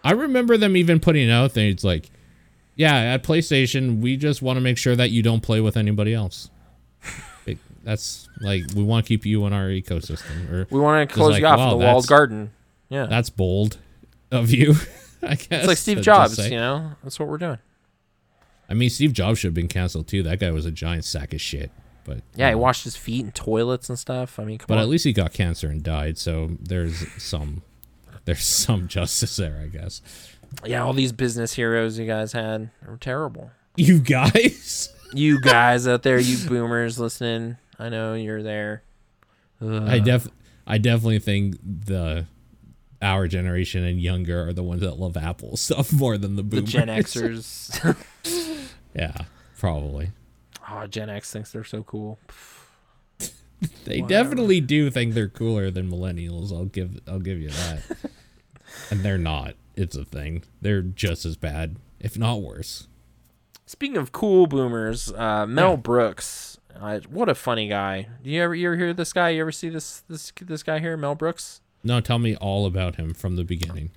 I 0.05 0.13
remember 0.13 0.57
them 0.57 0.77
even 0.77 1.01
putting 1.01 1.31
out 1.31 1.53
things 1.53 1.83
like, 1.83 2.11
"Yeah, 2.77 2.95
at 2.95 3.23
PlayStation, 3.25 4.01
we 4.01 4.17
just 4.17 4.43
want 4.43 4.59
to 4.59 4.61
make 4.61 4.79
sure 4.79 4.95
that 4.95 5.11
you 5.11 5.23
don't 5.23 5.41
play 5.41 5.61
with 5.61 5.77
anybody 5.77 6.15
else." 6.15 6.51
It- 7.47 7.59
that's 7.83 8.29
like 8.41 8.63
we 8.75 8.83
want 8.83 9.05
to 9.05 9.09
keep 9.09 9.27
you 9.27 9.45
in 9.47 9.53
our 9.53 9.67
ecosystem. 9.69 10.51
Or 10.51 10.67
We 10.71 10.81
want 10.81 11.09
to 11.09 11.15
close 11.15 11.33
like, 11.33 11.41
you 11.41 11.47
off 11.47 11.59
wow, 11.59 11.71
the 11.71 11.77
walled 11.77 12.07
garden. 12.07 12.53
Yeah, 12.89 13.07
that's 13.07 13.31
bold 13.31 13.79
of 14.31 14.51
you. 14.51 14.75
I 15.23 15.35
guess 15.37 15.47
it's 15.51 15.67
like 15.67 15.79
Steve 15.79 16.01
Jobs. 16.03 16.39
You 16.39 16.57
know, 16.57 16.93
that's 17.03 17.19
what 17.19 17.29
we're 17.29 17.39
doing. 17.39 17.59
I 18.69 18.75
mean, 18.75 18.89
Steve 18.91 19.13
Jobs 19.13 19.39
should 19.39 19.49
have 19.49 19.55
been 19.55 19.69
canceled 19.69 20.09
too. 20.09 20.23
That 20.23 20.41
guy 20.41 20.51
was 20.51 20.65
a 20.67 20.71
giant 20.71 21.05
sack 21.05 21.35
of 21.35 21.41
shit. 21.41 21.71
But 22.05 22.19
Yeah, 22.35 22.49
he 22.49 22.55
um, 22.55 22.61
washed 22.61 22.85
his 22.85 22.97
feet 22.97 23.25
in 23.25 23.33
toilets 23.33 23.89
and 23.89 23.99
stuff. 23.99 24.39
I 24.39 24.45
mean, 24.45 24.59
come 24.59 24.67
But 24.69 24.79
on. 24.79 24.83
at 24.85 24.89
least 24.89 25.05
he 25.05 25.13
got 25.13 25.33
cancer 25.33 25.69
and 25.69 25.83
died, 25.83 26.19
so 26.19 26.53
there's 26.61 27.07
some 27.23 27.63
there's 28.27 28.45
some 28.45 28.89
justice 28.89 29.37
there, 29.37 29.61
I 29.63 29.67
guess. 29.69 30.01
yeah, 30.65 30.83
all 30.83 30.93
these 30.93 31.13
business 31.13 31.55
heroes 31.55 31.99
you 31.99 32.07
guys 32.07 32.33
had 32.33 32.71
are 32.87 32.97
terrible. 32.97 33.51
You 33.77 33.99
guys. 34.01 34.91
You 35.17 35.41
guys 35.41 35.87
out 35.87 36.03
there, 36.03 36.19
you 36.19 36.37
boomers 36.49 36.99
listening, 36.99 37.57
I 37.79 37.89
know 37.89 38.15
you're 38.15 38.43
there. 38.43 38.83
I 39.63 40.01
def 40.01 40.27
I 40.67 40.79
definitely 40.79 41.21
think 41.21 41.57
the 41.63 42.27
our 43.01 43.29
generation 43.29 43.85
and 43.85 44.01
younger 44.01 44.49
are 44.49 44.53
the 44.53 44.65
ones 44.65 44.81
that 44.81 44.99
love 44.99 45.17
Apple 45.17 45.57
stuff 45.59 45.93
more 45.93 46.19
than 46.19 46.35
the 46.35 46.43
The 46.43 46.63
boomers. 46.63 46.73
Gen 46.73 46.89
Xers. 46.89 48.67
Yeah, 48.93 49.15
probably. 49.57 50.11
oh, 50.69 50.89
Gen 50.89 51.11
X 51.11 51.31
thinks 51.33 51.53
they're 51.53 51.63
so 51.63 51.85
cool. 51.85 52.19
They 53.85 54.01
Whatever. 54.01 54.09
definitely 54.31 54.61
do 54.61 54.91
think 54.91 55.15
they're 55.15 55.29
cooler 55.29 55.71
than 55.71 55.91
millennials. 55.91 56.53
I'll 56.53 56.65
give 56.67 57.01
I'll 57.07 57.19
give 57.21 57.39
you 57.41 57.49
that. 57.51 57.83
and 58.91 59.01
they're 59.01 59.19
not. 59.19 59.55
It's 59.77 59.97
a 59.97 60.05
thing. 60.05 60.43
They're 60.61 60.83
just 60.83 61.25
as 61.25 61.37
bad, 61.37 61.77
if 62.01 62.19
not 62.19 62.43
worse. 62.43 62.89
Speaking 63.67 63.97
of 63.97 64.13
cool 64.13 64.47
boomers, 64.47 65.13
uh, 65.13 65.47
Mel 65.47 65.71
Yeah. 65.71 65.77
Brooks. 65.77 66.59
Uh, 66.79 67.01
what 67.09 67.29
a 67.29 67.35
funny 67.35 67.69
guy. 67.69 68.09
Do 68.23 68.31
you 68.31 68.43
ever 68.43 68.55
you 68.55 68.67
ever 68.69 68.77
hear 68.77 68.93
this 68.93 69.13
guy? 69.13 69.31
You 69.31 69.41
ever 69.43 69.53
see 69.53 69.69
this 69.69 70.03
this 70.09 70.33
this 70.41 70.63
guy 70.63 70.81
here, 70.81 70.97
Mel 70.97 71.15
Brooks? 71.15 71.61
No, 71.83 72.01
tell 72.01 72.19
me 72.19 72.35
all 72.37 72.67
about 72.67 72.97
him 72.97 73.15
from 73.15 73.37
the 73.37 73.45
beginning. 73.45 73.91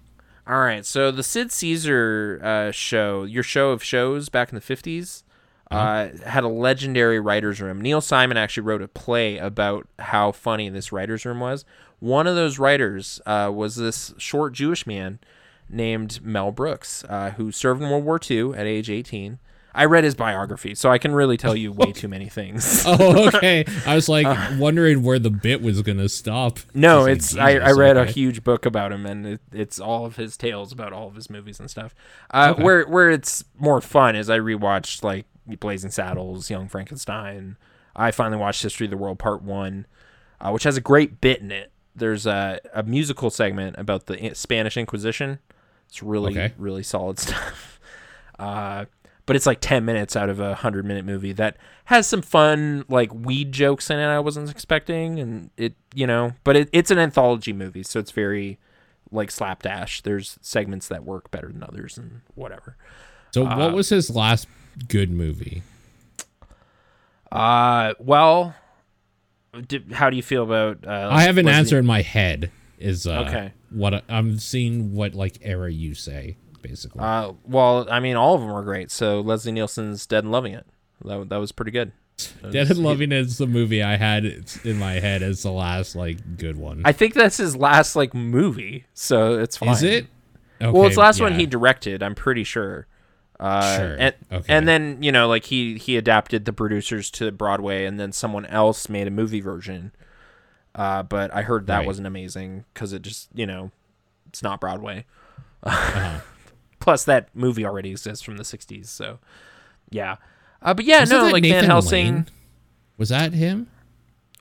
All 0.45 0.59
right, 0.61 0.85
so 0.85 1.11
the 1.11 1.23
Sid 1.23 1.51
Caesar 1.51 2.39
uh, 2.41 2.71
show, 2.71 3.23
your 3.25 3.43
show 3.43 3.71
of 3.71 3.83
shows 3.83 4.29
back 4.29 4.47
in 4.49 4.55
the 4.55 4.61
50s, 4.61 5.23
uh, 5.71 6.09
had 6.25 6.43
a 6.43 6.47
legendary 6.47 7.19
writer's 7.19 7.59
room. 7.61 7.81
Neil 7.81 8.01
Simon 8.01 8.37
actually 8.37 8.63
wrote 8.63 8.81
a 8.81 8.87
play 8.87 9.37
about 9.37 9.87
how 9.99 10.31
funny 10.31 10.69
this 10.69 10.91
writer's 10.91 11.25
room 11.25 11.39
was. 11.39 11.65
One 11.99 12.27
of 12.27 12.35
those 12.35 12.59
writers 12.59 13.19
uh, 13.25 13.51
was 13.53 13.75
this 13.75 14.13
short 14.17 14.53
Jewish 14.53 14.85
man 14.87 15.19
named 15.69 16.19
Mel 16.23 16.51
Brooks, 16.51 17.03
uh, 17.09 17.31
who 17.31 17.51
served 17.51 17.81
in 17.81 17.89
World 17.89 18.05
War 18.05 18.19
II 18.29 18.53
at 18.55 18.65
age 18.65 18.89
18. 18.89 19.39
I 19.75 19.85
read 19.85 20.03
his 20.03 20.15
biography, 20.15 20.73
so 20.73 20.89
I 20.89 20.97
can 20.97 21.13
really 21.13 21.37
tell 21.37 21.55
you 21.55 21.71
way 21.71 21.91
too 21.91 22.07
many 22.07 22.29
things. 22.29 22.83
Oh, 22.87 23.27
okay. 23.27 23.63
I 23.85 23.93
was 23.93 24.09
like 24.09 24.25
wondering 24.57 25.03
where 25.03 25.19
the 25.19 25.29
bit 25.29 25.61
was 25.61 25.81
gonna 25.83 26.09
stop. 26.09 26.57
No, 26.73 27.05
Just 27.07 27.33
it's 27.33 27.37
like, 27.37 27.61
I, 27.61 27.69
I 27.69 27.71
read 27.73 27.95
a 27.97 28.05
huge 28.05 28.43
book 28.43 28.65
about 28.65 28.91
him, 28.91 29.05
and 29.05 29.27
it, 29.27 29.41
it's 29.51 29.79
all 29.79 30.05
of 30.05 30.15
his 30.15 30.35
tales 30.35 30.71
about 30.71 30.93
all 30.93 31.07
of 31.07 31.15
his 31.15 31.29
movies 31.29 31.59
and 31.59 31.69
stuff. 31.69 31.93
Uh, 32.31 32.53
Okay. 32.55 32.63
Where 32.63 32.87
where 32.87 33.09
it's 33.11 33.43
more 33.59 33.79
fun 33.81 34.15
is 34.15 34.29
I 34.31 34.39
rewatched 34.39 35.03
like 35.03 35.25
Blazing 35.55 35.91
Saddles, 35.91 36.49
Young 36.49 36.67
Frankenstein. 36.67 37.57
I 37.95 38.11
finally 38.11 38.37
watched 38.39 38.61
History 38.63 38.85
of 38.85 38.91
the 38.91 38.97
World 38.97 39.17
Part 39.19 39.41
One, 39.41 39.87
uh, 40.41 40.51
which 40.51 40.63
has 40.63 40.77
a 40.77 40.81
great 40.81 41.19
bit 41.21 41.39
in 41.41 41.51
it. 41.51 41.71
There's 41.95 42.25
a, 42.27 42.59
a 42.73 42.83
musical 42.83 43.29
segment 43.29 43.75
about 43.79 44.05
the 44.05 44.31
Spanish 44.35 44.77
Inquisition. 44.77 45.39
It's 45.89 46.03
really 46.03 46.31
Okay. 46.33 46.53
really 46.57 46.83
solid 46.83 47.17
stuff. 47.19 47.79
Uh, 48.37 48.85
but 49.25 49.35
it's 49.35 49.45
like 49.45 49.59
10 49.61 49.83
minutes 49.83 50.15
out 50.15 50.29
of 50.29 50.39
a 50.39 50.49
100 50.49 50.85
minute 50.85 51.03
movie 51.05 51.33
that 51.33 51.57
has 51.85 52.07
some 52.07 52.21
fun 52.21 52.85
like 52.87 53.13
weed 53.13 53.51
jokes 53.51 53.89
in 53.89 53.99
it 53.99 54.05
i 54.05 54.19
wasn't 54.19 54.49
expecting 54.49 55.19
and 55.19 55.49
it 55.57 55.73
you 55.93 56.07
know 56.07 56.31
but 56.45 56.55
it, 56.55 56.69
it's 56.71 56.91
an 56.91 56.97
anthology 56.99 57.51
movie 57.51 57.83
so 57.83 57.99
it's 57.99 58.11
very 58.11 58.57
like 59.11 59.29
slapdash 59.29 60.01
there's 60.03 60.37
segments 60.41 60.87
that 60.87 61.03
work 61.03 61.29
better 61.29 61.47
than 61.49 61.61
others 61.61 61.97
and 61.97 62.21
whatever 62.35 62.77
So, 63.33 63.43
what 63.43 63.73
was 63.73 63.89
his 63.89 64.09
last 64.09 64.47
good 64.87 65.11
movie? 65.11 65.63
uh 67.31 67.93
well 67.99 68.55
d 69.67 69.81
how 69.91 70.09
do 70.09 70.15
you 70.15 70.23
feel 70.23 70.43
about 70.43 70.85
uh 70.87 71.09
I 71.11 71.23
have 71.23 71.37
an 71.37 71.47
answer 71.47 71.77
in 71.77 71.85
my 71.85 72.01
head. 72.01 72.51
Is 72.79 73.05
uh, 73.07 73.25
Okay. 73.27 73.53
What 73.71 73.93
I- 73.95 74.01
I'm 74.07 74.37
seeing. 74.39 74.93
What 74.93 75.13
like 75.15 75.39
era 75.41 75.71
you 75.71 75.93
say 75.95 76.37
basically? 76.61 77.01
uh 77.01 77.33
well 77.43 77.87
i 77.89 77.99
mean 77.99 78.15
all 78.15 78.33
of 78.35 78.41
them 78.41 78.49
were 78.51 78.63
great 78.63 78.89
so 78.91 79.21
leslie 79.21 79.51
nielsen's 79.51 80.05
dead 80.05 80.23
and 80.23 80.31
loving 80.33 80.53
it 80.53 80.65
that, 81.05 81.29
that 81.29 81.37
was 81.37 81.51
pretty 81.51 81.71
good 81.71 81.91
That 82.41 82.51
Dead 82.51 82.69
and 82.71 82.79
Loving 82.79 83.11
is 83.11 83.37
the 83.37 83.45
movie 83.47 83.83
I 83.83 83.95
had 83.95 84.25
in 84.63 84.77
my 84.79 84.93
head 84.93 85.21
as 85.21 85.43
the 85.43 85.51
last 85.51 85.95
like 85.95 86.37
good 86.37 86.57
one. 86.57 86.81
i 86.83 86.91
think 86.91 87.13
that's 87.13 87.37
his 87.37 87.55
last 87.55 87.95
like 87.95 88.13
movie 88.13 88.85
so 88.93 89.37
it's 89.39 89.55
fine 89.55 89.69
is 89.69 89.83
it? 89.83 90.07
well, 90.59 90.85
it's 90.87 90.95
the 90.95 91.01
last 91.01 91.21
one 91.21 91.35
he 91.35 91.45
directed. 91.45 92.01
I'm 92.01 92.15
pretty 92.15 92.43
sure. 92.43 92.87
Uh, 93.39 93.77
Sure, 93.77 93.95
And, 93.99 94.15
okay. 94.31 94.53
and 94.53 94.67
then 94.67 95.01
you 95.03 95.11
know, 95.11 95.27
like 95.27 95.45
he 95.45 95.77
he 95.77 95.95
adapted 95.97 96.45
the 96.45 96.53
producers 96.53 97.11
to 97.11 97.31
Broadway, 97.31 97.85
and 97.85 97.99
then 97.99 98.11
someone 98.11 98.45
else 98.47 98.89
made 98.89 99.07
a 99.07 99.11
movie 99.11 99.41
version. 99.41 99.91
Uh, 100.73 101.03
but 101.03 101.33
I 101.33 101.41
heard 101.43 101.67
that 101.67 101.77
Right. 101.79 101.87
wasn't 101.87 102.07
amazing 102.07 102.65
because 102.73 102.93
it 102.93 103.01
just 103.03 103.29
you 103.33 103.45
know, 103.45 103.71
it's 104.27 104.41
not 104.41 104.59
Broadway. 104.59 105.05
Uh-huh. 105.63 106.19
Plus, 106.79 107.03
that 107.05 107.29
movie 107.35 107.65
already 107.65 107.91
exists 107.91 108.23
from 108.23 108.37
the 108.37 108.43
'60s, 108.43 108.85
so 108.87 109.19
yeah. 109.89 110.15
Uh, 110.61 110.73
but 110.73 110.85
yeah, 110.85 110.99
Wasn't 111.01 111.21
no, 111.21 111.27
like 111.29 111.43
Van 111.43 111.51
Nathan 111.51 111.65
Helsing. 111.69 112.05
Lane? 112.15 112.25
Was 112.97 113.09
that 113.09 113.33
him? 113.33 113.67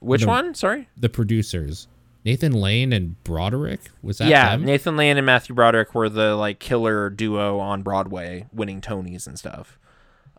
Which 0.00 0.22
No. 0.22 0.28
one? 0.28 0.54
Sorry. 0.54 0.88
The 0.96 1.08
producers, 1.10 1.88
Nathan 2.26 2.52
Lane 2.52 2.92
and 2.92 3.22
Broderick. 3.22 3.80
Was 4.02 4.18
that 4.18 4.28
yeah, 4.28 4.50
them? 4.50 4.64
Nathan 4.64 4.96
Lane 4.96 5.16
and 5.16 5.24
Matthew 5.24 5.54
Broderick 5.54 5.94
were 5.94 6.08
the 6.08 6.34
like 6.34 6.58
killer 6.58 7.08
duo 7.08 7.60
on 7.60 7.82
Broadway, 7.82 8.46
winning 8.52 8.80
Tonys 8.80 9.28
and 9.28 9.38
stuff. 9.38 9.78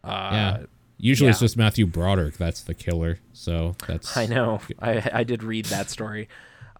Uh, 0.04 0.30
Yeah. 0.34 0.58
Usually 1.00 1.30
it's 1.30 1.40
just 1.40 1.56
Matthew 1.56 1.86
Broderick 1.86 2.38
that's 2.38 2.62
the 2.62 2.74
killer. 2.74 3.20
So 3.32 3.76
that's 3.88 4.18
I 4.18 4.26
know. 4.26 4.60
I 4.82 5.10
I 5.14 5.24
did 5.24 5.44
read 5.44 5.66
that 5.66 5.90
story. 5.90 6.28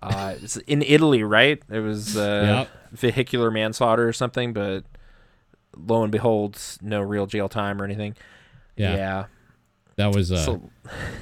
Uh, 0.02 0.36
it's 0.42 0.58
in 0.58 0.82
Italy, 0.82 1.24
right? 1.24 1.62
It 1.70 1.80
was 1.80 2.18
uh, 2.18 2.66
Yep. 2.68 2.70
vehicular 3.00 3.50
manslaughter 3.50 4.08
or 4.08 4.14
something, 4.14 4.52
but 4.54 4.84
lo 5.78 6.04
and 6.04 6.12
behold, 6.12 6.60
no 6.82 7.00
real 7.00 7.28
jail 7.28 7.48
time 7.48 7.82
or 7.82 7.86
anything. 7.86 8.16
Yeah, 8.76 8.96
Yeah. 8.96 9.26
That 9.98 10.14
was 10.14 10.32
uh, 10.32 10.38
So 10.38 10.70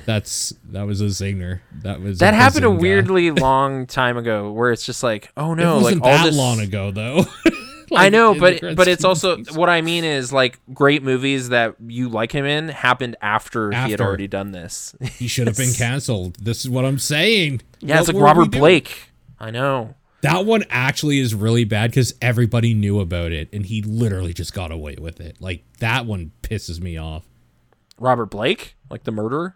that's 0.05 0.53
that 0.65 0.83
was 0.83 1.01
a 1.01 1.05
zinger. 1.05 1.61
That 1.81 2.01
was 2.01 2.19
that 2.19 2.33
happened 2.33 2.65
a 2.65 2.71
weirdly 2.71 3.31
long 3.31 3.87
time 3.87 4.17
ago, 4.17 4.51
where 4.51 4.71
it's 4.71 4.85
just 4.85 5.01
like, 5.01 5.31
oh 5.35 5.53
no, 5.53 5.77
like 5.77 5.83
wasn't 5.83 6.03
all 6.03 6.09
that 6.11 6.25
this. 6.25 6.37
long 6.37 6.59
ago 6.59 6.91
though. 6.91 7.25
I 7.95 8.09
know, 8.09 8.35
but 8.37 8.59
but 8.75 8.87
it's 8.87 9.03
also 9.05 9.35
things. 9.35 9.51
what 9.53 9.69
I 9.69 9.81
mean 9.81 10.03
is 10.03 10.33
like 10.33 10.59
great 10.73 11.03
movies 11.03 11.49
that 11.49 11.75
you 11.87 12.09
like 12.09 12.31
him 12.31 12.45
in 12.45 12.67
happened 12.69 13.15
after, 13.21 13.71
he 13.71 13.91
had 13.91 14.01
already 14.01 14.27
done 14.27 14.51
this. 14.51 14.95
he 15.01 15.27
should 15.27 15.47
have 15.47 15.57
been 15.57 15.73
canceled. 15.73 16.35
This 16.35 16.65
is 16.65 16.69
what 16.69 16.85
I'm 16.85 16.99
saying. 16.99 17.61
yeah, 17.79 17.99
it's 17.99 18.07
like 18.09 18.21
Robert 18.21 18.51
doing? 18.51 18.61
Blake. 18.61 19.11
I 19.39 19.51
know. 19.51 19.95
That 20.21 20.45
one 20.45 20.63
actually 20.69 21.19
is 21.19 21.35
really 21.35 21.65
bad 21.65 21.91
because 21.91 22.15
everybody 22.19 22.73
knew 22.73 22.99
about 22.99 23.31
it 23.31 23.47
and 23.53 23.65
he 23.65 23.83
literally 23.83 24.33
just 24.33 24.53
got 24.53 24.71
away 24.71 24.95
with 24.99 25.21
it. 25.21 25.39
Like 25.39 25.63
that 25.79 26.05
one 26.07 26.31
pisses 26.41 26.81
me 26.81 26.97
off. 26.97 27.23
Robert 27.99 28.27
Blake, 28.27 28.75
like 28.89 29.03
the 29.03 29.11
murderer. 29.11 29.55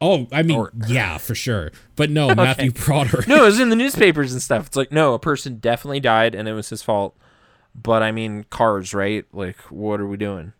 Oh, 0.00 0.26
I 0.32 0.42
mean, 0.42 0.58
Or- 0.58 0.72
yeah, 0.88 1.18
for 1.18 1.34
sure. 1.34 1.70
But 1.96 2.10
no, 2.10 2.34
Matthew 2.34 2.72
Broderick. 2.72 3.26
No, 3.28 3.42
it 3.44 3.46
was 3.46 3.60
in 3.60 3.70
the 3.70 3.76
newspapers 3.76 4.32
and 4.32 4.42
stuff. 4.42 4.66
It's 4.66 4.76
like, 4.76 4.92
no, 4.92 5.14
a 5.14 5.18
person 5.18 5.58
definitely 5.58 6.00
died 6.00 6.34
and 6.34 6.46
it 6.48 6.52
was 6.52 6.68
his 6.68 6.82
fault. 6.82 7.16
But 7.74 8.02
I 8.02 8.12
mean, 8.12 8.44
cars, 8.50 8.92
right? 8.94 9.24
Like, 9.32 9.56
what 9.70 10.00
are 10.00 10.06
we 10.06 10.16
doing? 10.16 10.52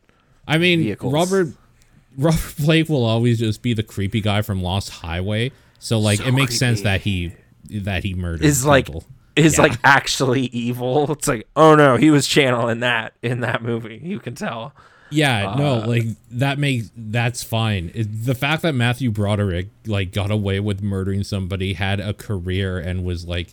I 0.49 0.59
mean, 0.59 0.81
vehicles. 0.81 1.13
Robert 1.13 1.49
Robert 2.17 2.55
Blake 2.59 2.89
will 2.89 3.05
always 3.05 3.39
just 3.41 3.61
be 3.63 3.75
the 3.75 3.83
creepy 3.83 4.21
guy 4.21 4.43
from 4.43 4.63
Lost 4.63 4.91
Highway. 4.91 5.53
So 5.79 5.99
like, 5.99 6.21
it 6.21 6.33
makes 6.33 6.59
sense 6.59 6.81
that 6.83 7.03
he 7.03 7.33
that 7.71 8.05
he 8.05 8.15
murdered 8.15 8.45
Is 8.45 8.65
like 8.65 8.87
people. 8.87 9.05
is 9.37 9.57
Yeah. 9.57 9.65
like 9.65 9.79
actually 9.85 10.47
evil. 10.47 11.11
It's 11.13 11.29
like, 11.29 11.47
oh 11.57 11.75
no, 11.75 11.97
he 11.97 12.11
was 12.11 12.27
channeling 12.27 12.81
that 12.81 13.15
in 13.23 13.41
that 13.41 13.63
movie. 13.63 14.01
You 14.03 14.21
can 14.21 14.35
tell. 14.35 14.75
Yeah, 15.11 15.55
no, 15.57 15.83
Uh, 15.83 15.87
like 15.87 16.05
that 16.33 16.59
makes 16.59 16.91
that's 16.97 17.43
fine. 17.45 17.93
It, 17.95 18.25
the 18.25 18.35
fact 18.35 18.63
that 18.63 18.75
Matthew 18.75 19.11
Broderick 19.11 19.69
like 19.87 20.13
got 20.13 20.31
away 20.31 20.59
with 20.61 20.83
murdering 20.83 21.23
somebody, 21.23 21.75
had 21.75 22.01
a 22.01 22.13
career, 22.15 22.79
and 22.79 23.05
was 23.05 23.25
like, 23.27 23.53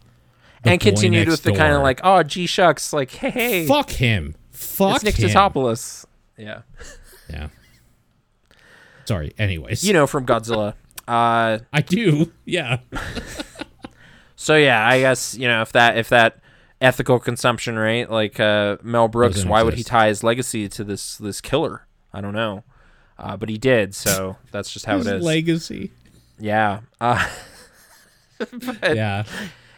and 0.63 0.79
continued 0.81 1.27
with 1.27 1.43
the 1.43 1.51
kind 1.53 1.73
of 1.73 1.81
like, 1.83 2.01
oh, 2.03 2.23
gee 2.23 2.47
shucks, 2.47 2.93
like, 2.93 3.11
hey, 3.11 3.29
hey, 3.29 3.67
fuck 3.67 3.91
him, 3.91 4.35
fuck 4.49 5.03
it's 5.03 5.19
Nick. 5.19 5.31
Tatopoulos. 5.31 6.05
Yeah, 6.37 6.61
Yeah. 7.29 7.49
Sorry. 9.05 9.33
Anyways, 9.37 9.83
you 9.83 9.93
know 9.93 10.07
from 10.07 10.25
Godzilla. 10.25 10.73
Uh, 11.07 11.59
I 11.73 11.81
do. 11.81 12.31
Yeah. 12.45 12.79
so 14.35 14.55
yeah, 14.55 14.87
I 14.87 14.99
guess 14.99 15.35
you 15.35 15.47
know 15.47 15.61
if 15.61 15.71
that 15.73 15.97
if 15.97 16.09
that 16.09 16.40
ethical 16.81 17.19
consumption, 17.19 17.77
right? 17.79 18.09
Like 18.09 18.39
uh, 18.39 18.77
Mel 18.83 19.07
Brooks, 19.07 19.45
why 19.45 19.63
would 19.63 19.75
he 19.75 19.83
tie 19.83 20.07
his 20.07 20.23
legacy 20.23 20.67
to 20.69 20.83
this 20.83 21.17
this 21.17 21.39
killer? 21.39 21.85
I 22.13 22.19
don't 22.19 22.33
know, 22.33 22.63
uh, 23.17 23.37
but 23.37 23.47
he 23.49 23.57
did. 23.57 23.95
So 23.95 24.37
that's 24.51 24.71
just 24.73 24.85
how 24.85 24.97
it 24.97 25.07
is. 25.07 25.23
legacy. 25.23 25.91
yeah. 26.39 26.81
Uh, 26.99 27.25
Yeah. 28.83 29.23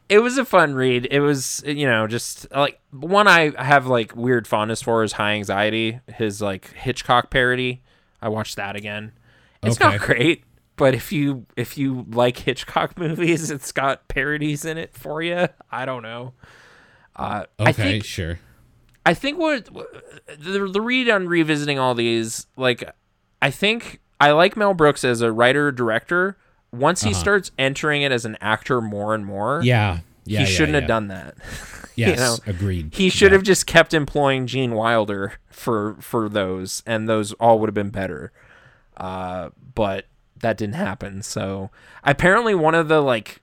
it 0.09 0.19
was 0.19 0.38
a 0.38 0.45
fun 0.45 0.73
read. 0.73 1.07
It 1.11 1.19
was, 1.19 1.61
you 1.65 1.85
know, 1.85 2.07
just 2.07 2.49
like 2.51 2.80
one 2.91 3.27
I 3.27 3.51
have 3.61 3.88
like 3.88 4.15
weird 4.15 4.47
fondness 4.47 4.81
for 4.81 5.03
is 5.03 5.13
High 5.13 5.34
Anxiety, 5.34 5.99
his 6.15 6.41
like 6.41 6.71
Hitchcock 6.73 7.30
parody. 7.30 7.81
I 8.21 8.30
watched 8.30 8.55
that 8.55 8.75
again. 8.77 9.11
It's 9.61 9.80
not 9.80 9.99
great, 9.99 10.43
but 10.77 10.93
if 10.95 11.11
you 11.11 11.45
if 11.57 11.77
you 11.77 12.05
like 12.09 12.38
Hitchcock 12.38 12.97
movies, 12.97 13.51
it's 13.51 13.71
got 13.73 14.07
parodies 14.07 14.63
in 14.65 14.77
it 14.77 14.93
for 14.95 15.21
you. 15.21 15.47
I 15.71 15.85
don't 15.85 16.03
know. 16.03 16.34
Uh, 17.15 17.45
Okay. 17.60 17.69
I 17.69 17.72
think 17.73 18.03
sure. 18.06 18.40
I 19.06 19.14
think 19.14 19.38
what 19.38 19.65
the, 20.40 20.68
the 20.72 20.81
read 20.81 21.10
on 21.10 21.27
revisiting 21.27 21.77
all 21.77 21.94
these, 21.94 22.48
like, 22.56 22.90
I 23.41 23.52
think 23.52 23.99
I 24.19 24.31
like 24.31 24.56
Mel 24.56 24.73
Brooks 24.73 25.03
as 25.03 25.22
a 25.22 25.31
writer 25.31 25.72
director. 25.72 26.38
Once 26.72 27.02
he 27.03 27.11
Uh-huh. 27.11 27.19
starts 27.19 27.52
entering 27.60 28.02
it 28.02 28.11
as 28.11 28.26
an 28.26 28.38
actor 28.41 28.81
more 28.81 29.14
and 29.14 29.26
more, 29.26 29.61
Yeah. 29.64 29.99
Yeah. 30.26 30.40
he 30.40 30.45
yeah, 30.45 30.49
shouldn't 30.49 30.73
yeah. 30.76 30.80
have 30.81 30.88
done 30.88 31.07
that. 31.10 31.35
Yes. 31.95 32.18
know, 32.18 32.38
agreed. 32.52 32.91
He 32.95 33.10
should 33.11 33.31
have 33.34 33.44
just 33.44 33.68
kept 33.68 33.94
employing 33.94 34.48
Gene 34.48 34.73
Wilder 34.73 35.34
for 35.52 35.95
for 35.99 36.27
those, 36.27 36.81
and 36.88 37.07
those 37.07 37.34
all 37.34 37.60
would 37.60 37.68
have 37.68 37.76
been 37.76 37.91
better. 37.91 38.31
Uh, 38.98 39.49
but 39.76 40.06
that 40.40 40.57
didn't 40.57 40.73
happen. 40.73 41.22
So 41.22 41.69
apparently, 42.03 42.56
one 42.56 42.73
of 42.73 42.88
the 42.88 42.99
like 42.99 43.41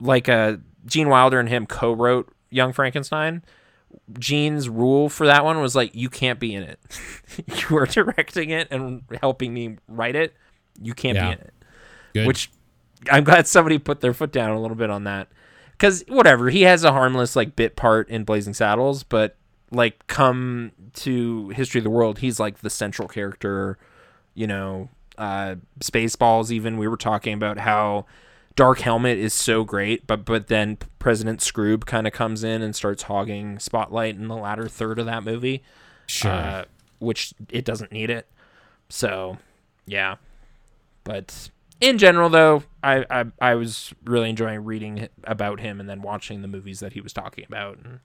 like 0.00 0.28
uh, 0.28 0.58
Gene 0.86 1.08
Wilder 1.08 1.40
and 1.40 1.48
him 1.48 1.66
co-wrote 1.66 2.32
Young 2.52 2.72
Frankenstein. 2.72 3.42
Gene's 4.18 4.68
rule 4.68 5.08
for 5.08 5.26
that 5.26 5.44
one 5.44 5.60
was 5.60 5.74
like, 5.74 5.94
you 5.94 6.08
can't 6.08 6.38
be 6.40 6.54
in 6.54 6.62
it. 6.62 6.80
you 7.70 7.76
are 7.76 7.86
directing 7.86 8.50
it 8.50 8.68
and 8.70 9.02
helping 9.20 9.52
me 9.52 9.76
write 9.88 10.16
it. 10.16 10.34
You 10.80 10.94
can't 10.94 11.16
Yeah. 11.16 11.26
be 11.26 11.32
in 11.32 11.38
it 11.38 11.54
Good. 12.14 12.26
which 12.26 12.50
I'm 13.10 13.24
glad 13.24 13.46
somebody 13.46 13.78
put 13.78 14.00
their 14.00 14.14
foot 14.14 14.32
down 14.32 14.50
a 14.50 14.60
little 14.60 14.76
bit 14.76 14.88
on 14.90 15.04
that. 15.04 15.28
Because 15.72 16.04
whatever, 16.08 16.48
he 16.50 16.62
has 16.62 16.84
a 16.84 16.92
harmless 16.92 17.34
like 17.36 17.56
bit 17.56 17.76
part 17.76 18.08
in 18.08 18.24
Blazing 18.24 18.54
Saddles, 18.54 19.02
but 19.02 19.36
like 19.70 20.06
come 20.06 20.72
to 20.94 21.48
History 21.50 21.78
of 21.80 21.84
the 21.84 21.90
World, 21.90 22.18
he's 22.20 22.38
like 22.38 22.58
the 22.58 22.70
central 22.70 23.08
character. 23.08 23.78
You 24.34 24.46
know, 24.46 24.88
uh, 25.18 25.56
Spaceballs. 25.80 26.50
Even 26.50 26.78
we 26.78 26.88
were 26.88 26.96
talking 26.96 27.34
about 27.34 27.58
how 27.58 28.06
Dark 28.54 28.80
Helmet 28.80 29.18
is 29.18 29.32
so 29.32 29.64
great, 29.64 30.06
but 30.06 30.24
but 30.24 30.48
then 30.48 30.78
President 30.98 31.40
Skroob 31.40 31.86
kind 31.86 32.06
of 32.06 32.12
comes 32.12 32.44
in 32.44 32.62
and 32.62 32.76
starts 32.76 33.04
hogging 33.04 33.58
spotlight 33.58 34.14
in 34.14 34.28
the 34.28 34.36
latter 34.36 34.68
third 34.68 34.98
of 34.98 35.06
that 35.06 35.24
movie 35.24 35.62
sure. 36.06 36.30
uh, 36.30 36.64
which 36.98 37.34
it 37.50 37.64
doesn't 37.64 37.92
need 37.92 38.10
it. 38.10 38.28
So, 38.88 39.38
yeah. 39.86 40.16
But 41.04 41.50
in 41.80 41.98
general, 41.98 42.28
though, 42.28 42.62
I, 42.82 43.04
I 43.10 43.24
I 43.40 43.54
was 43.54 43.92
really 44.04 44.30
enjoying 44.30 44.64
reading 44.64 45.08
about 45.24 45.60
him 45.60 45.80
and 45.80 45.88
then 45.88 46.02
watching 46.02 46.42
the 46.42 46.48
movies 46.48 46.80
that 46.80 46.92
he 46.92 47.00
was 47.00 47.12
talking 47.12 47.44
about, 47.44 47.78
and 47.78 48.00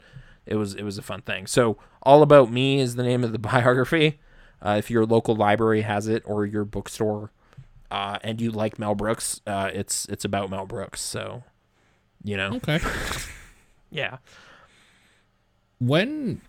it 0.45 0.55
was 0.55 0.73
it 0.73 0.83
was 0.83 0.97
a 0.97 1.03
fun 1.03 1.21
thing. 1.21 1.45
So, 1.45 1.77
All 2.01 2.23
About 2.23 2.51
Me 2.51 2.79
is 2.79 2.95
the 2.95 3.03
name 3.03 3.23
of 3.23 3.31
the 3.31 3.39
biography. 3.39 4.19
Uh, 4.59 4.75
if 4.79 4.89
your 4.89 5.05
local 5.05 5.35
library 5.35 5.81
has 5.81 6.07
it 6.07 6.23
or 6.25 6.43
your 6.43 6.65
bookstore, 6.65 7.31
uh, 7.91 8.19
and 8.23 8.39
you 8.41 8.51
like 8.51 8.77
Mel 8.79 8.95
Brooks, 8.95 9.41
uh, 9.47 9.69
it's 9.73 10.05
it's 10.07 10.25
about 10.25 10.49
Mel 10.49 10.65
Brooks. 10.65 11.01
So, 11.01 11.43
you 12.23 12.37
know, 12.37 12.53
okay. 12.55 12.79
yeah. 13.91 14.17
When? 15.79 16.41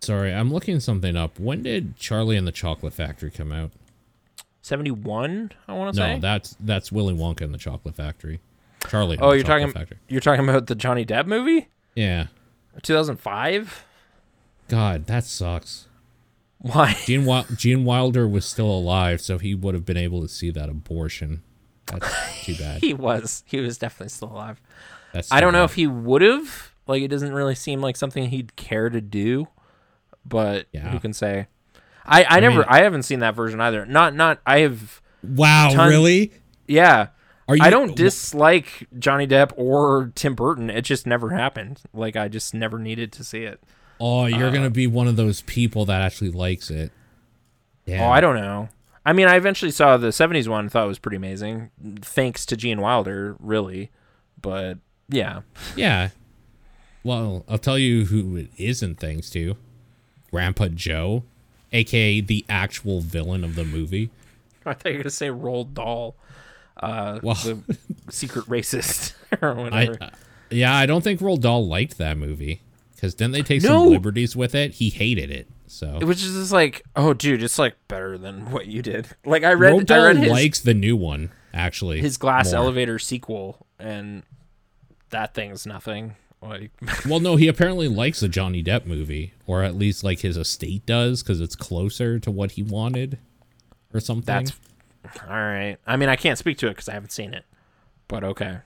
Sorry, 0.00 0.32
I'm 0.32 0.52
looking 0.52 0.78
something 0.80 1.16
up. 1.16 1.38
When 1.40 1.62
did 1.62 1.96
Charlie 1.96 2.36
and 2.36 2.46
the 2.46 2.52
Chocolate 2.52 2.92
Factory 2.92 3.30
come 3.30 3.50
out? 3.52 3.72
Seventy 4.62 4.90
one, 4.90 5.52
I 5.68 5.72
want 5.74 5.94
to 5.94 6.00
No, 6.00 6.06
say. 6.06 6.14
No, 6.14 6.20
that's 6.20 6.56
that's 6.60 6.92
Willy 6.92 7.14
Wonka 7.14 7.42
and 7.42 7.52
the 7.54 7.58
Chocolate 7.58 7.94
Factory. 7.94 8.40
Charlie. 8.88 9.14
and 9.16 9.22
oh, 9.22 9.30
the 9.30 9.36
you're 9.36 9.44
Chocolate 9.44 9.60
talking 9.62 9.72
Factory. 9.72 9.98
you're 10.08 10.20
talking 10.20 10.48
about 10.48 10.66
the 10.66 10.74
Johnny 10.74 11.04
Depp 11.04 11.26
movie, 11.26 11.68
Yeah. 11.94 12.26
two 12.82 12.94
thousand 12.94 13.16
five. 13.16 13.84
God, 14.68 15.06
that 15.06 15.24
sucks. 15.24 15.86
Why? 16.58 16.96
Gene, 17.04 17.26
Wil- 17.26 17.46
Gene 17.54 17.84
Wilder 17.84 18.26
was 18.26 18.44
still 18.46 18.70
alive, 18.70 19.20
so 19.20 19.38
he 19.38 19.54
would 19.54 19.74
have 19.74 19.84
been 19.84 19.96
able 19.96 20.22
to 20.22 20.28
see 20.28 20.50
that 20.50 20.68
abortion. 20.68 21.42
That's 21.86 22.44
too 22.44 22.54
bad. 22.58 22.80
He 22.80 22.94
was. 22.94 23.44
He 23.46 23.60
was 23.60 23.78
definitely 23.78 24.08
still 24.10 24.32
alive. 24.32 24.60
That's 25.12 25.30
I 25.30 25.40
don't 25.40 25.52
know 25.52 25.64
if 25.64 25.74
he 25.74 25.86
would 25.86 26.22
have. 26.22 26.72
Like, 26.86 27.02
it 27.02 27.08
doesn't 27.08 27.32
really 27.32 27.54
seem 27.54 27.80
like 27.80 27.96
something 27.96 28.30
he'd 28.30 28.56
care 28.56 28.88
to 28.88 29.00
do. 29.00 29.48
But 30.24 30.66
Yeah. 30.72 30.88
who 30.90 30.98
can 30.98 31.12
say? 31.12 31.46
I, 32.04 32.24
I, 32.28 32.40
never. 32.40 32.60
mean- 32.60 32.66
I 32.68 32.82
haven't 32.82 33.02
seen 33.04 33.18
that 33.20 33.34
version 33.34 33.60
either. 33.60 33.84
Not. 33.86 34.14
Not. 34.14 34.40
I 34.46 34.60
have. 34.60 35.00
Wow, 35.22 35.70
ton- 35.72 35.88
really? 35.88 36.32
Yeah. 36.66 37.08
Are 37.48 37.56
you? 37.56 37.62
I 37.62 37.70
don't 37.70 37.94
dislike 37.94 38.88
Johnny 38.98 39.26
Depp 39.26 39.52
or 39.56 40.10
Tim 40.16 40.34
Burton. 40.34 40.68
It 40.70 40.82
just 40.82 41.06
never 41.06 41.30
happened. 41.30 41.80
Like 41.94 42.16
I 42.16 42.26
just 42.28 42.54
never 42.54 42.78
needed 42.78 43.12
to 43.12 43.24
see 43.24 43.42
it. 43.44 43.62
Oh, 44.00 44.26
you're 44.26 44.48
Uh, 44.48 44.52
gonna 44.52 44.70
be 44.70 44.86
one 44.86 45.08
of 45.08 45.16
those 45.16 45.40
people 45.42 45.84
that 45.86 46.02
actually 46.02 46.30
likes 46.30 46.70
it. 46.70 46.92
Yeah. 47.86 48.06
Oh, 48.06 48.10
I 48.10 48.20
don't 48.20 48.36
know. 48.36 48.68
I 49.04 49.12
mean, 49.12 49.28
I 49.28 49.36
eventually 49.36 49.70
saw 49.70 49.96
the 49.96 50.08
'70s 50.12 50.48
one. 50.48 50.68
Thought 50.68 50.84
it 50.84 50.88
was 50.88 50.98
pretty 50.98 51.16
amazing, 51.16 51.70
thanks 52.00 52.44
to 52.46 52.56
Gene 52.56 52.80
Wilder, 52.80 53.36
really. 53.38 53.90
But 54.40 54.78
yeah, 55.08 55.40
Yeah. 55.76 56.10
Well, 57.04 57.44
I'll 57.48 57.58
tell 57.58 57.78
you 57.78 58.06
who 58.06 58.34
it 58.36 58.50
isn't 58.58 58.98
thanks 58.98 59.30
to. 59.30 59.56
Grandpa 60.32 60.66
Joe, 60.68 61.22
aka 61.72 62.20
the 62.20 62.44
actual 62.48 63.00
villain 63.00 63.44
of 63.44 63.54
the 63.54 63.64
movie. 63.64 64.10
I 64.66 64.74
thought 64.74 64.86
you 64.90 64.98
were 64.98 65.04
gonna 65.04 65.10
say 65.10 65.28
Roald 65.28 65.72
Dahl, 65.74 66.16
uh, 66.78 67.20
Well- 67.22 67.36
the 67.36 67.78
secret 68.10 68.46
racist 68.46 69.14
or 69.40 69.72
I, 69.72 69.86
uh, 69.86 70.10
yeah, 70.50 70.74
I 70.76 70.84
don't 70.86 71.02
think 71.04 71.20
Roald 71.20 71.40
Dahl 71.42 71.66
liked 71.66 71.96
that 71.98 72.18
movie 72.18 72.60
because 72.96 73.14
didn't 73.14 73.32
they 73.34 73.42
take 73.42 73.62
No. 73.62 73.84
some 73.84 73.90
liberties 73.90 74.34
with 74.34 74.54
it? 74.56 74.72
He 74.72 74.90
hated 74.90 75.30
it. 75.30 75.46
So 75.68 75.98
which 76.02 76.22
is 76.22 76.32
just 76.34 76.52
like, 76.52 76.82
oh, 76.96 77.12
dude, 77.14 77.42
it's 77.42 77.58
like 77.58 77.74
better 77.88 78.16
than 78.18 78.50
what 78.50 78.66
you 78.66 78.82
did. 78.82 79.08
Like 79.24 79.44
I 79.44 79.52
read, 79.52 79.72
Roald 79.74 79.90
I 79.90 80.06
read 80.06 80.16
his, 80.18 80.30
likes 80.30 80.60
the 80.60 80.74
new 80.74 80.96
one 80.96 81.30
actually. 81.54 82.00
his 82.00 82.16
Glass 82.16 82.52
more. 82.52 82.62
Elevator 82.62 82.98
sequel, 82.98 83.66
and 83.78 84.22
that 85.10 85.34
thing's 85.34 85.66
nothing. 85.66 86.16
Like, 86.42 86.70
Well, 87.08 87.18
no, 87.20 87.36
he 87.36 87.48
apparently 87.48 87.88
likes 87.88 88.20
the 88.20 88.28
Johnny 88.28 88.62
Depp 88.62 88.86
movie, 88.86 89.32
or 89.46 89.62
at 89.62 89.74
least 89.74 90.04
like 90.04 90.20
his 90.20 90.36
estate 90.36 90.84
does, 90.86 91.22
because 91.22 91.40
it's 91.40 91.56
closer 91.56 92.18
to 92.20 92.30
what 92.30 92.52
he 92.52 92.62
wanted, 92.62 93.18
or 93.94 94.00
something. 94.00 94.24
that's 95.02 95.18
all 95.28 95.34
right. 95.36 95.78
I 95.86 95.96
mean, 95.96 96.08
I 96.08 96.16
can't 96.16 96.38
speak 96.38 96.58
to 96.58 96.66
it 96.66 96.70
because 96.72 96.88
I 96.88 96.92
haven't 96.92 97.10
seen 97.12 97.34
it, 97.34 97.44
but 98.06 98.22
okay. 98.22 98.58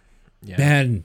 Yeah. 0.43 0.57
man. 0.59 1.05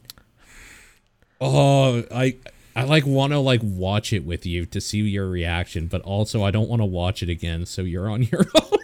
Oh, 1.41 2.03
I 2.13 2.37
I 2.75 2.83
like 2.83 3.05
want 3.05 3.31
to 3.31 3.39
like 3.39 3.61
watch 3.63 4.11
it 4.11 4.25
with 4.25 4.45
you 4.45 4.65
to 4.65 4.81
see 4.81 4.99
your 4.99 5.29
reaction, 5.29 5.87
but 5.87 6.01
also 6.01 6.43
I 6.43 6.51
don't 6.51 6.67
want 6.67 6.81
to 6.81 6.85
watch 6.85 7.23
it 7.23 7.29
again, 7.29 7.65
so 7.65 7.81
you're 7.83 8.09
on 8.09 8.23
your 8.31 8.41
own. 8.61 8.79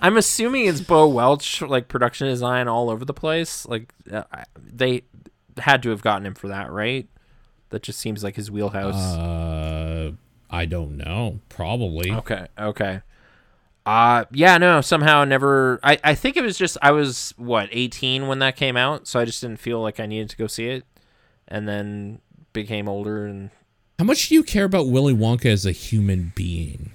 I'm 0.00 0.16
assuming 0.16 0.66
it's 0.66 0.80
Bo 0.80 1.08
Welch, 1.08 1.60
like 1.60 1.88
production 1.88 2.28
design 2.28 2.68
all 2.68 2.88
over 2.88 3.04
the 3.04 3.14
place. 3.14 3.66
Like 3.66 3.92
uh, 4.12 4.22
they 4.56 5.02
had 5.58 5.82
to 5.82 5.90
have 5.90 6.02
gotten 6.02 6.24
him 6.24 6.34
for 6.34 6.48
that, 6.48 6.70
right? 6.70 7.08
That 7.70 7.82
just 7.82 7.98
seems 7.98 8.22
like 8.22 8.36
his 8.36 8.50
wheelhouse. 8.50 8.94
uh, 8.94 10.12
I 10.48 10.64
don't 10.66 10.96
know. 10.96 11.40
Probably. 11.48 12.12
Okay. 12.12 12.46
Okay. 12.58 13.02
Uh 13.84 14.24
yeah, 14.32 14.58
no, 14.58 14.80
somehow 14.82 15.24
never 15.24 15.80
I, 15.82 15.98
I 16.04 16.14
think 16.14 16.36
it 16.36 16.42
was 16.42 16.58
just 16.58 16.76
I 16.82 16.92
was 16.92 17.32
what, 17.36 17.68
18 17.72 18.28
when 18.28 18.38
that 18.38 18.54
came 18.54 18.76
out, 18.76 19.08
so 19.08 19.18
I 19.18 19.24
just 19.24 19.40
didn't 19.40 19.60
feel 19.60 19.80
like 19.80 19.98
I 19.98 20.06
needed 20.06 20.28
to 20.30 20.36
go 20.36 20.46
see 20.46 20.66
it. 20.68 20.84
And 21.48 21.66
then 21.68 22.20
became 22.52 22.88
older 22.88 23.24
and 23.26 23.50
How 23.98 24.04
much 24.04 24.28
do 24.28 24.34
you 24.34 24.42
care 24.42 24.64
about 24.64 24.88
Willy 24.88 25.14
Wonka 25.14 25.46
as 25.46 25.64
a 25.66 25.72
human 25.72 26.32
being? 26.34 26.92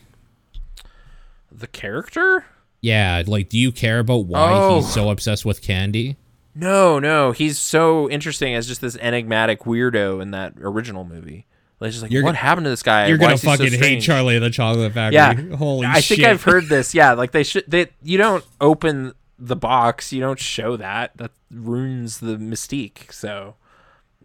the 1.52 1.68
character? 1.68 2.46
Yeah, 2.82 3.24
like, 3.26 3.50
do 3.50 3.58
you 3.58 3.72
care 3.72 4.00
about 4.00 4.26
why 4.26 4.52
Oh. 4.54 4.76
he's 4.82 4.92
so 4.92 5.10
obsessed 5.10 5.46
with 5.46 5.62
candy? 5.62 6.18
No, 6.56 7.00
no, 7.00 7.32
he's 7.32 7.58
so 7.60 8.10
interesting 8.10 8.54
as 8.56 8.68
just 8.68 8.82
this 8.82 8.98
enigmatic 9.00 9.62
weirdo 9.62 10.22
in 10.22 10.32
that 10.32 10.54
original 10.60 11.04
movie. 11.04 11.46
Like 11.80 11.92
just 11.92 12.04
like 12.04 12.12
You're 12.12 12.24
what 12.24 12.36
happened 12.36 12.66
to 12.66 12.70
this 12.70 12.84
guy? 12.84 13.08
You're 13.08 13.18
Why 13.18 13.24
gonna 13.26 13.34
he 13.34 13.38
so 13.40 13.48
fucking 13.52 13.74
hate? 13.80 14.02
Charlie 14.02 14.36
and 14.36 14.46
the 14.46 14.50
Chocolate 14.50 14.94
Factory. 14.94 15.16
Yeah. 15.16 15.56
Holy 15.58 15.86
I 15.88 16.00
shit. 16.00 16.18
think 16.20 16.28
I've 16.30 16.44
heard 16.44 16.68
this. 16.70 16.94
Yeah, 16.96 17.14
like 17.14 17.32
they 17.32 17.44
should 17.44 17.66
they 17.68 17.88
you 18.04 18.18
don't 18.18 18.46
open 18.62 19.14
the 19.40 19.56
box, 19.56 20.14
you 20.14 20.22
don't 20.22 20.40
show 20.40 20.78
that. 20.78 21.18
That 21.18 21.32
ruins 21.52 22.20
the 22.20 22.38
mystique. 22.38 23.12
So 23.12 23.56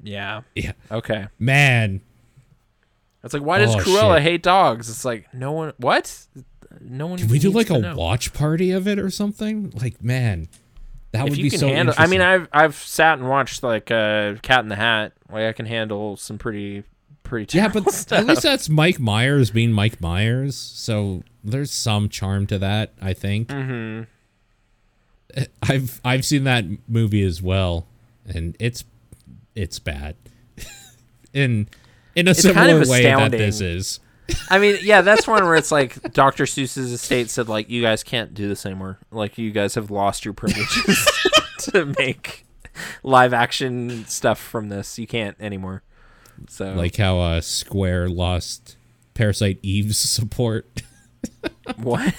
yeah. 0.03 0.43
Yeah. 0.55 0.73
Okay. 0.91 1.27
Man, 1.39 2.01
It's 3.25 3.35
like 3.35 3.43
why 3.43 3.59
does 3.59 3.75
Oh, 3.75 3.79
Cruella 3.79 4.17
shit. 4.17 4.23
hate 4.23 4.43
dogs? 4.43 4.89
It's 4.89 5.05
like 5.05 5.33
no 5.35 5.53
one 5.53 5.73
what? 5.79 6.27
No 6.81 7.07
one 7.09 7.19
can 7.19 7.29
we 7.29 7.39
do 7.39 7.51
like 7.51 7.71
a 7.71 7.79
know. 7.79 7.97
watch 7.97 8.33
party 8.33 8.71
of 8.71 8.87
it 8.87 8.99
or 8.99 9.11
something? 9.11 9.71
Like, 9.75 10.03
man, 10.05 10.49
that 11.13 11.25
If 11.25 11.31
would 11.31 11.39
you 11.39 11.45
be 11.45 11.51
can 11.51 11.59
so 11.59 11.69
handle 11.69 11.95
I 11.99 12.07
mean. 12.07 12.21
I've 12.21 12.49
I've 12.53 12.77
sat 12.77 13.19
and 13.19 13.29
watched 13.29 13.63
like 13.63 13.91
uh 13.91 14.35
Cat 14.43 14.61
in 14.61 14.69
the 14.69 14.77
Hat. 14.77 15.13
Like 15.31 15.45
I 15.45 15.53
can 15.53 15.67
handle 15.67 16.17
some 16.17 16.39
pretty 16.39 16.85
pretty 17.25 17.57
yeah, 17.59 17.69
but 17.69 17.91
stuff. 17.93 18.19
at 18.21 18.27
least 18.27 18.43
that's 18.43 18.69
Mike 18.69 18.99
Myers 19.01 19.51
being 19.51 19.73
Mike 19.73 20.01
Myers, 20.01 20.57
so 20.57 21.23
there's 21.43 21.71
some 21.71 22.09
charm 22.09 22.47
to 22.47 22.59
that. 22.59 22.93
I 23.03 23.13
think. 23.15 23.49
Mhm. 23.49 24.07
I've 25.63 26.01
I've 26.05 26.25
seen 26.25 26.45
that 26.45 26.65
movie 26.89 27.23
as 27.23 27.43
well, 27.43 27.87
and 28.27 28.57
it's 28.59 28.85
it's 29.55 29.79
bad. 29.79 30.17
in 31.33 31.69
in 32.15 32.29
a 32.29 32.31
It's 32.33 32.43
similar 32.43 32.67
kind 32.67 32.83
of 32.83 32.89
way 32.89 33.03
that 33.03 33.31
this 33.31 33.61
is. 33.61 34.01
I 34.51 34.59
mean, 34.59 34.77
yeah, 34.83 35.01
that's 35.01 35.27
one 35.27 35.45
where 35.45 35.55
it's 35.55 35.73
like 35.73 36.13
Dr. 36.13 36.45
Seuss's 36.45 36.93
estate 36.93 37.31
said, 37.31 37.49
like, 37.49 37.71
you 37.71 37.81
guys 37.81 38.03
can't 38.03 38.35
do 38.35 38.47
this 38.47 38.67
anymore. 38.67 38.99
Like, 39.11 39.39
you 39.39 39.51
guys 39.53 39.75
have 39.75 39.91
lost 39.91 40.27
your 40.27 40.35
privileges 40.35 41.09
to 41.61 41.87
make 41.99 42.45
live 43.03 43.33
action 43.33 44.05
stuff 44.07 44.39
from 44.39 44.69
this. 44.69 44.99
You 44.99 45.07
can't 45.07 45.37
anymore. 45.41 45.83
So, 46.49 46.73
Like 46.73 46.97
how 46.97 47.19
uh, 47.19 47.41
Square 47.41 48.11
lost 48.11 48.77
Parasite 49.15 49.59
Eve's 49.63 49.99
support. 49.99 50.83
what? 51.77 52.15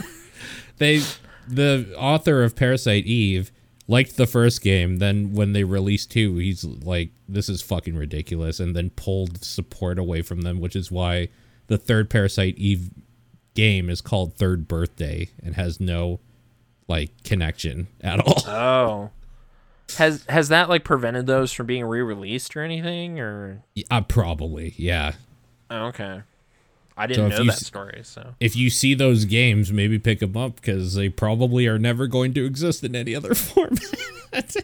they 0.77 1.01
the 1.47 1.93
author 1.97 2.43
of 2.43 2.56
Parasite 2.56 3.06
Eve 3.06 3.51
liked 3.90 4.16
the 4.16 4.28
first 4.28 4.61
game, 4.61 4.98
then 4.98 5.34
when 5.34 5.52
they 5.52 5.64
released 5.66 6.11
two, 6.11 6.38
he's 6.38 6.64
like, 6.64 7.10
This 7.28 7.49
is 7.49 7.61
fucking 7.61 7.95
ridiculous, 7.95 8.60
and 8.61 8.76
then 8.76 8.91
pulled 8.91 9.44
support 9.44 9.99
away 9.99 10.22
from 10.22 10.41
them, 10.41 10.61
which 10.61 10.76
is 10.76 10.91
why 10.91 11.28
the 11.68 11.78
third 11.78 12.10
Parasite 12.10 12.57
Eve 12.57 12.91
game 13.56 13.90
is 13.90 13.99
called 13.99 14.36
Third 14.36 14.68
Birthday 14.68 15.30
and 15.44 15.56
has 15.56 15.80
no 15.80 16.20
like 16.88 17.24
connection 17.24 17.88
at 18.02 18.20
all. 18.20 18.44
Oh. 18.48 19.10
Has 19.98 20.24
has 20.30 20.49
that 20.49 20.70
like 20.70 20.84
prevented 20.84 21.26
those 21.26 21.52
from 21.52 21.66
being 21.66 21.84
re-released 21.84 22.56
or 22.56 22.61
anything 22.61 23.20
or 23.20 23.64
uh, 23.90 24.02
probably, 24.02 24.76
yeah. 24.78 25.14
oh, 25.72 25.88
okay. 25.88 26.22
I 27.00 27.04
So 27.04 27.08
didn't 27.08 27.32
if 27.32 27.38
know 27.40 27.46
that 27.46 27.54
s- 27.54 27.66
story, 27.66 28.02
so 28.04 28.36
If 28.40 28.56
you 28.56 28.70
see 28.70 28.94
those 28.94 29.26
games, 29.26 29.72
maybe 29.72 29.98
pick 29.98 30.20
them 30.20 30.36
up 30.36 30.58
because 30.58 30.96
they 30.96 31.08
probably 31.10 31.66
are 31.68 31.80
never 31.80 32.08
going 32.08 32.34
to 32.34 32.46
exist 32.46 32.84
in 32.84 32.96
any 32.96 33.16
other 33.16 33.34
format. 33.36 34.56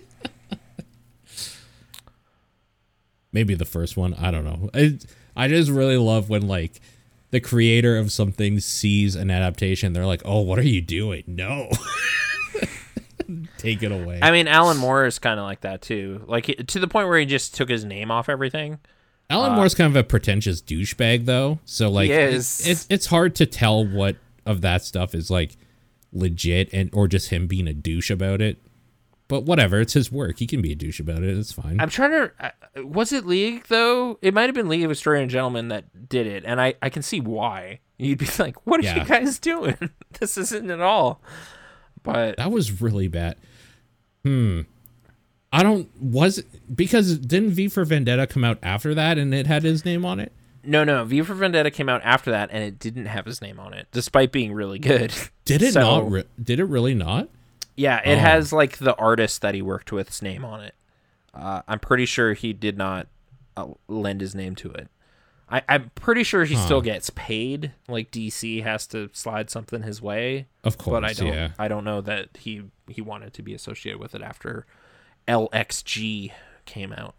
maybe 3.31 3.55
the 3.55 3.65
first 3.65 3.97
one. 3.97 4.13
I 4.15 4.31
don't 4.31 4.43
know. 4.45 4.69
I, 4.73 4.97
I 5.35 5.47
just 5.47 5.69
really 5.71 5.97
love 5.97 6.29
when 6.29 6.47
like 6.47 6.79
the 7.31 7.39
creator 7.39 7.97
of 7.97 8.11
something 8.11 8.59
sees 8.59 9.15
an 9.15 9.29
adaptation. 9.31 9.93
They're 9.93 10.05
like, 10.05 10.21
"Oh, 10.25 10.41
what 10.41 10.59
are 10.59 10.63
you 10.67 10.81
doing? 10.81 11.23
No, 11.27 11.69
take 13.57 13.83
it 13.83 13.91
away." 13.91 14.19
I 14.21 14.31
mean 14.31 14.47
Alan 14.47 14.77
Moore 14.77 15.05
is 15.05 15.19
kind 15.19 15.39
of 15.39 15.45
like 15.45 15.61
that 15.61 15.81
too. 15.81 16.23
Like 16.27 16.45
to 16.67 16.79
the 16.79 16.87
point 16.87 17.07
where 17.07 17.19
he 17.19 17.25
just 17.25 17.55
took 17.55 17.69
his 17.69 17.83
name 17.85 18.11
off 18.11 18.29
everything. 18.29 18.79
Alan 19.29 19.53
Moore's 19.53 19.73
kind 19.73 19.89
of 19.89 19.95
a 19.95 20.03
pretentious 20.03 20.61
douchebag, 20.61 21.25
though. 21.25 21.59
So 21.65 21.89
like, 21.89 22.07
He 22.07 22.13
it- 22.13 22.33
is. 22.35 22.65
it's 22.67 22.87
it's 22.89 23.05
hard 23.07 23.35
to 23.35 23.45
tell 23.45 23.85
what 23.85 24.17
of 24.45 24.61
that 24.61 24.83
stuff 24.83 25.15
is 25.15 25.31
like 25.31 25.57
legit 26.13 26.69
and 26.71 26.89
or 26.93 27.07
just 27.07 27.29
him 27.29 27.47
being 27.47 27.67
a 27.67 27.73
douche 27.73 28.09
about 28.11 28.41
it. 28.41 28.57
But 29.27 29.41
whatever, 29.41 29.81
it's 29.81 29.93
his 29.93 30.11
work. 30.11 30.37
He 30.37 30.45
can 30.45 30.61
be 30.61 30.71
a 30.71 30.75
douche 30.75 30.99
about 30.99 31.23
it. 31.23 31.35
It's 31.35 31.51
fine. 31.51 31.79
I'm 31.81 31.89
trying 31.89 32.11
to. 32.11 32.31
Uh, 32.39 32.83
was 32.85 33.11
it 33.11 33.25
League 33.25 33.65
though? 33.69 34.19
It 34.21 34.35
might 34.35 34.43
have 34.43 34.53
been 34.53 34.69
League 34.69 34.83
of 34.83 34.91
Australian 34.91 35.29
Gentlemen 35.29 35.69
that 35.69 36.07
did 36.07 36.27
it, 36.27 36.43
and 36.45 36.61
I 36.61 36.75
I 36.81 36.89
can 36.89 37.01
see 37.01 37.19
why. 37.19 37.79
You'd 37.97 38.19
be 38.19 38.27
like, 38.39 38.67
"What 38.67 38.81
are 38.81 38.83
Yeah. 38.83 38.99
you 38.99 39.05
guys 39.05 39.39
doing? 39.39 39.89
this 40.19 40.37
isn't 40.37 40.69
at 40.69 40.81
all." 40.81 41.21
But 42.03 42.37
that 42.37 42.51
was 42.51 42.81
really 42.83 43.07
bad. 43.07 43.37
Hmm. 44.23 44.61
I 45.55 45.63
don't 45.63 45.89
was 46.01 46.43
because 46.73 47.17
didn't 47.17 47.51
V 47.51 47.67
for 47.69 47.85
Vendetta 47.85 48.27
come 48.27 48.43
out 48.43 48.59
after 48.61 48.93
that 48.95 49.17
and 49.17 49.33
it 49.33 49.47
had 49.47 49.63
his 49.63 49.85
name 49.85 50.05
on 50.05 50.19
it? 50.19 50.31
no, 50.63 50.83
no, 50.83 51.03
V 51.05 51.21
for 51.21 51.35
Vendetta 51.35 51.69
came 51.69 51.87
out 51.89 52.01
after 52.03 52.31
that, 52.31 52.49
and 52.51 52.63
it 52.63 52.79
didn't 52.79 53.05
have 53.05 53.25
his 53.25 53.39
name 53.39 53.59
on 53.59 53.71
it, 53.73 53.87
despite 53.91 54.31
being 54.31 54.51
really 54.51 54.79
good. 54.79 55.13
Did 55.45 55.61
it 55.61 55.73
So- 55.73 55.81
not? 55.81 56.09
Re- 56.11 56.23
did 56.43 56.59
it 56.59 56.65
really 56.65 56.95
not? 56.95 57.29
Yeah, 57.77 58.01
it 58.03 58.15
Oh. 58.15 58.19
has 58.19 58.51
like 58.51 58.77
the 58.79 58.95
artist 58.95 59.41
that 59.43 59.53
he 59.53 59.61
worked 59.61 59.91
with's 59.91 60.21
name 60.23 60.43
on 60.43 60.61
it. 60.61 60.73
Uh, 61.35 61.61
I'm 61.67 61.79
pretty 61.79 62.05
sure 62.05 62.33
he 62.33 62.51
did 62.53 62.77
not 62.79 63.07
uh, 63.55 63.67
lend 63.87 64.21
his 64.21 64.33
name 64.33 64.55
to 64.55 64.71
it. 64.71 64.87
I, 65.47 65.61
I'm 65.69 65.91
pretty 65.93 66.23
sure 66.23 66.45
he 66.45 66.55
still 66.55 66.81
gets 66.81 67.11
paid. 67.11 67.73
Like 67.87 68.09
DC 68.09 68.63
has 68.63 68.87
to 68.87 69.09
slide 69.13 69.51
something 69.51 69.83
his 69.83 70.01
way. 70.01 70.47
Of 70.63 70.79
course, 70.79 70.93
but 70.95 71.03
I 71.05 71.13
don't. 71.13 71.27
yeah. 71.27 71.51
I 71.59 71.67
don't 71.67 71.83
know 71.83 72.01
that 72.01 72.29
he 72.39 72.63
he 72.87 73.01
wanted 73.01 73.33
to 73.35 73.43
be 73.43 73.53
associated 73.53 73.99
with 73.99 74.15
it 74.15 74.23
after 74.23 74.65
LXG 75.27 76.31
came 76.65 76.93
out. 76.93 77.15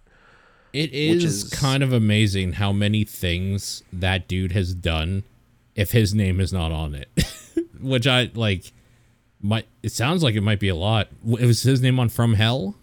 It 0.72 0.92
is, 0.92 1.24
is- 1.24 1.50
kind 1.50 1.82
of 1.82 1.92
amazing 1.92 2.54
how 2.54 2.72
many 2.72 3.04
things 3.04 3.82
that 3.92 4.28
dude 4.28 4.52
has 4.52 4.74
done 4.74 5.24
if 5.74 5.92
his 5.92 6.14
name 6.14 6.40
is 6.40 6.52
not 6.52 6.72
on 6.72 6.94
it. 6.94 7.08
Which 7.80 8.06
I 8.06 8.30
like 8.34 8.72
might 9.40 9.66
it 9.82 9.92
sounds 9.92 10.22
like 10.22 10.34
it 10.34 10.40
might 10.40 10.60
be 10.60 10.68
a 10.68 10.74
lot. 10.74 11.08
It 11.26 11.46
was 11.46 11.62
his 11.62 11.80
name 11.80 12.00
on 12.00 12.08
From 12.08 12.34
Hell? 12.34 12.74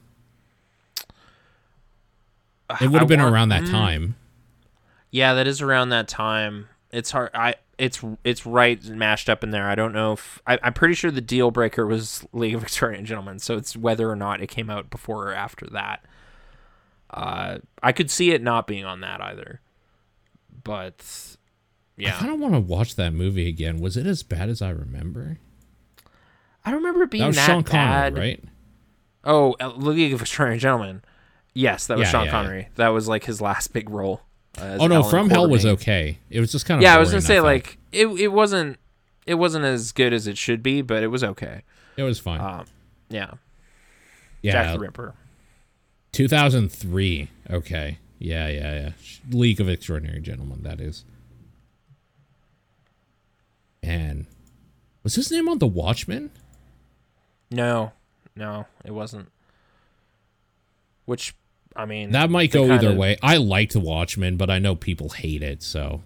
It 2.81 2.89
would 2.89 2.99
have 2.99 3.07
been 3.07 3.21
want- 3.21 3.33
around 3.33 3.49
that 3.49 3.63
mm. 3.63 3.71
time. 3.71 4.15
Yeah, 5.11 5.35
that 5.35 5.45
is 5.45 5.61
around 5.61 5.89
that 5.89 6.07
time. 6.07 6.69
It's 6.91 7.11
hard. 7.11 7.29
I 7.35 7.55
it's 7.83 8.01
it's 8.23 8.45
right 8.45 8.81
mashed 8.85 9.29
up 9.29 9.43
in 9.43 9.49
there. 9.51 9.67
I 9.67 9.75
don't 9.75 9.91
know 9.91 10.13
if 10.13 10.41
I, 10.47 10.57
I'm 10.63 10.73
pretty 10.73 10.93
sure 10.93 11.11
the 11.11 11.19
deal 11.19 11.51
breaker 11.51 11.85
was 11.85 12.25
League 12.31 12.55
of 12.55 12.63
Extraordinary 12.63 13.05
Gentlemen. 13.05 13.39
So 13.39 13.57
it's 13.57 13.75
whether 13.75 14.09
or 14.09 14.15
not 14.15 14.41
it 14.41 14.47
came 14.47 14.69
out 14.69 14.89
before 14.89 15.27
or 15.29 15.33
after 15.33 15.67
that. 15.67 16.05
Uh, 17.09 17.57
I 17.81 17.91
could 17.91 18.09
see 18.09 18.31
it 18.31 18.41
not 18.41 18.67
being 18.67 18.85
on 18.85 19.01
that 19.01 19.19
either. 19.19 19.59
But 20.63 21.03
yeah, 21.97 22.11
I 22.11 22.11
yeah, 22.13 22.19
kind 22.19 22.33
of 22.33 22.39
want 22.39 22.53
to 22.53 22.61
watch 22.61 22.95
that 22.95 23.11
movie 23.11 23.49
again. 23.49 23.79
Was 23.79 23.97
it 23.97 24.07
as 24.07 24.23
bad 24.23 24.47
as 24.47 24.61
I 24.61 24.69
remember? 24.69 25.39
I 26.63 26.71
don't 26.71 26.79
remember 26.79 27.03
it 27.03 27.11
being 27.11 27.23
That 27.23 27.27
was 27.27 27.35
that 27.35 27.47
Sean 27.47 27.63
bad. 27.63 28.13
Connery, 28.13 28.29
right? 28.29 28.43
Oh, 29.25 29.55
League 29.75 30.13
of 30.13 30.21
Extraordinary 30.21 30.59
Gentlemen. 30.59 31.01
Yes, 31.53 31.87
that 31.87 31.97
was 31.97 32.07
Yeah, 32.07 32.11
Sean 32.11 32.25
yeah, 32.25 32.31
Connery. 32.31 32.69
That 32.75 32.89
was 32.89 33.09
like 33.09 33.25
his 33.25 33.41
last 33.41 33.73
big 33.73 33.89
role. 33.89 34.21
As 34.57 34.79
Oh 34.81 34.87
no, 34.87 34.95
Alan 34.95 35.09
From 35.09 35.29
Hell 35.29 35.49
was 35.49 35.65
okay. 35.65 36.17
It 36.29 36.39
was 36.39 36.51
just 36.51 36.65
kind 36.65 36.79
of 36.79 36.83
Yeah, 36.83 36.95
I 36.95 36.99
was 36.99 37.09
gonna 37.09 37.21
say 37.21 37.41
like 37.41 37.77
it. 37.91 38.07
It 38.07 38.29
wasn't. 38.29 38.77
It 39.25 39.35
wasn't 39.35 39.65
as 39.65 39.91
good 39.93 40.11
as 40.11 40.27
it 40.27 40.37
should 40.37 40.61
be, 40.61 40.81
but 40.81 41.01
it 41.01 41.07
was 41.07 41.23
okay. 41.23 41.61
it 41.95 42.03
was 42.03 42.19
fine. 42.19 42.41
Um, 42.41 42.65
yeah, 43.09 43.31
yeah, 44.41 44.51
Jack 44.51 44.73
the 44.73 44.79
Ripper. 44.79 45.15
2003. 46.11 47.29
Okay. 47.49 47.97
Yeah, 48.19 48.47
yeah, 48.47 48.73
yeah. 48.73 48.89
League 49.31 49.59
of 49.59 49.67
Extraordinary 49.67 50.21
Gentlemen, 50.21 50.63
that 50.63 50.79
is. 50.79 51.03
And 53.81 54.27
was 55.03 55.15
his 55.15 55.29
name 55.29 55.49
on 55.49 55.59
The 55.59 55.67
Watchmen? 55.67 56.31
No, 57.51 57.91
no, 58.35 58.65
it 58.85 58.91
wasn't. 58.91 59.29
Which, 61.03 61.35
I 61.75 61.85
mean, 61.85 62.11
That 62.11 62.29
might 62.29 62.51
go 62.51 62.65
either 62.71 62.87
kinda- 62.89 62.99
way. 62.99 63.17
I 63.21 63.37
liked 63.37 63.73
The 63.73 63.79
Watchmen, 63.79 64.37
but 64.37 64.49
I 64.49 64.59
know 64.59 64.75
people 64.75 65.09
hate 65.09 65.41
it, 65.41 65.63
so 65.63 66.01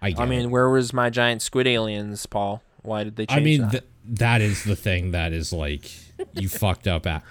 I 0.00 0.14
I 0.16 0.26
mean, 0.26 0.42
it. 0.42 0.46
where 0.50 0.68
was 0.70 0.92
my 0.92 1.10
giant 1.10 1.42
squid 1.42 1.66
aliens, 1.66 2.26
Paul? 2.26 2.62
Why 2.82 3.04
did 3.04 3.16
they 3.16 3.26
change 3.26 3.40
I 3.40 3.42
mean, 3.44 3.60
that? 3.62 3.70
th- 3.70 3.84
that 4.06 4.40
is 4.40 4.64
the 4.64 4.76
thing 4.76 5.10
that 5.12 5.32
is 5.32 5.52
like 5.52 5.90
you 6.34 6.48
fucked 6.50 6.86
up 6.86 7.06
at. 7.06 7.22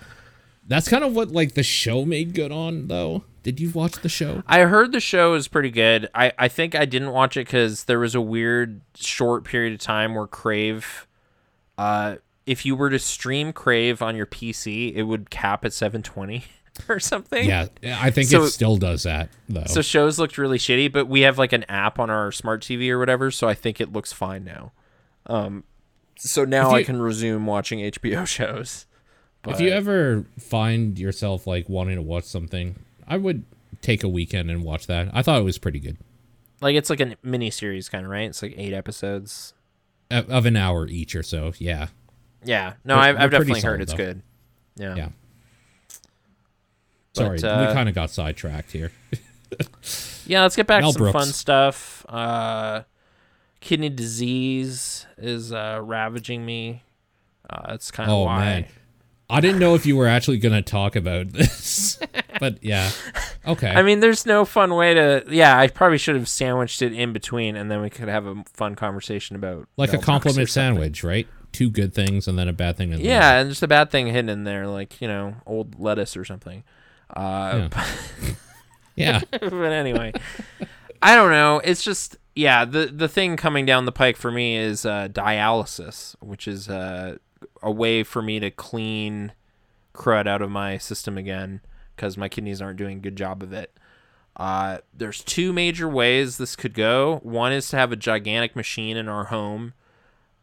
That's 0.68 0.88
kind 0.88 1.04
of 1.04 1.16
what 1.16 1.32
like 1.32 1.54
the 1.54 1.64
show 1.64 2.06
made 2.06 2.34
good 2.34 2.52
on, 2.52 2.88
though. 2.88 3.24
Did 3.44 3.60
you 3.60 3.70
watch 3.72 4.02
the 4.02 4.08
show? 4.10 4.42
I 4.48 4.62
heard 4.62 4.94
the 4.94 5.02
show 5.02 5.34
is 5.34 5.50
pretty 5.50 5.70
good. 5.70 6.10
I, 6.16 6.32
I 6.40 6.48
think 6.48 6.76
I 6.76 6.86
didn't 6.86 7.12
watch 7.12 7.36
it 7.36 7.46
because 7.46 7.84
there 7.84 8.00
was 8.00 8.16
a 8.16 8.22
weird 8.22 8.80
short 8.96 9.44
period 9.44 9.74
of 9.74 9.80
time 9.80 10.16
where 10.16 10.28
Crave, 10.28 11.06
uh, 11.78 12.16
if 12.46 12.66
you 12.66 12.74
were 12.76 12.90
to 12.90 13.00
stream 13.00 13.52
Crave 13.52 14.02
on 14.02 14.16
your 14.16 14.26
PC, 14.26 14.94
it 14.96 15.04
would 15.04 15.30
cap 15.30 15.66
at 15.66 15.74
720 15.74 16.46
or 16.90 17.00
something. 17.00 17.46
Yeah, 17.46 17.68
I 17.84 18.10
think 18.10 18.30
So- 18.30 18.44
it 18.44 18.50
still 18.50 18.78
does 18.78 19.04
that 19.04 19.30
though. 19.50 19.66
So 19.68 19.82
shows 19.82 20.18
looked 20.20 20.38
really 20.38 20.58
shitty, 20.58 20.92
but 20.92 21.08
we 21.08 21.22
have 21.22 21.38
like 21.38 21.54
an 21.54 21.64
app 21.70 22.00
on 22.00 22.10
our 22.10 22.32
smart 22.32 22.62
TV 22.62 22.90
or 22.90 23.00
whatever, 23.00 23.32
so 23.32 23.48
I 23.48 23.54
think 23.54 23.80
it 23.80 23.92
looks 23.94 24.12
fine 24.14 24.44
now. 24.44 24.72
Um, 25.28 25.64
so 26.18 26.46
now 26.46 26.70
If 26.70 26.74
I 26.74 26.84
can 26.84 27.02
resume 27.02 27.46
watching 27.46 27.80
HBO 27.80 28.26
shows. 28.28 28.86
if 29.48 29.60
you 29.60 29.70
ever 29.70 30.26
find 30.40 30.98
yourself 30.98 31.46
like 31.48 31.68
wanting 31.70 31.96
to 31.96 32.02
watch 32.02 32.24
something, 32.26 32.76
I 33.08 33.18
would 33.18 33.44
take 33.82 34.04
a 34.04 34.10
weekend 34.10 34.50
and 34.50 34.64
watch 34.64 34.88
that. 34.88 35.10
I 35.14 35.22
thought 35.22 35.40
it 35.40 35.44
was 35.44 35.58
pretty 35.58 35.80
good. 35.80 35.98
like 36.62 36.76
it's 36.76 36.90
like 36.90 37.02
a 37.02 37.16
mini 37.24 37.50
series 37.50 37.90
kind 37.90 38.06
of 38.06 38.12
right. 38.12 38.30
It's 38.30 38.42
like 38.42 38.54
eight 38.58 38.74
episodes. 38.74 39.54
Of 40.10 40.30
of 40.30 40.46
an 40.46 40.56
hour 40.56 40.88
each 40.88 41.16
or 41.16 41.24
so. 41.24 41.54
Yeah. 41.58 41.88
Yeah, 42.46 42.74
no, 42.84 42.96
I've, 42.98 43.18
I've 43.18 43.32
definitely 43.32 43.62
heard 43.62 43.82
it's 43.82 43.92
though. 43.94 43.98
good. 43.98 44.22
Yeah. 44.76 44.96
Yeah. 44.96 45.10
Sorry, 47.16 47.40
But, 47.40 47.44
uh, 47.48 47.66
we 47.68 47.74
kind 47.74 47.88
of 47.90 47.96
got 47.96 48.10
sidetracked 48.10 48.72
here. 48.72 48.92
Yeah, 50.26 50.42
let's 50.44 50.56
get 50.56 50.68
back 50.68 50.82
Mel 50.82 50.94
to 50.94 51.00
some 51.00 51.12
fun 51.12 51.28
stuff. 51.28 52.06
Uh, 52.08 52.84
kidney 53.60 53.90
disease 53.90 55.06
is 55.18 55.52
uh, 55.52 55.80
ravaging 55.84 56.46
me. 56.46 56.82
Uh, 57.50 57.72
that's 57.72 57.92
kind 57.92 58.10
of 58.10 58.16
Oh 58.18 58.24
why. 58.24 58.40
man, 58.40 58.66
I 59.30 59.42
didn't 59.42 59.60
know 59.60 59.76
if 59.76 59.86
you 59.86 59.98
were 59.98 60.08
actually 60.08 60.38
going 60.38 60.54
to 60.54 60.62
talk 60.62 60.96
about 60.96 61.32
this, 61.34 62.00
but 62.40 62.64
yeah, 62.64 62.90
okay. 63.46 63.70
I 63.70 63.84
mean, 63.84 64.00
there's 64.00 64.26
no 64.26 64.46
fun 64.46 64.74
way 64.76 64.94
to. 64.94 65.26
Yeah, 65.30 65.60
I 65.60 65.68
probably 65.68 65.98
should 65.98 66.16
have 66.16 66.30
sandwiched 66.30 66.82
it 66.82 66.94
in 66.94 67.12
between, 67.14 67.56
and 67.58 67.70
then 67.70 67.82
we 67.82 67.90
could 67.90 68.08
have 68.08 68.26
a 68.26 68.44
fun 68.54 68.76
conversation 68.76 69.36
about 69.36 69.68
like 69.76 69.92
Mel 69.92 70.02
a 70.02 70.04
compliment 70.04 70.50
sandwich, 70.50 71.04
right? 71.04 71.28
Two 71.52 71.70
good 71.70 71.94
things 71.94 72.28
and 72.28 72.40
then 72.40 72.48
a 72.48 72.54
bad 72.54 72.78
thing. 72.78 72.92
in 72.94 73.00
the 73.00 73.04
Yeah, 73.04 73.40
and 73.40 73.50
just 73.50 73.62
a 73.62 73.68
bad 73.68 73.92
thing 73.92 74.08
hidden 74.08 74.30
in 74.30 74.46
there, 74.46 74.68
like 74.68 75.02
you 75.02 75.08
know, 75.08 75.36
old 75.46 75.80
lettuce 75.80 76.16
or 76.16 76.24
something. 76.26 76.64
Uh, 77.16 77.70
middle. 77.70 78.36
yeah. 78.96 79.22
but 79.32 79.54
anyway, 79.54 80.14
I 81.02 81.16
don't 81.16 81.32
know. 81.32 81.62
It's 81.64 81.84
just 81.84 82.18
yeah. 82.36 82.66
The 82.66 82.88
the 82.88 83.08
thing 83.08 83.38
coming 83.38 83.66
down 83.66 83.86
the 83.86 83.92
pike 83.92 84.18
for 84.18 84.32
me 84.32 84.56
is 84.58 84.86
uh, 84.86 85.08
dialysis, 85.10 86.16
which 86.22 86.48
is 86.48 86.70
uh, 86.70 87.18
a 87.62 87.72
way 87.72 88.04
for 88.04 88.22
me 88.22 88.40
to 88.40 88.52
clean 88.52 89.34
crud 89.94 90.28
out 90.28 90.42
of 90.42 90.50
my 90.50 90.78
system 90.78 91.18
again 91.18 91.62
because 91.96 92.18
my 92.18 92.28
kidneys 92.28 92.62
aren't 92.62 92.78
doing 92.78 92.98
a 92.98 93.02
good 93.02 93.16
job 93.16 93.44
of 93.44 93.54
it. 93.54 93.78
Uh, 94.36 94.80
there's 94.94 95.24
two 95.24 95.54
major 95.54 95.88
ways 95.88 96.38
this 96.38 96.56
could 96.56 96.74
go. 96.74 97.20
One 97.22 97.54
is 97.54 97.70
to 97.70 97.78
have 97.78 97.92
a 97.92 97.96
gigantic 97.96 98.56
machine 98.56 98.98
in 98.98 99.08
our 99.08 99.26
home 99.26 99.74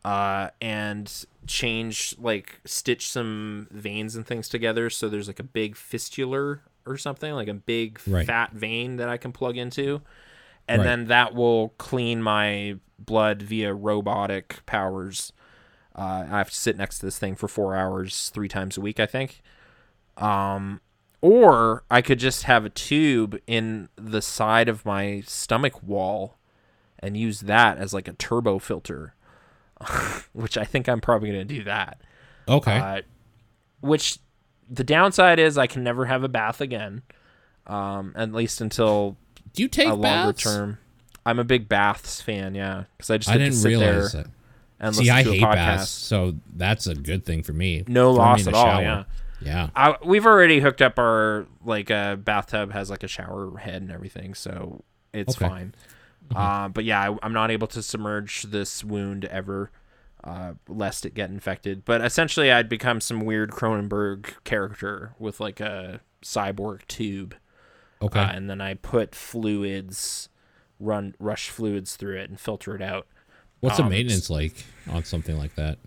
uh, 0.05 0.51
and 0.61 1.25
change 1.47 2.15
like 2.19 2.61
stitch 2.65 3.09
some 3.11 3.67
veins 3.71 4.15
and 4.15 4.27
things 4.27 4.49
together 4.49 4.89
so 4.91 5.09
there's 5.09 5.27
like 5.27 5.41
a 5.41 5.45
big 5.45 5.75
fistular 5.75 6.61
or 6.87 6.97
something 6.97 7.33
like 7.35 7.49
a 7.49 7.55
big 7.55 7.99
Right. 8.07 8.27
fat 8.27 8.53
vein 8.53 8.97
that 8.97 9.09
I 9.09 9.17
can 9.17 9.33
plug 9.33 9.57
into 9.57 10.03
and 10.69 10.81
Right. 10.81 10.87
then 10.87 11.07
that 11.07 11.35
will 11.35 11.71
clean 11.79 12.23
my 12.23 12.77
blood 12.99 13.43
via 13.43 13.73
robotic 13.75 14.65
powers 14.67 15.33
uh, 15.97 16.25
I 16.31 16.39
have 16.39 16.51
to 16.51 16.57
sit 16.57 16.77
next 16.77 17.01
to 17.01 17.07
this 17.07 17.19
thing 17.19 17.35
for 17.35 17.49
four 17.49 17.75
hours 17.75 18.31
three 18.31 18.49
times 18.49 18.77
a 18.77 18.81
week 18.81 19.01
I 19.01 19.07
think 19.07 19.43
um 20.17 20.81
or 21.23 21.85
I 21.91 22.01
could 22.03 22.19
just 22.19 22.45
have 22.45 22.65
a 22.65 22.71
tube 22.71 23.39
in 23.47 23.89
the 23.97 24.23
side 24.23 24.69
of 24.69 24.87
my 24.87 25.23
stomach 25.27 25.83
wall 25.83 26.39
and 26.99 27.17
use 27.17 27.41
that 27.41 27.79
as 27.79 27.93
like 27.93 28.09
a 28.09 28.13
turbo 28.13 28.59
filter 28.59 29.15
which 30.33 30.57
I 30.59 30.65
think 30.65 30.89
I'm 30.89 31.01
probably 31.01 31.31
going 31.31 31.47
to 31.47 31.55
do 31.59 31.65
that. 31.65 32.01
Okay. 32.49 32.77
Uh, 32.79 33.01
which 33.81 34.19
the 34.69 34.85
downside 34.85 35.39
is 35.39 35.57
I 35.59 35.67
can 35.67 35.83
never 35.85 36.05
have 36.07 36.23
a 36.25 36.29
bath 36.29 36.61
again, 36.61 37.03
um, 37.67 38.13
at 38.17 38.33
least 38.33 38.61
until 38.61 39.17
Do 39.55 39.63
you 39.63 39.69
take 39.69 39.87
a 39.89 39.95
longer 39.95 40.03
baths? 40.33 40.43
term. 40.43 40.79
I'm 41.27 41.39
a 41.39 41.45
big 41.45 41.69
baths 41.69 42.21
fan, 42.21 42.55
yeah, 42.55 42.85
because 42.97 43.11
I 43.11 43.19
just 43.19 43.31
I 43.31 43.37
didn't 43.39 43.53
sit 43.55 43.69
realize 43.69 44.13
there 44.13 44.23
that. 44.23 44.31
and 44.81 44.95
See, 44.95 45.03
listen 45.03 45.15
I 45.17 45.23
to 45.23 45.33
hate 45.33 45.43
a 45.43 45.47
podcast. 45.47 45.55
baths, 45.55 45.91
so 45.91 46.35
that's 46.57 46.87
a 46.87 46.95
good 46.95 47.25
thing 47.27 47.43
for 47.43 47.53
me. 47.53 47.85
No 47.87 48.15
Throw 48.15 48.23
me 48.25 48.29
loss 48.31 48.43
in 48.43 48.49
at 48.49 48.55
a 48.55 48.57
all. 48.57 48.65
shower. 48.65 48.83
Yeah, 48.83 49.05
Yeah. 49.43 49.69
I, 49.77 49.97
we've 50.05 50.25
already 50.27 50.61
hooked 50.61 50.81
up 50.83 50.99
our 50.99 51.47
like 51.65 51.91
uh, 51.91 52.17
bathtub 52.17 52.73
has 52.73 52.89
like 52.91 53.03
a 53.03 53.09
shower 53.09 53.57
head 53.59 53.83
and 53.83 53.91
everything, 53.93 54.35
so 54.35 54.83
it's 55.13 55.37
Okay. 55.37 55.47
fine. 55.49 55.75
Uh, 56.35 56.69
but 56.69 56.85
yeah, 56.85 57.11
I, 57.11 57.17
I'm 57.23 57.33
not 57.33 57.51
able 57.51 57.67
to 57.69 57.83
submerge 57.83 58.43
this 58.45 58.85
wound 58.85 59.25
ever, 59.27 59.71
uh, 60.23 60.53
lest 60.69 61.05
it 61.05 61.15
get 61.15 61.31
infected. 61.31 61.85
But 61.85 62.05
essentially, 62.05 62.53
I'd 62.53 62.69
become 62.69 63.01
some 63.01 63.21
weird 63.21 63.51
Cronenberg 63.51 64.43
character 64.45 65.15
with 65.19 65.41
like 65.41 65.61
a 65.61 66.01
cyborg 66.25 66.87
tube, 66.87 67.35
Okay. 68.03 68.21
uh, 68.21 68.31
and 68.31 68.49
then 68.49 68.61
I 68.61 68.75
put 68.75 69.15
fluids, 69.15 70.29
run 70.79 71.15
rush 71.19 71.51
fluids 71.51 71.97
through 71.97 72.19
it 72.19 72.31
and 72.31 72.39
filter 72.39 72.75
it 72.77 72.83
out. 72.83 73.07
What's 73.61 73.77
the 73.77 73.83
um, 73.83 73.91
maintenance 73.91 74.31
like 74.31 74.55
on 74.91 75.05
something 75.05 75.37
like 75.37 75.55
that? 75.57 75.79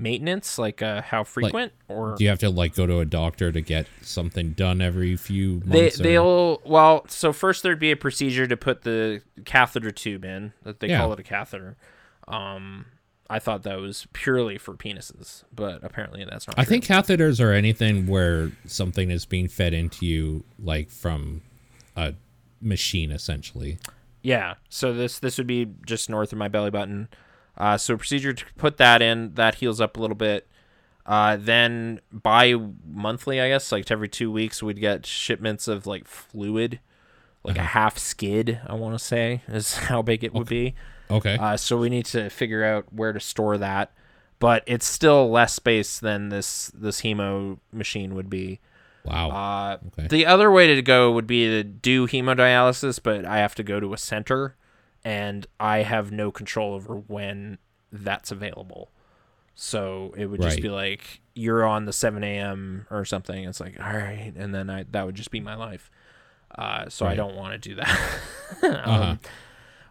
Maintenance, 0.00 0.58
like 0.58 0.80
uh, 0.80 1.02
how 1.02 1.24
frequent 1.24 1.72
or 1.88 2.14
Do 2.16 2.22
you 2.22 2.30
have 2.30 2.38
to 2.38 2.50
like 2.50 2.74
go 2.74 2.86
to 2.86 3.00
a 3.00 3.04
doctor 3.04 3.50
to 3.50 3.60
get 3.60 3.88
something 4.00 4.52
done 4.52 4.80
every 4.80 5.16
few 5.16 5.58
They 5.60 5.82
months? 5.82 5.98
or- 6.00 6.02
they'll 6.04 6.62
well 6.64 7.04
so 7.08 7.32
first 7.32 7.64
there'd 7.64 7.80
be 7.80 7.90
a 7.90 7.96
procedure 7.96 8.46
to 8.46 8.56
put 8.56 8.82
the 8.82 9.22
catheter 9.44 9.90
tube 9.90 10.24
in 10.24 10.52
that 10.62 10.78
they 10.80 10.88
Yeah. 10.88 10.98
call 11.00 11.12
it 11.14 11.18
a 11.20 11.24
catheter. 11.24 11.76
Um, 12.28 12.86
I 13.30 13.38
thought 13.40 13.62
that 13.64 13.78
was 13.80 14.06
purely 14.12 14.56
for 14.56 14.72
penises, 14.74 15.44
but 15.54 15.82
apparently 15.82 16.24
that's 16.24 16.46
not. 16.46 16.58
I 16.58 16.64
true. 16.64 16.70
think 16.78 16.84
catheters 16.86 17.44
are 17.44 17.52
anything 17.52 18.06
where 18.06 18.52
something 18.66 19.10
is 19.10 19.26
being 19.26 19.48
fed 19.48 19.74
into 19.74 20.06
you, 20.06 20.44
like 20.58 20.90
from 20.90 21.42
a 21.96 22.14
machine, 22.62 23.10
essentially. 23.10 23.78
yeah. 24.22 24.54
So 24.68 24.92
this 24.94 25.18
this 25.18 25.36
would 25.38 25.46
be 25.46 25.66
just 25.84 26.08
north 26.08 26.32
of 26.32 26.38
my 26.38 26.48
belly 26.48 26.70
button. 26.70 27.08
Uh, 27.58 27.76
so 27.76 27.96
procedure 27.96 28.32
to 28.32 28.44
put 28.56 28.76
that 28.78 29.02
in 29.02 29.34
that 29.34 29.56
heals 29.56 29.80
up 29.80 29.96
a 29.96 30.00
little 30.00 30.16
bit. 30.16 30.46
Uh, 31.04 31.36
then 31.38 32.00
bi 32.12 32.54
monthly, 32.86 33.40
I 33.40 33.48
guess, 33.48 33.72
like 33.72 33.90
every 33.90 34.08
two 34.08 34.30
weeks, 34.30 34.62
we'd 34.62 34.80
get 34.80 35.04
shipments 35.04 35.66
of 35.66 35.86
like 35.86 36.06
fluid, 36.06 36.80
like 37.42 37.56
a 37.58 37.62
half 37.62 37.98
skid. 37.98 38.60
I 38.66 38.74
want 38.74 38.94
to 38.96 39.04
say 39.04 39.42
is 39.48 39.74
how 39.88 40.02
big 40.02 40.22
it 40.22 40.32
would 40.34 40.46
be. 40.48 40.74
Okay. 41.10 41.36
Uh, 41.36 41.56
so 41.56 41.78
we 41.78 41.88
need 41.88 42.04
to 42.06 42.28
figure 42.28 42.62
out 42.62 42.92
where 42.92 43.12
to 43.14 43.20
store 43.20 43.56
that, 43.58 43.92
but 44.38 44.62
it's 44.66 44.86
still 44.86 45.30
less 45.30 45.54
space 45.54 45.98
than 45.98 46.28
this 46.28 46.70
this 46.74 47.00
hemo 47.00 47.58
machine 47.72 48.14
would 48.14 48.28
be. 48.30 48.60
wow. 49.04 49.30
Uh, 49.30 49.78
Okay. 49.98 50.08
The 50.08 50.26
other 50.26 50.50
way 50.50 50.74
to 50.74 50.82
go 50.82 51.10
would 51.12 51.26
be 51.26 51.46
to 51.46 51.64
do 51.64 52.06
hemodialysis, 52.06 53.00
but 53.02 53.24
I 53.24 53.38
have 53.38 53.54
to 53.54 53.62
go 53.62 53.80
to 53.80 53.94
a 53.94 53.96
center, 53.98 54.56
and 55.04 55.46
I 55.60 55.78
have 55.78 56.10
no 56.12 56.30
control 56.30 56.74
over 56.74 56.94
when 56.94 57.58
that's 57.92 58.30
available. 58.30 58.90
So 59.54 60.14
it 60.16 60.26
would 60.26 60.40
just 60.40 60.56
Right. 60.56 60.62
be 60.62 60.68
like 60.70 61.20
you're 61.34 61.64
on 61.64 61.84
the 61.84 61.92
7 61.92 62.22
a.m. 62.22 62.86
or 62.90 63.04
something. 63.04 63.44
It's 63.44 63.60
like 63.60 63.78
all 63.80 63.92
right, 63.96 64.32
and 64.36 64.54
then 64.54 64.70
I 64.70 64.84
that 64.90 65.04
would 65.06 65.14
just 65.14 65.30
be 65.30 65.40
my 65.40 65.54
life. 65.54 65.90
Uh, 66.56 66.88
so 66.88 67.06
I 67.06 67.14
don't 67.14 67.36
want 67.36 67.52
to 67.60 67.68
do 67.68 67.74
that. 67.76 67.98
um, 68.62 68.70
Uh-huh. 68.74 69.16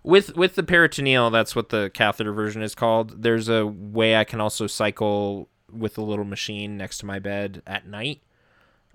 with 0.04 0.36
with 0.36 0.56
the 0.56 0.64
peritoneal, 0.64 1.30
that's 1.30 1.56
what 1.56 1.70
the 1.70 1.92
catheter 1.94 2.32
version 2.34 2.62
is 2.62 2.76
called. 2.76 3.22
There's 3.24 3.50
a 3.50 3.66
way 3.68 4.16
I 4.16 4.24
can 4.24 4.40
also 4.42 4.68
cycle 4.68 5.50
with 5.72 5.98
a 5.98 6.02
little 6.02 6.26
machine 6.26 6.78
next 6.78 7.00
to 7.00 7.06
my 7.06 7.20
bed 7.20 7.62
at 7.68 7.86
night. 7.88 8.22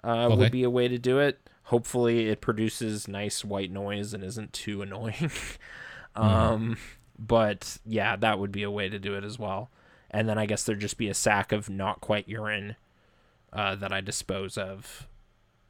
Uh, 0.02 0.26
Okay. 0.26 0.36
Would 0.36 0.52
be 0.52 0.62
a 0.64 0.70
way 0.70 0.88
to 0.88 0.98
do 0.98 1.18
it. 1.18 1.48
Hopefully, 1.64 2.28
it 2.28 2.40
produces 2.40 3.06
nice 3.06 3.44
white 3.44 3.70
noise 3.70 4.12
and 4.14 4.24
isn't 4.24 4.52
too 4.54 4.80
annoying. 4.82 5.30
um, 6.16 6.76
but 7.18 7.78
yeah, 7.84 8.16
that 8.16 8.38
would 8.38 8.52
be 8.52 8.62
a 8.62 8.70
way 8.70 8.88
to 8.88 8.98
do 8.98 9.14
it 9.14 9.24
as 9.24 9.38
well. 9.38 9.70
And 10.10 10.28
then 10.28 10.38
I 10.38 10.46
guess 10.46 10.64
there'd 10.64 10.80
just 10.80 10.98
be 10.98 11.08
a 11.08 11.14
sack 11.14 11.52
of 11.52 11.70
not 11.70 12.00
quite 12.00 12.28
urine 12.28 12.76
uh, 13.52 13.74
that 13.76 13.92
I 13.92 14.00
dispose 14.00 14.58
of 14.58 15.06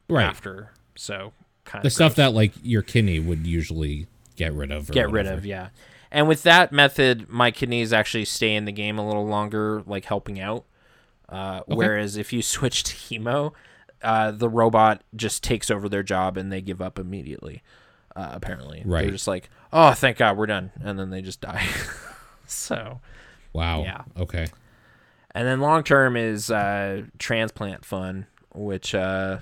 Right. 0.09 0.25
after. 0.25 0.71
So 0.95 1.31
kind 1.65 1.79
of 1.79 1.83
The 1.83 1.87
of 1.87 1.93
stuff 1.93 2.15
that 2.15 2.33
like 2.33 2.51
your 2.61 2.81
kidney 2.81 3.19
would 3.19 3.47
usually 3.47 4.07
get 4.35 4.53
rid 4.53 4.71
of. 4.71 4.91
Get 4.91 5.09
rid 5.09 5.27
of, 5.27 5.45
yeah. 5.45 5.69
And 6.11 6.27
with 6.27 6.43
that 6.43 6.71
method, 6.71 7.29
my 7.29 7.49
kidneys 7.51 7.91
actually 7.93 8.25
stay 8.25 8.53
in 8.53 8.65
the 8.65 8.71
game 8.71 8.99
a 8.99 9.05
little 9.07 9.25
longer, 9.25 9.81
like 9.87 10.05
helping 10.05 10.39
out. 10.39 10.65
Uh, 11.29 11.61
Whereas 11.65 12.17
if 12.17 12.31
you 12.33 12.41
switch 12.43 12.83
to 12.83 12.93
hemo, 12.95 13.53
uh, 14.01 14.31
the 14.31 14.49
robot 14.49 15.01
just 15.15 15.41
takes 15.43 15.71
over 15.71 15.87
their 15.87 16.03
job 16.03 16.37
and 16.37 16.51
they 16.51 16.61
give 16.61 16.81
up 16.81 16.99
immediately. 16.99 17.63
Uh, 18.15 18.29
apparently, 18.33 18.83
Right. 18.85 19.01
They're 19.03 19.11
just 19.11 19.27
like, 19.27 19.49
oh, 19.71 19.93
thank 19.93 20.17
God, 20.17 20.37
we're 20.37 20.45
done, 20.45 20.71
and 20.81 20.99
then 20.99 21.09
they 21.09 21.21
just 21.21 21.41
die. 21.41 21.65
so, 22.45 22.99
Wow. 23.53 23.83
Yeah. 23.83 24.03
Okay. 24.17 24.47
and 25.33 25.47
then 25.47 25.59
long 25.61 25.83
term 25.83 26.15
is 26.15 26.49
uh, 26.51 27.03
transplant 27.17 27.85
fun, 27.85 28.27
which, 28.53 28.93
uh, 28.93 29.39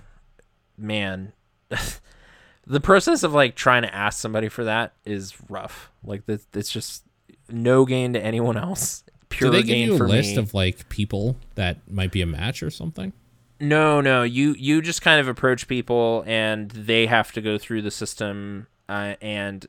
man, 0.78 1.34
the 2.68 2.80
process 2.80 3.24
of 3.24 3.34
like 3.34 3.56
trying 3.56 3.82
to 3.84 3.94
ask 3.94 4.20
somebody 4.20 4.48
for 4.50 4.64
that 4.66 4.94
is 5.06 5.36
rough. 5.50 5.92
Like 6.04 6.26
that, 6.28 6.42
it's 6.54 6.72
just 6.72 7.04
no 7.50 7.86
gain 7.86 8.14
to 8.14 8.22
anyone 8.22 8.58
else. 8.58 9.04
Pure 9.30 9.52
Do 9.52 9.58
they 9.58 9.64
give 9.64 9.68
gain 9.76 9.88
you 9.90 9.96
a 9.96 9.98
for 9.98 10.08
list 10.08 10.32
me. 10.32 10.42
of 10.42 10.54
like 10.54 10.88
people 10.90 11.38
that 11.56 11.90
might 11.90 12.12
be 12.12 12.22
a 12.22 12.26
match 12.26 12.62
or 12.64 12.70
something? 12.70 13.14
No, 13.62 14.02
no. 14.02 14.24
You 14.24 14.54
you 14.58 14.82
just 14.82 15.02
kind 15.02 15.20
of 15.22 15.28
approach 15.28 15.68
people, 15.68 16.24
and 16.28 16.72
they 16.72 17.06
have 17.06 17.32
to 17.34 17.42
go 17.42 17.58
through 17.58 17.84
the 17.84 17.92
system. 17.92 18.68
Uh, 18.90 19.16
and 19.22 19.66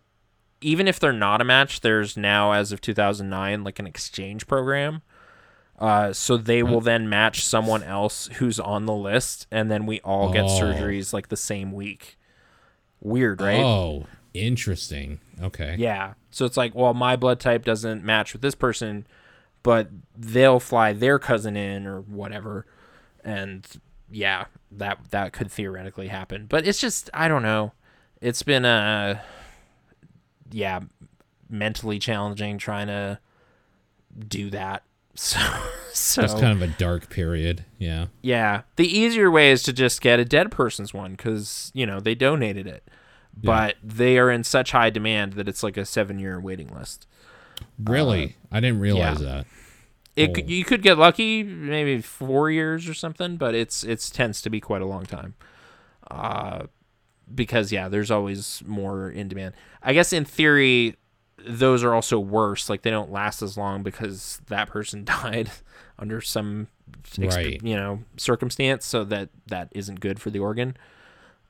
even 0.60 0.88
if 0.88 0.98
they're 0.98 1.12
not 1.12 1.40
a 1.40 1.44
match, 1.44 1.80
there's 1.82 2.16
now, 2.16 2.52
as 2.52 2.72
of 2.72 2.80
2009, 2.80 3.62
like 3.64 3.78
an 3.78 3.86
exchange 3.86 4.46
program. 4.46 5.02
Uh, 5.78 6.12
so 6.12 6.36
they 6.36 6.62
will 6.62 6.80
then 6.80 7.08
match 7.08 7.44
someone 7.44 7.82
else 7.82 8.28
who's 8.34 8.60
on 8.60 8.86
the 8.86 8.94
list, 8.94 9.46
and 9.50 9.70
then 9.70 9.84
we 9.84 10.00
all 10.00 10.32
get 10.32 10.44
Oh. 10.44 10.48
surgeries 10.60 11.12
like 11.12 11.28
the 11.28 11.36
same 11.36 11.72
week. 11.72 12.18
Weird, 13.00 13.40
right? 13.40 13.58
Oh, 13.58 14.06
interesting. 14.32 15.18
Okay. 15.42 15.74
Yeah. 15.78 16.14
So 16.30 16.44
it's 16.46 16.56
like, 16.56 16.72
well, 16.74 16.94
my 16.94 17.16
blood 17.16 17.40
type 17.40 17.64
doesn't 17.64 18.04
match 18.04 18.32
with 18.32 18.42
this 18.42 18.54
person, 18.54 19.06
but 19.64 19.88
they'll 20.16 20.60
fly 20.60 20.92
their 20.92 21.18
cousin 21.18 21.56
in 21.56 21.84
or 21.86 22.00
whatever. 22.00 22.64
And 23.24 23.66
yeah, 24.12 24.46
that 24.70 24.98
that 25.10 25.32
could 25.32 25.50
theoretically 25.50 26.08
happen. 26.08 26.46
But 26.48 26.66
it's 26.66 26.80
just 26.80 27.10
I 27.12 27.28
don't 27.28 27.42
know. 27.42 27.72
It's 28.20 28.42
been 28.42 28.64
uh 28.64 29.20
yeah, 30.50 30.80
mentally 31.48 31.98
challenging 31.98 32.58
trying 32.58 32.88
to 32.88 33.18
do 34.28 34.50
that. 34.50 34.82
So 35.14 35.38
so 35.92 36.22
That's 36.22 36.32
kind 36.32 36.52
of 36.52 36.62
a 36.62 36.72
dark 36.78 37.10
period. 37.10 37.66
Yeah. 37.78 38.06
yeah, 38.22 38.62
the 38.76 38.86
easier 38.86 39.30
way 39.30 39.50
is 39.50 39.62
to 39.64 39.72
just 39.74 40.00
get 40.00 40.18
a 40.18 40.24
dead 40.24 40.50
person's 40.50 40.94
one 40.94 41.10
because 41.12 41.70
you 41.74 41.84
know 41.84 42.00
they 42.00 42.14
donated 42.14 42.66
it, 42.66 42.88
but 43.42 43.76
they 43.82 44.16
are 44.16 44.30
in 44.30 44.42
such 44.42 44.72
high 44.72 44.88
demand 44.88 45.34
that 45.34 45.48
it's 45.48 45.62
like 45.62 45.76
a 45.76 45.84
seven-year 45.84 46.40
waiting 46.40 46.68
list. 46.68 47.06
Really? 47.78 48.36
I 48.50 48.60
didn't 48.60 48.80
realize 48.80 49.20
yeah. 49.20 49.28
that. 49.28 49.46
It 50.14 50.30
Oh. 50.36 50.42
you 50.46 50.64
could 50.64 50.82
get 50.82 50.98
lucky, 50.98 51.42
maybe 51.42 52.00
four 52.02 52.50
years 52.50 52.88
or 52.88 52.94
something, 52.94 53.36
but 53.36 53.54
it's 53.54 53.82
it's 53.82 54.10
tends 54.10 54.42
to 54.42 54.50
be 54.50 54.60
quite 54.60 54.82
a 54.82 54.86
long 54.86 55.04
time. 55.06 55.34
Uh, 56.10 56.64
because 57.34 57.72
yeah, 57.72 57.88
there's 57.88 58.10
always 58.10 58.62
more 58.66 59.08
in 59.08 59.28
demand. 59.28 59.54
I 59.82 59.94
guess 59.94 60.12
in 60.12 60.24
theory, 60.26 60.96
those 61.38 61.82
are 61.82 61.94
also 61.94 62.18
worse. 62.18 62.68
Like 62.68 62.82
they 62.82 62.90
don't 62.90 63.10
last 63.10 63.40
as 63.40 63.56
long 63.56 63.82
because 63.82 64.40
that 64.48 64.68
person 64.68 65.04
died 65.06 65.50
under 65.98 66.20
some 66.20 66.68
exp- 67.12 67.34
Right. 67.34 67.62
you 67.62 67.74
know 67.76 68.00
circumstance, 68.18 68.84
so 68.84 69.04
that 69.04 69.30
that 69.46 69.68
isn't 69.72 70.00
good 70.00 70.20
for 70.20 70.28
the 70.28 70.40
organ. 70.40 70.76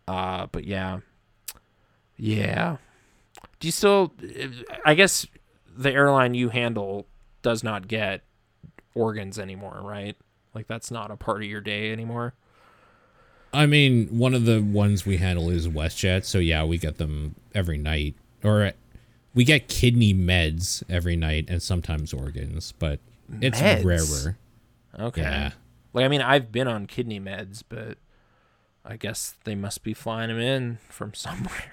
Uh, 0.06 0.46
but 0.52 0.64
yeah, 0.64 1.00
yeah. 2.16 2.76
Do 3.58 3.66
you 3.68 3.72
still? 3.72 4.12
I 4.84 4.94
guess 4.94 5.26
the 5.74 5.90
airline 5.92 6.34
you 6.34 6.50
handle 6.50 7.06
does 7.42 7.64
not 7.64 7.88
get 7.88 8.22
organs 8.94 9.38
anymore, 9.38 9.80
right? 9.82 10.16
Like 10.54 10.66
that's 10.66 10.90
not 10.90 11.10
a 11.10 11.16
part 11.16 11.42
of 11.42 11.48
your 11.48 11.60
day 11.60 11.92
anymore. 11.92 12.34
I 13.54 13.66
mean, 13.66 14.06
one 14.08 14.34
of 14.34 14.46
the 14.46 14.60
ones 14.60 15.04
we 15.04 15.18
handle 15.18 15.50
is 15.50 15.68
WestJet, 15.68 16.24
so 16.24 16.38
yeah, 16.38 16.64
we 16.64 16.78
get 16.78 16.96
them 16.96 17.34
every 17.54 17.76
night, 17.76 18.14
or 18.42 18.64
uh, 18.64 18.72
we 19.34 19.44
get 19.44 19.68
kidney 19.68 20.14
meds 20.14 20.82
every 20.88 21.16
night, 21.16 21.46
and 21.48 21.62
sometimes 21.62 22.14
organs, 22.14 22.72
but 22.72 22.98
it's 23.40 23.60
Meds? 23.60 23.84
rarer. 23.84 24.38
Okay. 24.98 25.22
Yeah. 25.22 25.50
Like 25.92 26.04
I 26.04 26.08
mean, 26.08 26.22
I've 26.22 26.50
been 26.50 26.68
on 26.68 26.86
kidney 26.86 27.20
meds, 27.20 27.62
but 27.68 27.98
I 28.84 28.96
guess 28.96 29.34
they 29.44 29.54
must 29.54 29.82
be 29.82 29.94
flying 29.94 30.28
them 30.28 30.40
in 30.40 30.78
from 30.88 31.12
somewhere. 31.14 31.72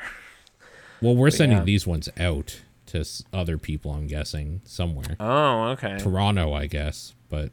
Well, 1.01 1.15
we're 1.15 1.31
sending 1.31 1.59
yeah. 1.59 1.63
these 1.63 1.87
ones 1.87 2.09
out 2.17 2.61
to 2.89 3.05
other 3.33 3.57
people. 3.57 3.91
I'm 3.91 4.07
guessing 4.07 4.61
somewhere, 4.63 5.15
Oh, 5.19 5.69
okay. 5.69 5.97
Toronto, 5.97 6.53
I 6.53 6.67
guess, 6.67 7.15
but 7.29 7.51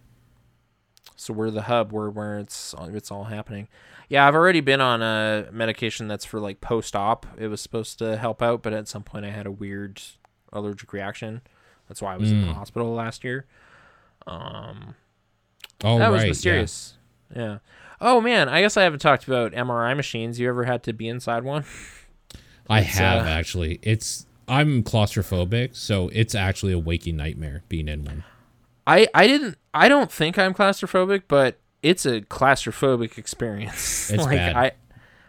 So 1.16 1.32
we're 1.32 1.50
the 1.50 1.62
hub 1.62 1.92
where 1.92 2.10
where 2.10 2.38
it's 2.38 2.74
it's 2.88 3.10
all 3.10 3.24
happening. 3.24 3.68
Yeah, 4.08 4.26
I've 4.28 4.34
already 4.34 4.60
been 4.60 4.80
on 4.80 5.02
a 5.02 5.48
medication 5.50 6.06
that's 6.06 6.24
for 6.24 6.38
like 6.38 6.60
post-op. 6.60 7.26
It 7.38 7.48
was 7.48 7.60
supposed 7.60 7.98
to 7.98 8.16
help 8.16 8.40
out, 8.40 8.62
but 8.62 8.72
at 8.72 8.86
some 8.86 9.02
point 9.02 9.24
I 9.24 9.30
had 9.30 9.46
a 9.46 9.50
weird 9.50 10.00
allergic 10.52 10.92
reaction. 10.92 11.40
That's 11.88 12.00
why 12.02 12.14
I 12.14 12.16
was 12.16 12.30
in 12.30 12.46
the 12.46 12.54
hospital 12.54 12.92
last 12.92 13.24
year. 13.24 13.46
Um, 14.26 14.94
oh 15.84 15.98
that 15.98 16.06
right, 16.06 16.12
was 16.12 16.24
mysterious. 16.24 16.94
Yeah. 17.34 17.58
Oh 18.00 18.20
man, 18.20 18.48
I 18.48 18.60
guess 18.60 18.76
I 18.76 18.82
haven't 18.82 19.00
talked 19.00 19.26
about 19.26 19.52
MRI 19.52 19.96
machines. 19.96 20.38
You 20.38 20.48
ever 20.48 20.64
had 20.64 20.82
to 20.84 20.92
be 20.92 21.08
inside 21.08 21.44
one? 21.44 21.64
I 22.68 22.80
have 22.80 23.26
uh, 23.26 23.30
actually. 23.30 23.78
It's 23.82 24.25
I'm 24.48 24.82
claustrophobic, 24.82 25.74
so 25.74 26.08
it's 26.12 26.34
actually 26.34 26.72
a 26.72 26.78
waking 26.78 27.16
nightmare 27.16 27.62
being 27.68 27.88
in 27.88 28.04
one. 28.04 28.24
I 28.86 29.08
I 29.14 29.26
didn't. 29.26 29.58
I 29.74 29.88
don't 29.88 30.10
think 30.12 30.38
I'm 30.38 30.54
claustrophobic, 30.54 31.22
but 31.28 31.58
it's 31.82 32.06
a 32.06 32.20
claustrophobic 32.22 33.18
experience. 33.18 34.10
It's 34.10 34.22
like 34.24 34.36
bad. 34.36 34.56
I, 34.56 34.72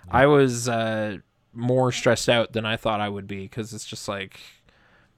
I 0.09 0.25
was 0.27 0.69
uh, 0.69 1.17
more 1.53 1.91
stressed 1.91 2.29
out 2.29 2.53
than 2.53 2.65
I 2.65 2.77
thought 2.77 2.99
I 3.01 3.09
would 3.09 3.27
be 3.27 3.41
because 3.43 3.73
it's 3.73 3.85
just 3.85 4.07
like, 4.07 4.39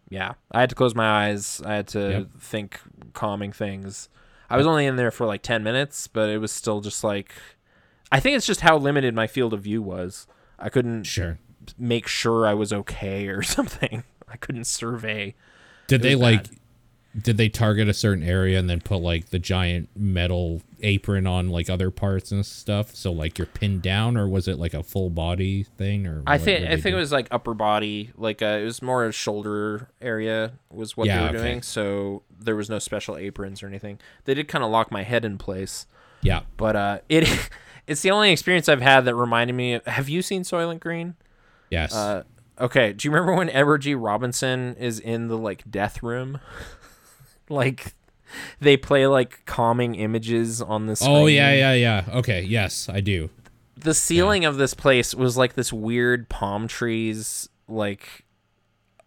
yeah, 0.10 0.34
I 0.52 0.62
had 0.62 0.70
to 0.70 0.76
close 0.76 0.96
my 0.96 1.28
eyes. 1.28 1.62
I 1.66 1.76
had 1.76 1.88
to 1.90 2.00
Yep. 2.12 2.28
think 2.40 2.80
calming 3.14 3.52
things. 3.52 4.10
I 4.50 4.58
was 4.58 4.66
only 4.66 4.86
in 4.88 4.96
there 4.96 5.12
for 5.12 5.26
like 5.28 5.44
ten 5.44 5.62
minutes, 5.64 6.08
but 6.08 6.30
it 6.30 6.40
was 6.40 6.52
still 6.52 6.82
just 6.82 7.04
like, 7.04 7.34
I 8.12 8.20
think 8.20 8.36
it's 8.38 8.48
just 8.48 8.62
how 8.62 8.78
limited 8.78 9.14
my 9.14 9.28
field 9.28 9.54
of 9.54 9.62
view 9.62 9.82
was. 9.82 10.26
I 10.58 10.70
couldn't 10.70 11.04
Sure. 11.04 11.38
Make 11.78 12.08
sure 12.08 12.48
I 12.48 12.54
was 12.54 12.72
okay 12.74 13.28
or 13.28 13.42
something. 13.44 14.04
I 14.28 14.38
couldn't 14.38 14.66
survey. 14.66 15.36
Did 15.88 16.02
It 16.02 16.04
they 16.04 16.16
like? 16.16 16.48
Did 17.20 17.38
they 17.38 17.50
target 17.50 17.90
a 17.90 17.94
certain 17.94 18.24
area 18.24 18.60
and 18.60 18.70
then 18.70 18.82
put 18.82 18.98
like 18.98 19.30
the 19.32 19.40
giant 19.40 19.90
metal 19.96 20.62
apron 20.82 21.26
on 21.26 21.50
like 21.50 21.68
other 21.68 21.90
parts 21.90 22.32
and 22.32 22.46
stuff? 22.46 22.94
So 22.96 23.12
like 23.12 23.40
you're 23.40 23.48
pinned 23.48 23.82
down, 23.82 24.16
or 24.16 24.28
was 24.28 24.48
it 24.48 24.60
like 24.60 24.76
a 24.76 24.84
full 24.84 25.10
body 25.10 25.64
thing? 25.64 26.06
Or 26.06 26.22
I 26.28 26.38
think 26.38 26.66
I 26.68 26.76
think 26.76 26.94
do? 26.94 26.98
it 26.98 27.00
was 27.00 27.12
like 27.12 27.28
upper 27.32 27.56
body, 27.56 28.12
like 28.16 28.44
uh, 28.44 28.60
it 28.62 28.64
was 28.64 28.84
more 28.84 29.06
a 29.08 29.12
shoulder 29.12 29.90
area 30.00 30.54
was 30.70 30.96
what 30.96 31.08
Yeah, 31.08 31.18
they 31.18 31.24
were 31.24 31.30
okay. 31.30 31.38
doing. 31.50 31.62
So 31.64 32.22
there 32.40 32.56
was 32.56 32.70
no 32.70 32.78
special 32.78 33.18
aprons 33.18 33.64
or 33.64 33.68
anything. 33.68 33.98
They 34.26 34.36
did 34.36 34.48
kind 34.48 34.64
of 34.64 34.70
lock 34.70 34.92
my 34.92 35.02
head 35.02 35.26
in 35.26 35.40
place, 35.40 35.88
yeah. 36.22 36.42
but 36.58 36.76
uh, 36.76 37.00
it 37.10 37.50
it's 37.88 38.04
the 38.04 38.12
only 38.12 38.32
experience 38.32 38.70
I've 38.70 38.82
had 38.82 39.02
that 39.06 39.16
reminded 39.16 39.54
me. 39.54 39.74
Of, 39.74 39.86
have 39.88 40.10
you 40.10 40.22
seen 40.22 40.44
Soylent 40.44 40.80
Green? 40.80 41.16
Yes. 41.70 41.94
Uh, 41.94 42.24
okay. 42.60 42.94
Do 42.94 43.08
you 43.08 43.12
remember 43.12 43.34
when 43.36 43.50
Edward 43.50 43.80
G. 43.80 43.96
Robinson 43.96 44.76
is 44.76 45.00
in 45.00 45.28
the 45.28 45.38
like 45.38 45.70
death 45.70 46.02
room? 46.04 46.40
like 47.50 47.94
they 48.60 48.78
play 48.78 49.08
like 49.08 49.46
calming 49.46 49.96
images 49.96 50.62
on 50.62 50.86
the 50.86 50.96
screen. 50.96 51.16
oh 51.16 51.26
yeah, 51.26 51.54
yeah, 51.54 51.74
yeah. 51.74 52.04
Okay. 52.20 52.42
Yes, 52.42 52.88
I 52.90 53.02
do. 53.02 53.30
the 53.78 53.94
ceiling 53.94 54.46
of 54.46 54.58
this 54.58 54.74
place 54.74 55.16
was 55.16 55.38
like 55.38 55.54
this 55.54 55.72
weird 55.74 56.30
palm 56.30 56.68
trees 56.68 57.48
like 57.68 58.26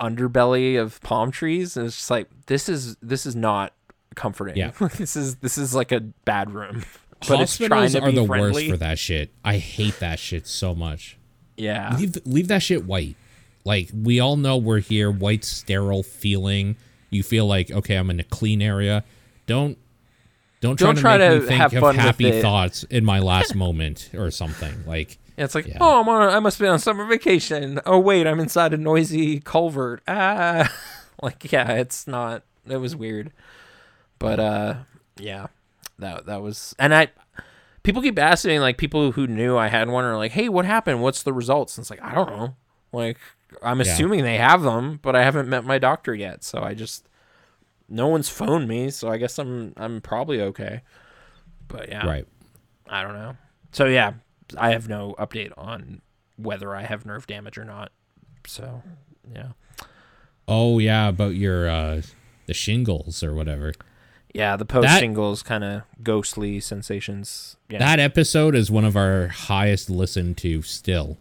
underbelly 0.01 0.80
of 0.80 1.01
palm 1.02 1.30
trees 1.30 1.76
and 1.76 1.86
it's 1.86 1.97
just 1.97 2.10
like 2.10 2.28
this 2.47 2.68
is 2.68 2.97
this 3.02 3.24
is 3.26 3.36
not 3.36 3.72
comforting 4.16 4.56
Yeah. 4.56 4.70
this 4.98 5.14
is 5.14 5.36
this 5.36 5.56
is 5.59 5.74
like 5.74 5.93
a 5.93 6.01
bad 6.01 6.51
room 6.52 6.84
but 7.28 7.40
it's 7.40 7.56
trying 7.56 7.82
Hospitals 7.82 7.93
to 7.93 8.02
are 8.02 8.10
be 8.10 8.16
the 8.16 8.26
friendly 8.26 8.52
worst 8.64 8.70
for 8.70 8.76
that 8.78 8.98
shit. 8.98 9.32
I 9.44 9.59
hate 9.59 10.01
that 10.01 10.18
shit 10.18 10.47
so 10.48 10.74
much. 10.74 11.18
Yeah 11.57 11.97
Leave 11.97 12.16
leave 12.24 12.49
that 12.49 12.62
shit 12.62 12.85
white. 12.85 13.16
Like 13.65 13.91
we 13.95 14.19
all 14.20 14.37
know 14.37 14.57
we're 14.57 14.81
here, 14.81 15.11
white 15.11 15.45
sterile 15.45 16.03
feeling. 16.03 16.77
You 17.11 17.23
feel 17.23 17.47
like 17.47 17.70
okay, 17.70 17.97
I'm 17.97 18.11
in 18.11 18.20
a 18.20 18.24
clean 18.24 18.61
area. 18.62 19.05
Don't 19.47 19.79
Don't 20.61 20.77
try, 20.79 20.87
Don't 20.87 20.95
to, 20.97 21.01
try 21.01 21.19
make 21.19 21.31
to 21.31 21.41
me 21.41 21.47
think 21.47 21.61
have 21.61 21.74
of 21.74 21.97
happy 21.97 22.41
thoughts 22.41 22.85
in 22.85 23.05
my 23.05 23.19
last 23.20 23.55
moment 23.55 24.11
or 24.15 24.31
something. 24.31 24.85
Like, 24.87 25.19
Yeah, 25.39 25.45
it's 25.45 25.55
like, 25.55 25.66
Yeah. 25.66 25.79
oh, 25.81 26.01
I'm 26.01 26.09
on. 26.09 26.29
I 26.29 26.41
must 26.41 26.59
be 26.59 26.66
on 26.66 26.79
summer 26.79 27.07
vacation. 27.07 27.81
Oh 27.87 27.99
wait, 27.99 28.27
I'm 28.27 28.39
inside 28.41 28.74
a 28.74 28.77
noisy 28.77 29.41
culvert. 29.41 30.03
Ah, 30.07 30.70
like 31.23 31.51
yeah, 31.53 31.73
it's 31.73 32.07
not. 32.07 32.43
It 32.69 32.77
was 32.77 32.95
weird, 32.95 33.33
but 34.19 34.39
uh, 34.39 34.74
yeah, 35.19 35.47
that 35.99 36.27
that 36.27 36.43
was. 36.43 36.74
And 36.79 36.95
I, 36.95 37.09
people 37.83 38.03
keep 38.03 38.19
asking, 38.19 38.61
like 38.61 38.79
people 38.79 39.13
who 39.13 39.27
knew 39.27 39.57
I 39.57 39.69
had 39.69 39.89
one 39.89 40.05
are 40.05 40.17
like, 40.17 40.33
hey, 40.33 40.49
what 40.49 40.65
happened? 40.65 41.03
What's 41.03 41.23
the 41.23 41.33
results? 41.33 41.77
And 41.77 41.83
it's 41.83 41.91
like 41.91 42.03
I 42.03 42.15
don't 42.15 42.31
know. 42.31 42.57
Like 42.93 43.19
I'm 43.63 43.79
Yeah. 43.81 43.83
assuming 43.93 44.23
they 44.25 44.39
have 44.39 44.63
them, 44.63 44.99
but 45.03 45.15
I 45.17 45.23
haven't 45.25 45.49
met 45.49 45.65
my 45.65 45.79
doctor 45.79 46.15
yet, 46.15 46.43
so 46.45 46.63
I 46.63 46.75
just 46.75 47.09
no 47.89 48.09
one's 48.09 48.29
phoned 48.29 48.69
me, 48.69 48.91
so 48.91 49.09
I 49.09 49.17
guess 49.19 49.39
I'm 49.39 49.73
I'm 49.77 50.01
probably 50.01 50.41
okay. 50.41 50.83
But 51.69 51.89
yeah, 51.89 52.07
right. 52.07 52.27
I 52.89 53.03
don't 53.03 53.15
know. 53.15 53.37
So 53.73 53.87
yeah, 53.87 54.15
I 54.57 54.71
have 54.71 54.89
no 54.89 55.15
update 55.19 55.53
on 55.57 56.03
whether 56.37 56.75
I 56.75 56.83
have 56.83 57.05
nerve 57.07 57.27
damage 57.27 57.57
or 57.59 57.65
not. 57.65 57.93
So 58.47 58.83
yeah, 59.35 59.53
Oh 60.49 60.79
yeah, 60.79 61.09
about 61.09 61.35
your 61.35 61.69
uh 61.69 62.03
the 62.47 62.55
shingles 62.55 63.23
or 63.23 63.35
whatever. 63.35 63.73
Yeah. 64.33 64.57
The 64.57 64.65
post 64.65 64.89
shingles 64.99 65.43
kind 65.43 65.63
of 65.65 65.83
ghostly 66.03 66.61
sensations. 66.61 67.57
Yeah, 67.69 67.79
That 67.79 68.01
episode 68.01 68.55
is 68.55 68.71
one 68.71 68.85
of 68.85 68.97
our 68.97 69.29
highest 69.29 69.91
listened 69.91 70.37
to 70.39 70.63
still. 70.63 71.19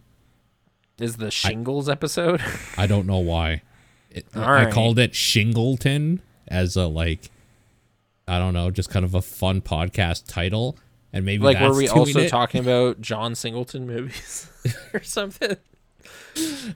is 1.00 1.18
the 1.18 1.32
shingles 1.32 1.90
episode. 1.90 2.42
I 2.78 2.88
don't 2.88 3.06
know 3.08 3.20
why. 3.20 3.64
It, 4.10 4.26
I 4.36 4.64
right. 4.66 4.74
called 4.74 5.00
it 5.00 5.14
Shingleton 5.14 6.20
as 6.48 6.76
a 6.76 6.86
like 6.88 7.32
I 8.28 8.38
don't 8.40 8.54
know, 8.54 8.72
just 8.72 8.90
kind 8.90 9.04
of 9.04 9.14
a 9.16 9.22
fun 9.22 9.62
podcast 9.62 10.28
title. 10.28 10.78
And 11.14 11.26
maybe 11.26 11.44
like, 11.44 11.60
were 11.60 11.76
we 11.76 11.90
also 11.90 12.20
it. 12.22 12.30
talking 12.30 12.62
about 12.62 13.02
John 13.10 13.36
Singleton 13.36 13.86
movies 13.86 14.50
or 14.94 15.04
something? 15.04 15.58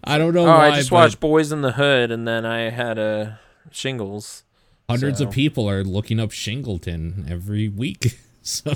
I 0.03 0.18
don't 0.18 0.34
know 0.34 0.41
Oh, 0.44 0.48
why. 0.49 0.70
I 0.72 0.76
just 0.76 0.90
but 0.90 0.95
watched 0.98 1.20
Boyz 1.22 1.53
n 1.53 1.62
the 1.62 1.74
Hood, 1.74 2.12
and 2.12 2.28
then 2.28 2.45
I 2.45 2.70
had 2.72 2.98
a 2.98 3.40
shingles. 3.72 4.44
Hundreds 4.90 5.20
so- 5.20 5.26
of 5.28 5.32
people 5.34 5.70
are 5.70 5.84
looking 5.84 6.20
up 6.20 6.32
Shingleton 6.32 7.30
every 7.30 7.68
week. 7.70 8.20
So 8.48 8.76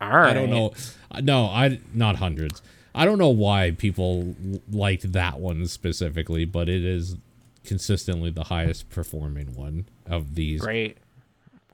All 0.00 0.08
right, 0.10 0.30
I 0.30 0.32
don't 0.34 0.50
know. 0.50 0.72
Uh, 1.08 1.20
No, 1.20 1.44
I 1.44 1.78
not 1.92 2.16
hundreds. 2.16 2.60
I 2.92 3.04
don't 3.04 3.18
know 3.18 3.28
why 3.28 3.70
people 3.70 4.34
liked 4.68 5.12
that 5.12 5.38
one 5.38 5.68
specifically, 5.68 6.44
but 6.44 6.68
it 6.68 6.84
is 6.84 7.16
consistently 7.64 8.30
the 8.30 8.42
highest 8.44 8.90
performing 8.90 9.54
one 9.54 9.86
of 10.06 10.34
these, 10.34 10.60
Great. 10.60 10.98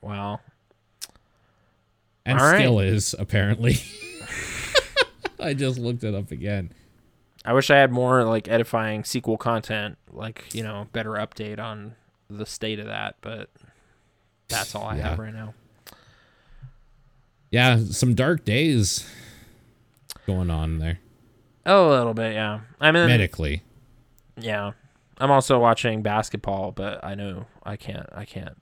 Wow. 0.03 0.41
and 2.23 2.39
All 2.39 2.45
right. 2.45 2.59
still 2.59 2.79
is 2.79 3.15
apparently. 3.17 3.77
I 5.39 5.55
just 5.55 5.79
looked 5.79 6.03
it 6.03 6.13
up 6.13 6.29
again. 6.29 6.71
I 7.43 7.53
wish 7.53 7.71
I 7.71 7.77
had 7.77 7.91
more 7.91 8.23
like 8.25 8.47
edifying 8.47 9.03
sequel 9.03 9.37
content, 9.37 9.97
like 10.11 10.53
you 10.53 10.61
know, 10.61 10.87
better 10.93 11.13
update 11.13 11.57
on 11.59 11.95
the 12.37 12.45
state 12.45 12.79
of 12.79 12.87
that. 12.87 13.15
But 13.21 13.49
that's 14.47 14.73
all 14.75 14.85
I 14.85 14.97
Yeah. 14.97 15.09
have 15.09 15.19
right 15.19 15.33
now. 15.33 15.53
Yeah, 17.49 17.79
some 17.89 18.13
dark 18.15 18.45
days 18.45 19.09
going 20.25 20.49
on 20.49 20.79
there 20.79 20.99
A 21.65 21.81
little 21.81 22.13
bit, 22.13 22.33
yeah. 22.33 22.61
I 22.79 22.91
mean, 22.91 23.07
medically. 23.07 23.63
yeah. 24.37 24.71
I'm 25.17 25.29
also 25.29 25.59
watching 25.59 26.01
basketball, 26.01 26.71
but 26.71 27.03
I 27.03 27.13
know 27.13 27.45
I 27.63 27.75
can't. 27.75 28.07
I 28.11 28.25
can't 28.25 28.57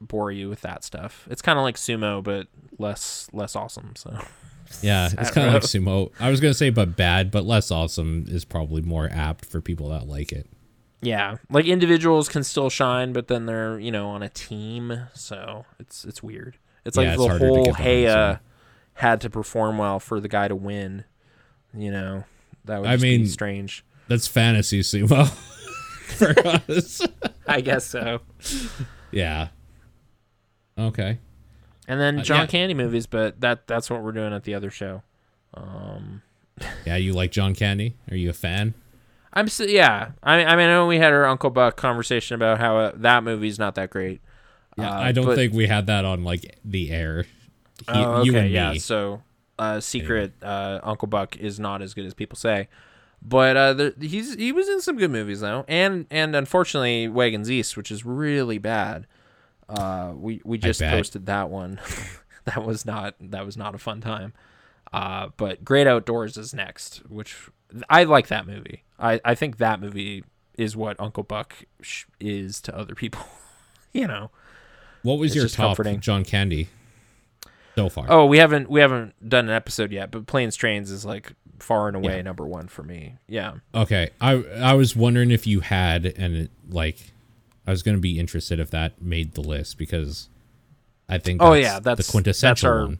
bore 0.00 0.32
you 0.32 0.48
with 0.48 0.62
that 0.62 0.82
stuff. 0.82 1.28
It's 1.30 1.42
kind 1.42 1.58
of 1.58 1.62
like 1.62 1.76
sumo, 1.76 2.24
but 2.24 2.48
less 2.78 3.28
less 3.32 3.54
awesome. 3.54 3.92
So 3.94 4.18
Yeah, 4.82 5.10
it's 5.18 5.30
kind 5.30 5.46
of 5.46 5.54
like 5.54 5.62
sumo. 5.62 6.10
I 6.18 6.28
was 6.30 6.40
gonna 6.40 6.54
say, 6.54 6.70
but 6.70 6.96
bad, 6.96 7.30
but 7.30 7.44
less 7.44 7.70
awesome 7.70 8.24
is 8.28 8.44
probably 8.44 8.82
more 8.82 9.08
apt 9.12 9.44
for 9.44 9.60
people 9.60 9.90
that 9.90 10.08
like 10.08 10.32
it. 10.32 10.48
Yeah, 11.02 11.36
like 11.50 11.64
individuals 11.66 12.28
can 12.28 12.44
still 12.44 12.70
shine, 12.70 13.12
but 13.12 13.28
then 13.28 13.46
they're 13.46 13.78
you 13.78 13.90
know 13.90 14.08
on 14.10 14.22
a 14.22 14.28
team, 14.28 15.06
so 15.14 15.64
it's 15.78 16.04
it's 16.04 16.22
weird. 16.22 16.56
It's 16.84 16.96
like 16.96 17.08
it's 17.08 17.16
the 17.18 17.28
to 17.28 17.38
whole 17.38 17.72
hey 17.74 18.06
so. 18.06 18.18
uh, 18.18 18.36
had 18.94 19.20
to 19.22 19.30
perform 19.30 19.78
well 19.78 19.98
for 20.00 20.20
the 20.20 20.28
guy 20.28 20.48
to 20.48 20.56
win. 20.56 21.04
You 21.74 21.90
know, 21.90 22.24
that 22.64 22.80
would 22.80 22.90
I 22.90 22.96
mean- 22.96 23.26
strange. 23.26 23.84
That's 24.08 24.26
fantasy 24.26 24.80
sumo 24.80 25.28
for 26.16 26.34
us. 26.46 27.00
I 27.46 27.60
guess 27.60 27.84
so. 27.86 28.20
yeah. 29.12 29.48
Okay. 30.76 31.18
And 31.86 32.00
then 32.00 32.18
Uh, 32.20 32.22
John 32.22 32.40
yeah. 32.40 32.46
Candy 32.46 32.74
movies, 32.74 33.06
but 33.06 33.40
that 33.40 33.66
that's 33.68 33.88
what 33.90 34.02
we're 34.02 34.12
doing 34.12 34.32
at 34.32 34.42
the 34.44 34.54
other 34.54 34.70
show. 34.70 35.02
Um, 35.54 36.22
Yeah, 36.84 36.96
you 36.96 37.12
like 37.12 37.30
John 37.30 37.54
Candy? 37.54 37.96
Are 38.10 38.16
you 38.16 38.30
a 38.30 38.32
fan? 38.34 38.74
I'm 39.32 39.46
s 39.46 39.60
yeah. 39.60 40.12
I 40.22 40.34
I 40.44 40.56
mean, 40.56 40.66
I 40.66 40.72
know 40.72 40.86
we 40.86 40.98
had 40.98 41.12
our 41.12 41.24
Uncle 41.26 41.50
Buck 41.50 41.76
conversation 41.76 42.34
about 42.34 42.58
how 42.58 42.76
uh, 42.78 42.92
that 42.96 43.22
movie's 43.24 43.58
not 43.58 43.74
that 43.76 43.90
great. 43.90 44.20
Yeah, 44.76 44.90
Uh, 44.90 45.00
I 45.00 45.12
don't 45.12 45.26
but- 45.26 45.36
think 45.36 45.52
we 45.52 45.66
had 45.66 45.86
that 45.86 46.04
on 46.04 46.24
like 46.24 46.58
the 46.64 46.90
air. 46.90 47.22
He- 47.22 47.28
Oh, 47.88 48.22
You 48.22 48.32
okay, 48.32 48.40
and 48.42 48.50
yeah. 48.50 48.72
me. 48.72 48.78
So, 48.78 49.22
uh, 49.58 49.80
secret 49.80 50.34
uh, 50.42 50.80
Uncle 50.82 51.08
Buck 51.08 51.36
is 51.36 51.58
not 51.58 51.80
as 51.80 51.94
good 51.94 52.04
as 52.04 52.12
people 52.12 52.36
say, 52.36 52.68
but 53.22 53.56
uh, 53.56 53.90
he's 54.00 54.34
he 54.34 54.52
was 54.52 54.68
in 54.68 54.80
some 54.80 54.96
good 54.98 55.10
movies 55.10 55.40
though, 55.40 55.64
and 55.68 56.06
and 56.10 56.34
unfortunately 56.36 57.08
Wagons 57.08 57.50
East, 57.50 57.76
which 57.76 57.90
is 57.90 58.04
really 58.04 58.58
bad. 58.58 59.06
Uh, 59.68 60.12
we 60.16 60.40
we 60.44 60.58
just 60.58 60.80
posted 60.80 61.26
that 61.26 61.48
one. 61.50 61.80
that 62.44 62.64
was 62.64 62.84
not 62.84 63.14
that 63.20 63.46
was 63.46 63.56
not 63.56 63.74
a 63.74 63.78
fun 63.78 64.00
time. 64.00 64.32
Uh, 64.92 65.28
but 65.36 65.64
Great 65.64 65.86
Outdoors 65.86 66.36
is 66.36 66.52
next, 66.52 66.98
which 67.08 67.36
I 67.88 68.02
like 68.04 68.26
that 68.28 68.46
movie. 68.46 68.82
I 69.00 69.20
I 69.24 69.34
think 69.34 69.58
that 69.58 69.80
movie 69.80 70.24
is 70.58 70.76
what 70.76 70.96
Uncle 71.00 71.22
Buck 71.22 71.54
sh- 71.80 72.04
is 72.20 72.60
to 72.62 72.76
other 72.76 72.94
people. 72.94 73.22
you 73.92 74.06
know. 74.06 74.30
What 75.02 75.18
was 75.18 75.30
It's 75.32 75.36
your 75.36 75.48
top 75.48 75.68
comforting. 75.76 76.00
John 76.00 76.24
Candy 76.24 76.68
so 77.74 77.88
far? 77.88 78.06
Oh, 78.08 78.26
we 78.26 78.38
haven't 78.38 78.68
we 78.70 78.80
haven't 78.80 79.14
done 79.26 79.48
an 79.48 79.54
episode 79.54 79.92
yet, 79.92 80.10
but 80.10 80.26
Planes 80.26 80.56
Trains 80.56 80.90
is 80.90 81.04
like 81.04 81.32
far 81.58 81.88
and 81.88 81.96
away 81.96 82.16
Yeah. 82.16 82.22
number 82.22 82.46
one 82.46 82.68
for 82.68 82.82
me. 82.82 83.14
Yeah. 83.26 83.54
Okay. 83.74 84.10
I 84.20 84.32
I 84.60 84.74
was 84.74 84.94
wondering 84.94 85.30
if 85.30 85.46
you 85.46 85.60
had 85.60 86.04
and 86.06 86.36
it, 86.36 86.50
like 86.68 87.12
I 87.66 87.70
was 87.70 87.82
going 87.82 87.96
to 87.96 88.00
be 88.00 88.18
interested 88.18 88.60
if 88.60 88.70
that 88.70 89.00
made 89.00 89.32
the 89.34 89.40
list 89.40 89.78
because 89.78 90.28
I 91.08 91.18
think 91.18 91.42
Oh, 91.42 91.54
yeah, 91.54 91.80
that's- 91.80 92.06
the 92.06 92.10
quintessential 92.10 92.50
that's 92.50 92.64
our- 92.80 92.86
one. 92.86 92.98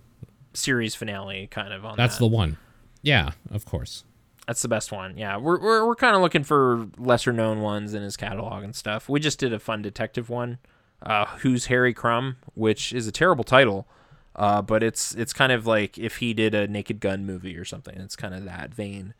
Series 0.52 0.96
finale 0.96 1.46
kind 1.46 1.72
of 1.72 1.84
on 1.84 1.96
That's 1.96 2.16
that. 2.16 2.20
the 2.24 2.26
one. 2.26 2.56
Yeah, 3.02 3.30
of 3.52 3.64
course. 3.64 4.02
That's 4.50 4.62
the 4.62 4.68
best 4.68 4.90
one. 4.90 5.16
Yeah. 5.16 5.36
We're 5.36 5.60
we're 5.60 5.86
we're 5.86 5.94
kind 5.94 6.16
of 6.16 6.22
looking 6.22 6.42
for 6.42 6.88
lesser 6.98 7.32
known 7.32 7.60
ones 7.60 7.94
in 7.94 8.02
his 8.02 8.16
catalog 8.16 8.64
and 8.64 8.74
stuff. 8.74 9.08
We 9.08 9.20
just 9.20 9.38
did 9.38 9.52
a 9.52 9.60
fun 9.60 9.80
detective 9.80 10.28
one. 10.28 10.58
Uh 11.00 11.26
Who's 11.42 11.66
Harry 11.66 11.94
Crumb, 11.94 12.34
which 12.54 12.92
is 12.92 13.06
a 13.06 13.12
terrible 13.12 13.44
title. 13.44 13.86
Uh, 14.34 14.60
but 14.60 14.82
it's 14.82 15.14
it's 15.14 15.32
kind 15.32 15.52
of 15.52 15.68
like 15.68 15.98
if 15.98 16.16
he 16.16 16.34
did 16.34 16.52
a 16.56 16.66
Naked 16.66 16.98
Gun 16.98 17.24
movie 17.24 17.56
or 17.56 17.64
something. 17.64 17.96
It's 18.00 18.16
kind 18.16 18.34
of 18.34 18.44
that 18.44 18.74
vein 18.74 19.14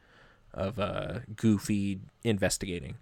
of 0.52 0.80
uh, 0.80 1.20
goofy 1.36 2.00
investigating. 2.24 2.96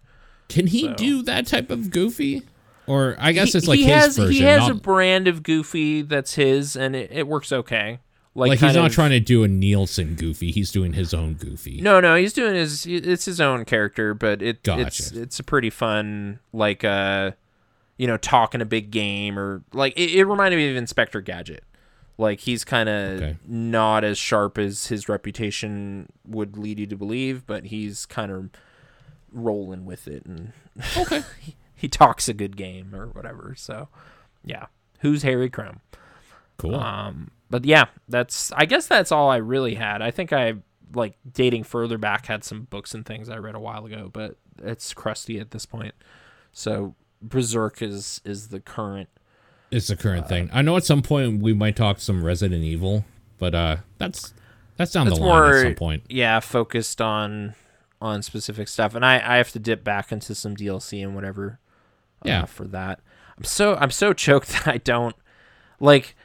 Can 0.50 0.66
he 0.66 0.82
So- 0.82 0.94
do 0.96 1.22
that 1.22 1.46
type 1.46 1.70
of 1.70 1.88
goofy? 1.90 2.42
Or 2.86 3.16
I 3.18 3.32
guess 3.32 3.52
He- 3.52 3.58
it's 3.58 3.68
like 3.68 3.78
he 3.78 3.84
his 3.86 3.94
has, 3.94 4.16
version. 4.18 4.32
He 4.34 4.42
has 4.42 4.60
not, 4.68 4.70
a 4.72 4.74
brand 4.74 5.28
of 5.28 5.42
Goofy 5.42 6.02
that's 6.02 6.34
his, 6.34 6.76
and 6.76 6.94
it, 6.94 7.10
it 7.10 7.26
works 7.26 7.52
okay. 7.52 8.00
Like, 8.34 8.50
like 8.50 8.58
he's 8.60 8.74
not 8.76 8.86
of- 8.86 8.92
trying 8.92 9.10
to 9.10 9.20
do 9.20 9.42
a 9.42 9.48
Nielsen 9.48 10.14
goofy. 10.14 10.50
He's 10.52 10.70
doing 10.70 10.92
his 10.92 11.12
own 11.12 11.34
goofy. 11.34 11.80
No, 11.80 11.98
no, 12.00 12.14
he's 12.14 12.32
doing 12.32 12.54
his. 12.54 12.86
It's 12.86 13.24
his 13.24 13.40
own 13.40 13.64
character, 13.64 14.14
but 14.14 14.42
it 14.42 14.62
Gotcha. 14.62 14.86
it's 14.86 15.10
it's 15.12 15.40
a 15.40 15.44
pretty 15.44 15.70
fun 15.70 16.38
like 16.52 16.84
uh, 16.84 17.32
you 17.96 18.06
know, 18.06 18.16
talking 18.16 18.60
a 18.60 18.64
big 18.66 18.90
game 18.92 19.38
or 19.38 19.62
like 19.72 19.92
it, 19.98 20.10
it 20.14 20.24
reminded 20.24 20.56
me 20.56 20.70
of 20.70 20.76
Inspector 20.76 21.20
Gadget. 21.22 21.64
Like 22.16 22.40
he's 22.40 22.64
kind 22.64 22.88
of 22.88 23.16
Okay. 23.22 23.36
not 23.46 24.04
as 24.04 24.18
sharp 24.18 24.58
as 24.58 24.86
his 24.88 25.08
reputation 25.08 26.08
would 26.26 26.56
lead 26.56 26.78
you 26.78 26.86
to 26.86 26.96
believe, 26.96 27.46
but 27.46 27.66
he's 27.66 28.06
kind 28.06 28.30
of 28.30 28.50
rolling 29.32 29.84
with 29.84 30.08
it 30.08 30.24
and 30.26 30.52
Okay. 30.96 31.22
he, 31.40 31.56
he 31.74 31.88
talks 31.88 32.28
a 32.28 32.34
good 32.34 32.56
game 32.56 32.94
or 32.94 33.06
whatever. 33.08 33.54
So, 33.56 33.88
yeah. 34.44 34.66
Who's 35.00 35.22
Harry 35.22 35.48
Crumb? 35.48 35.80
Cool. 36.56 36.74
Um, 36.74 37.30
but 37.50 37.64
yeah, 37.64 37.86
that's 38.08 38.52
I 38.52 38.64
guess 38.66 38.86
that's 38.86 39.12
all 39.12 39.30
I 39.30 39.36
really 39.36 39.74
had. 39.74 40.02
I 40.02 40.10
think 40.10 40.32
I 40.32 40.54
like 40.94 41.16
dating 41.30 41.64
further 41.64 41.98
back 41.98 42.26
had 42.26 42.44
some 42.44 42.62
books 42.62 42.94
and 42.94 43.04
things 43.04 43.28
I 43.28 43.36
read 43.36 43.54
a 43.54 43.60
while 43.60 43.84
ago, 43.86 44.10
but 44.12 44.36
it's 44.62 44.94
crusty 44.94 45.38
at 45.38 45.50
this 45.50 45.66
point. 45.66 45.94
So 46.52 46.94
Berserk 47.22 47.82
is 47.82 48.20
is 48.24 48.48
the 48.48 48.60
current. 48.60 49.08
it's 49.70 49.88
the 49.88 49.96
current 49.96 50.24
uh, 50.24 50.28
thing. 50.28 50.50
I 50.52 50.62
know 50.62 50.76
at 50.76 50.84
some 50.84 51.02
point 51.02 51.42
we 51.42 51.52
might 51.52 51.76
talk 51.76 52.00
some 52.00 52.24
Resident 52.24 52.64
Evil, 52.64 53.04
but 53.38 53.54
uh 53.54 53.76
that's 53.98 54.32
that's 54.76 54.92
down 54.92 55.06
That's 55.06 55.18
the 55.18 55.24
line 55.24 55.42
more 55.42 55.54
at 55.56 55.62
some 55.62 55.74
point. 55.74 56.02
yeah 56.08 56.40
focused 56.40 57.00
on 57.00 57.54
on 58.00 58.22
specific 58.22 58.68
stuff, 58.68 58.94
and 58.94 59.04
I 59.04 59.16
I 59.16 59.36
have 59.38 59.50
to 59.52 59.58
dip 59.58 59.82
back 59.84 60.12
into 60.12 60.34
some 60.34 60.56
DLC 60.56 61.02
and 61.02 61.14
whatever. 61.14 61.58
uh, 62.24 62.28
Yeah. 62.28 62.44
for 62.44 62.66
that. 62.68 63.00
I'm 63.36 63.44
so 63.44 63.74
I'm 63.76 63.90
so 63.90 64.12
choked 64.24 64.48
that 64.50 64.68
I 64.68 64.78
don't 64.78 65.16
like. 65.80 66.16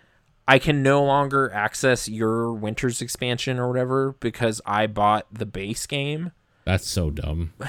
I 0.48 0.60
can 0.60 0.84
no 0.84 1.04
longer 1.04 1.52
access 1.54 2.10
your 2.10 2.52
Winter's 2.54 3.02
expansion 3.02 3.60
or 3.60 3.68
whatever 3.70 4.16
because 4.20 4.62
I 4.66 4.88
bought 4.88 5.26
the 5.32 5.46
base 5.46 5.86
game. 5.88 6.32
That's 6.66 6.88
so 6.88 7.10
dumb. 7.10 7.54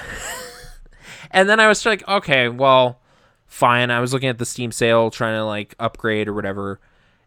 And 1.31 1.49
then 1.49 1.59
I 1.59 1.67
was 1.67 1.85
like, 1.85 2.07
okay, 2.07 2.49
well, 2.49 3.01
fine. 3.47 3.89
I 3.91 3.99
was 3.99 4.13
looking 4.13 4.29
at 4.29 4.37
the 4.37 4.45
Steam 4.45 4.71
sale 4.71 5.09
trying 5.09 5.35
to 5.37 5.43
like 5.43 5.75
upgrade 5.79 6.27
or 6.27 6.33
whatever. 6.33 6.79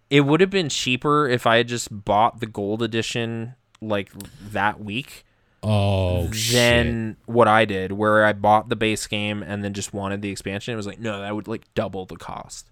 It 0.08 0.20
would 0.22 0.40
have 0.40 0.50
been 0.50 0.68
cheaper 0.68 1.28
if 1.28 1.46
I 1.46 1.56
had 1.56 1.68
just 1.68 2.04
bought 2.04 2.40
the 2.40 2.46
gold 2.46 2.82
edition 2.82 3.54
like 3.80 4.10
that 4.52 4.80
week 4.80 5.24
Oh 5.62 6.30
shit. 6.32 6.54
than 6.54 7.16
what 7.26 7.48
I 7.48 7.64
did, 7.64 7.92
where 7.92 8.24
I 8.24 8.32
bought 8.32 8.68
the 8.68 8.76
base 8.76 9.06
game 9.06 9.42
and 9.42 9.62
then 9.64 9.74
just 9.74 9.92
wanted 9.92 10.22
the 10.22 10.30
expansion. 10.30 10.72
It 10.72 10.76
was 10.76 10.86
like, 10.86 11.00
no, 11.00 11.20
that 11.20 11.34
would 11.34 11.48
like 11.48 11.64
double 11.74 12.06
the 12.06 12.16
cost. 12.16 12.70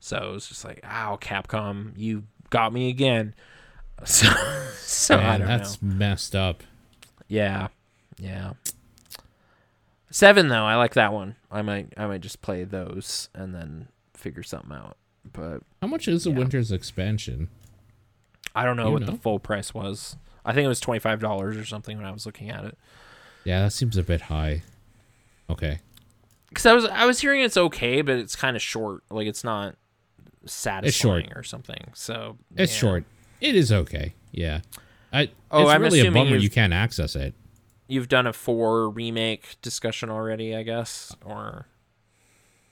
So 0.00 0.16
it 0.16 0.32
was 0.32 0.46
just 0.48 0.64
like, 0.64 0.80
ow, 0.84 1.18
Capcom, 1.20 1.92
you 1.96 2.24
got 2.50 2.72
me 2.72 2.88
again. 2.88 3.34
So, 4.04 4.28
so 4.76 5.16
I 5.16 5.38
Man, 5.38 5.48
that's 5.48 5.82
know. 5.82 5.92
messed 5.94 6.36
up. 6.36 6.62
Yeah, 7.26 7.66
yeah. 8.16 8.52
Seven 10.10 10.48
though, 10.48 10.64
I 10.64 10.76
like 10.76 10.94
that 10.94 11.12
one. 11.12 11.34
I 11.50 11.62
might, 11.62 11.92
I 11.96 12.06
might 12.06 12.20
just 12.20 12.40
play 12.40 12.62
those 12.64 13.28
and 13.34 13.54
then 13.54 13.88
figure 14.14 14.42
something 14.44 14.72
out. 14.72 14.96
But 15.32 15.62
How 15.82 15.88
much 15.88 16.08
is 16.08 16.24
the 16.24 16.30
Yeah. 16.30 16.38
Winter's 16.38 16.72
expansion? 16.72 17.48
I 18.54 18.64
don't 18.64 18.76
know 18.76 18.86
You 18.86 18.92
what 18.92 19.00
know? 19.02 19.12
the 19.12 19.18
full 19.18 19.38
price 19.38 19.74
was. 19.74 20.16
I 20.44 20.52
think 20.54 20.64
it 20.64 20.68
was 20.68 20.80
twenty 20.80 21.00
five 21.00 21.20
dollars 21.20 21.56
or 21.56 21.64
something 21.66 21.96
when 21.96 22.06
I 22.06 22.12
was 22.12 22.24
looking 22.24 22.48
at 22.50 22.64
it. 22.64 22.78
Yeah, 23.44 23.62
that 23.62 23.72
seems 23.72 23.96
a 23.96 24.02
bit 24.02 24.22
high. 24.22 24.62
Okay. 25.50 25.80
Because 26.48 26.64
I 26.66 26.72
was, 26.72 26.84
I 26.86 27.04
was 27.04 27.20
hearing 27.20 27.40
it's 27.42 27.56
okay, 27.56 28.00
but 28.00 28.16
it's 28.16 28.36
kind 28.36 28.56
of 28.56 28.62
short. 28.62 29.02
Like 29.10 29.26
it's 29.26 29.44
not 29.44 29.74
satisfying 30.48 31.32
or 31.34 31.42
something. 31.42 31.90
So 31.94 32.36
It's 32.56 32.72
yeah. 32.74 32.78
short. 32.78 33.04
It 33.40 33.54
is 33.54 33.70
okay. 33.72 34.14
Yeah. 34.32 34.60
I 35.12 35.30
Oh, 35.50 35.62
it's 35.62 35.70
I'm 35.70 35.82
really 35.82 36.00
a 36.00 36.02
assuming 36.02 36.24
bummer 36.24 36.36
you 36.36 36.50
can't 36.50 36.72
access 36.72 37.16
it. 37.16 37.34
You've 37.86 38.08
done 38.08 38.26
a 38.26 38.32
four 38.32 38.90
remake 38.90 39.56
discussion 39.62 40.10
already, 40.10 40.54
I 40.54 40.62
guess, 40.62 41.14
or 41.24 41.66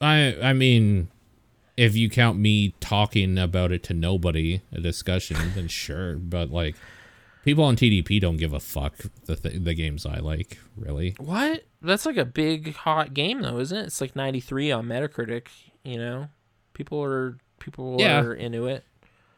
I 0.00 0.36
I 0.42 0.52
mean 0.52 1.08
if 1.76 1.94
you 1.94 2.08
count 2.08 2.38
me 2.38 2.74
talking 2.80 3.38
about 3.38 3.70
it 3.70 3.82
to 3.84 3.94
nobody, 3.94 4.62
a 4.72 4.80
discussion, 4.80 5.36
then 5.54 5.68
sure, 5.68 6.16
but 6.16 6.50
like 6.50 6.76
people 7.44 7.64
on 7.64 7.76
TDP 7.76 8.20
don't 8.20 8.36
give 8.38 8.52
a 8.52 8.60
fuck 8.60 8.94
the 9.26 9.36
th- 9.36 9.62
the 9.62 9.74
games 9.74 10.04
I 10.04 10.18
like, 10.18 10.58
really. 10.76 11.14
What? 11.18 11.64
That's 11.80 12.04
like 12.06 12.16
a 12.16 12.24
big 12.24 12.74
hot 12.74 13.14
game 13.14 13.40
though, 13.42 13.58
isn't 13.58 13.76
it? 13.78 13.86
It's 13.86 14.00
like 14.00 14.16
93 14.16 14.72
on 14.72 14.86
Metacritic, 14.86 15.48
you 15.84 15.96
know. 15.98 16.28
People 16.74 17.02
are 17.02 17.38
people 17.58 17.96
Yeah. 17.98 18.20
are 18.20 18.34
into 18.34 18.66
it. 18.66 18.84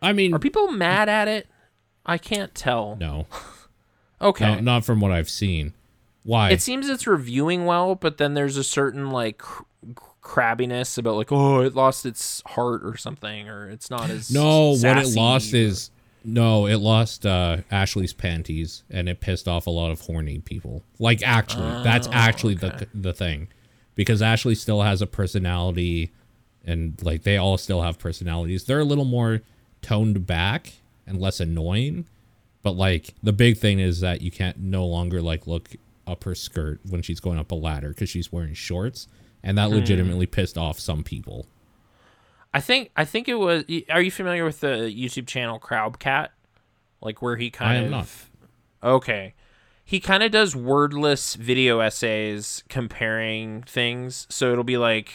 I 0.02 0.12
mean, 0.12 0.32
Are 0.34 0.38
people 0.38 0.70
mad 0.70 1.08
at 1.08 1.28
it? 1.28 1.46
I 2.06 2.18
can't 2.18 2.54
tell. 2.54 2.96
no. 3.00 3.26
Okay. 4.20 4.56
No, 4.56 4.60
not 4.60 4.84
from 4.84 5.00
what 5.00 5.12
I've 5.12 5.30
seen. 5.30 5.74
Why? 6.24 6.50
It 6.50 6.60
seems 6.60 6.88
it's 6.88 7.06
reviewing 7.06 7.66
well, 7.66 7.94
but 7.94 8.18
then 8.18 8.34
there's 8.34 8.56
a 8.56 8.64
certain 8.64 9.10
like 9.10 9.38
cr- 9.38 9.62
crabbiness 10.22 10.98
about 10.98 11.14
like 11.16 11.30
oh, 11.32 11.60
it 11.60 11.74
lost 11.76 12.04
its 12.04 12.42
heart 12.46 12.82
or 12.84 12.96
something 12.96 13.48
or 13.48 13.68
it's 13.70 13.90
not 13.90 14.10
as 14.10 14.30
No, 14.30 14.70
what 14.72 14.98
it 14.98 15.14
lost 15.14 15.54
or- 15.54 15.58
is 15.58 15.90
no, 16.24 16.66
it 16.66 16.78
lost 16.78 17.24
uh 17.24 17.58
Ashley's 17.70 18.12
panties 18.12 18.82
and 18.90 19.08
it 19.08 19.20
pissed 19.20 19.46
off 19.46 19.66
a 19.66 19.70
lot 19.70 19.90
of 19.92 20.00
horny 20.00 20.40
people. 20.40 20.82
Like 20.98 21.22
actually, 21.22 21.82
that's 21.84 22.08
actually 22.10 22.54
the 22.54 22.88
the 22.92 23.12
thing. 23.12 23.48
Because 23.94 24.20
Ashley 24.20 24.54
still 24.56 24.82
has 24.82 25.00
a 25.00 25.06
personality 25.06 26.10
and 26.68 27.02
like 27.02 27.22
they 27.22 27.36
all 27.36 27.56
still 27.56 27.82
have 27.82 27.98
personalities. 27.98 28.64
They're 28.64 28.80
a 28.80 28.84
little 28.84 29.06
more 29.06 29.40
toned 29.80 30.26
back 30.26 30.74
and 31.06 31.18
less 31.20 31.40
annoying. 31.40 32.06
But 32.62 32.72
like 32.72 33.14
the 33.22 33.32
big 33.32 33.56
thing 33.56 33.80
is 33.80 34.00
that 34.00 34.20
you 34.20 34.30
can't 34.30 34.58
no 34.58 34.84
longer 34.86 35.22
like 35.22 35.46
look 35.46 35.70
up 36.06 36.24
her 36.24 36.34
skirt 36.34 36.80
when 36.88 37.02
she's 37.02 37.20
going 37.20 37.38
up 37.38 37.50
a 37.50 37.54
ladder 37.54 37.88
because 37.90 38.10
she's 38.10 38.30
wearing 38.30 38.54
shorts, 38.54 39.08
and 39.42 39.56
that 39.56 39.68
hmm. 39.68 39.76
legitimately 39.76 40.26
pissed 40.26 40.58
off 40.58 40.78
some 40.78 41.02
people. 41.02 41.46
I 42.52 42.60
think 42.60 42.90
I 42.96 43.04
think 43.04 43.28
it 43.28 43.36
was. 43.36 43.64
Are 43.90 44.02
you 44.02 44.10
familiar 44.10 44.44
with 44.44 44.60
the 44.60 44.92
YouTube 44.94 45.26
channel 45.26 45.58
Crowbcat? 45.58 46.28
Like 47.00 47.22
where 47.22 47.36
he 47.36 47.50
kind 47.50 47.70
I 47.70 47.74
am 47.76 47.84
of 47.86 47.90
not. 47.90 48.08
Okay. 48.82 49.34
He 49.84 50.00
kind 50.00 50.22
of 50.22 50.30
does 50.30 50.54
wordless 50.54 51.34
video 51.34 51.80
essays 51.80 52.62
comparing 52.68 53.62
things. 53.62 54.26
So 54.28 54.52
it'll 54.52 54.64
be 54.64 54.76
like, 54.76 55.14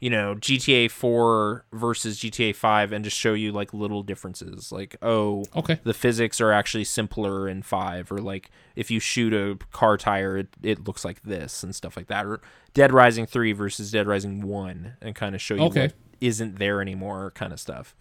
you 0.00 0.10
know, 0.10 0.34
GTA 0.36 0.90
4 0.90 1.64
versus 1.72 2.18
GTA 2.20 2.54
5 2.54 2.92
and 2.92 3.04
just 3.04 3.16
show 3.16 3.34
you 3.34 3.50
like 3.52 3.74
little 3.74 4.02
differences. 4.02 4.70
Like, 4.70 4.96
oh, 5.02 5.44
Okay. 5.56 5.80
the 5.82 5.94
physics 5.94 6.40
are 6.40 6.52
actually 6.52 6.84
simpler 6.84 7.48
in 7.48 7.62
5 7.62 8.12
or 8.12 8.18
like 8.18 8.50
if 8.76 8.90
you 8.90 9.00
shoot 9.00 9.32
a 9.34 9.58
car 9.72 9.96
tire 9.96 10.38
it, 10.38 10.48
it 10.62 10.86
looks 10.86 11.04
like 11.04 11.22
this 11.22 11.62
and 11.64 11.74
stuff 11.74 11.96
like 11.96 12.06
that 12.06 12.24
or 12.26 12.40
Dead 12.74 12.92
Rising 12.92 13.26
3 13.26 13.52
versus 13.52 13.90
Dead 13.90 14.06
Rising 14.06 14.42
1 14.42 14.96
and 15.02 15.14
kind 15.16 15.34
of 15.34 15.40
show 15.42 15.54
you 15.54 15.62
Okay. 15.62 15.82
what 15.82 15.94
isn't 16.20 16.58
there 16.58 16.80
anymore 16.80 17.32
kind 17.32 17.52
of 17.52 17.58
stuff. 17.60 17.94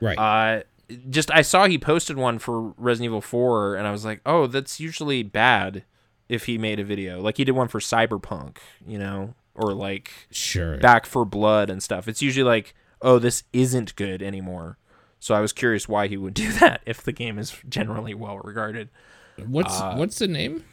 Right. 0.00 0.18
Uh, 0.18 0.62
just 1.08 1.30
I 1.30 1.42
saw 1.42 1.66
he 1.66 1.78
posted 1.78 2.16
one 2.16 2.38
for 2.38 2.74
Resident 2.76 3.06
Evil 3.10 3.20
4, 3.22 3.76
and 3.76 3.86
I 3.86 3.90
was 3.90 4.04
like, 4.04 4.20
oh, 4.26 4.46
that's 4.46 4.78
usually 4.78 5.22
bad 5.22 5.82
if 6.28 6.44
he 6.44 6.58
made 6.58 6.78
a 6.78 6.84
video. 6.84 7.20
Like 7.22 7.36
he 7.38 7.44
did 7.44 7.52
one 7.52 7.68
for 7.68 7.80
Cyberpunk, 7.80 8.58
you 8.86 8.98
know, 8.98 9.34
or 9.54 9.72
like 9.74 10.10
sure. 10.30 10.78
Back 10.78 11.06
for 11.06 11.24
Blood 11.24 11.70
and 11.70 11.82
stuff. 11.82 12.08
It's 12.08 12.22
usually 12.22 12.44
like, 12.44 12.74
oh, 13.02 13.18
this 13.18 13.44
isn't 13.52 13.94
good 13.96 14.22
anymore. 14.22 14.78
So 15.20 15.34
I 15.34 15.40
was 15.40 15.52
curious 15.52 15.88
why 15.88 16.06
he 16.08 16.16
would 16.16 16.34
do 16.44 16.52
that 16.52 16.82
if 16.86 17.02
the 17.02 17.12
game 17.12 17.38
is 17.38 17.56
generally 17.68 18.14
well 18.14 18.38
regarded. 18.38 18.90
What's 19.46 19.80
uh, 19.80 19.94
what's 19.96 20.18
the 20.18 20.28
name? 20.28 20.64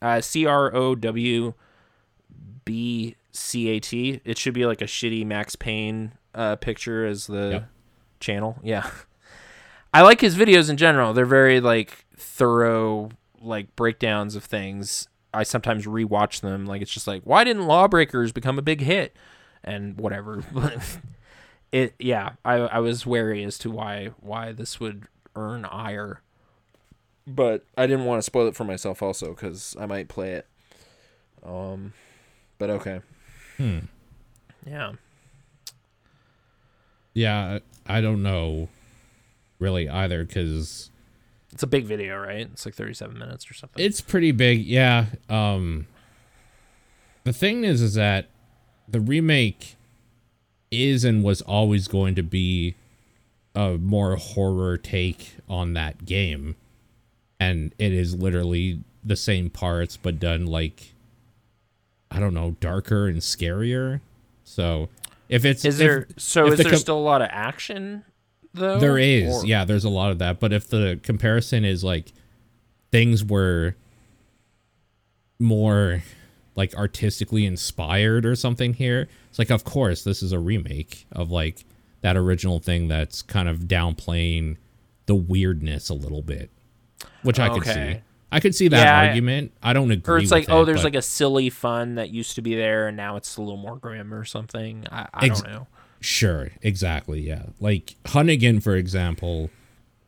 Uh, 0.00 0.20
C 0.20 0.46
R 0.46 0.74
O 0.74 0.94
W 0.94 1.54
B 2.64 3.16
C 3.32 3.68
A 3.70 3.80
T. 3.80 4.20
It 4.24 4.38
should 4.38 4.54
be 4.54 4.66
like 4.66 4.80
a 4.80 4.84
shitty 4.86 5.24
Max 5.26 5.56
Payne 5.56 6.12
uh, 6.34 6.56
picture 6.56 7.06
as 7.06 7.26
the 7.26 7.50
Yep. 7.52 7.68
channel. 8.20 8.58
Yeah. 8.64 8.88
I 9.92 10.02
like 10.02 10.20
his 10.20 10.36
videos 10.36 10.68
in 10.68 10.76
general. 10.76 11.14
They're 11.14 11.24
very 11.24 11.60
like 11.60 12.04
thorough 12.16 13.08
like 13.40 13.74
breakdowns 13.74 14.36
of 14.36 14.44
things. 14.44 15.08
I 15.38 15.44
sometimes 15.44 15.86
rewatch 15.86 16.40
them 16.40 16.66
like 16.66 16.82
it's 16.82 16.90
just 16.90 17.06
like 17.06 17.22
why 17.22 17.44
didn't 17.44 17.68
Lawbreakers 17.68 18.32
become 18.32 18.58
a 18.58 18.62
big 18.62 18.80
hit 18.80 19.16
and 19.62 19.96
whatever. 19.96 20.42
it 21.72 21.94
yeah, 22.00 22.32
I 22.44 22.54
I 22.56 22.78
was 22.80 23.06
wary 23.06 23.44
as 23.44 23.56
to 23.58 23.70
why 23.70 24.10
why 24.20 24.50
this 24.50 24.80
would 24.80 25.04
earn 25.36 25.64
ire. 25.64 26.22
But 27.24 27.64
I 27.76 27.86
didn't 27.86 28.04
want 28.04 28.18
to 28.18 28.24
spoil 28.24 28.48
it 28.48 28.56
for 28.56 28.64
myself 28.64 29.00
also 29.00 29.32
cuz 29.32 29.76
I 29.78 29.86
might 29.86 30.08
play 30.08 30.32
it. 30.32 30.46
Um 31.44 31.92
but 32.58 32.70
okay. 32.70 33.00
Hmm. 33.58 33.78
Yeah. 34.66 34.94
Yeah, 37.14 37.60
I 37.86 38.00
don't 38.00 38.24
know 38.24 38.68
really 39.60 39.88
either 39.88 40.24
because 40.24 40.90
It's 41.52 41.62
a 41.62 41.66
big 41.66 41.84
video, 41.86 42.18
right? 42.18 42.48
It's 42.52 42.64
like 42.66 42.74
37 42.74 43.18
minutes 43.18 43.50
or 43.50 43.54
something. 43.54 43.84
it's 43.84 44.00
pretty 44.00 44.32
big. 44.32 44.64
Yeah. 44.64 45.06
Um. 45.28 45.86
The 47.24 47.32
thing 47.32 47.64
is, 47.64 47.82
is 47.82 47.94
that 47.94 48.26
the 48.88 49.00
remake 49.00 49.76
is 50.70 51.04
and 51.04 51.22
was 51.22 51.42
always 51.42 51.88
going 51.88 52.14
to 52.14 52.22
be 52.22 52.74
a 53.54 53.76
more 53.78 54.16
horror 54.16 54.76
take 54.78 55.36
on 55.48 55.72
that 55.74 56.04
game, 56.06 56.56
and 57.40 57.74
it 57.78 57.92
is 57.92 58.14
literally 58.14 58.80
the 59.04 59.16
same 59.16 59.48
parts 59.50 59.96
but 59.96 60.18
done 60.20 60.46
like 60.46 60.92
I 62.10 62.18
don't 62.20 62.34
know, 62.34 62.56
darker 62.60 63.06
and 63.08 63.18
scarier. 63.18 64.00
So 64.44 64.88
if 65.28 65.44
it's 65.44 65.64
Is 65.64 65.74
if- 65.74 65.78
there 65.78 66.06
so 66.16 66.46
if 66.46 66.52
is 66.52 66.58
the 66.58 66.62
there 66.64 66.72
com- 66.72 66.80
still 66.80 66.98
a 66.98 67.00
lot 67.00 67.20
of 67.20 67.28
action 67.30 68.04
though? 68.54 68.78
There 68.78 68.98
is, 68.98 69.42
Or- 69.42 69.46
yeah, 69.46 69.64
there's 69.64 69.84
a 69.84 69.88
lot 69.88 70.10
of 70.10 70.18
that. 70.18 70.40
But 70.40 70.52
if 70.52 70.68
the 70.68 70.98
comparison 71.02 71.64
is 71.64 71.82
like 71.84 72.12
things 72.90 73.24
were 73.24 73.74
more 75.38 76.02
like 76.56 76.74
artistically 76.74 77.46
inspired 77.46 78.26
or 78.26 78.34
something 78.34 78.74
here, 78.74 79.08
it's 79.30 79.38
like, 79.38 79.50
of 79.50 79.64
course, 79.64 80.02
this 80.02 80.22
is 80.22 80.32
a 80.32 80.38
remake 80.38 81.06
of 81.12 81.30
like 81.30 81.64
that 82.00 82.16
original 82.16 82.58
thing 82.58 82.88
that's 82.88 83.22
kind 83.22 83.48
of 83.48 83.60
downplaying 83.60 84.56
the 85.06 85.14
weirdness 85.14 85.88
a 85.88 85.94
little 85.94 86.22
bit, 86.22 86.50
which 87.22 87.38
I 87.38 87.48
could 87.48 87.64
see. 87.64 88.00
I 88.30 88.40
could 88.40 88.54
see 88.54 88.68
that 88.68 88.84
Yeah, 88.84 89.08
argument. 89.08 89.52
I 89.62 89.72
don't 89.72 89.90
agree. 89.90 90.14
Or 90.14 90.18
it's 90.18 90.30
like, 90.30 90.50
oh, 90.50 90.62
it, 90.62 90.66
there's 90.66 90.80
but- 90.80 90.84
like 90.84 90.96
a 90.96 91.02
silly 91.02 91.48
fun 91.48 91.94
that 91.94 92.10
used 92.10 92.34
to 92.34 92.42
be 92.42 92.54
there 92.54 92.88
and 92.88 92.96
now 92.96 93.16
it's 93.16 93.36
a 93.36 93.40
little 93.40 93.56
more 93.56 93.76
grim 93.76 94.12
or 94.12 94.24
something. 94.24 94.84
I, 94.90 95.06
I 95.14 95.26
Ex- 95.26 95.40
don't 95.40 95.52
know. 95.52 95.66
Sure, 96.00 96.50
exactly, 96.62 97.20
yeah. 97.20 97.46
Like 97.60 97.96
Hunnigan, 98.04 98.62
for 98.62 98.76
example, 98.76 99.50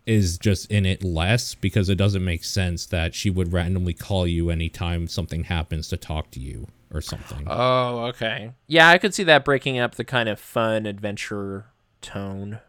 is 0.07 0.39
just 0.39 0.71
in 0.71 0.87
it 0.87 1.03
less 1.05 1.55
because 1.55 1.89
it 1.89 1.97
doesn't 1.97 2.25
make 2.25 2.45
sense 2.45 2.87
that 2.87 3.15
she 3.15 3.31
would 3.31 3.53
randomly 3.53 3.93
call 3.95 4.27
you 4.27 4.51
anytime 4.51 5.07
something 5.09 5.45
happens 5.45 5.89
to 5.89 5.97
talk 5.97 6.31
to 6.33 6.41
you 6.41 6.67
or 6.93 7.01
something. 7.01 7.45
Oh, 7.47 8.05
okay. 8.07 8.53
Yeah, 8.67 8.89
I 8.89 8.99
could 8.99 9.15
see 9.15 9.25
that 9.25 9.45
breaking 9.45 9.79
up 9.79 9.95
the 9.97 10.05
kind 10.05 10.29
of 10.29 10.41
fun 10.41 10.87
adventure 10.87 11.67
tone, 12.01 12.61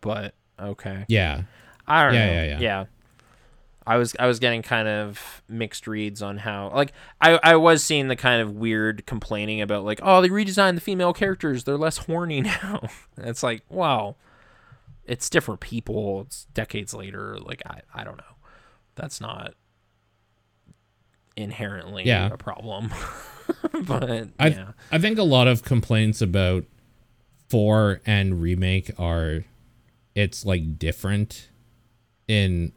but 0.00 0.34
Okay. 0.58 1.04
Yeah. 1.08 1.42
I 1.86 2.04
don't 2.06 2.14
Yeah, 2.14 2.26
know. 2.26 2.32
yeah, 2.32 2.58
yeah. 2.60 2.84
I 3.86 3.96
was 3.98 4.16
I 4.18 4.26
was 4.26 4.38
getting 4.40 4.62
kind 4.62 4.88
of 4.88 5.42
mixed 5.48 5.86
reads 5.86 6.20
on 6.22 6.38
how 6.38 6.70
like 6.74 6.92
I, 7.20 7.38
I 7.42 7.56
was 7.56 7.84
seeing 7.84 8.08
the 8.08 8.16
kind 8.16 8.42
of 8.42 8.52
weird 8.52 9.06
complaining 9.06 9.60
about 9.60 9.84
like 9.84 10.00
oh 10.02 10.20
they 10.20 10.28
redesigned 10.28 10.74
the 10.74 10.80
female 10.80 11.12
characters. 11.12 11.64
They're 11.64 11.76
less 11.76 11.98
horny 11.98 12.40
now. 12.42 12.88
It's 13.16 13.42
like 13.42 13.62
wow. 13.68 14.16
It's 15.04 15.30
different 15.30 15.60
people. 15.60 16.22
It's 16.22 16.46
decades 16.52 16.92
later. 16.92 17.38
Like 17.38 17.62
I, 17.64 17.82
I 17.94 18.02
don't 18.02 18.16
know. 18.16 18.24
That's 18.96 19.20
not 19.20 19.54
inherently 21.36 22.04
Yeah. 22.04 22.30
a 22.32 22.36
problem. 22.36 22.90
But 23.84 24.30
I 24.40 24.48
yeah. 24.48 24.72
I 24.90 24.98
think 24.98 25.18
a 25.18 25.22
lot 25.22 25.46
of 25.46 25.62
complaints 25.62 26.20
about 26.22 26.64
four 27.48 28.00
and 28.06 28.40
remake 28.42 28.90
are 28.98 29.44
it's 30.16 30.44
like 30.46 30.78
different 30.78 31.50
in 32.26 32.72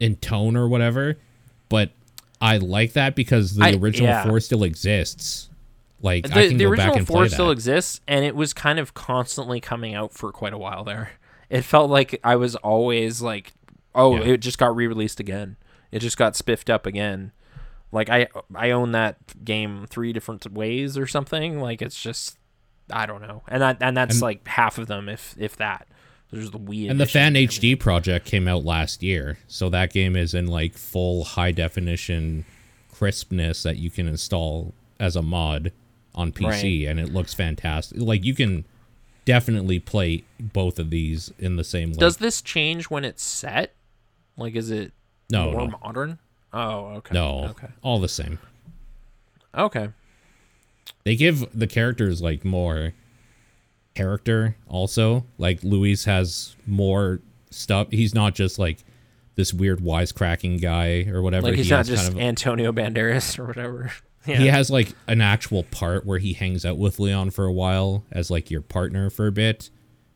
in 0.00 0.16
tone 0.16 0.56
or 0.56 0.66
whatever, 0.68 1.16
but 1.68 1.90
I 2.40 2.56
like 2.56 2.94
that 2.94 3.14
because 3.14 3.54
the 3.56 3.64
I- 3.64 3.72
original 3.74 4.08
yeah. 4.08 4.24
four 4.24 4.40
still 4.40 4.64
exists. 4.64 5.48
Like 6.02 6.24
I 6.34 6.42
the, 6.44 6.48
can 6.48 6.56
the 6.58 6.64
go 6.64 6.70
back 6.70 6.78
original 6.78 6.96
and 6.96 7.06
four 7.06 7.16
play 7.18 7.28
still 7.28 7.46
that. 7.46 7.52
exists 7.52 8.00
and 8.08 8.24
it 8.24 8.34
was 8.34 8.54
kind 8.54 8.78
of 8.78 8.94
constantly 8.94 9.60
coming 9.60 9.94
out 9.94 10.14
for 10.14 10.32
quite 10.32 10.54
a 10.54 10.58
while 10.58 10.82
there 10.82 11.10
it 11.50 11.60
felt 11.60 11.90
like 11.90 12.18
i 12.24 12.34
was 12.36 12.56
always 12.56 13.20
like 13.20 13.52
oh 13.94 14.16
Yeah. 14.16 14.32
it 14.32 14.36
just 14.38 14.56
got 14.56 14.74
re-released 14.74 15.20
again 15.20 15.56
it 15.92 15.98
just 15.98 16.16
got 16.16 16.36
spiffed 16.36 16.70
up 16.70 16.86
again 16.86 17.32
like 17.92 18.08
i 18.08 18.28
i 18.54 18.70
own 18.70 18.92
that 18.92 19.44
game 19.44 19.84
three 19.90 20.14
different 20.14 20.50
ways 20.50 20.96
or 20.96 21.06
something 21.06 21.60
like 21.60 21.82
it's 21.82 22.00
just 22.00 22.38
i 22.90 23.04
don't 23.04 23.20
know 23.20 23.42
and 23.48 23.60
that 23.60 23.76
and 23.82 23.94
that's 23.94 24.14
And- 24.14 24.22
like 24.22 24.48
half 24.48 24.78
of 24.78 24.86
them 24.86 25.06
if 25.06 25.34
if 25.38 25.54
that 25.58 25.86
there's 26.30 26.50
the 26.50 26.58
Wii 26.58 26.90
and 26.90 27.00
the 27.00 27.06
Fan. 27.06 27.34
HD 27.34 27.78
project 27.78 28.26
came 28.26 28.46
out 28.46 28.64
last 28.64 29.02
year, 29.02 29.38
so 29.48 29.68
that 29.70 29.92
game 29.92 30.16
is 30.16 30.34
in 30.34 30.46
like 30.46 30.76
full 30.76 31.24
high 31.24 31.52
definition 31.52 32.44
crispness 32.92 33.62
that 33.62 33.76
you 33.78 33.90
can 33.90 34.06
install 34.06 34.74
as 34.98 35.16
a 35.16 35.22
mod 35.22 35.72
on 36.14 36.32
PC, 36.32 36.88
and 36.88 37.00
it 37.00 37.12
looks 37.12 37.34
fantastic. 37.34 37.98
Like 38.00 38.24
you 38.24 38.34
can 38.34 38.64
definitely 39.24 39.78
play 39.78 40.24
both 40.38 40.78
of 40.78 40.90
these 40.90 41.32
in 41.38 41.56
the 41.56 41.64
same. 41.64 41.90
Like, 41.90 41.98
does 41.98 42.16
this 42.18 42.42
change 42.42 42.86
when 42.86 43.04
it's 43.04 43.22
set 43.22 43.74
like 44.36 44.56
is 44.56 44.70
it 44.70 44.92
no, 45.30 45.52
more 45.52 45.68
no, 45.68 45.78
modern 45.82 46.18
oh 46.52 46.86
okay 46.96 47.14
no, 47.14 47.46
okay 47.50 47.68
all 47.82 48.00
the 48.00 48.08
same. 48.08 48.38
okay 49.54 49.90
They 51.04 51.14
give 51.14 51.46
the 51.56 51.66
characters 51.66 52.20
like 52.22 52.44
more 52.44 52.94
character. 54.00 54.56
Also, 54.68 55.24
like 55.38 55.62
Luis 55.62 56.04
has 56.04 56.56
more 56.66 57.20
stuff. 57.50 57.88
He's 57.90 58.14
not 58.14 58.34
just 58.34 58.58
like 58.58 58.78
this 59.34 59.52
weird 59.52 59.80
wisecracking 59.80 60.60
guy 60.60 61.06
or 61.10 61.22
whatever. 61.22 61.48
like 61.48 61.56
he's 61.56 61.66
he 61.66 61.70
not 61.72 61.86
just 61.86 62.04
kind 62.04 62.14
of 62.14 62.20
Antonio 62.20 62.72
Banderas 62.72 63.38
or 63.38 63.44
whatever. 63.46 63.92
Yeah. 64.26 64.36
he 64.36 64.48
has 64.48 64.68
like 64.68 64.92
an 65.06 65.22
actual 65.22 65.62
part 65.62 66.04
where 66.04 66.18
he 66.18 66.34
hangs 66.34 66.66
out 66.66 66.76
with 66.76 67.00
Leon 67.00 67.30
for 67.30 67.46
a 67.46 67.52
while 67.52 68.04
as 68.12 68.30
like 68.30 68.50
your 68.50 68.60
partner 68.60 69.08
for 69.08 69.26
a 69.26 69.32
bit, 69.32 69.70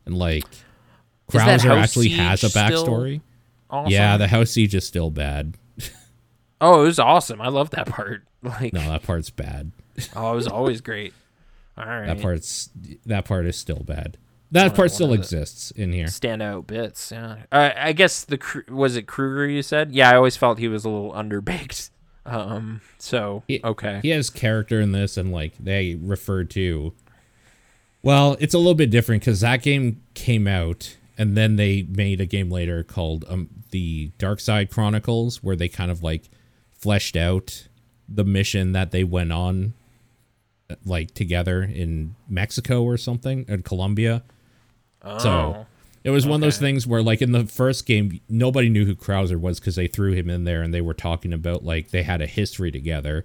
and 0.05 0.15
like 0.15 0.43
Krauser 1.27 1.75
actually 1.75 2.09
has 2.09 2.43
a 2.43 2.49
backstory. 2.49 3.21
awesome? 3.67 3.91
Yeah, 3.91 4.17
the 4.17 4.27
house 4.27 4.51
siege 4.51 4.75
is 4.75 4.85
still 4.85 5.09
bad. 5.09 5.55
oh, 6.61 6.81
it 6.83 6.85
was 6.85 6.99
awesome. 6.99 7.41
I 7.41 7.47
love 7.47 7.71
that 7.71 7.87
part. 7.87 8.21
Like, 8.43 8.73
No, 8.73 8.81
that 8.91 9.01
part's 9.01 9.31
bad. 9.31 9.71
oh, 10.15 10.33
it 10.33 10.35
was 10.35 10.47
always 10.47 10.81
great. 10.81 11.15
All 11.77 11.85
right, 11.85 12.07
That 12.07 12.21
part's 12.21 12.69
that 13.05 13.25
part 13.25 13.45
is 13.45 13.57
still 13.57 13.83
bad. 13.85 14.17
That 14.51 14.67
one- 14.67 14.75
part 14.75 14.91
still 14.91 15.07
one 15.09 15.19
of 15.19 15.29
the 15.29 15.37
exists 15.37 15.71
in 15.71 15.91
here. 15.91 16.05
standout 16.05 16.67
bits. 16.67 17.11
Yeah, 17.11 17.37
uh, 17.51 17.71
I 17.75 17.91
guess 17.93 18.23
the 18.23 18.39
was 18.69 18.95
it 18.95 19.07
Kruger 19.07 19.47
you 19.47 19.61
said? 19.61 19.91
Yeah, 19.91 20.11
I 20.11 20.15
always 20.15 20.37
felt 20.37 20.59
he 20.59 20.67
was 20.67 20.85
a 20.85 20.89
little 20.89 21.11
underbaked. 21.13 21.89
Um, 22.27 22.81
so 22.97 23.43
He- 23.47 23.61
okay, 23.63 23.99
He 24.01 24.09
has 24.09 24.31
character 24.31 24.81
in 24.81 24.93
this, 24.93 25.15
and 25.15 25.31
like 25.31 25.53
they 25.59 25.93
refer 25.93 26.43
to. 26.45 26.91
Well, 28.01 28.35
it's 28.39 28.53
a 28.53 28.57
little 28.57 28.73
bit 28.73 28.89
different 28.89 29.21
because 29.21 29.41
that 29.41 29.61
game 29.61 30.01
came 30.15 30.47
out, 30.47 30.97
and 31.19 31.37
then 31.37 31.55
they 31.55 31.83
made 31.83 32.19
a 32.21 32.25
game 32.25 32.49
later 32.49 32.81
called 32.83 33.25
um, 33.27 33.49
the 33.69 34.11
Dark 34.17 34.39
Side 34.39 34.71
Chronicles, 34.71 35.43
where 35.43 35.55
they 35.55 35.67
kind 35.67 35.91
of 35.91 36.01
like 36.01 36.29
fleshed 36.73 37.15
out 37.15 37.67
the 38.09 38.23
mission 38.25 38.71
that 38.71 38.89
they 38.89 39.03
went 39.03 39.31
on, 39.31 39.73
like 40.85 41.13
together 41.13 41.63
in 41.63 42.15
Mexico 42.29 42.83
or 42.83 42.97
something, 42.97 43.45
in 43.47 43.61
Colombia. 43.63 44.23
So 45.19 45.29
Oh, 45.29 45.65
it 46.03 46.09
was 46.11 46.25
one 46.27 46.35
of 46.35 46.41
those 46.41 46.57
things 46.59 46.85
where, 46.85 47.01
like, 47.01 47.21
in 47.21 47.31
the 47.31 47.45
first 47.45 47.85
game, 47.85 48.19
nobody 48.29 48.69
knew 48.69 48.85
who 48.85 48.95
Krauser 48.95 49.39
was 49.39 49.59
because 49.59 49.75
they 49.75 49.87
threw 49.87 50.13
him 50.13 50.29
in 50.29 50.43
there 50.43 50.61
and 50.61 50.73
they 50.73 50.81
were 50.81 50.93
talking 50.93 51.33
about, 51.33 51.63
like, 51.63 51.89
they 51.89 52.03
had 52.03 52.21
a 52.21 52.27
history 52.27 52.71
together. 52.71 53.17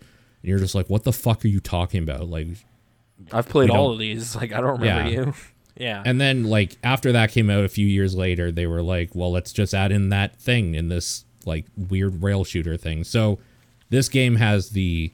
And 0.43 0.49
you're 0.49 0.59
just 0.59 0.75
like, 0.75 0.89
what 0.89 1.05
the 1.05 1.13
fuck 1.13 1.45
are 1.45 1.49
you 1.49 1.61
talking 1.61 2.03
about? 2.03 2.29
Like, 2.29 2.49
I've 3.33 3.49
played 3.49 3.69
all 3.71 3.93
of 3.93 3.99
these. 3.99 4.35
Like 4.41 4.53
I 4.53 4.61
don't 4.63 4.81
remember 4.81 5.11
Yeah. 5.11 5.25
you. 5.27 5.35
Yeah, 5.77 6.03
and 6.05 6.21
then, 6.21 6.45
like, 6.45 6.77
after 6.85 7.13
that 7.13 7.31
came 7.33 7.49
out 7.49 7.65
a 7.65 7.69
few 7.69 7.87
years 7.87 8.15
later, 8.15 8.53
they 8.53 8.67
were 8.67 8.83
like, 8.83 9.15
well, 9.15 9.31
let's 9.33 9.51
just 9.51 9.73
add 9.73 9.93
in 9.93 10.11
that 10.11 10.37
thing 10.37 10.75
in 10.75 10.89
this, 10.89 11.25
like, 11.47 11.65
weird 11.75 12.23
rail 12.23 12.45
shooter 12.45 12.77
thing. 12.77 13.03
So 13.03 13.39
this 13.89 14.11
game 14.11 14.37
has 14.37 14.71
the 14.71 15.11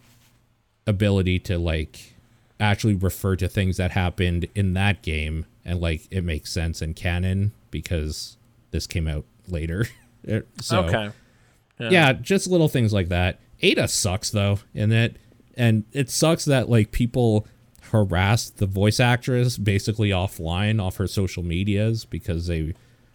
ability 0.85 1.39
to, 1.41 1.59
like, 1.59 2.15
actually 2.59 2.95
refer 2.95 3.37
to 3.37 3.49
things 3.49 3.77
that 3.77 3.93
happened 3.93 4.47
in 4.55 4.75
that 4.75 5.03
game. 5.03 5.47
And, 5.65 5.81
like, 5.81 6.07
it 6.11 6.23
makes 6.23 6.51
sense 6.53 6.81
in 6.81 6.95
canon 6.95 7.53
because 7.71 8.37
this 8.71 8.87
came 8.87 9.09
out 9.09 9.25
later. 9.49 9.87
So, 10.61 10.83
okay. 10.83 11.11
yeah. 11.79 12.13
just 12.13 12.49
little 12.49 12.69
things 12.69 12.93
like 12.93 13.11
that. 13.11 13.39
Ada 13.63 13.87
sucks 13.87 14.31
though 14.31 14.59
in 14.75 14.91
it, 14.93 15.17
and 15.57 15.85
it 15.93 16.11
sucks 16.11 16.45
that 16.47 16.69
like 16.69 16.91
people 16.91 17.47
harass 17.93 18.51
the 18.51 18.67
voice 18.67 18.99
actress 18.99 19.57
basically 19.57 20.11
offline 20.11 20.83
off 20.83 20.97
her 20.97 21.07
social 21.07 21.43
medias 21.43 22.05
because 22.05 22.49
they 22.49 22.75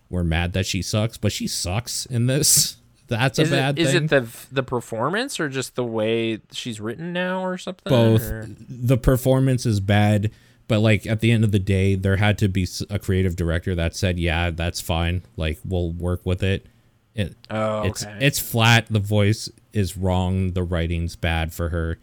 were 0.09 0.23
mad 0.23 0.53
that 0.53 0.65
she 0.65 0.81
sucks, 0.81 1.17
but 1.17 1.31
she 1.31 1.47
sucks 1.47 2.05
in 2.05 2.27
this. 2.27 2.77
That's 3.11 3.37
a 3.39 3.43
Is 3.43 3.49
bad 3.51 3.77
it, 3.77 3.81
is 3.81 3.91
thing. 3.93 4.05
it 4.05 4.09
the 4.09 4.27
the 4.51 4.63
performance 4.63 5.39
or 5.39 5.49
just 5.49 5.75
the 5.75 5.83
way 5.83 6.39
she's 6.51 6.79
written 6.81 7.13
now 7.13 7.43
or 7.43 7.57
something? 7.57 7.89
Both. 7.89 8.23
or- 8.23 8.47
The 8.69 8.97
performance 8.97 9.65
is 9.65 9.79
bad, 9.79 10.31
but 10.67 10.79
like 10.79 11.05
at 11.05 11.19
the 11.19 11.31
end 11.31 11.43
of 11.43 11.51
the 11.51 11.59
day, 11.59 11.95
there 11.95 12.15
had 12.17 12.37
to 12.39 12.47
be 12.47 12.67
a 12.89 12.97
creative 12.99 13.35
director 13.35 13.75
that 13.75 13.95
said, 13.95 14.17
"Yeah, 14.17 14.49
that's 14.49 14.79
fine. 14.81 15.23
Like 15.37 15.59
we'll 15.65 15.91
work 15.91 16.25
with 16.25 16.41
it." 16.43 16.65
It, 17.13 17.35
Oh, 17.49 17.81
it's 17.83 18.03
okay. 18.05 18.17
it's 18.21 18.39
flat. 18.39 18.87
The 18.89 18.99
voice 18.99 19.49
is 19.73 19.97
wrong. 19.97 20.53
The 20.53 20.63
writing's 20.63 21.15
bad 21.17 21.51
for 21.53 21.67
her. 21.69 21.99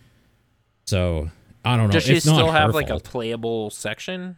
So 0.85 1.31
I 1.65 1.77
don't 1.79 1.87
know. 1.87 1.93
Does 1.93 2.05
she 2.05 2.15
it's 2.17 2.25
still 2.27 2.51
have 2.51 2.69
her 2.69 2.73
like 2.73 2.89
fault. 2.89 3.07
a 3.07 3.11
playable 3.11 3.71
section? 3.71 4.37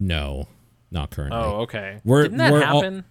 no, 0.00 0.46
not 0.90 1.10
currently. 1.10 1.38
Oh, 1.38 1.60
okay. 1.62 2.00
We're- 2.04 2.24
Didn't 2.24 2.38
that 2.38 2.52
we're 2.52 2.62
all- 2.64 2.82
happen? 2.82 3.04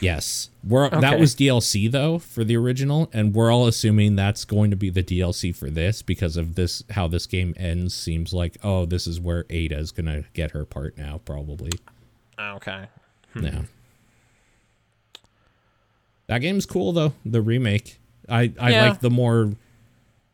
Yes, 0.00 0.50
we're 0.66 0.88
that 0.90 1.18
was 1.20 1.34
DLC 1.34 1.90
though 1.90 2.18
for 2.18 2.42
the 2.44 2.56
original, 2.56 3.10
and 3.12 3.34
we're 3.34 3.52
all 3.52 3.66
assuming 3.66 4.16
that's 4.16 4.44
going 4.44 4.70
to 4.70 4.76
be 4.76 4.90
the 4.90 5.02
DLC 5.02 5.54
for 5.54 5.70
this 5.70 6.02
because 6.02 6.36
of 6.36 6.54
this 6.54 6.82
how 6.90 7.06
this 7.08 7.26
game 7.26 7.54
ends. 7.56 7.94
Seems 7.94 8.32
like 8.32 8.56
oh, 8.62 8.86
this 8.86 9.06
is 9.06 9.20
where 9.20 9.44
Ada 9.50 9.76
is 9.78 9.90
gonna 9.92 10.24
get 10.34 10.52
her 10.52 10.64
part 10.64 10.96
now, 10.96 11.20
probably. 11.24 11.70
Oh, 12.38 12.54
okay. 12.56 12.86
Hmm. 13.34 13.44
Yeah. 13.44 13.62
That 16.28 16.38
game's 16.38 16.66
cool 16.66 16.92
though. 16.92 17.12
The 17.24 17.40
remake, 17.42 17.98
I 18.28 18.52
I 18.58 18.70
Yeah. 18.70 18.88
like 18.90 19.00
the 19.00 19.10
more 19.10 19.52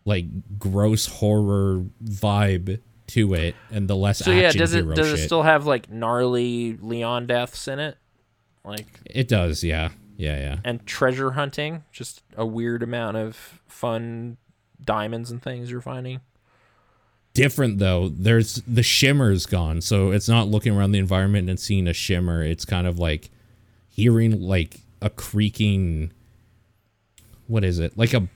like 0.04 0.26
gross 0.58 1.06
horror 1.06 1.84
vibe 2.04 2.80
to 3.08 3.34
it, 3.34 3.54
and 3.70 3.88
the 3.88 3.96
less 3.96 4.18
So 4.18 4.30
yeah, 4.32 4.50
does 4.52 4.74
it 4.74 4.82
does 4.94 5.10
shit. 5.10 5.20
it 5.20 5.24
still 5.24 5.42
have 5.42 5.66
like 5.66 5.90
gnarly 5.90 6.76
Leon 6.80 7.26
deaths 7.26 7.68
in 7.68 7.78
it? 7.78 7.96
Like 8.64 8.86
It 9.04 9.28
does, 9.28 9.62
yeah, 9.62 9.90
yeah, 10.16 10.38
yeah. 10.38 10.56
and 10.64 10.84
treasure 10.86 11.32
hunting, 11.32 11.84
just 11.92 12.22
a 12.36 12.46
weird 12.46 12.82
amount 12.82 13.16
of 13.16 13.60
fun 13.66 14.38
diamonds 14.82 15.30
and 15.30 15.42
things 15.42 15.70
you're 15.70 15.80
finding. 15.80 16.20
different 17.34 17.78
though. 17.78 18.08
There's 18.08 18.56
the 18.66 18.82
shimmer's 18.82 19.46
gone, 19.46 19.80
so 19.80 20.10
it's 20.10 20.28
not 20.28 20.48
looking 20.48 20.76
around 20.76 20.92
the 20.92 20.98
environment 20.98 21.48
and 21.50 21.58
seeing 21.60 21.86
a 21.88 21.92
shimmer. 21.92 22.42
It's 22.42 22.64
kind 22.64 22.86
of 22.86 22.98
like 22.98 23.30
hearing 23.88 24.40
like 24.40 24.80
a 25.02 25.10
creaking. 25.10 26.12
What 27.46 27.64
is 27.64 27.78
it? 27.78 27.98
Like 27.98 28.14
a 28.14 28.28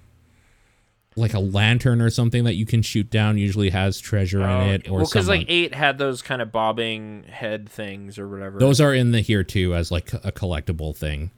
like 1.18 1.34
a 1.34 1.38
lantern 1.38 2.00
or 2.00 2.10
something 2.10 2.44
that 2.44 2.54
you 2.54 2.66
can 2.66 2.82
shoot 2.82 3.10
down. 3.10 3.38
Usually 3.38 3.70
has 3.70 4.00
treasure 4.00 4.40
in 4.40 4.48
oh, 4.48 4.70
it, 4.70 4.88
or 4.88 4.90
Oh, 4.90 4.94
well, 4.94 5.04
because 5.06 5.28
like 5.28 5.46
eight 5.48 5.74
had 5.74 5.98
those 5.98 6.22
kind 6.22 6.40
of 6.40 6.52
bobbing 6.52 7.24
head 7.24 7.68
things 7.68 8.18
or 8.18 8.28
whatever. 8.28 8.58
those 8.58 8.80
are 8.80 8.94
in 8.94 9.12
the 9.12 9.20
here 9.20 9.44
too 9.44 9.74
as 9.74 9.90
like 9.90 10.12
a 10.12 10.32
collectible 10.32 10.96
thing 10.96 11.30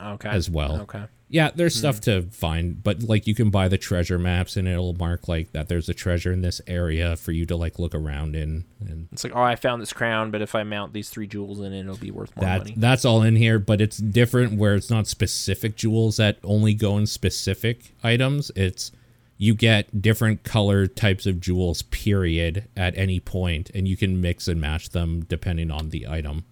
okay 0.00 0.28
as 0.28 0.48
well. 0.50 0.82
Okay. 0.82 1.04
Yeah, 1.28 1.50
there's 1.52 1.74
hmm. 1.74 1.80
stuff 1.80 2.00
to 2.02 2.22
find, 2.22 2.82
but 2.82 3.02
like 3.02 3.26
you 3.26 3.34
can 3.34 3.50
buy 3.50 3.66
the 3.66 3.78
treasure 3.78 4.18
maps 4.18 4.56
and 4.56 4.68
it'll 4.68 4.92
mark 4.92 5.26
like 5.26 5.50
that 5.52 5.68
there's 5.68 5.88
a 5.88 5.94
treasure 5.94 6.32
in 6.32 6.40
this 6.40 6.60
area 6.68 7.16
for 7.16 7.32
you 7.32 7.44
to 7.46 7.56
like 7.56 7.80
look 7.80 7.96
around 7.96 8.36
in 8.36 8.64
and 8.80 9.08
It's 9.10 9.24
like, 9.24 9.34
oh, 9.34 9.42
I 9.42 9.56
found 9.56 9.82
this 9.82 9.92
crown, 9.92 10.30
but 10.30 10.40
if 10.40 10.54
I 10.54 10.62
mount 10.62 10.92
these 10.92 11.10
three 11.10 11.26
jewels 11.26 11.58
in 11.60 11.72
it, 11.72 11.80
it'll 11.80 11.96
be 11.96 12.12
worth 12.12 12.36
more 12.36 12.44
that 12.44 12.58
money. 12.58 12.74
that's 12.76 13.04
all 13.04 13.22
in 13.22 13.34
here, 13.34 13.58
but 13.58 13.80
it's 13.80 13.96
different 13.98 14.56
where 14.56 14.76
it's 14.76 14.90
not 14.90 15.08
specific 15.08 15.76
jewels 15.76 16.18
that 16.18 16.38
only 16.44 16.74
go 16.74 16.96
in 16.96 17.06
specific 17.06 17.92
items. 18.04 18.52
It's 18.54 18.92
you 19.38 19.54
get 19.54 20.00
different 20.00 20.44
color 20.44 20.86
types 20.86 21.26
of 21.26 21.40
jewels 21.40 21.82
period 21.82 22.68
at 22.76 22.96
any 22.96 23.20
point 23.20 23.70
and 23.74 23.86
you 23.86 23.96
can 23.96 24.20
mix 24.20 24.48
and 24.48 24.60
match 24.60 24.90
them 24.90 25.24
depending 25.24 25.70
on 25.70 25.90
the 25.90 26.08
item. 26.08 26.44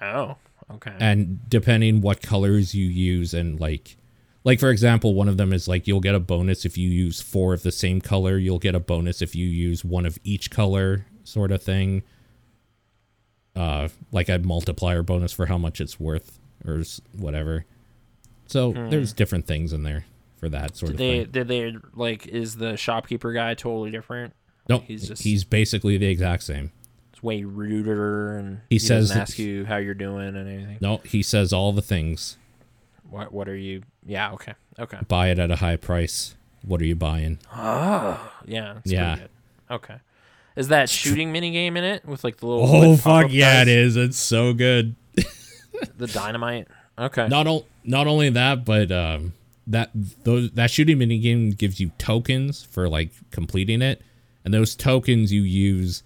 Oh, 0.00 0.36
okay. 0.70 0.94
and 0.98 1.48
depending 1.48 2.00
what 2.00 2.20
colors 2.22 2.74
you 2.74 2.86
use 2.86 3.32
and 3.32 3.60
like 3.60 3.96
like 4.44 4.60
for 4.60 4.70
example 4.70 5.14
one 5.14 5.28
of 5.28 5.36
them 5.36 5.52
is 5.52 5.68
like 5.68 5.86
you'll 5.86 6.00
get 6.00 6.14
a 6.14 6.20
bonus 6.20 6.64
if 6.64 6.76
you 6.76 6.88
use 6.88 7.20
four 7.20 7.54
of 7.54 7.62
the 7.62 7.72
same 7.72 8.00
color. 8.00 8.36
You'll 8.38 8.58
get 8.58 8.74
a 8.74 8.80
bonus 8.80 9.22
if 9.22 9.34
you 9.34 9.46
use 9.46 9.84
one 9.84 10.04
of 10.06 10.18
each 10.24 10.50
color 10.50 11.06
sort 11.24 11.52
of 11.52 11.62
thing. 11.62 12.02
Uh 13.54 13.88
like 14.10 14.28
a 14.28 14.38
multiplier 14.38 15.02
bonus 15.02 15.32
for 15.32 15.46
how 15.46 15.58
much 15.58 15.80
it's 15.80 16.00
worth 16.00 16.38
or 16.66 16.82
whatever. 17.16 17.64
So 18.48 18.72
there's 18.72 19.12
different 19.12 19.46
things 19.46 19.72
in 19.72 19.82
there 19.82 20.04
for 20.36 20.48
that 20.48 20.76
sort 20.76 20.92
did 20.92 20.94
of 20.94 20.98
they? 20.98 21.20
thing 21.24 21.30
Did 21.32 21.48
they 21.48 21.74
like? 21.94 22.26
Is 22.26 22.56
the 22.56 22.76
shopkeeper 22.76 23.32
guy 23.32 23.54
totally 23.54 23.90
different? 23.90 24.34
no 24.68 24.78
he's 24.80 25.00
he's 25.02 25.08
just- 25.08 25.22
he's 25.22 25.44
basically 25.44 25.96
the 25.96 26.06
exact 26.06 26.42
same 26.42 26.72
It's 27.12 27.22
way 27.22 27.44
ruder, 27.44 28.36
and 28.36 28.60
He 28.68 28.78
doesn't 28.78 29.06
says- 29.08 29.16
ask 29.16 29.38
you 29.38 29.64
how 29.64 29.76
you're 29.76 29.94
doing 29.94 30.28
and 30.36 30.48
anything. 30.48 30.78
no 30.80 31.00
he 31.04 31.22
says 31.22 31.52
all 31.52 31.72
the 31.72 31.82
things 31.82 32.36
What? 33.08 33.32
What 33.32 33.48
are 33.48 33.56
you? 33.56 33.82
Yeah. 34.04 34.32
Okay. 34.32 34.54
Okay. 34.78 34.98
buy 35.08 35.28
it 35.30 35.38
at 35.38 35.50
a 35.50 35.56
high 35.56 35.76
price 35.76 36.34
what 36.62 36.80
are 36.80 36.84
you 36.84 36.96
buying 36.96 37.38
Oh, 37.54 38.32
yeah. 38.44 38.78
Yeah. 38.84 39.16
Good. 39.16 39.30
Okay. 39.70 39.94
Is 40.56 40.68
that 40.68 40.88
shooting 40.88 41.30
mini 41.32 41.50
game 41.52 41.76
in 41.76 41.84
it 41.84 42.04
with 42.04 42.24
like 42.24 42.38
the 42.38 42.46
little? 42.46 42.66
oh 42.66 42.96
fuck 42.96 43.26
yeah 43.30 43.62
it 43.62 43.68
is 43.68 43.96
it's 43.96 44.18
so 44.18 44.52
good 44.52 44.96
The 45.98 46.06
dynamite. 46.08 46.66
Okay. 46.98 47.28
not 47.28 47.46
o- 47.46 47.66
not 47.84 48.06
only 48.06 48.30
that, 48.30 48.64
but 48.64 48.90
um, 48.90 49.34
that 49.66 49.90
those 50.24 50.50
that 50.52 50.70
shooting 50.70 50.98
mini 50.98 51.18
game 51.18 51.50
gives 51.50 51.80
you 51.80 51.90
tokens 51.98 52.62
for 52.62 52.88
like 52.88 53.10
completing 53.30 53.82
it, 53.82 54.02
and 54.44 54.54
those 54.54 54.74
tokens 54.74 55.32
you 55.32 55.42
use 55.42 56.02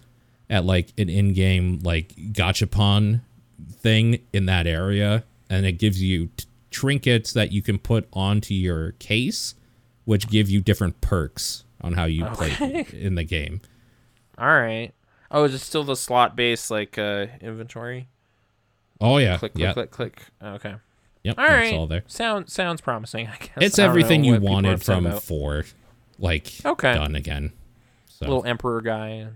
at 0.49 0.65
like 0.65 0.93
an 0.97 1.09
in-game 1.09 1.79
like 1.83 2.09
gachapon 2.33 3.21
thing 3.71 4.19
in 4.33 4.45
that 4.47 4.67
area, 4.67 5.23
and 5.49 5.65
it 5.65 5.73
gives 5.73 6.01
you 6.01 6.27
t- 6.37 6.45
trinkets 6.71 7.33
that 7.33 7.51
you 7.51 7.61
can 7.61 7.77
put 7.77 8.07
onto 8.13 8.53
your 8.53 8.93
case, 8.93 9.55
which 10.05 10.27
give 10.27 10.49
you 10.49 10.61
different 10.61 10.99
perks 11.01 11.63
on 11.81 11.93
how 11.93 12.05
you 12.05 12.25
play 12.25 12.85
in 12.93 13.15
the 13.15 13.23
game. 13.23 13.61
All 14.37 14.47
right. 14.47 14.91
Oh, 15.29 15.43
is 15.45 15.53
it 15.53 15.59
still 15.59 15.83
the 15.83 15.95
slot 15.95 16.35
based 16.35 16.69
like 16.71 16.97
uh 16.97 17.27
inventory? 17.39 18.07
Oh 18.99 19.17
yeah, 19.17 19.37
Click, 19.37 19.53
click, 19.53 19.61
yeah, 19.61 19.73
click, 19.73 19.91
click. 19.91 20.21
Okay. 20.43 20.75
Yep, 21.23 21.37
All 21.37 21.45
that's 21.47 21.73
all 21.73 21.87
there. 21.87 22.03
Sound 22.07 22.49
sounds 22.49 22.81
promising. 22.81 23.27
I 23.27 23.37
guess 23.37 23.49
It's 23.57 23.79
I 23.79 23.85
everything 23.85 24.23
you 24.23 24.33
what 24.33 24.39
people 24.41 24.49
are 24.49 24.53
wanted 24.53 24.83
from 24.83 25.05
about. 25.05 25.23
four, 25.23 25.65
like 26.19 26.51
Okay. 26.65 26.93
done 26.93 27.15
again. 27.15 27.51
So. 28.07 28.25
little 28.27 28.45
emperor 28.45 28.81
guy. 28.81 29.27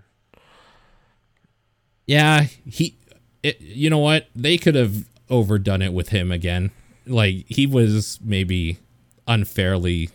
Yeah, 2.07 2.41
he. 2.65 2.95
It, 3.43 3.59
you 3.61 3.89
know 3.89 3.99
what? 3.99 4.27
They 4.35 4.57
could 4.57 4.75
have 4.75 5.05
overdone 5.29 5.81
it 5.81 5.93
with 5.93 6.09
him 6.09 6.31
again. 6.31 6.71
Like 7.07 7.45
he 7.47 7.65
was 7.67 8.19
maybe 8.23 8.79
unfairly 9.27 10.09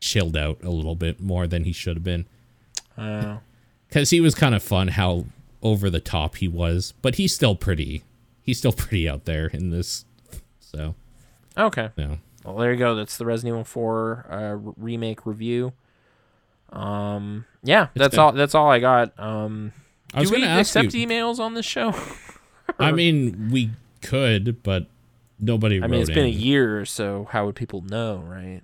chilled 0.00 0.36
out 0.36 0.62
a 0.62 0.70
little 0.70 0.94
bit 0.94 1.20
more 1.20 1.46
than 1.46 1.64
he 1.64 1.72
should 1.72 1.96
have 1.96 2.04
been. 2.04 2.26
Oh. 2.96 3.40
Because 3.88 4.10
he 4.10 4.20
was 4.20 4.34
kind 4.34 4.54
of 4.54 4.62
fun 4.62 4.88
how 4.88 5.26
over 5.62 5.88
the 5.88 6.00
top 6.00 6.36
he 6.36 6.48
was, 6.48 6.92
but 7.02 7.14
he's 7.14 7.34
still 7.34 7.54
pretty. 7.54 8.02
He's 8.42 8.58
still 8.58 8.72
pretty 8.72 9.08
out 9.08 9.24
there 9.24 9.46
in 9.48 9.70
this. 9.70 10.04
So, 10.74 10.94
Okay. 11.56 11.90
Yeah. 11.96 12.16
Well, 12.44 12.56
there 12.56 12.72
you 12.72 12.78
go. 12.78 12.94
That's 12.94 13.16
the 13.16 13.24
Resident 13.24 13.54
Evil 13.54 13.64
4 13.64 14.26
uh, 14.28 14.72
remake 14.76 15.24
review. 15.24 15.72
Um, 16.70 17.46
yeah, 17.62 17.88
that's 17.94 18.12
good. 18.16 18.20
all. 18.20 18.32
That's 18.32 18.54
all 18.54 18.70
I 18.70 18.80
got. 18.80 19.18
Um, 19.18 19.72
I 20.12 20.20
was 20.20 20.28
do 20.30 20.34
we 20.36 20.40
going 20.40 20.48
to 20.50 20.54
ask 20.58 20.74
accept 20.76 20.92
you. 20.94 21.06
emails 21.06 21.38
on 21.38 21.54
this 21.54 21.64
show? 21.66 21.94
I 22.78 22.90
mean, 22.92 23.50
we 23.52 23.70
could, 24.02 24.62
but 24.62 24.86
nobody. 25.38 25.80
I 25.82 25.86
mean, 25.86 26.00
it's 26.00 26.10
wrote 26.10 26.14
been 26.16 26.24
a 26.26 26.28
in. 26.28 26.38
year, 26.40 26.84
so 26.84 27.28
how 27.30 27.46
would 27.46 27.54
people 27.54 27.82
know, 27.82 28.16
right? 28.26 28.62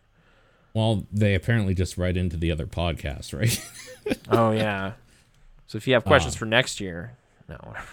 Well, 0.74 1.06
they 1.12 1.34
apparently 1.34 1.74
just 1.74 1.96
write 1.98 2.16
into 2.16 2.36
the 2.36 2.50
other 2.50 2.66
podcast, 2.66 3.32
right? 3.38 4.18
oh 4.30 4.50
yeah. 4.50 4.92
So 5.68 5.76
if 5.76 5.86
you 5.86 5.94
have 5.94 6.04
questions 6.04 6.34
Uh. 6.34 6.38
for 6.38 6.46
next 6.46 6.80
year, 6.80 7.16
no. 7.48 7.58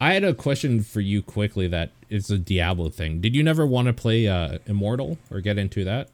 I 0.00 0.14
had 0.14 0.24
a 0.24 0.34
question 0.34 0.82
for 0.82 1.00
you 1.00 1.22
quickly 1.22 1.66
that 1.68 1.90
is 2.08 2.30
a 2.30 2.38
Diablo 2.38 2.88
thing. 2.88 3.20
Did 3.20 3.34
you 3.36 3.42
never 3.42 3.66
want 3.66 3.86
to 3.86 3.92
play 3.92 4.26
uh, 4.28 4.58
Immortal 4.66 5.18
or 5.30 5.40
get 5.40 5.58
into 5.58 5.84
that? 5.84 6.08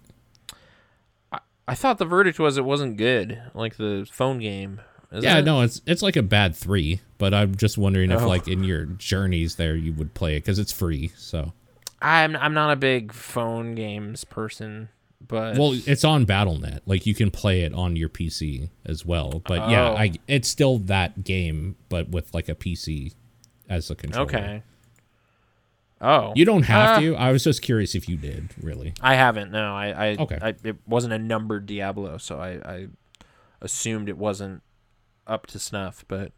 I 1.66 1.74
thought 1.74 1.98
the 1.98 2.04
verdict 2.04 2.38
was 2.38 2.58
it 2.58 2.64
wasn't 2.64 2.96
good, 2.98 3.40
like 3.54 3.76
the 3.76 4.06
phone 4.12 4.38
game. 4.38 4.80
Isn't 5.10 5.24
yeah, 5.24 5.38
it? 5.38 5.44
no, 5.44 5.62
it's 5.62 5.80
it's 5.86 6.02
like 6.02 6.16
a 6.16 6.22
bad 6.22 6.54
three, 6.54 7.00
but 7.18 7.32
I'm 7.32 7.54
just 7.54 7.78
wondering 7.78 8.10
if 8.10 8.20
Oh. 8.20 8.28
like 8.28 8.48
in 8.48 8.64
your 8.64 8.84
journeys 8.84 9.54
there 9.56 9.74
you 9.76 9.92
would 9.94 10.12
play 10.12 10.36
it 10.36 10.40
because 10.40 10.58
it's 10.58 10.72
free. 10.72 11.12
So 11.16 11.52
I'm 12.02 12.36
I'm 12.36 12.52
not 12.52 12.70
a 12.72 12.76
big 12.76 13.12
phone 13.12 13.74
games 13.74 14.24
person, 14.24 14.90
but 15.26 15.56
well, 15.56 15.72
it's 15.86 16.04
on 16.04 16.26
BattleNet. 16.26 16.80
Like 16.84 17.06
you 17.06 17.14
can 17.14 17.30
play 17.30 17.62
it 17.62 17.72
on 17.72 17.96
your 17.96 18.08
PC 18.10 18.68
as 18.84 19.06
well. 19.06 19.40
But 19.46 19.70
yeah, 19.70 19.90
Oh. 19.90 19.96
I 19.96 20.12
it's 20.28 20.48
still 20.48 20.78
that 20.80 21.24
game, 21.24 21.76
but 21.88 22.10
with 22.10 22.34
like 22.34 22.48
a 22.50 22.54
PC 22.54 23.14
as 23.68 23.90
a 23.90 23.94
controller. 23.94 24.26
okay. 24.26 24.62
Oh, 26.00 26.32
You 26.36 26.44
don't 26.44 26.64
have 26.64 26.98
Uh, 26.98 27.00
to. 27.00 27.16
I 27.16 27.32
was 27.32 27.44
just 27.44 27.62
curious 27.62 27.94
if 27.94 28.08
you 28.08 28.16
did 28.16 28.50
really. 28.60 28.92
I 29.00 29.14
haven't. 29.14 29.50
No, 29.50 29.74
I. 29.74 29.86
I 30.10 30.16
Okay. 30.18 30.38
I, 30.42 30.54
it 30.62 30.76
wasn't 30.86 31.14
a 31.14 31.18
numbered 31.18 31.66
Diablo, 31.66 32.18
so 32.18 32.38
I, 32.38 32.50
I 32.64 32.86
assumed 33.62 34.08
it 34.08 34.18
wasn't 34.18 34.62
up 35.26 35.46
to 35.48 35.58
snuff. 35.58 36.04
But 36.08 36.32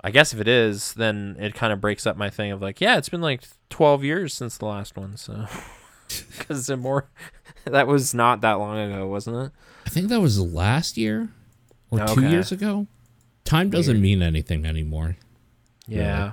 I 0.00 0.10
guess 0.10 0.32
if 0.32 0.40
it 0.40 0.48
is, 0.48 0.94
then 0.94 1.36
it 1.38 1.54
kind 1.54 1.72
of 1.72 1.80
breaks 1.80 2.06
up 2.06 2.16
my 2.16 2.28
thing 2.30 2.50
of 2.50 2.60
like, 2.60 2.80
yeah, 2.80 2.96
it's 2.96 3.08
been 3.10 3.20
like 3.20 3.42
twelve 3.70 4.02
years 4.02 4.34
since 4.34 4.58
the 4.58 4.66
last 4.66 4.96
one, 4.96 5.16
so 5.16 5.46
because 6.38 6.68
more 6.70 7.08
that 7.66 7.86
was 7.86 8.14
not 8.14 8.40
that 8.40 8.54
long 8.54 8.78
ago, 8.78 9.06
wasn't 9.06 9.36
it? 9.36 9.52
I 9.86 9.90
think 9.90 10.08
that 10.08 10.20
was 10.20 10.40
last 10.40 10.96
year 10.96 11.28
or 11.90 12.04
two 12.06 12.26
years 12.26 12.50
ago. 12.50 12.88
Time 13.44 13.70
doesn't 13.70 13.94
Weird. 13.94 14.02
mean 14.02 14.22
anything 14.22 14.64
anymore. 14.66 15.16
Yeah. 15.88 16.32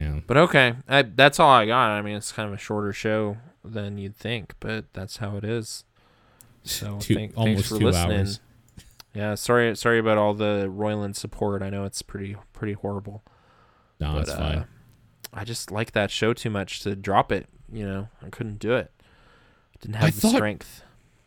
Yeah. 0.00 0.20
But 0.26 0.36
okay, 0.38 0.74
I, 0.88 1.02
that's 1.02 1.38
all 1.38 1.50
I 1.50 1.66
got. 1.66 1.90
I 1.90 2.02
mean, 2.02 2.16
it's 2.16 2.32
kind 2.32 2.48
of 2.48 2.54
a 2.54 2.58
shorter 2.58 2.92
show 2.92 3.36
than 3.64 3.98
you'd 3.98 4.16
think, 4.16 4.54
but 4.60 4.86
that's 4.94 5.18
how 5.18 5.36
it 5.36 5.44
is. 5.44 5.84
So 6.62 6.98
Two- 7.00 7.14
thank, 7.14 7.36
almost 7.36 7.54
thanks 7.56 7.68
for 7.68 7.78
two 7.78 7.84
listening. 7.86 8.18
hours. 8.18 8.40
Yeah, 9.14 9.34
sorry, 9.34 9.76
sorry 9.76 9.98
about 9.98 10.18
all 10.18 10.34
the 10.34 10.72
Roiland 10.74 11.16
support. 11.16 11.62
I 11.62 11.68
know 11.70 11.84
it's 11.84 12.00
pretty, 12.00 12.36
pretty 12.52 12.74
horrible. 12.74 13.22
No, 13.98 14.12
but 14.14 14.22
it's 14.22 14.32
fine. 14.32 14.58
uh, 14.58 14.64
I 15.34 15.44
just 15.44 15.70
like 15.70 15.92
that 15.92 16.10
show 16.10 16.32
too 16.32 16.50
much 16.50 16.80
to 16.80 16.94
drop 16.96 17.30
it. 17.32 17.46
You 17.72 17.84
know, 17.86 18.08
I 18.24 18.30
couldn't 18.30 18.58
do 18.58 18.74
it. 18.74 18.90
Didn't 19.80 19.96
have 19.96 20.04
I 20.08 20.10
the 20.10 20.20
thought- 20.20 20.34
strength. 20.36 20.82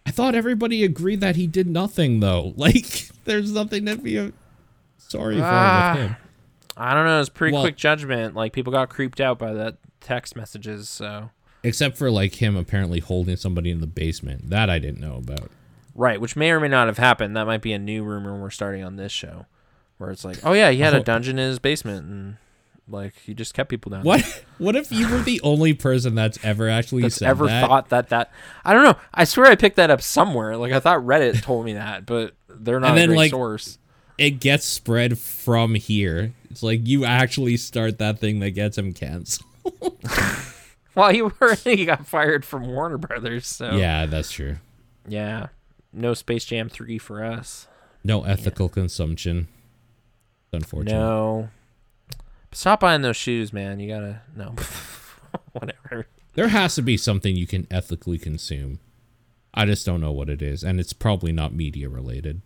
I 0.06 0.12
thought 0.12 0.36
everybody 0.36 0.84
agreed 0.84 1.22
that 1.22 1.38
he 1.38 1.48
did 1.48 1.68
nothing 1.68 2.20
though. 2.20 2.54
Like 2.58 3.10
there's 3.26 3.52
nothing 3.54 3.86
to 3.86 3.96
be 3.98 4.18
uh, 4.20 4.32
sorry 5.08 5.38
for 5.38 5.44
Ah. 5.44 5.96
him. 5.96 6.16
I 6.76 6.94
don't 6.94 7.06
know. 7.06 7.20
It's 7.20 7.30
pretty 7.30 7.54
Well- 7.54 7.64
quick 7.64 7.78
judgment. 7.78 8.36
Like 8.36 8.54
people 8.54 8.74
got 8.74 8.90
creeped 8.90 9.22
out 9.22 9.38
by 9.38 9.54
that 9.54 9.78
text 10.02 10.36
messages. 10.36 10.90
So 10.90 11.30
Except 11.64 11.96
for 11.98 12.12
like 12.12 12.36
him 12.42 12.56
apparently 12.56 13.00
holding 13.00 13.36
somebody 13.38 13.70
in 13.72 13.80
the 13.80 13.88
basement. 13.88 14.50
That 14.50 14.70
I 14.70 14.80
didn't 14.80 15.00
know 15.00 15.16
about. 15.18 15.50
right, 15.96 16.20
which 16.20 16.36
may 16.36 16.50
or 16.52 16.60
may 16.60 16.68
not 16.68 16.88
have 16.88 16.98
happened. 16.98 17.38
That 17.38 17.46
might 17.46 17.62
be 17.62 17.72
a 17.74 17.80
new 17.80 18.04
rumor 18.04 18.36
we're 18.42 18.50
starting 18.50 18.84
on 18.84 18.96
this 18.96 19.12
show, 19.12 19.46
where 20.00 20.10
it's 20.10 20.26
like, 20.26 20.40
oh 20.44 20.54
yeah, 20.54 20.72
he 20.72 20.80
had 20.80 20.94
Oh. 20.96 20.98
a 20.98 21.04
dungeon 21.04 21.38
in 21.40 21.48
his 21.48 21.60
basement 21.60 22.06
and 22.08 22.38
like 22.90 23.14
he 23.26 23.34
just 23.36 23.54
kept 23.54 23.70
people 23.70 23.92
down. 23.92 24.04
What 24.04 24.44
what 24.58 24.76
if 24.76 24.92
you 24.92 25.08
were 25.08 25.20
the 25.22 25.40
only 25.42 25.74
person 25.74 26.16
that's 26.16 26.38
ever 26.44 26.68
actually 26.68 27.04
that's 27.04 27.16
said 27.16 27.30
ever 27.30 27.46
that? 27.46 27.66
thought 27.66 27.90
that 27.90 28.10
that 28.10 28.32
I 28.66 28.74
don't 28.74 28.84
know. 28.84 28.96
I 29.14 29.24
swear 29.24 29.46
I 29.46 29.56
picked 29.56 29.76
that 29.78 29.90
up 29.92 30.02
somewhere. 30.02 30.58
Like 30.58 30.74
I 30.74 30.80
thought 30.82 31.00
Reddit 31.00 31.42
told 31.44 31.64
me 31.64 31.74
that, 31.76 32.06
but 32.08 32.34
they're 32.50 32.80
not 32.82 32.98
And 32.98 33.00
a 33.04 33.08
great 33.08 33.18
like, 33.18 33.30
source. 33.32 33.78
It 34.18 34.40
gets 34.40 34.66
spread 34.66 35.18
from 35.18 35.76
here. 35.76 36.34
It's 36.52 36.62
like 36.64 36.82
you 36.88 37.04
actually 37.06 37.58
start 37.58 37.98
that 37.98 38.20
thing 38.20 38.40
that 38.42 38.52
gets 38.52 38.78
him 38.78 38.94
canceled. 38.94 39.48
Well, 40.96 41.10
he 41.10 41.22
already 41.42 41.86
got 41.86 42.06
fired 42.06 42.46
from 42.46 42.68
Warner 42.68 43.00
Brothers, 43.00 43.48
so 43.48 43.76
Yeah, 43.78 44.06
that's 44.06 44.30
true. 44.32 44.58
yeah. 45.08 45.48
No 45.92 46.14
Space 46.14 46.46
Jam 46.46 46.70
three 46.70 47.00
for 47.00 47.24
us. 47.24 47.68
No 48.04 48.24
ethical 48.24 48.70
consumption. 48.70 49.48
Unfortunate. 50.52 50.92
No. 50.92 51.50
Stop 52.52 52.82
buying 52.82 53.02
those 53.02 53.18
shoes, 53.18 53.52
man. 53.52 53.80
You 53.80 53.88
gotta 53.88 54.22
no. 54.36 54.54
Whatever. 55.54 56.06
There 56.36 56.50
has 56.50 56.76
to 56.76 56.82
be 56.84 56.96
something 56.98 57.36
you 57.36 57.48
can 57.48 57.66
ethically 57.72 58.18
consume. 58.20 58.80
I 59.54 59.66
just 59.66 59.86
don't 59.88 60.02
know 60.02 60.12
what 60.12 60.30
it 60.30 60.42
is, 60.44 60.64
and 60.64 60.80
it's 60.80 60.94
probably 60.94 61.32
not 61.32 61.54
media 61.56 61.90
related. 61.90 62.42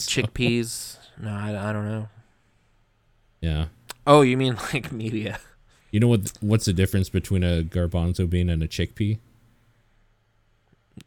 Chickpeas? 0.00 0.98
No, 1.18 1.30
I, 1.30 1.70
I 1.70 1.72
don't 1.72 1.86
know. 1.86 2.08
Yeah. 3.40 3.66
Oh, 4.06 4.22
you 4.22 4.36
mean 4.36 4.56
like 4.72 4.92
media? 4.92 5.38
You 5.90 6.00
know 6.00 6.08
what? 6.08 6.32
What's 6.40 6.66
the 6.66 6.72
difference 6.72 7.08
between 7.08 7.42
a 7.42 7.62
garbanzo 7.62 8.28
bean 8.28 8.50
and 8.50 8.62
a 8.62 8.68
chickpea? 8.68 9.18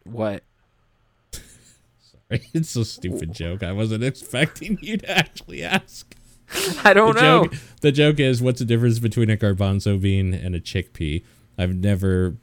What? 0.04 0.44
Sorry, 1.32 2.50
it's 2.54 2.76
a 2.76 2.86
stupid 2.86 3.34
joke. 3.34 3.64
I 3.64 3.72
wasn't 3.72 4.04
expecting 4.04 4.78
you 4.82 4.98
to 4.98 5.10
actually 5.10 5.64
ask. 5.64 6.16
I 6.84 6.94
don't 6.94 7.16
the 7.16 7.22
know. 7.22 7.44
Joke, 7.44 7.54
the 7.82 7.92
joke 7.92 8.20
is, 8.20 8.42
what's 8.42 8.60
the 8.60 8.66
difference 8.66 8.98
between 8.98 9.30
a 9.30 9.38
garbanzo 9.38 10.02
bean 10.02 10.34
and 10.34 10.56
a 10.56 10.60
chickpea? 10.60 11.24
I've 11.58 11.76
never 11.76 12.38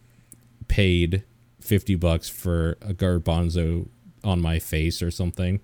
paid 0.68 1.24
fifty 1.60 1.96
bucks 1.96 2.28
for 2.28 2.76
a 2.80 2.94
garbanzo 2.94 3.88
on 4.22 4.40
my 4.40 4.58
face 4.58 5.02
or 5.02 5.10
something. 5.10 5.60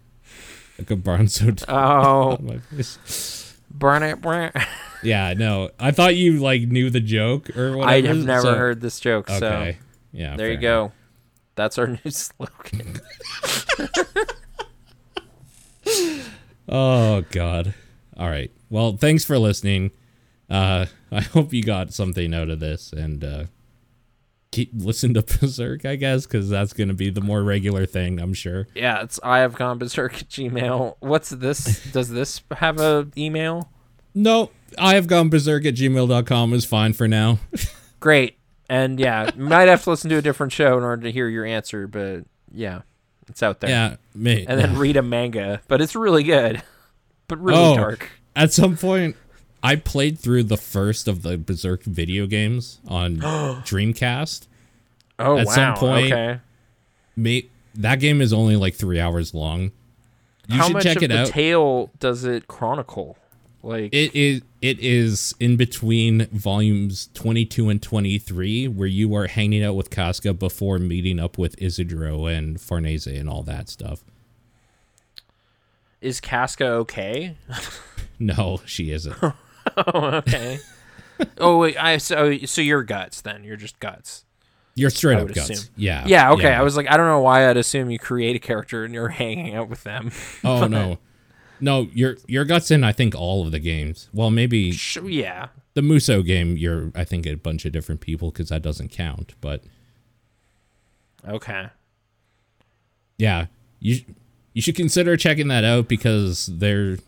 A 0.78 0.82
garbanzo 0.82 1.57
t- 1.57 1.65
Oh, 1.69 2.36
my 2.43 2.59
face. 2.59 3.57
burn 3.70 4.03
it, 4.03 4.20
burn 4.20 4.51
it. 4.55 4.57
Yeah, 5.05 5.35
no. 5.36 5.70
I 5.81 5.90
thought 5.90 6.15
you 6.15 6.39
like 6.39 6.62
knew 6.62 6.89
the 6.89 7.01
joke 7.01 7.57
or 7.57 7.77
whatever. 7.77 7.90
I 7.90 8.01
have 8.03 8.24
never 8.24 8.43
so- 8.43 8.55
heard 8.55 8.81
this 8.81 9.01
joke, 9.01 9.28
Okay. 9.28 9.39
so 9.40 9.86
yeah. 10.12 10.36
there 10.36 10.47
you 10.53 10.55
fair 10.59 10.61
go. 10.61 10.93
That's 11.57 11.77
our 11.77 11.89
new 11.89 12.11
slogan. 12.11 13.01
Oh 16.69 17.23
God. 17.31 17.74
All 18.16 18.28
right. 18.28 18.51
Well, 18.70 18.97
thanks 18.97 19.24
for 19.24 19.39
listening. 19.39 19.90
Uh, 20.49 20.86
I 21.11 21.20
hope 21.23 21.53
you 21.53 21.62
got 21.62 21.93
something 21.93 22.32
out 22.32 22.49
of 22.51 22.61
this, 22.61 22.93
and 22.93 23.24
uh, 23.24 23.44
keep 24.53 24.70
listen 24.74 25.12
to 25.15 25.23
Berserk, 25.41 25.85
I 25.85 25.97
guess, 25.97 26.24
because 26.27 26.49
that's 26.49 26.73
gonna 26.73 26.95
be 26.95 27.11
the 27.11 27.20
more 27.20 27.43
regular 27.43 27.85
thing, 27.87 28.20
I'm 28.20 28.35
sure. 28.35 28.69
yeah, 28.74 29.03
it's 29.03 29.19
I 29.24 29.41
have 29.41 29.55
gone 29.57 29.79
berserk 29.79 30.15
at 30.15 30.29
Gmail. 30.29 30.95
What's 31.01 31.31
this? 31.31 31.83
Does 31.93 32.09
this 32.11 32.41
have 32.53 32.79
a 32.79 33.09
email? 33.16 33.70
No, 34.15 34.51
I 34.79 34.95
have 34.95 35.07
gone 35.09 35.29
berserk 35.31 35.65
at 35.66 35.74
gmail.com 35.74 36.53
is 36.53 36.65
fine 36.65 36.93
for 36.93 37.09
now. 37.09 37.39
Great. 38.01 38.39
And 38.70 38.99
yeah, 39.01 39.31
you 39.37 39.43
might 39.43 39.69
have 39.69 39.83
to 39.85 39.91
listen 39.91 40.09
to 40.11 40.16
a 40.16 40.23
different 40.23 40.53
show 40.53 40.79
in 40.79 40.85
order 40.85 41.03
to 41.03 41.12
hear 41.12 41.29
your 41.29 41.45
answer, 41.45 41.87
but 41.87 42.24
yeah, 42.51 42.83
it's 43.29 43.43
out 43.43 43.61
there. 43.61 43.70
yeah, 43.70 43.97
me. 44.15 44.45
And 44.49 44.59
then 44.61 44.77
read 44.79 44.97
a 44.97 45.03
manga, 45.03 45.61
but 45.69 45.81
it's 45.81 45.95
really 45.97 46.23
good, 46.24 46.62
but 47.29 47.39
really 47.41 47.59
Oh. 47.59 47.77
dark. 47.77 48.09
At 48.35 48.51
some 48.53 48.77
point, 48.79 49.16
I 49.62 49.76
played 49.76 50.18
through 50.18 50.44
the 50.44 50.56
first 50.56 51.06
of 51.09 51.22
the 51.22 51.39
Berserk 51.39 51.84
video 51.84 52.26
games 52.26 52.78
on 52.89 53.16
Dreamcast. 53.64 54.47
Oh 55.18 55.39
At 55.39 55.47
wow. 55.47 55.52
some 55.55 55.74
point- 55.76 56.12
okay. 56.12 56.40
Me, 57.16 57.48
that 57.74 57.97
game 58.01 58.20
is 58.20 58.32
only 58.32 58.56
like 58.56 58.74
three 58.74 58.98
hours 58.98 59.34
long. 59.34 59.70
You 60.48 60.56
How 60.59 60.64
should 60.66 60.72
much 60.72 60.82
check 60.84 60.97
of 60.97 61.02
it 61.05 61.09
the 61.09 61.18
out. 61.20 61.26
tale 61.28 61.90
does 62.01 62.24
it 62.24 62.48
chronicle? 62.48 63.16
Like 63.62 63.93
It 63.94 64.12
is 64.16 64.43
it 64.60 64.80
is 64.80 65.34
in 65.39 65.56
between 65.56 66.26
volumes 66.32 67.09
22 67.14 67.68
and 67.68 67.80
23 67.80 68.66
where 68.66 68.89
you 68.89 69.14
are 69.14 69.28
hanging 69.28 69.62
out 69.62 69.74
with 69.76 69.90
Casca 69.90 70.34
before 70.34 70.78
meeting 70.80 71.20
up 71.20 71.39
with 71.39 71.55
Isidro 71.62 72.26
and 72.26 72.60
Farnese 72.60 73.06
and 73.06 73.28
all 73.28 73.43
that 73.44 73.68
stuff. 73.68 74.02
is 76.01 76.20
Casca 76.20 76.64
okay? 76.66 77.36
No, 78.18 78.60
she 78.64 78.90
isn't. 78.93 79.16
oh, 79.94 80.07
okay. 80.16 80.59
oh 81.39 81.59
wait, 81.59 81.77
I 81.82 81.99
so 81.99 82.36
so 82.39 82.61
you're 82.61 82.82
guts 82.82 83.20
then. 83.20 83.44
You're 83.44 83.57
just 83.57 83.78
guts. 83.81 84.24
You're 84.74 84.90
straight 84.90 85.19
up 85.19 85.28
guts. 85.32 85.51
assume. 85.51 85.69
Yeah. 85.77 86.05
Yeah, 86.07 86.32
okay. 86.32 86.53
I 86.53 86.62
was 86.62 86.77
like, 86.78 86.90
I 86.90 86.97
don't 86.97 87.07
know 87.07 87.20
why 87.20 87.49
I'd 87.51 87.59
assume 87.59 87.90
you 87.90 87.99
create 87.99 88.36
a 88.36 88.39
character 88.39 88.85
and 88.85 88.94
you're 88.94 89.09
hanging 89.23 89.55
out 89.55 89.69
with 89.69 89.85
them. 89.85 90.11
Oh 90.43 90.66
no. 90.66 90.99
No, 91.61 91.89
your 91.93 92.16
your 92.27 92.44
guts 92.44 92.70
in 92.70 92.82
I 92.82 92.93
think 92.93 93.15
all 93.15 93.44
of 93.44 93.53
the 93.53 93.59
games. 93.61 94.09
Well, 94.12 94.31
maybe 94.31 94.73
Sh- 94.73 94.99
yeah. 95.05 95.49
the 95.74 95.81
Musou 95.82 96.24
game 96.27 96.57
you're 96.57 96.90
I 96.94 97.05
think 97.05 97.27
a 97.27 97.35
bunch 97.35 97.65
of 97.65 97.73
different 97.73 98.01
people 98.01 98.32
cuz 98.32 98.49
that 98.49 98.62
doesn't 98.62 98.89
count, 98.90 99.35
but 99.40 99.62
Okay. 101.28 101.66
yeah, 103.19 103.47
you 103.78 104.01
you 104.55 104.61
should 104.62 104.74
consider 104.77 105.16
checking 105.16 105.49
that 105.49 105.65
out 105.65 105.86
because 105.89 106.47
there 106.47 106.99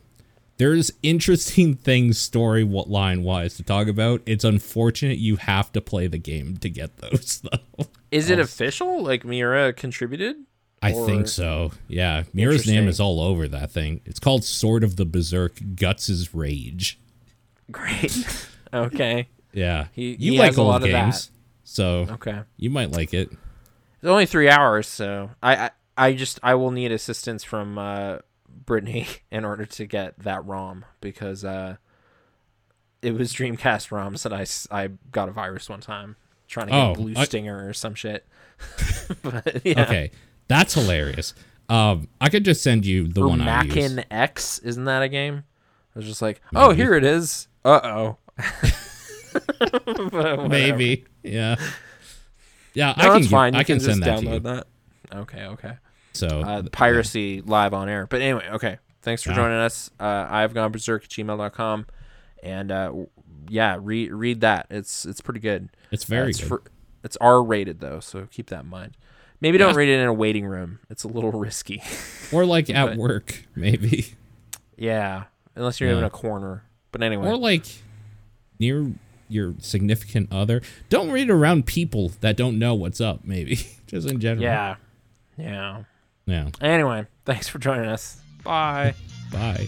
there's 0.56 0.92
interesting 1.02 1.74
things 1.88 2.18
story 2.18 2.64
line 2.64 3.22
wise 3.22 3.56
to 3.56 3.62
talk 3.62 3.88
about. 3.88 4.22
It's 4.26 4.44
unfortunate 4.44 5.18
you 5.18 5.36
have 5.36 5.72
to 5.72 5.80
play 5.80 6.06
the 6.06 6.18
game 6.18 6.56
to 6.58 6.68
get 6.70 6.96
those 6.98 7.42
though. 7.42 7.86
Is 8.10 8.30
it 8.30 8.38
official? 8.38 9.02
Like 9.02 9.24
Miura 9.24 9.72
contributed? 9.72 10.36
I 10.82 10.92
Or- 10.92 11.06
think 11.06 11.28
so. 11.28 11.72
Yeah, 11.88 12.24
Miura's 12.34 12.66
name 12.66 12.88
is 12.88 13.00
all 13.00 13.20
over 13.20 13.48
that 13.48 13.70
thing. 13.70 14.00
It's 14.04 14.20
called 14.20 14.44
Sword 14.44 14.84
of 14.84 14.96
the 14.96 15.04
Berserk 15.06 15.58
Guts' 15.76 16.34
Rage. 16.34 16.98
Great. 17.72 18.46
okay. 18.74 19.28
Yeah, 19.52 19.86
He- 19.92 20.16
you 20.18 20.32
he 20.32 20.38
like 20.38 20.48
has 20.48 20.58
a 20.58 20.60
old 20.60 20.68
lot 20.68 20.82
of 20.82 20.90
that. 20.90 21.04
games, 21.04 21.30
so 21.64 22.06
Okay. 22.10 22.40
you 22.56 22.68
might 22.70 22.90
like 22.92 23.14
it. 23.14 23.30
It's 23.30 24.10
only 24.10 24.26
three 24.26 24.50
hours, 24.50 24.86
so 24.86 25.30
I, 25.42 25.56
I 25.56 25.70
I 25.96 26.12
just 26.12 26.38
I 26.42 26.54
will 26.56 26.70
need 26.72 26.92
assistance 26.92 27.42
from 27.44 27.78
uh, 27.78 28.18
Brittany 28.66 29.06
in 29.30 29.44
order 29.44 29.64
to 29.66 29.86
get 29.86 30.18
that 30.20 30.44
ROM 30.44 30.84
because 31.00 31.44
uh, 31.44 31.76
it 33.02 33.12
was 33.14 33.32
Dreamcast 33.32 33.90
ROMs 33.90 34.22
that 34.22 34.32
I 34.72 34.88
got 35.12 35.28
a 35.28 35.32
virus 35.32 35.68
one 35.68 35.80
time 35.80 36.16
trying 36.48 36.66
to 36.66 36.72
get 36.72 36.82
Oh, 36.82 36.94
Blue 36.94 37.14
I- 37.16 37.24
Stinger 37.24 37.68
or 37.68 37.72
some 37.72 37.94
shit. 37.94 38.26
but, 39.22 39.64
yeah. 39.64 39.82
Okay, 39.82 40.10
that's 40.48 40.74
hilarious. 40.74 41.34
Um, 41.68 42.08
I 42.20 42.28
could 42.28 42.44
just 42.44 42.62
send 42.62 42.86
you 42.86 43.08
the 43.08 43.22
Or 43.22 43.28
one 43.28 43.40
I 43.40 43.62
use. 43.64 43.74
Maken 43.74 44.04
X, 44.10 44.58
isn't 44.60 44.84
that 44.84 45.02
a 45.02 45.08
game? 45.08 45.44
I 45.94 45.98
was 45.98 46.06
just 46.06 46.22
like, 46.22 46.40
oh, 46.54 46.70
here 46.70 46.94
it 46.94 47.04
is. 47.04 47.48
Uh 47.64 47.80
oh. 47.82 48.18
Maybe, 50.48 51.04
yeah, 51.22 51.56
yeah. 52.74 52.94
No, 52.96 53.12
I 53.12 53.18
can 53.18 53.28
fine. 53.28 53.54
You 53.54 53.60
I 53.60 53.64
can, 53.64 53.76
just 53.78 53.86
send 53.86 54.02
that 54.02 54.20
to 54.20 54.26
download 54.26 54.32
you. 54.34 54.40
that. 54.40 54.66
Okay, 55.14 55.44
okay. 55.46 55.72
So 56.14 56.26
uh, 56.28 56.62
piracy 56.72 57.40
live 57.42 57.74
on 57.74 57.88
air. 57.88 58.06
But 58.08 58.20
anyway, 58.22 58.48
okay. 58.52 58.78
Thanks 59.02 59.22
for 59.22 59.30
Yeah. 59.30 59.36
joining 59.36 59.58
us. 59.58 59.90
Uh, 60.00 60.26
I've 60.30 60.54
gone 60.54 60.72
berserk 60.72 61.04
at 61.04 61.10
gmail.com. 61.10 61.86
And 62.42 62.70
uh, 62.72 62.92
yeah, 63.48 63.76
read 63.80 64.12
read 64.12 64.40
that. 64.42 64.66
It's 64.70 65.04
it's 65.04 65.20
pretty 65.20 65.40
good. 65.40 65.68
it's 65.90 66.04
very 66.04 66.30
it's 66.30 66.40
fr- 66.40 66.56
it's 67.02 67.16
R 67.20 67.42
rated 67.42 67.80
though, 67.80 68.00
so 68.00 68.26
keep 68.30 68.46
that 68.48 68.60
in 68.64 68.70
mind. 68.70 68.96
Maybe 69.40 69.58
don't 69.58 69.70
Yeah. 69.72 69.76
read 69.78 69.88
it 69.90 70.00
in 70.00 70.06
a 70.06 70.12
waiting 70.12 70.46
room. 70.46 70.78
It's 70.88 71.04
a 71.04 71.08
little 71.08 71.32
risky. 71.46 71.82
or 72.32 72.46
like 72.46 72.70
at 72.70 72.96
work, 72.96 73.44
maybe, 73.54 74.14
yeah, 74.78 75.24
unless 75.56 75.80
you're 75.80 75.90
Yeah. 75.90 75.98
in 75.98 76.04
a 76.04 76.10
corner. 76.10 76.64
But 76.92 77.02
anyway, 77.02 77.26
or 77.28 77.36
like 77.36 77.64
near 78.58 78.92
your 79.28 79.54
significant 79.58 80.32
other. 80.32 80.62
Don't 80.88 81.10
read 81.10 81.28
around 81.30 81.66
people 81.66 82.12
that 82.20 82.36
don't 82.36 82.58
know 82.58 82.74
what's 82.74 83.00
up. 83.00 83.20
Maybe 83.24 83.56
just 83.86 84.08
in 84.08 84.20
general. 84.20 84.44
yeah, 84.44 84.76
yeah. 85.36 85.84
Yeah. 86.26 86.48
Anyway, 86.60 87.06
thanks 87.24 87.48
for 87.48 87.58
joining 87.58 87.86
us. 87.86 88.20
Bye. 88.42 88.94
Bye. 89.32 89.66